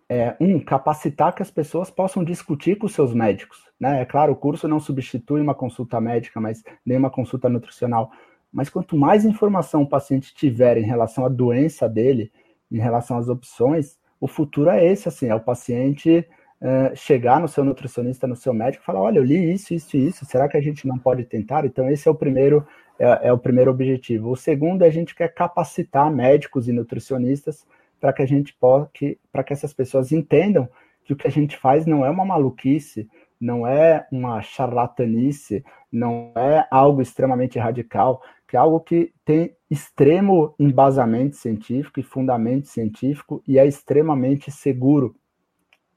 é, 0.10 0.36
um, 0.40 0.60
capacitar 0.60 1.34
que 1.36 1.42
as 1.42 1.52
pessoas 1.52 1.92
possam 1.92 2.24
discutir 2.24 2.78
com 2.78 2.88
seus 2.88 3.14
médicos. 3.14 3.70
Né? 3.80 4.02
É 4.02 4.06
claro, 4.06 4.34
o 4.34 4.36
curso 4.36 4.68
não 4.68 4.80
substitui 4.80 5.40
uma 5.40 5.54
consulta 5.54 6.02
médica, 6.02 6.42
mas 6.42 6.64
nem 6.86 6.98
uma 6.98 7.10
consulta 7.10 7.48
nutricional. 7.48 8.12
Mas 8.52 8.70
quanto 8.70 8.98
mais 8.98 9.24
informação 9.24 9.84
o 9.84 9.90
paciente 9.90 10.34
tiver 10.34 10.78
em 10.78 10.84
relação 10.84 11.26
à 11.26 11.30
doença 11.30 11.88
dele, 11.88 12.32
em 12.72 12.80
relação 12.80 13.18
às 13.18 13.30
opções, 13.30 13.98
o 14.20 14.28
futuro 14.28 14.70
é 14.70 14.84
esse, 14.86 15.08
assim, 15.08 15.28
é 15.28 15.36
o 15.36 15.40
paciente 15.40 16.26
uh, 16.62 16.96
chegar 16.96 17.40
no 17.40 17.48
seu 17.48 17.64
nutricionista, 17.64 18.28
no 18.28 18.36
seu 18.36 18.54
médico, 18.54 18.84
falar, 18.84 19.00
olha, 19.00 19.20
eu 19.20 19.24
li 19.24 19.54
isso, 19.54 19.74
isso 19.74 19.96
e 19.96 20.08
isso, 20.08 20.26
será 20.26 20.50
que 20.50 20.58
a 20.58 20.62
gente 20.62 20.88
não 20.88 20.98
pode 20.98 21.24
tentar? 21.24 21.66
Então, 21.66 21.90
esse 21.90 22.08
é 22.08 22.12
o 22.12 22.16
primeiro, 22.16 22.66
é, 23.00 23.30
é 23.30 23.34
o 23.34 23.38
primeiro 23.38 23.72
objetivo. 23.72 24.30
O 24.30 24.36
segundo, 24.36 24.84
a 24.84 24.90
gente 24.90 25.16
quer 25.16 25.34
capacitar 25.34 26.12
médicos 26.12 26.68
e 26.68 26.74
nutricionistas 26.74 27.66
para 28.00 28.14
que 28.14 28.22
a 28.22 28.26
gente 28.26 28.54
possa, 28.54 28.90
para 29.32 29.44
que 29.44 29.54
essas 29.54 29.74
pessoas 29.74 30.12
entendam 30.12 30.70
que 31.04 31.14
o 31.14 31.16
que 31.16 31.28
a 31.28 31.32
gente 31.32 31.58
faz 31.58 31.86
não 31.86 32.06
é 32.06 32.10
uma 32.10 32.26
maluquice, 32.26 33.10
não 33.40 33.66
é 33.66 34.06
uma 34.12 34.42
charlatanice, 34.42 35.64
não 35.92 36.32
é 36.36 36.68
algo 36.70 37.02
extremamente 37.02 37.58
radical, 37.58 38.22
que 38.48 38.56
é 38.56 38.60
algo 38.60 38.80
que 38.80 39.14
tem 39.24 39.56
extremo 39.72 40.54
embasamento 40.60 41.36
científico 41.36 42.00
e 42.00 42.04
fundamento 42.04 42.68
científico 42.68 43.42
e 43.48 43.58
é 43.58 43.66
extremamente 43.66 44.52
seguro. 44.52 45.16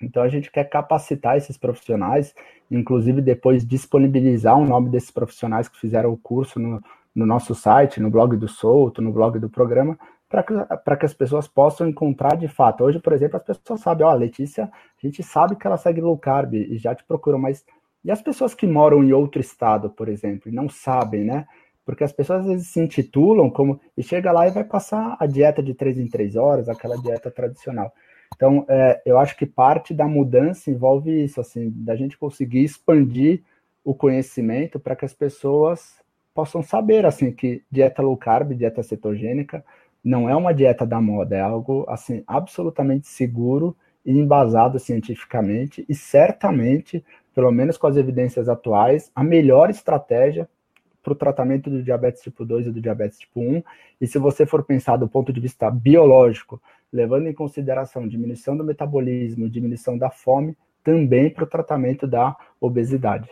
Então 0.00 0.22
a 0.22 0.28
gente 0.28 0.50
quer 0.50 0.64
capacitar 0.64 1.36
esses 1.36 1.56
profissionais, 1.56 2.34
inclusive 2.76 3.20
depois 3.20 3.66
disponibilizar 3.66 4.58
o 4.58 4.64
nome 4.64 4.88
desses 4.88 5.10
profissionais 5.10 5.68
que 5.68 5.78
fizeram 5.78 6.12
o 6.12 6.16
curso 6.16 6.58
no, 6.58 6.80
no 7.14 7.26
nosso 7.26 7.54
site, 7.54 8.00
no 8.00 8.10
blog 8.10 8.36
do 8.36 8.48
Souto, 8.48 9.02
no 9.02 9.12
blog 9.12 9.38
do 9.38 9.48
programa, 9.48 9.98
para 10.28 10.42
que, 10.42 10.96
que 10.98 11.06
as 11.06 11.12
pessoas 11.12 11.46
possam 11.46 11.86
encontrar 11.86 12.36
de 12.36 12.48
fato. 12.48 12.84
Hoje, 12.84 12.98
por 12.98 13.12
exemplo, 13.12 13.36
as 13.36 13.58
pessoas 13.58 13.80
sabem, 13.80 14.06
ó, 14.06 14.10
a 14.10 14.14
Letícia, 14.14 14.64
a 14.64 15.06
gente 15.06 15.22
sabe 15.22 15.56
que 15.56 15.66
ela 15.66 15.76
segue 15.76 16.00
low 16.00 16.16
carb 16.16 16.54
e 16.54 16.78
já 16.78 16.94
te 16.94 17.04
procuram, 17.04 17.38
mas 17.38 17.64
e 18.04 18.10
as 18.10 18.20
pessoas 18.20 18.54
que 18.54 18.66
moram 18.66 19.04
em 19.04 19.12
outro 19.12 19.40
estado, 19.40 19.90
por 19.90 20.08
exemplo, 20.08 20.50
e 20.50 20.54
não 20.54 20.68
sabem, 20.68 21.24
né? 21.24 21.46
Porque 21.84 22.02
as 22.02 22.12
pessoas 22.12 22.40
às 22.40 22.46
vezes 22.46 22.68
se 22.68 22.80
intitulam 22.80 23.50
como 23.50 23.80
e 23.96 24.02
chega 24.02 24.32
lá 24.32 24.48
e 24.48 24.50
vai 24.50 24.64
passar 24.64 25.16
a 25.20 25.26
dieta 25.26 25.62
de 25.62 25.74
três 25.74 25.98
em 25.98 26.08
três 26.08 26.34
horas, 26.34 26.68
aquela 26.68 26.96
dieta 26.96 27.30
tradicional. 27.30 27.92
Então, 28.34 28.64
é, 28.68 29.02
eu 29.04 29.18
acho 29.18 29.36
que 29.36 29.46
parte 29.46 29.94
da 29.94 30.06
mudança 30.06 30.70
envolve 30.70 31.24
isso, 31.24 31.40
assim, 31.40 31.70
da 31.70 31.94
gente 31.94 32.18
conseguir 32.18 32.64
expandir 32.64 33.42
o 33.84 33.94
conhecimento 33.94 34.78
para 34.78 34.96
que 34.96 35.04
as 35.04 35.12
pessoas 35.12 36.00
possam 36.34 36.62
saber, 36.62 37.04
assim, 37.04 37.30
que 37.30 37.62
dieta 37.70 38.02
low 38.02 38.16
carb, 38.16 38.54
dieta 38.54 38.82
cetogênica, 38.82 39.64
não 40.04 40.28
é 40.28 40.34
uma 40.34 40.52
dieta 40.52 40.84
da 40.84 41.00
moda, 41.00 41.36
é 41.36 41.40
algo 41.40 41.84
assim 41.88 42.24
absolutamente 42.26 43.06
seguro 43.06 43.76
e 44.04 44.18
embasado 44.18 44.78
cientificamente 44.78 45.84
e 45.88 45.94
certamente, 45.94 47.04
pelo 47.34 47.52
menos 47.52 47.76
com 47.76 47.86
as 47.86 47.96
evidências 47.96 48.48
atuais, 48.48 49.12
a 49.14 49.22
melhor 49.22 49.70
estratégia 49.70 50.48
para 51.02 51.12
o 51.12 51.16
tratamento 51.16 51.70
do 51.70 51.82
diabetes 51.82 52.22
tipo 52.22 52.44
2 52.44 52.66
e 52.66 52.70
do 52.70 52.80
diabetes 52.80 53.18
tipo 53.18 53.40
1. 53.40 53.62
E 54.00 54.06
se 54.06 54.18
você 54.18 54.46
for 54.46 54.64
pensar 54.64 54.96
do 54.96 55.08
ponto 55.08 55.32
de 55.32 55.40
vista 55.40 55.70
biológico, 55.70 56.60
levando 56.92 57.26
em 57.26 57.32
consideração 57.32 58.06
diminuição 58.06 58.56
do 58.56 58.64
metabolismo, 58.64 59.48
diminuição 59.48 59.96
da 59.96 60.10
fome, 60.10 60.56
também 60.84 61.30
para 61.30 61.44
o 61.44 61.46
tratamento 61.46 62.06
da 62.06 62.36
obesidade. 62.60 63.28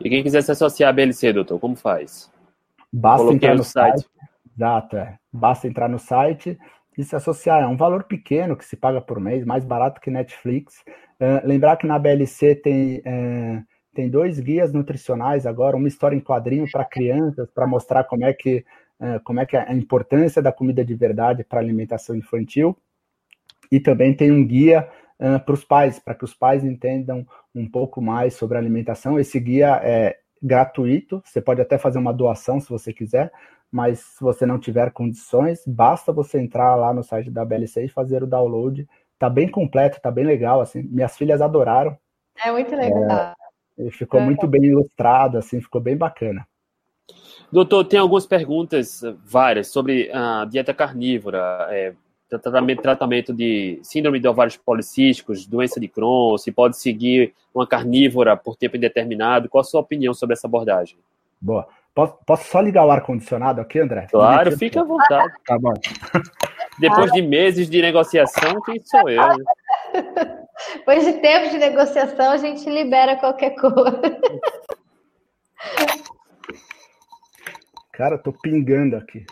E 0.00 0.08
quem 0.08 0.22
quiser 0.22 0.42
se 0.42 0.52
associar 0.52 0.90
à 0.90 0.92
BLC, 0.92 1.32
doutor, 1.32 1.58
como 1.58 1.76
faz? 1.76 2.30
Basta 2.92 3.18
Coloquei 3.18 3.36
entrar 3.36 3.56
no, 3.56 3.64
site. 3.64 4.00
site 4.00 4.16
Exato, 4.56 4.96
é. 4.96 5.18
Basta 5.30 5.68
entrar 5.68 5.88
no 5.88 5.98
site 5.98 6.58
e 6.96 7.04
se 7.04 7.14
associar. 7.14 7.62
É 7.62 7.66
um 7.66 7.76
valor 7.76 8.04
pequeno 8.04 8.56
que 8.56 8.64
se 8.64 8.76
paga 8.76 9.00
por 9.00 9.20
mês, 9.20 9.44
mais 9.44 9.64
barato 9.64 10.00
que 10.00 10.10
Netflix. 10.10 10.82
Uh, 11.20 11.46
lembrar 11.46 11.76
que 11.76 11.86
na 11.86 11.98
BLC 11.98 12.54
tem, 12.54 12.98
uh, 12.98 13.62
tem 13.94 14.08
dois 14.08 14.40
guias 14.40 14.72
nutricionais 14.72 15.46
agora, 15.46 15.76
uma 15.76 15.88
história 15.88 16.16
em 16.16 16.20
quadrinho 16.20 16.66
para 16.70 16.84
crianças, 16.84 17.50
para 17.50 17.66
mostrar 17.66 18.04
como 18.04 18.24
é 18.24 18.32
que 18.32 18.64
como 19.24 19.40
é 19.40 19.46
que 19.46 19.56
é 19.56 19.68
a 19.68 19.74
importância 19.74 20.40
da 20.40 20.52
comida 20.52 20.84
de 20.84 20.94
verdade 20.94 21.44
para 21.44 21.58
a 21.58 21.62
alimentação 21.62 22.16
infantil. 22.16 22.76
E 23.70 23.80
também 23.80 24.14
tem 24.14 24.30
um 24.30 24.46
guia 24.46 24.88
para 25.44 25.54
os 25.54 25.64
pais, 25.64 25.98
para 25.98 26.14
que 26.14 26.24
os 26.24 26.34
pais 26.34 26.64
entendam 26.64 27.26
um 27.54 27.68
pouco 27.68 28.00
mais 28.00 28.34
sobre 28.34 28.56
a 28.56 28.60
alimentação. 28.60 29.18
Esse 29.18 29.40
guia 29.40 29.80
é 29.82 30.18
gratuito, 30.42 31.22
você 31.24 31.40
pode 31.40 31.60
até 31.60 31.78
fazer 31.78 31.98
uma 31.98 32.12
doação 32.12 32.60
se 32.60 32.68
você 32.68 32.92
quiser, 32.92 33.32
mas 33.70 34.00
se 34.00 34.22
você 34.22 34.46
não 34.46 34.58
tiver 34.58 34.92
condições, 34.92 35.62
basta 35.66 36.12
você 36.12 36.38
entrar 36.38 36.76
lá 36.76 36.92
no 36.94 37.02
site 37.02 37.30
da 37.30 37.44
BLC 37.44 37.84
e 37.84 37.88
fazer 37.88 38.22
o 38.22 38.26
download. 38.26 38.86
Tá 39.18 39.28
bem 39.28 39.48
completo, 39.48 40.00
tá 40.00 40.10
bem 40.10 40.24
legal, 40.24 40.60
assim. 40.60 40.82
Minhas 40.82 41.16
filhas 41.16 41.40
adoraram. 41.40 41.96
É 42.44 42.52
muito 42.52 42.74
legal. 42.74 43.34
É, 43.78 43.90
ficou 43.90 44.20
é. 44.20 44.24
muito 44.24 44.46
bem 44.46 44.64
ilustrado, 44.66 45.38
assim, 45.38 45.60
ficou 45.60 45.80
bem 45.80 45.96
bacana. 45.96 46.46
Doutor, 47.50 47.84
tem 47.84 47.98
algumas 47.98 48.26
perguntas, 48.26 49.02
várias, 49.24 49.68
sobre 49.68 50.10
a 50.12 50.44
dieta 50.44 50.74
carnívora, 50.74 51.68
é, 51.70 51.92
tratamento, 52.28 52.82
tratamento 52.82 53.32
de 53.32 53.78
síndrome 53.82 54.18
de 54.18 54.26
ovários 54.26 54.56
policísticos, 54.56 55.46
doença 55.46 55.78
de 55.78 55.88
Crohn, 55.88 56.36
se 56.38 56.50
pode 56.50 56.76
seguir 56.76 57.32
uma 57.54 57.66
carnívora 57.66 58.36
por 58.36 58.56
tempo 58.56 58.76
indeterminado. 58.76 59.48
Qual 59.48 59.60
a 59.60 59.64
sua 59.64 59.80
opinião 59.80 60.12
sobre 60.12 60.34
essa 60.34 60.46
abordagem? 60.46 60.96
Boa. 61.40 61.66
Posso, 61.94 62.18
posso 62.26 62.50
só 62.50 62.60
ligar 62.60 62.84
o 62.84 62.90
ar-condicionado 62.90 63.60
aqui, 63.60 63.78
André? 63.78 64.06
Claro, 64.10 64.58
fica 64.58 64.82
à 64.82 64.84
vontade. 64.84 65.32
Tá 65.46 65.58
bom. 65.58 65.72
Depois 66.78 67.10
de 67.12 67.22
meses 67.22 67.70
de 67.70 67.80
negociação, 67.80 68.60
quem 68.66 68.82
sou 68.84 69.08
eu? 69.08 69.26
Né? 69.26 69.44
Depois 70.74 71.06
de 71.06 71.14
tempo 71.14 71.48
de 71.48 71.56
negociação, 71.56 72.32
a 72.32 72.36
gente 72.36 72.68
libera 72.68 73.16
qualquer 73.16 73.54
coisa. 73.54 74.02
Cara, 77.96 78.18
tô 78.18 78.30
pingando 78.30 78.94
aqui. 78.94 79.24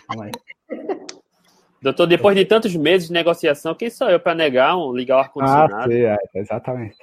Doutor, 1.82 2.06
depois 2.06 2.34
de 2.34 2.46
tantos 2.46 2.74
meses 2.74 3.08
de 3.08 3.12
negociação, 3.12 3.74
quem 3.74 3.90
sou 3.90 4.08
eu 4.08 4.18
para 4.18 4.34
negar 4.34 4.74
um, 4.74 4.90
ligar 4.90 5.18
o 5.18 5.20
ar-condicionado? 5.20 5.74
Ah, 5.74 5.84
sim, 5.86 6.00
é, 6.00 6.16
exatamente. 6.34 6.96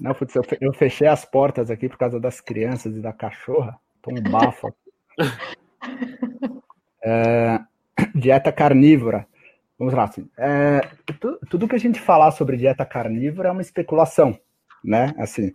Não, 0.00 0.14
putz, 0.14 0.36
eu 0.60 0.72
fechei 0.72 1.08
as 1.08 1.24
portas 1.24 1.68
aqui 1.68 1.88
por 1.88 1.98
causa 1.98 2.20
das 2.20 2.40
crianças 2.40 2.96
e 2.96 3.00
da 3.00 3.12
cachorra. 3.12 3.76
Tô 4.00 4.12
um 4.12 4.22
bafo. 4.22 4.72
É, 7.02 7.58
dieta 8.14 8.52
carnívora. 8.52 9.26
Vamos 9.78 9.94
lá. 9.94 10.04
Assim, 10.04 10.28
é, 10.36 10.82
tudo, 11.18 11.38
tudo 11.48 11.66
que 11.66 11.74
a 11.74 11.78
gente 11.78 11.98
falar 11.98 12.30
sobre 12.32 12.58
dieta 12.58 12.84
carnívora 12.84 13.48
é 13.48 13.52
uma 13.52 13.62
especulação, 13.62 14.38
né? 14.84 15.14
Assim, 15.16 15.50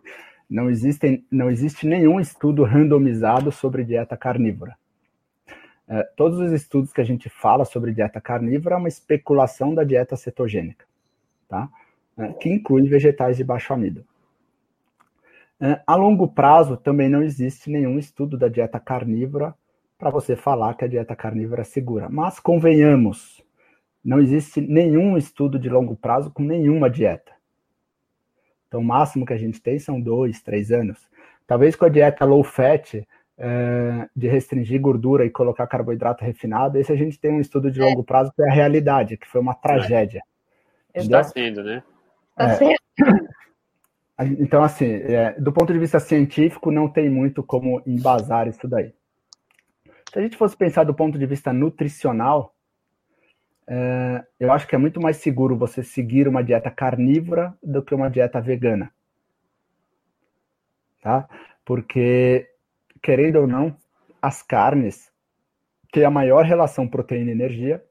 não, 0.49 0.67
existem, 0.71 1.23
não 1.31 1.51
existe 1.51 1.85
nenhum 1.85 2.19
estudo 2.19 2.63
randomizado 2.63 3.51
sobre 3.51 3.83
dieta 3.83 4.17
carnívora. 4.17 4.75
É, 5.87 6.03
todos 6.15 6.39
os 6.39 6.51
estudos 6.51 6.91
que 6.91 7.01
a 7.01 7.05
gente 7.05 7.29
fala 7.29 7.63
sobre 7.63 7.93
dieta 7.93 8.19
carnívora 8.19 8.75
é 8.75 8.77
uma 8.77 8.87
especulação 8.87 9.73
da 9.73 9.83
dieta 9.83 10.15
cetogênica, 10.15 10.85
tá? 11.47 11.69
É, 12.17 12.33
que 12.33 12.49
inclui 12.49 12.87
vegetais 12.87 13.37
de 13.37 13.43
baixo 13.43 13.73
amido. 13.73 14.05
É, 15.59 15.81
a 15.85 15.95
longo 15.95 16.27
prazo, 16.27 16.75
também 16.75 17.07
não 17.07 17.23
existe 17.23 17.69
nenhum 17.69 17.97
estudo 17.99 18.37
da 18.37 18.47
dieta 18.47 18.79
carnívora 18.79 19.53
para 19.97 20.09
você 20.09 20.35
falar 20.35 20.73
que 20.75 20.83
a 20.83 20.87
dieta 20.87 21.15
carnívora 21.15 21.61
é 21.61 21.65
segura. 21.65 22.09
Mas 22.09 22.39
convenhamos, 22.39 23.43
não 24.03 24.19
existe 24.19 24.59
nenhum 24.59 25.17
estudo 25.17 25.57
de 25.57 25.69
longo 25.69 25.95
prazo 25.95 26.31
com 26.31 26.43
nenhuma 26.43 26.89
dieta. 26.89 27.31
Então, 28.67 28.81
o 28.81 28.83
máximo 28.83 29.25
que 29.25 29.33
a 29.33 29.37
gente 29.37 29.61
tem 29.61 29.79
são 29.79 30.01
dois, 30.01 30.41
três 30.41 30.71
anos. 30.71 30.99
Talvez 31.47 31.75
com 31.75 31.85
a 31.85 31.89
dieta 31.89 32.25
low 32.25 32.43
fat, 32.43 33.07
é, 33.37 34.09
de 34.15 34.27
restringir 34.27 34.79
gordura 34.79 35.25
e 35.25 35.29
colocar 35.29 35.67
carboidrato 35.67 36.23
refinado, 36.23 36.77
esse 36.77 36.91
a 36.91 36.95
gente 36.95 37.19
tem 37.19 37.31
um 37.31 37.41
estudo 37.41 37.69
de 37.69 37.79
longo 37.79 38.03
prazo 38.03 38.31
que 38.33 38.41
é 38.41 38.49
a 38.49 38.53
realidade, 38.53 39.17
que 39.17 39.27
foi 39.27 39.41
uma 39.41 39.53
tragédia. 39.53 40.21
Está 40.93 41.23
sendo, 41.23 41.63
né? 41.63 41.83
Está 42.31 42.51
é, 42.51 42.55
sendo. 42.55 42.75
Então, 44.39 44.63
assim, 44.63 44.85
é, 44.85 45.33
do 45.39 45.51
ponto 45.51 45.73
de 45.73 45.79
vista 45.79 45.99
científico, 45.99 46.71
não 46.71 46.87
tem 46.87 47.09
muito 47.09 47.43
como 47.43 47.81
embasar 47.85 48.47
isso 48.47 48.65
daí. 48.67 48.93
Se 50.11 50.19
a 50.19 50.21
gente 50.21 50.37
fosse 50.37 50.55
pensar 50.55 50.85
do 50.85 50.93
ponto 50.93 51.19
de 51.19 51.25
vista 51.25 51.51
nutricional, 51.51 52.55
é, 53.67 54.23
eu 54.39 54.53
acho 54.53 54.65
que 54.67 54.75
é 54.75 54.77
muito 54.77 55.01
mais 55.01 55.17
seguro 55.17 55.57
você 55.57 55.83
seguir 55.83 56.27
uma 56.27 56.41
dieta 56.41 56.71
carnívora 56.71 57.53
do 57.61 57.83
que 57.83 57.93
uma 57.93 58.09
dieta 58.09 58.39
vegana. 58.39 58.89
Tá? 61.01 61.27
Porque, 61.65 62.47
querendo 63.01 63.37
ou 63.37 63.47
não, 63.47 63.75
as 64.21 64.41
carnes 64.41 65.11
têm 65.91 66.05
a 66.05 66.11
maior 66.11 66.43
relação 66.45 66.87
proteína-energia 66.87 67.83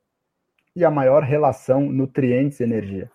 e 0.75 0.85
a 0.85 0.91
maior 0.91 1.23
relação 1.23 1.81
nutrientes-energia. 1.91 3.11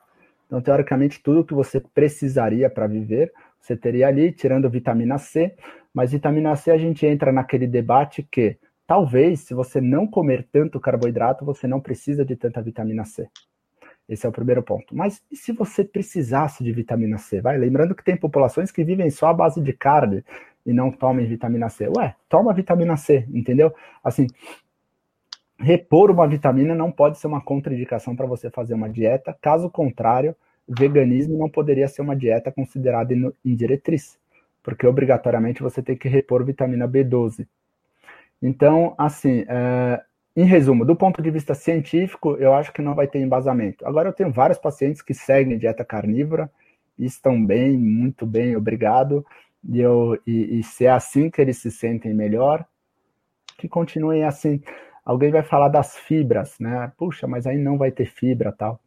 Então, 0.46 0.62
teoricamente, 0.62 1.22
tudo 1.22 1.46
que 1.46 1.54
você 1.54 1.80
precisaria 1.80 2.70
para 2.70 2.88
viver, 2.88 3.32
você 3.60 3.76
teria 3.76 4.08
ali, 4.08 4.32
tirando 4.32 4.70
vitamina 4.70 5.18
C, 5.18 5.56
mas 5.94 6.12
vitamina 6.12 6.56
C 6.56 6.72
a 6.72 6.78
gente 6.78 7.06
entra 7.06 7.32
naquele 7.32 7.68
debate 7.68 8.24
que 8.24 8.58
Talvez, 8.90 9.42
se 9.42 9.54
você 9.54 9.80
não 9.80 10.08
comer 10.08 10.48
tanto 10.52 10.80
carboidrato, 10.80 11.46
você 11.46 11.68
não 11.68 11.80
precisa 11.80 12.26
de 12.26 12.36
tanta 12.36 12.60
vitamina 12.60 13.06
C. 13.06 13.30
Esse 14.10 14.26
é 14.26 14.30
o 14.30 14.32
primeiro 14.32 14.64
ponto. 14.64 14.96
Mas 14.96 15.22
e 15.32 15.36
se 15.36 15.52
você 15.52 15.84
precisasse 15.84 16.64
de 16.64 16.72
vitamina 16.72 17.20
C? 17.20 17.40
Vai, 17.40 17.56
lembrando 17.56 17.94
que 17.94 18.04
tem 18.04 18.18
populações 18.18 18.72
que 18.72 18.84
vivem 18.84 19.12
só 19.12 19.28
à 19.28 19.34
base 19.34 19.62
de 19.62 19.74
carne 19.74 20.26
e 20.70 20.74
não 20.74 20.92
tomem 20.92 21.26
vitamina 21.26 21.68
C. 21.68 21.90
Ué, 21.98 22.16
toma 22.30 22.54
vitamina 22.54 22.96
C, 22.96 23.28
entendeu? 23.34 23.74
Assim, 24.04 24.28
repor 25.58 26.12
uma 26.12 26.28
vitamina 26.28 26.76
não 26.76 26.92
pode 26.92 27.18
ser 27.18 27.26
uma 27.26 27.42
contraindicação 27.42 28.16
para 28.16 28.28
você 28.28 28.52
fazer 28.52 28.76
uma 28.76 28.88
dieta, 28.88 29.36
caso 29.42 29.68
contrário, 29.68 30.36
veganismo 30.68 31.40
não 31.40 31.50
poderia 31.50 31.88
ser 31.88 32.04
uma 32.04 32.16
dieta 32.16 32.52
considerada 32.52 33.12
em 33.14 33.56
diretriz, 33.56 34.20
porque 34.62 34.86
obrigatoriamente 34.86 35.64
você 35.64 35.82
tem 35.82 35.98
que 35.98 36.08
repor 36.08 36.46
vitamina 36.46 36.88
B12. 36.88 37.48
Então, 38.40 38.94
assim, 38.96 39.44
é, 39.48 40.04
em 40.36 40.44
resumo, 40.44 40.86
do 40.86 40.96
ponto 40.96 41.20
de 41.20 41.32
vista 41.32 41.56
científico, 41.56 42.36
eu 42.38 42.54
acho 42.54 42.72
que 42.72 42.82
não 42.84 42.94
vai 42.94 43.08
ter 43.08 43.20
embasamento. 43.20 43.88
Agora, 43.88 44.10
eu 44.10 44.14
tenho 44.14 44.32
vários 44.32 44.60
pacientes 44.60 45.02
que 45.02 45.16
seguem 45.16 45.58
dieta 45.58 45.84
carnívora 45.84 46.50
e 46.96 47.06
estão 47.06 47.44
bem, 47.44 47.76
muito 47.76 48.28
bem, 48.28 48.56
obrigado. 48.56 49.26
E, 49.68 49.80
eu, 49.80 50.20
e, 50.26 50.60
e 50.60 50.64
se 50.64 50.86
é 50.86 50.92
assim 50.92 51.30
que 51.30 51.42
eles 51.42 51.58
se 51.58 51.72
sentem 51.72 52.14
melhor, 52.14 52.66
que 53.58 53.68
continuem 53.68 54.24
assim. 54.24 54.62
Alguém 55.06 55.32
vai 55.32 55.44
falar 55.44 55.70
das 55.70 55.98
fibras, 55.98 56.58
né? 56.60 56.92
Puxa, 56.98 57.28
mas 57.28 57.46
aí 57.46 57.58
não 57.58 57.78
vai 57.78 57.92
ter 57.92 58.06
fibra 58.06 58.52
tal. 58.52 58.80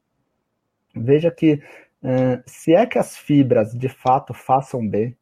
Veja 0.94 1.30
que 1.30 1.54
uh, 2.02 2.42
se 2.46 2.74
é 2.74 2.86
que 2.86 2.98
as 2.98 3.16
fibras 3.16 3.72
de 3.72 3.88
fato 3.88 4.32
façam 4.32 4.86
bem, 4.86 5.16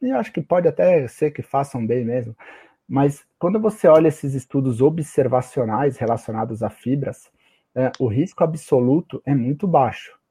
e 0.00 0.10
eu 0.10 0.16
acho 0.18 0.32
que 0.32 0.42
pode 0.42 0.68
até 0.68 1.06
ser 1.08 1.30
que 1.30 1.42
façam 1.42 1.86
bem 1.86 2.04
mesmo, 2.04 2.36
mas 2.88 3.24
quando 3.38 3.60
você 3.60 3.88
olha 3.88 4.08
esses 4.08 4.34
estudos 4.34 4.80
observacionais 4.80 5.96
relacionados 5.96 6.62
a 6.62 6.70
fibras, 6.70 7.30
uh, 7.74 7.90
o 7.98 8.08
risco 8.08 8.44
absoluto 8.44 9.22
é 9.24 9.34
muito 9.34 9.66
baixo. 9.66 10.21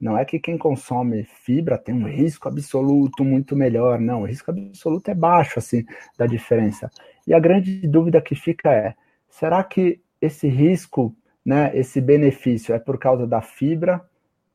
Não 0.00 0.18
é 0.18 0.24
que 0.24 0.38
quem 0.38 0.58
consome 0.58 1.24
fibra 1.24 1.78
tem 1.78 1.94
um 1.94 2.06
risco 2.06 2.48
absoluto 2.48 3.24
muito 3.24 3.56
melhor, 3.56 4.00
não. 4.00 4.22
O 4.22 4.26
risco 4.26 4.50
absoluto 4.50 5.10
é 5.10 5.14
baixo, 5.14 5.58
assim, 5.58 5.84
da 6.18 6.26
diferença. 6.26 6.90
E 7.26 7.32
a 7.32 7.38
grande 7.38 7.86
dúvida 7.86 8.20
que 8.20 8.34
fica 8.34 8.72
é: 8.72 8.94
será 9.28 9.62
que 9.62 10.00
esse 10.20 10.48
risco, 10.48 11.14
né, 11.44 11.70
esse 11.74 12.00
benefício 12.00 12.74
é 12.74 12.78
por 12.78 12.98
causa 12.98 13.26
da 13.26 13.40
fibra 13.40 14.02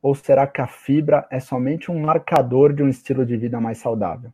ou 0.02 0.14
será 0.14 0.46
que 0.46 0.60
a 0.60 0.66
fibra 0.66 1.26
é 1.30 1.38
somente 1.40 1.90
um 1.90 2.00
marcador 2.00 2.72
de 2.72 2.82
um 2.82 2.88
estilo 2.88 3.24
de 3.26 3.36
vida 3.36 3.60
mais 3.60 3.78
saudável? 3.78 4.32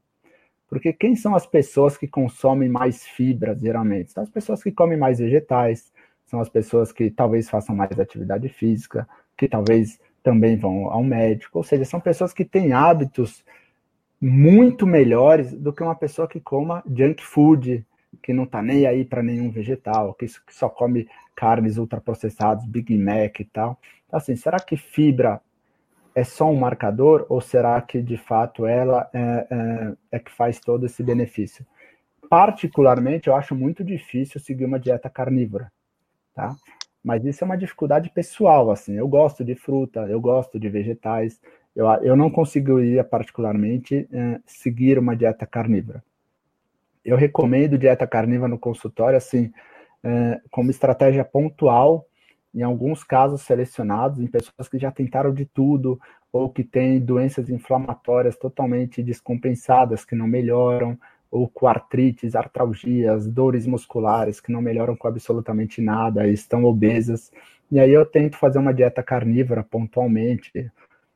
Porque 0.68 0.92
quem 0.92 1.14
são 1.14 1.34
as 1.34 1.46
pessoas 1.46 1.96
que 1.96 2.08
consomem 2.08 2.68
mais 2.68 3.04
fibras, 3.04 3.60
geralmente? 3.60 4.12
São 4.12 4.22
as 4.22 4.30
pessoas 4.30 4.62
que 4.62 4.72
comem 4.72 4.98
mais 4.98 5.18
vegetais, 5.18 5.92
são 6.24 6.40
as 6.40 6.48
pessoas 6.48 6.92
que 6.92 7.10
talvez 7.10 7.48
façam 7.48 7.74
mais 7.74 7.98
atividade 7.98 8.48
física, 8.48 9.08
que 9.36 9.48
talvez 9.48 9.98
também 10.26 10.56
vão 10.56 10.90
ao 10.90 11.04
médico, 11.04 11.58
ou 11.58 11.62
seja, 11.62 11.84
são 11.84 12.00
pessoas 12.00 12.32
que 12.32 12.44
têm 12.44 12.72
hábitos 12.72 13.44
muito 14.20 14.84
melhores 14.84 15.52
do 15.52 15.72
que 15.72 15.84
uma 15.84 15.94
pessoa 15.94 16.26
que 16.26 16.40
coma 16.40 16.82
junk 16.84 17.22
food, 17.22 17.86
que 18.20 18.32
não 18.32 18.42
está 18.42 18.60
nem 18.60 18.88
aí 18.88 19.04
para 19.04 19.22
nenhum 19.22 19.52
vegetal, 19.52 20.14
que 20.14 20.26
só 20.50 20.68
come 20.68 21.08
carnes 21.36 21.78
ultraprocessadas, 21.78 22.66
Big 22.66 22.98
Mac 22.98 23.38
e 23.38 23.44
tal. 23.44 23.78
Então, 24.04 24.18
assim, 24.18 24.34
será 24.34 24.58
que 24.58 24.76
fibra 24.76 25.40
é 26.12 26.24
só 26.24 26.50
um 26.50 26.56
marcador 26.56 27.24
ou 27.28 27.40
será 27.40 27.80
que 27.80 28.02
de 28.02 28.16
fato 28.16 28.66
ela 28.66 29.08
é, 29.12 29.46
é, 29.48 29.92
é, 30.10 30.18
que 30.18 30.32
faz 30.32 30.58
todo 30.58 30.86
esse 30.86 31.04
benefício? 31.04 31.64
Particularmente, 32.28 33.28
eu 33.28 33.36
acho 33.36 33.54
muito 33.54 33.84
difícil 33.84 34.40
seguir 34.40 34.64
uma 34.64 34.80
dieta 34.80 35.08
carnívora, 35.08 35.70
tá? 36.34 36.56
Mas 37.06 37.24
isso 37.24 37.44
é 37.44 37.46
uma 37.46 37.56
dificuldade 37.56 38.10
pessoal, 38.10 38.68
assim. 38.68 38.94
Eu 38.94 39.06
gosto 39.06 39.44
de 39.44 39.54
fruta, 39.54 40.00
eu 40.08 40.20
gosto 40.20 40.58
de 40.58 40.68
vegetais, 40.68 41.40
eu, 41.76 41.86
eu 42.02 42.16
não 42.16 42.28
conseguiria 42.28 43.04
particularmente 43.04 44.08
é, 44.12 44.40
seguir 44.44 44.98
uma 44.98 45.14
dieta 45.14 45.46
carnívora. 45.46 46.02
Eu 47.04 47.16
recomendo 47.16 47.78
dieta 47.78 48.08
carnívora 48.08 48.48
no 48.48 48.58
consultório, 48.58 49.16
assim, 49.16 49.52
é, 50.02 50.40
como 50.50 50.68
estratégia 50.68 51.24
pontual 51.24 52.04
em 52.52 52.62
alguns 52.62 53.04
casos 53.04 53.42
selecionados, 53.42 54.18
em 54.18 54.26
pessoas 54.26 54.68
que 54.68 54.76
já 54.76 54.90
tentaram 54.90 55.32
de 55.32 55.44
tudo, 55.44 56.00
ou 56.32 56.50
que 56.50 56.64
têm 56.64 56.98
doenças 56.98 57.48
inflamatórias 57.48 58.36
totalmente 58.36 59.00
descompensadas, 59.00 60.04
que 60.04 60.16
não 60.16 60.26
melhoram, 60.26 60.98
ou 61.30 61.48
com 61.48 61.66
artrites, 61.66 62.34
artralgias, 62.34 63.26
dores 63.26 63.66
musculares 63.66 64.40
que 64.40 64.52
não 64.52 64.60
melhoram 64.60 64.96
com 64.96 65.08
absolutamente 65.08 65.80
nada, 65.80 66.26
estão 66.28 66.64
obesas. 66.64 67.30
E 67.70 67.80
aí 67.80 67.92
eu 67.92 68.06
tento 68.06 68.36
fazer 68.36 68.58
uma 68.58 68.72
dieta 68.72 69.02
carnívora 69.02 69.62
pontualmente, 69.62 70.70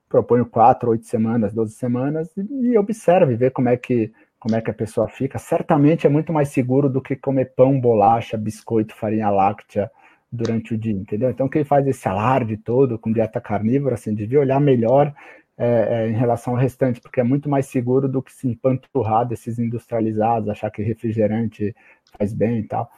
proponho 0.08 0.44
quatro, 0.46 0.90
oito 0.90 1.06
semanas, 1.06 1.52
doze 1.52 1.74
semanas, 1.74 2.30
e, 2.36 2.76
observe, 2.76 3.36
ver 3.36 3.50
como 3.52 3.68
é 3.68 3.76
que 3.76 4.12
como 4.38 4.56
é 4.56 4.60
que 4.62 4.70
a 4.70 4.74
pessoa 4.74 5.06
fica. 5.06 5.38
Certamente 5.38 6.06
é 6.06 6.10
muito 6.10 6.32
mais 6.32 6.48
seguro 6.48 6.88
do 6.88 7.02
que 7.02 7.14
comer 7.14 7.52
pão, 7.54 7.78
bolacha, 7.78 8.38
biscoito, 8.38 8.94
farinha 8.94 9.28
láctea, 9.28 9.90
durante 10.32 10.74
o 10.74 10.78
dia, 10.78 10.92
entendeu? 10.92 11.30
Então, 11.30 11.48
quem 11.48 11.64
faz 11.64 11.86
esse 11.86 12.06
alarde 12.06 12.56
todo 12.56 12.98
com 12.98 13.12
dieta 13.12 13.40
carnívora, 13.40 13.94
assim, 13.94 14.14
devia 14.14 14.38
olhar 14.38 14.60
melhor 14.60 15.12
é, 15.62 16.04
é, 16.06 16.08
em 16.08 16.14
relação 16.14 16.54
ao 16.54 16.58
restante, 16.58 17.02
porque 17.02 17.20
é 17.20 17.22
muito 17.22 17.46
mais 17.46 17.66
seguro 17.66 18.08
do 18.08 18.22
que 18.22 18.32
se 18.32 18.48
empanturrar 18.48 19.26
desses 19.26 19.58
industrializados, 19.58 20.48
achar 20.48 20.70
que 20.70 20.82
refrigerante 20.82 21.76
faz 22.16 22.32
bem 22.32 22.60
e 22.60 22.62
tal. 22.62 22.90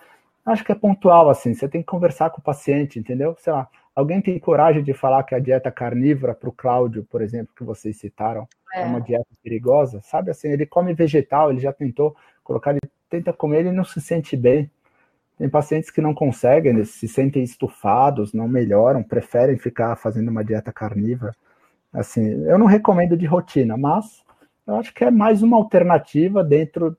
Acho 0.46 0.64
que 0.64 0.70
é 0.70 0.74
pontual, 0.76 1.28
assim, 1.28 1.54
você 1.54 1.68
tem 1.68 1.80
que 1.80 1.88
conversar 1.88 2.30
com 2.30 2.40
o 2.40 2.44
paciente, 2.44 3.00
entendeu? 3.00 3.36
Sei 3.40 3.52
lá, 3.52 3.68
alguém 3.96 4.20
tem 4.20 4.38
coragem 4.38 4.84
de 4.84 4.94
falar 4.94 5.24
que 5.24 5.34
a 5.34 5.40
dieta 5.40 5.72
carnívora 5.72 6.36
para 6.36 6.48
o 6.48 6.52
Cláudio, 6.52 7.04
por 7.10 7.20
exemplo, 7.20 7.52
que 7.56 7.64
vocês 7.64 7.96
citaram, 7.96 8.46
é. 8.72 8.82
é. 8.82 8.84
uma 8.84 9.00
dieta 9.00 9.26
perigosa, 9.42 10.00
sabe 10.00 10.30
assim, 10.30 10.48
ele 10.48 10.64
come 10.64 10.94
vegetal, 10.94 11.50
ele 11.50 11.58
já 11.58 11.72
tentou 11.72 12.14
colocar, 12.44 12.70
ele 12.70 12.80
tenta 13.10 13.32
comer, 13.32 13.60
ele 13.60 13.72
não 13.72 13.84
se 13.84 14.00
sente 14.00 14.36
bem, 14.36 14.70
tem 15.36 15.48
pacientes 15.48 15.90
que 15.90 16.00
não 16.00 16.14
conseguem, 16.14 16.84
se 16.84 17.08
sentem 17.08 17.42
estufados, 17.42 18.32
não 18.32 18.46
melhoram, 18.46 19.02
preferem 19.02 19.58
ficar 19.58 19.96
fazendo 19.96 20.28
uma 20.28 20.44
dieta 20.44 20.72
carnívora. 20.72 21.34
Assim, 21.92 22.44
eu 22.46 22.58
não 22.58 22.66
recomendo 22.66 23.16
de 23.16 23.26
rotina, 23.26 23.76
mas 23.76 24.24
eu 24.66 24.76
acho 24.76 24.94
que 24.94 25.04
é 25.04 25.10
mais 25.10 25.42
uma 25.42 25.56
alternativa 25.56 26.42
dentro 26.42 26.96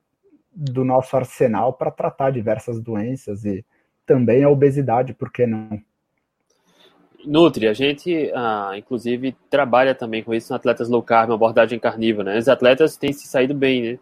do 0.56 0.86
nosso 0.86 1.16
arsenal 1.18 1.74
para 1.74 1.90
tratar 1.90 2.32
diversas 2.32 2.80
doenças 2.80 3.44
e 3.44 3.66
também 4.06 4.44
a 4.44 4.50
obesidade, 4.50 5.14
por 5.14 5.32
que 5.32 5.48
não? 5.48 5.82
Nutri, 7.26 7.68
a 7.68 7.74
gente, 7.74 8.32
ah, 8.36 8.74
inclusive, 8.76 9.36
trabalha 9.50 9.96
também 9.96 10.22
com 10.22 10.34
isso 10.34 10.52
no 10.52 10.58
Atletas 10.58 10.90
Low 10.90 11.02
Carb, 11.02 11.30
uma 11.30 11.36
abordagem 11.36 11.80
carnívora, 11.80 12.34
né? 12.34 12.38
Os 12.38 12.50
atletas 12.50 12.98
têm 12.98 13.14
se 13.14 13.28
saído 13.28 13.56
bem, 13.56 13.94
né? 13.94 14.00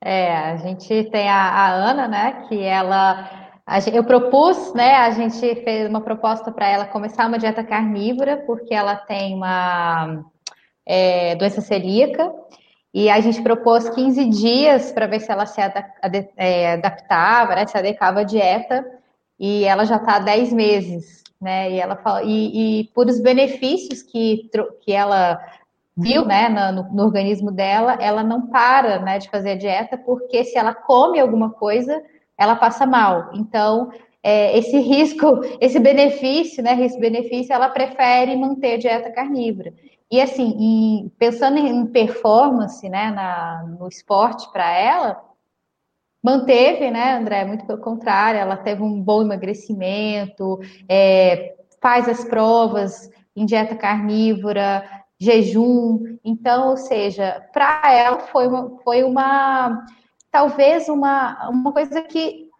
É, 0.00 0.36
a 0.36 0.56
gente 0.56 1.04
tem 1.04 1.28
a, 1.28 1.50
a 1.50 1.72
Ana, 1.72 2.08
né, 2.08 2.44
que 2.48 2.60
ela 2.62 3.43
eu 3.92 4.04
propus, 4.04 4.74
né? 4.74 4.94
A 4.96 5.10
gente 5.10 5.40
fez 5.62 5.88
uma 5.88 6.00
proposta 6.00 6.52
para 6.52 6.68
ela 6.68 6.84
começar 6.86 7.26
uma 7.26 7.38
dieta 7.38 7.64
carnívora, 7.64 8.36
porque 8.46 8.74
ela 8.74 8.94
tem 8.96 9.34
uma 9.34 10.24
é, 10.86 11.34
doença 11.36 11.60
celíaca. 11.60 12.30
E 12.92 13.10
a 13.10 13.18
gente 13.20 13.42
propôs 13.42 13.88
15 13.88 14.24
dias 14.26 14.92
para 14.92 15.06
ver 15.06 15.20
se 15.20 15.32
ela 15.32 15.46
se 15.46 15.60
é, 16.36 16.74
adaptava, 16.74 17.56
né, 17.56 17.66
se 17.66 17.76
adequava 17.76 18.20
à 18.20 18.24
dieta. 18.24 18.84
E 19.40 19.64
ela 19.64 19.84
já 19.84 19.96
está 19.96 20.16
há 20.16 20.20
10 20.20 20.52
meses, 20.52 21.24
né? 21.40 21.72
E 21.72 21.80
ela 21.80 21.96
fala, 21.96 22.22
e, 22.22 22.82
e 22.82 22.84
por 22.94 23.06
os 23.06 23.20
benefícios 23.20 24.02
que, 24.02 24.48
que 24.82 24.92
ela 24.92 25.40
viu, 25.96 26.24
né, 26.24 26.48
no, 26.48 26.82
no, 26.92 27.04
organismo 27.04 27.50
dela, 27.50 27.96
ela 28.00 28.22
não 28.22 28.48
para, 28.48 29.00
né, 29.00 29.18
de 29.18 29.30
fazer 29.30 29.52
a 29.52 29.56
dieta, 29.56 29.96
porque 29.96 30.44
se 30.44 30.58
ela 30.58 30.74
come 30.74 31.20
alguma 31.20 31.50
coisa, 31.50 32.02
ela 32.44 32.56
passa 32.56 32.86
mal. 32.86 33.30
Então, 33.34 33.90
é, 34.22 34.56
esse 34.56 34.78
risco, 34.78 35.40
esse 35.60 35.78
benefício, 35.78 36.62
né, 36.62 36.72
risco-benefício, 36.74 37.52
ela 37.52 37.68
prefere 37.68 38.36
manter 38.36 38.78
dieta 38.78 39.10
carnívora. 39.10 39.74
E 40.10 40.20
assim, 40.20 41.10
pensando 41.18 41.58
em 41.58 41.86
performance, 41.86 42.88
né, 42.88 43.10
na, 43.10 43.64
no 43.78 43.88
esporte 43.88 44.50
para 44.52 44.70
ela, 44.70 45.20
manteve, 46.22 46.90
né, 46.90 47.16
André? 47.16 47.44
Muito 47.44 47.66
pelo 47.66 47.80
contrário, 47.80 48.40
ela 48.40 48.56
teve 48.56 48.82
um 48.82 49.02
bom 49.02 49.22
emagrecimento, 49.22 50.58
é, 50.88 51.54
faz 51.80 52.08
as 52.08 52.24
provas 52.24 53.10
em 53.36 53.44
dieta 53.44 53.74
carnívora, 53.74 54.84
jejum. 55.18 56.16
Então, 56.24 56.70
ou 56.70 56.76
seja, 56.76 57.46
para 57.52 57.92
ela 57.92 58.20
foi 58.20 58.46
uma, 58.46 58.78
foi 58.82 59.02
uma 59.02 59.84
talvez 60.34 60.88
uma, 60.88 61.48
uma 61.48 61.70
coisa 61.70 62.02
que, 62.02 62.50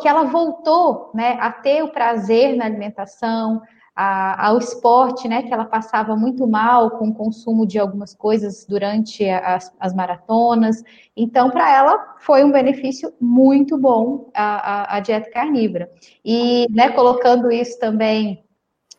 que 0.00 0.08
ela 0.08 0.24
voltou 0.24 1.10
né, 1.14 1.36
a 1.38 1.52
ter 1.52 1.82
o 1.82 1.92
prazer 1.92 2.56
na 2.56 2.64
alimentação, 2.64 3.60
a, 3.94 4.46
ao 4.46 4.56
esporte, 4.56 5.28
né, 5.28 5.42
que 5.42 5.52
ela 5.52 5.66
passava 5.66 6.16
muito 6.16 6.46
mal 6.46 6.92
com 6.92 7.08
o 7.08 7.14
consumo 7.14 7.66
de 7.66 7.78
algumas 7.78 8.14
coisas 8.14 8.64
durante 8.66 9.28
as, 9.28 9.70
as 9.78 9.94
maratonas. 9.94 10.82
Então, 11.14 11.50
para 11.50 11.70
ela, 11.70 12.14
foi 12.16 12.42
um 12.44 12.50
benefício 12.50 13.12
muito 13.20 13.76
bom 13.76 14.30
a, 14.34 14.94
a, 14.94 14.96
a 14.96 15.00
dieta 15.00 15.30
carnívora. 15.30 15.90
E, 16.24 16.66
né, 16.70 16.88
colocando 16.92 17.52
isso 17.52 17.78
também 17.78 18.42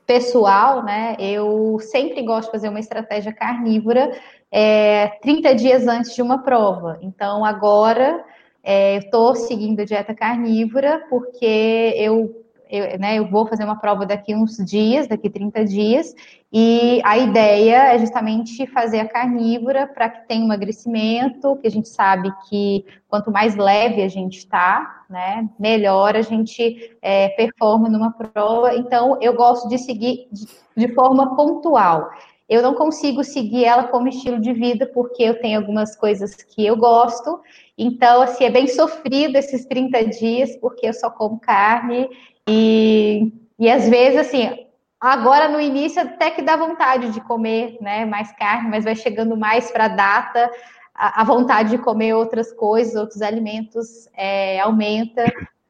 pessoal, 0.06 0.84
né, 0.84 1.15
eu 1.19 1.80
sempre 1.80 2.22
gosto 2.22 2.45
de 2.45 2.51
fazer 2.51 2.69
uma 2.69 2.80
estratégia 2.80 3.34
carnívora 3.34 4.11
é, 4.51 5.07
30 5.21 5.55
dias 5.55 5.88
antes 5.88 6.15
de 6.15 6.21
uma 6.21 6.39
prova. 6.43 6.99
Então, 7.01 7.45
agora 7.45 8.23
é, 8.63 8.95
eu 8.95 8.99
estou 8.99 9.35
seguindo 9.35 9.81
a 9.81 9.85
dieta 9.85 10.13
carnívora 10.13 11.05
porque 11.09 11.93
eu 11.95 12.39
eu, 12.69 12.99
né, 12.99 13.17
eu 13.17 13.27
vou 13.27 13.47
fazer 13.47 13.63
uma 13.63 13.76
prova 13.76 14.05
daqui 14.05 14.35
uns 14.35 14.57
dias, 14.57 15.07
daqui 15.07 15.27
30 15.27 15.65
dias, 15.65 16.13
e 16.53 17.01
a 17.03 17.17
ideia 17.17 17.95
é 17.95 17.97
justamente 17.97 18.67
fazer 18.67 18.99
a 18.99 19.07
carnívora 19.07 19.88
para 19.88 20.07
que 20.07 20.27
tenha 20.27 20.45
emagrecimento, 20.45 21.55
que 21.57 21.67
a 21.67 21.71
gente 21.71 21.89
sabe 21.89 22.31
que 22.47 22.85
quanto 23.07 23.31
mais 23.31 23.55
leve 23.55 24.03
a 24.03 24.07
gente 24.07 24.38
está, 24.38 25.03
né, 25.09 25.49
melhor 25.59 26.15
a 26.15 26.21
gente 26.21 26.95
é, 27.01 27.30
performa 27.30 27.89
numa 27.89 28.11
prova. 28.11 28.76
Então, 28.76 29.17
eu 29.19 29.34
gosto 29.34 29.67
de 29.67 29.80
seguir 29.80 30.27
de, 30.31 30.45
de 30.77 30.93
forma 30.93 31.35
pontual. 31.35 32.11
Eu 32.49 32.63
não 32.63 32.73
consigo 32.73 33.23
seguir 33.23 33.65
ela 33.65 33.84
como 33.84 34.07
estilo 34.07 34.39
de 34.39 34.51
vida, 34.51 34.88
porque 34.88 35.21
eu 35.21 35.39
tenho 35.39 35.59
algumas 35.59 35.95
coisas 35.95 36.35
que 36.35 36.65
eu 36.65 36.76
gosto. 36.76 37.39
Então, 37.77 38.23
assim, 38.23 38.45
é 38.45 38.49
bem 38.49 38.67
sofrido 38.67 39.35
esses 39.38 39.65
30 39.65 40.05
dias, 40.07 40.55
porque 40.55 40.88
eu 40.88 40.93
só 40.93 41.11
como 41.11 41.39
carne. 41.39 42.09
E, 42.49 43.31
e 43.59 43.69
às 43.69 43.88
vezes, 43.88 44.21
assim, 44.21 44.65
agora 44.99 45.47
no 45.47 45.61
início 45.61 46.01
até 46.01 46.31
que 46.31 46.41
dá 46.41 46.57
vontade 46.57 47.11
de 47.11 47.21
comer 47.21 47.77
né, 47.80 48.03
mais 48.03 48.31
carne, 48.31 48.69
mas 48.69 48.84
vai 48.84 48.95
chegando 48.95 49.38
mais 49.38 49.69
para 49.69 49.85
a 49.85 49.89
data, 49.89 50.51
a 50.95 51.23
vontade 51.23 51.69
de 51.69 51.77
comer 51.77 52.15
outras 52.15 52.51
coisas, 52.51 52.95
outros 52.95 53.21
alimentos 53.21 54.09
é, 54.17 54.59
aumenta. 54.59 55.23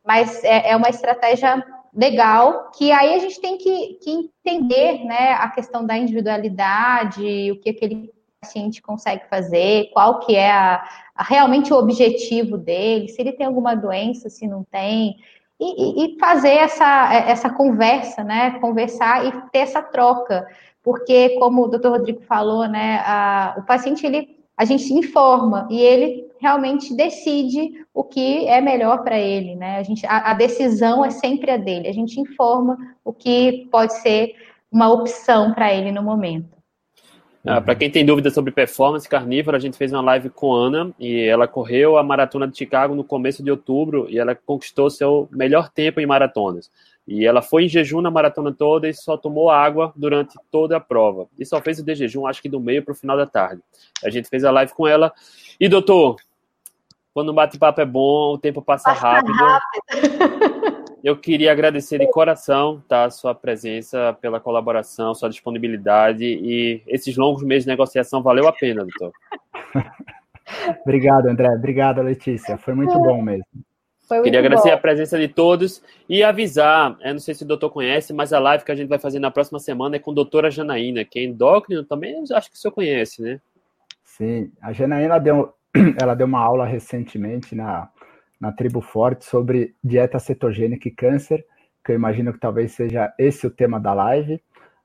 Mas 0.06 0.43
é, 0.45 0.72
é 0.72 0.76
uma 0.77 0.89
estratégia 0.89 1.61
legal, 1.94 2.72
que 2.72 2.91
aí 2.91 3.16
a 3.16 3.20
gente 3.20 3.40
tem 3.41 3.57
que, 3.57 3.99
que 4.02 4.32
entender 4.45 5.03
né, 5.06 5.34
a 5.34 5.49
questão 5.49 5.86
da 5.86 5.98
individualidade, 5.98 7.52
o 7.52 7.60
que 7.60 7.70
aquele 7.70 8.11
paciente 8.41 8.82
consegue 8.82 9.28
fazer, 9.30 9.90
qual 9.91 10.20
que 10.20 10.36
é 10.36 10.52
a, 10.52 10.84
a, 11.16 11.24
realmente 11.24 11.74
o 11.74 11.78
objetivo 11.78 12.57
dele, 12.57 13.10
se 13.10 13.22
ele 13.22 13.34
tem 13.34 13.45
alguma 13.45 13.76
doença, 13.76 14.30
se 14.30 14.48
não 14.48 14.64
tem, 14.64 15.18
e, 15.60 16.16
e, 16.16 16.20
fazer 16.20 16.53
essa, 16.53 17.14
essa 17.14 17.49
conversa, 17.49 18.24
né? 18.24 18.57
Conversar 18.61 19.26
e 19.26 19.32
ter 19.52 19.60
essa 19.60 19.82
troca. 19.82 20.48
Porque, 20.82 21.38
como 21.38 21.64
o 21.64 21.68
doutor 21.68 21.91
Rodrigo 21.91 22.22
falou, 22.22 22.66
né, 22.66 23.03
a, 23.06 23.56
o 23.57 23.64
paciente 23.64 24.06
ele 24.06 24.40
a 24.60 24.66
gente 24.66 24.94
informa 24.94 25.70
e 25.72 25.80
ele 25.80 26.28
realmente 26.40 26.95
decide 26.95 27.86
o 27.94 28.03
que 28.03 28.48
é 28.48 28.61
melhor 28.61 29.03
para 29.03 29.20
ele, 29.20 29.56
né? 29.56 29.78
A, 29.78 29.84
gente, 29.84 30.06
a, 30.06 30.32
a, 30.32 30.34
decisão 30.34 31.03
é 31.03 31.10
sempre 31.10 31.52
a 31.52 31.57
dele. 31.57 31.88
A 31.88 31.94
gente 31.94 32.20
informa 32.20 32.78
o 33.03 33.11
que 33.11 33.68
pode 33.72 33.94
ser 34.02 34.36
uma 34.72 34.91
opção 34.91 35.53
para 35.53 35.74
ele 35.74 35.91
no 35.91 36.02
momento. 36.02 36.57
Ah, 37.45 37.61
para 37.61 37.74
quem 37.74 37.90
tem 37.90 38.06
dúvidas 38.06 38.34
sobre 38.34 38.52
performance 38.52 39.07
carnívora, 39.07 39.57
a 39.57 39.60
gente 39.60 39.78
fez 39.78 39.94
uma 39.94 40.02
live 40.02 40.30
com 40.30 40.53
a 40.53 40.60
Ana 40.60 40.94
e 40.99 41.22
ela 41.22 41.48
correu 41.48 41.98
a 41.98 42.03
maratona 42.03 42.48
de 42.48 42.57
Chicago 42.57 42.94
no 42.94 43.03
começo 43.03 43.41
de 43.41 43.49
outubro 43.49 44.07
e 44.10 44.20
ela 44.20 44.36
conquistou 44.36 44.90
seu 44.90 45.28
melhor 45.32 45.70
tempo 45.70 46.02
em 46.02 46.06
maratonas. 46.06 46.70
E 47.07 47.26
ela 47.26 47.41
foi 47.41 47.66
em 47.66 47.68
jejum 47.68 48.02
na 48.02 48.11
maratona 48.11 48.53
toda 48.53 48.88
e 48.88 48.94
só 48.94 49.18
tomou 49.18 49.49
água 49.49 49.91
durante 49.95 50.38
toda 50.52 50.78
a 50.78 50.80
prova. 50.80 51.28
E 51.40 51.45
só 51.45 51.60
fez 51.60 51.80
o 51.80 51.84
de 51.84 51.95
jejum, 51.95 52.28
acho 52.28 52.41
que 52.41 52.48
do 52.48 52.60
meio 52.60 52.84
para 52.84 52.91
o 52.91 52.95
final 52.95 53.18
da 53.18 53.26
tarde. 53.26 53.64
A 54.03 54.11
gente 54.11 54.30
fez 54.30 54.44
a 54.44 54.52
live 54.52 54.74
com 54.74 54.86
ela. 54.86 55.11
E, 55.60 55.68
doutor, 55.68 56.18
quando 57.14 57.30
o 57.30 57.34
bate-papo 57.34 57.81
é 57.81 57.86
bom, 57.86 58.34
o 58.34 58.38
tempo 58.38 58.61
passa, 58.61 58.90
passa 58.90 59.02
rápido. 59.02 59.34
rápido. 59.34 60.90
Eu 61.03 61.15
queria 61.18 61.52
agradecer 61.52 61.98
de 61.98 62.11
coração 62.11 62.84
tá, 62.88 63.06
a 63.06 63.10
sua 63.10 63.34
presença, 63.34 64.18
pela 64.22 64.40
colaboração, 64.40 65.15
sua 65.15 65.30
disponibilidade 65.30 66.26
e 66.26 66.84
esses 66.86 67.15
longos 67.15 67.41
meses 67.41 67.64
de 67.64 67.69
negociação 67.69 68.22
valeu 68.22 68.48
a 68.48 68.53
pena, 68.53 68.86
doutor. 68.86 69.14
Obrigado, 70.84 71.27
André. 71.27 71.48
Obrigado, 71.49 72.02
Letícia. 72.02 72.57
Foi 72.57 72.73
muito 72.73 72.94
bom 72.99 73.22
mesmo. 73.22 73.45
Foi 74.10 74.23
Queria 74.23 74.40
agradecer 74.40 74.69
bom. 74.69 74.76
a 74.76 74.80
presença 74.80 75.19
de 75.19 75.27
todos 75.27 75.84
e 76.10 76.23
avisar, 76.23 76.98
eu 77.02 77.14
não 77.14 77.19
sei 77.19 77.36
se 77.36 77.44
o 77.44 77.48
doutor 77.48 77.69
conhece, 77.69 78.11
mas 78.11 78.34
a 78.34 78.40
live 78.40 78.65
que 78.65 78.72
a 78.72 78.76
gente 78.76 78.90
vai 78.90 78.98
fazer 78.98 79.19
na 79.19 79.30
próxima 79.30 79.60
semana 79.60 79.98
é 79.98 79.99
com 79.99 80.10
a 80.10 80.15
doutora 80.15 80.49
Janaína, 80.49 81.06
que 81.06 81.19
é 81.19 81.23
endócrino 81.23 81.84
também, 81.84 82.23
acho 82.34 82.49
que 82.49 82.57
o 82.57 82.60
senhor 82.60 82.73
conhece, 82.73 83.22
né? 83.22 83.40
Sim, 84.03 84.52
a 84.64 84.73
Janaína 84.73 85.19
deu, 85.19 85.53
ela 85.99 86.15
deu 86.15 86.27
uma 86.27 86.39
aula 86.39 86.65
recentemente 86.65 87.56
na, 87.56 87.89
na 88.39 88.51
Tribo 88.51 88.81
Forte 88.81 89.26
sobre 89.26 89.76
dieta 89.84 90.19
cetogênica 90.19 90.88
e 90.88 90.91
câncer, 90.91 91.45
que 91.84 91.91
eu 91.91 91.95
imagino 91.95 92.34
que 92.34 92.39
talvez 92.39 92.72
seja 92.73 93.14
esse 93.18 93.45
o 93.47 93.51
tema 93.51 93.80
da 93.80 93.93
live. 93.93 94.41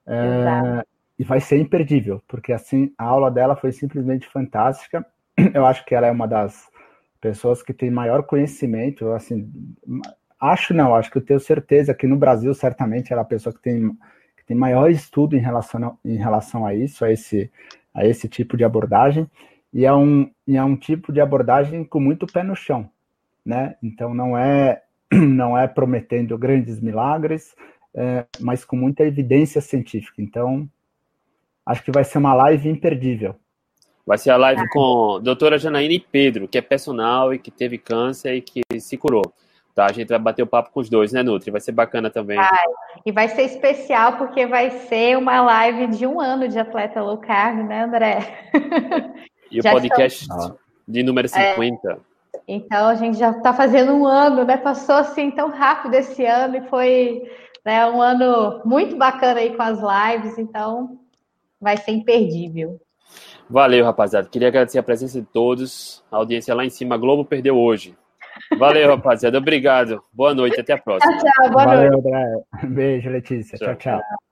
É, 0.07 0.85
e 1.19 1.25
vai 1.25 1.41
ser 1.41 1.59
imperdível, 1.59 2.23
porque 2.27 2.53
assim 2.53 2.93
a 2.99 3.05
aula 3.05 3.31
dela 3.31 3.57
foi 3.57 3.73
simplesmente 3.73 4.29
fantástica. 4.29 5.05
Eu 5.55 5.65
acho 5.65 5.85
que 5.85 5.95
ela 5.95 6.07
é 6.07 6.11
uma 6.11 6.27
das 6.27 6.69
pessoas 7.21 7.63
que 7.63 7.73
têm 7.73 7.91
maior 7.91 8.25
conhecimento, 8.25 9.11
assim, 9.13 9.51
acho 10.39 10.75
não, 10.75 10.95
acho 10.95 11.11
que 11.11 11.17
eu 11.17 11.25
tenho 11.25 11.41
certeza 11.41 11.95
que 11.95 12.07
no 12.07 12.17
Brasil 12.17 12.53
certamente 12.53 13.11
ela 13.15 13.23
é 13.23 13.25
a 13.25 13.27
pessoa 13.27 13.55
que 13.55 13.63
tem, 13.63 13.97
que 14.37 14.45
tem 14.45 14.55
maior 14.55 14.91
estudo 14.91 15.35
em 15.35 15.41
relação, 15.41 15.99
em 16.05 16.17
relação 16.17 16.67
a 16.67 16.75
isso, 16.75 17.03
a 17.03 17.11
esse, 17.11 17.51
a 17.95 18.05
esse 18.05 18.29
tipo 18.29 18.59
de 18.59 18.65
abordagem, 18.65 19.27
e 19.75 19.85
é, 19.85 19.93
um, 19.93 20.31
e 20.47 20.57
é 20.57 20.63
um 20.63 20.77
tipo 20.77 21.13
de 21.13 21.21
abordagem 21.21 21.83
com 21.83 21.99
muito 21.99 22.29
pé 22.29 22.45
no 22.45 22.55
chão, 22.55 22.89
né? 23.45 23.75
Então 23.83 24.15
não 24.15 24.39
é 24.39 24.83
não 25.13 25.59
é 25.59 25.67
prometendo 25.67 26.39
grandes 26.39 26.81
milagres, 26.81 27.57
é, 27.93 28.25
mas 28.41 28.65
com 28.65 28.77
muita 28.77 29.03
evidência 29.03 29.61
científica. 29.61 30.23
Então 30.23 30.69
acho 31.67 31.83
que 31.83 31.91
vai 31.91 32.05
ser 32.05 32.19
uma 32.19 32.35
live 32.35 32.69
imperdível. 32.69 33.35
Vai 34.07 34.19
ser 34.19 34.31
a 34.31 34.37
live 34.37 34.63
com 34.69 35.17
a 35.17 35.19
doutora 35.19 35.59
Janaína 35.59 35.95
e 35.95 36.01
Pedro, 36.01 36.47
que 36.47 36.59
é 36.59 36.63
personal 36.63 37.35
e 37.35 37.39
que 37.39 37.51
teve 37.51 37.77
câncer 37.77 38.35
e 38.37 38.43
que 38.43 38.63
se 38.79 38.97
curou. 38.97 39.25
Tá, 39.75 39.87
a 39.87 39.93
gente 39.93 40.09
vai 40.09 40.19
bater 40.21 40.43
o 40.43 40.47
papo 40.47 40.71
com 40.71 40.79
os 40.79 40.89
dois, 40.89 41.13
né, 41.13 41.23
Nutri? 41.23 41.51
Vai 41.51 41.61
ser 41.61 41.73
bacana 41.73 42.09
também. 42.09 42.37
Vai. 42.37 42.65
E 43.05 43.11
vai 43.11 43.29
ser 43.29 43.43
especial 43.43 44.19
porque 44.19 44.47
vai 44.47 44.71
ser 44.71 45.19
uma 45.19 45.41
live 45.41 45.89
de 45.89 46.07
um 46.07 46.21
ano 46.21 46.47
de 46.47 46.57
atleta 46.61 47.03
low 47.03 47.19
carb, 47.19 47.67
né, 47.67 47.83
André? 47.83 48.51
E 49.51 49.61
o 49.61 49.63
podcast 49.63 50.23
estamos... 50.23 50.53
de 50.87 51.03
número 51.03 51.29
50. 51.29 51.91
É. 51.91 51.97
Então 52.47 52.89
a 52.89 52.95
gente 52.95 53.19
já 53.19 53.31
está 53.31 53.53
fazendo 53.53 53.93
um 53.93 54.07
ano, 54.07 54.45
né? 54.45 54.57
Passou 54.57 54.97
assim 54.97 55.31
tão 55.31 55.51
rápido 55.51 55.95
esse 55.95 56.25
ano 56.25 56.57
e 56.57 56.69
foi 56.69 57.23
né, 57.65 57.87
um 57.87 58.01
ano 58.01 58.61
muito 58.65 58.97
bacana 58.97 59.41
aí 59.41 59.57
com 59.57 59.63
as 59.63 59.79
lives, 59.79 60.39
então 60.39 60.99
vai 61.61 61.77
ser 61.77 61.93
imperdível. 61.93 62.79
Valeu, 63.49 63.85
rapaziada. 63.85 64.29
Queria 64.29 64.49
agradecer 64.49 64.79
a 64.79 64.83
presença 64.83 65.21
de 65.21 65.27
todos. 65.27 66.03
A 66.11 66.17
audiência 66.17 66.55
lá 66.55 66.65
em 66.65 66.71
cima, 66.71 66.95
a 66.95 66.99
Globo 66.99 67.25
perdeu 67.25 67.57
hoje. 67.59 67.95
Valeu, 68.59 68.89
rapaziada. 68.89 69.39
Obrigado. 69.39 70.03
Boa 70.13 70.35
noite. 70.35 70.61
Até 70.61 70.73
a 70.73 70.79
próxima. 70.79 71.17
Tchau, 71.19 71.31
tchau. 71.31 71.51
Boa 71.51 71.65
Valeu, 71.65 71.93
noite. 71.93 72.09
André. 72.09 72.45
Beijo, 72.65 73.11
Letícia. 73.11 73.59
tchau. 73.59 73.75
tchau. 73.77 73.99
tchau. 73.99 74.25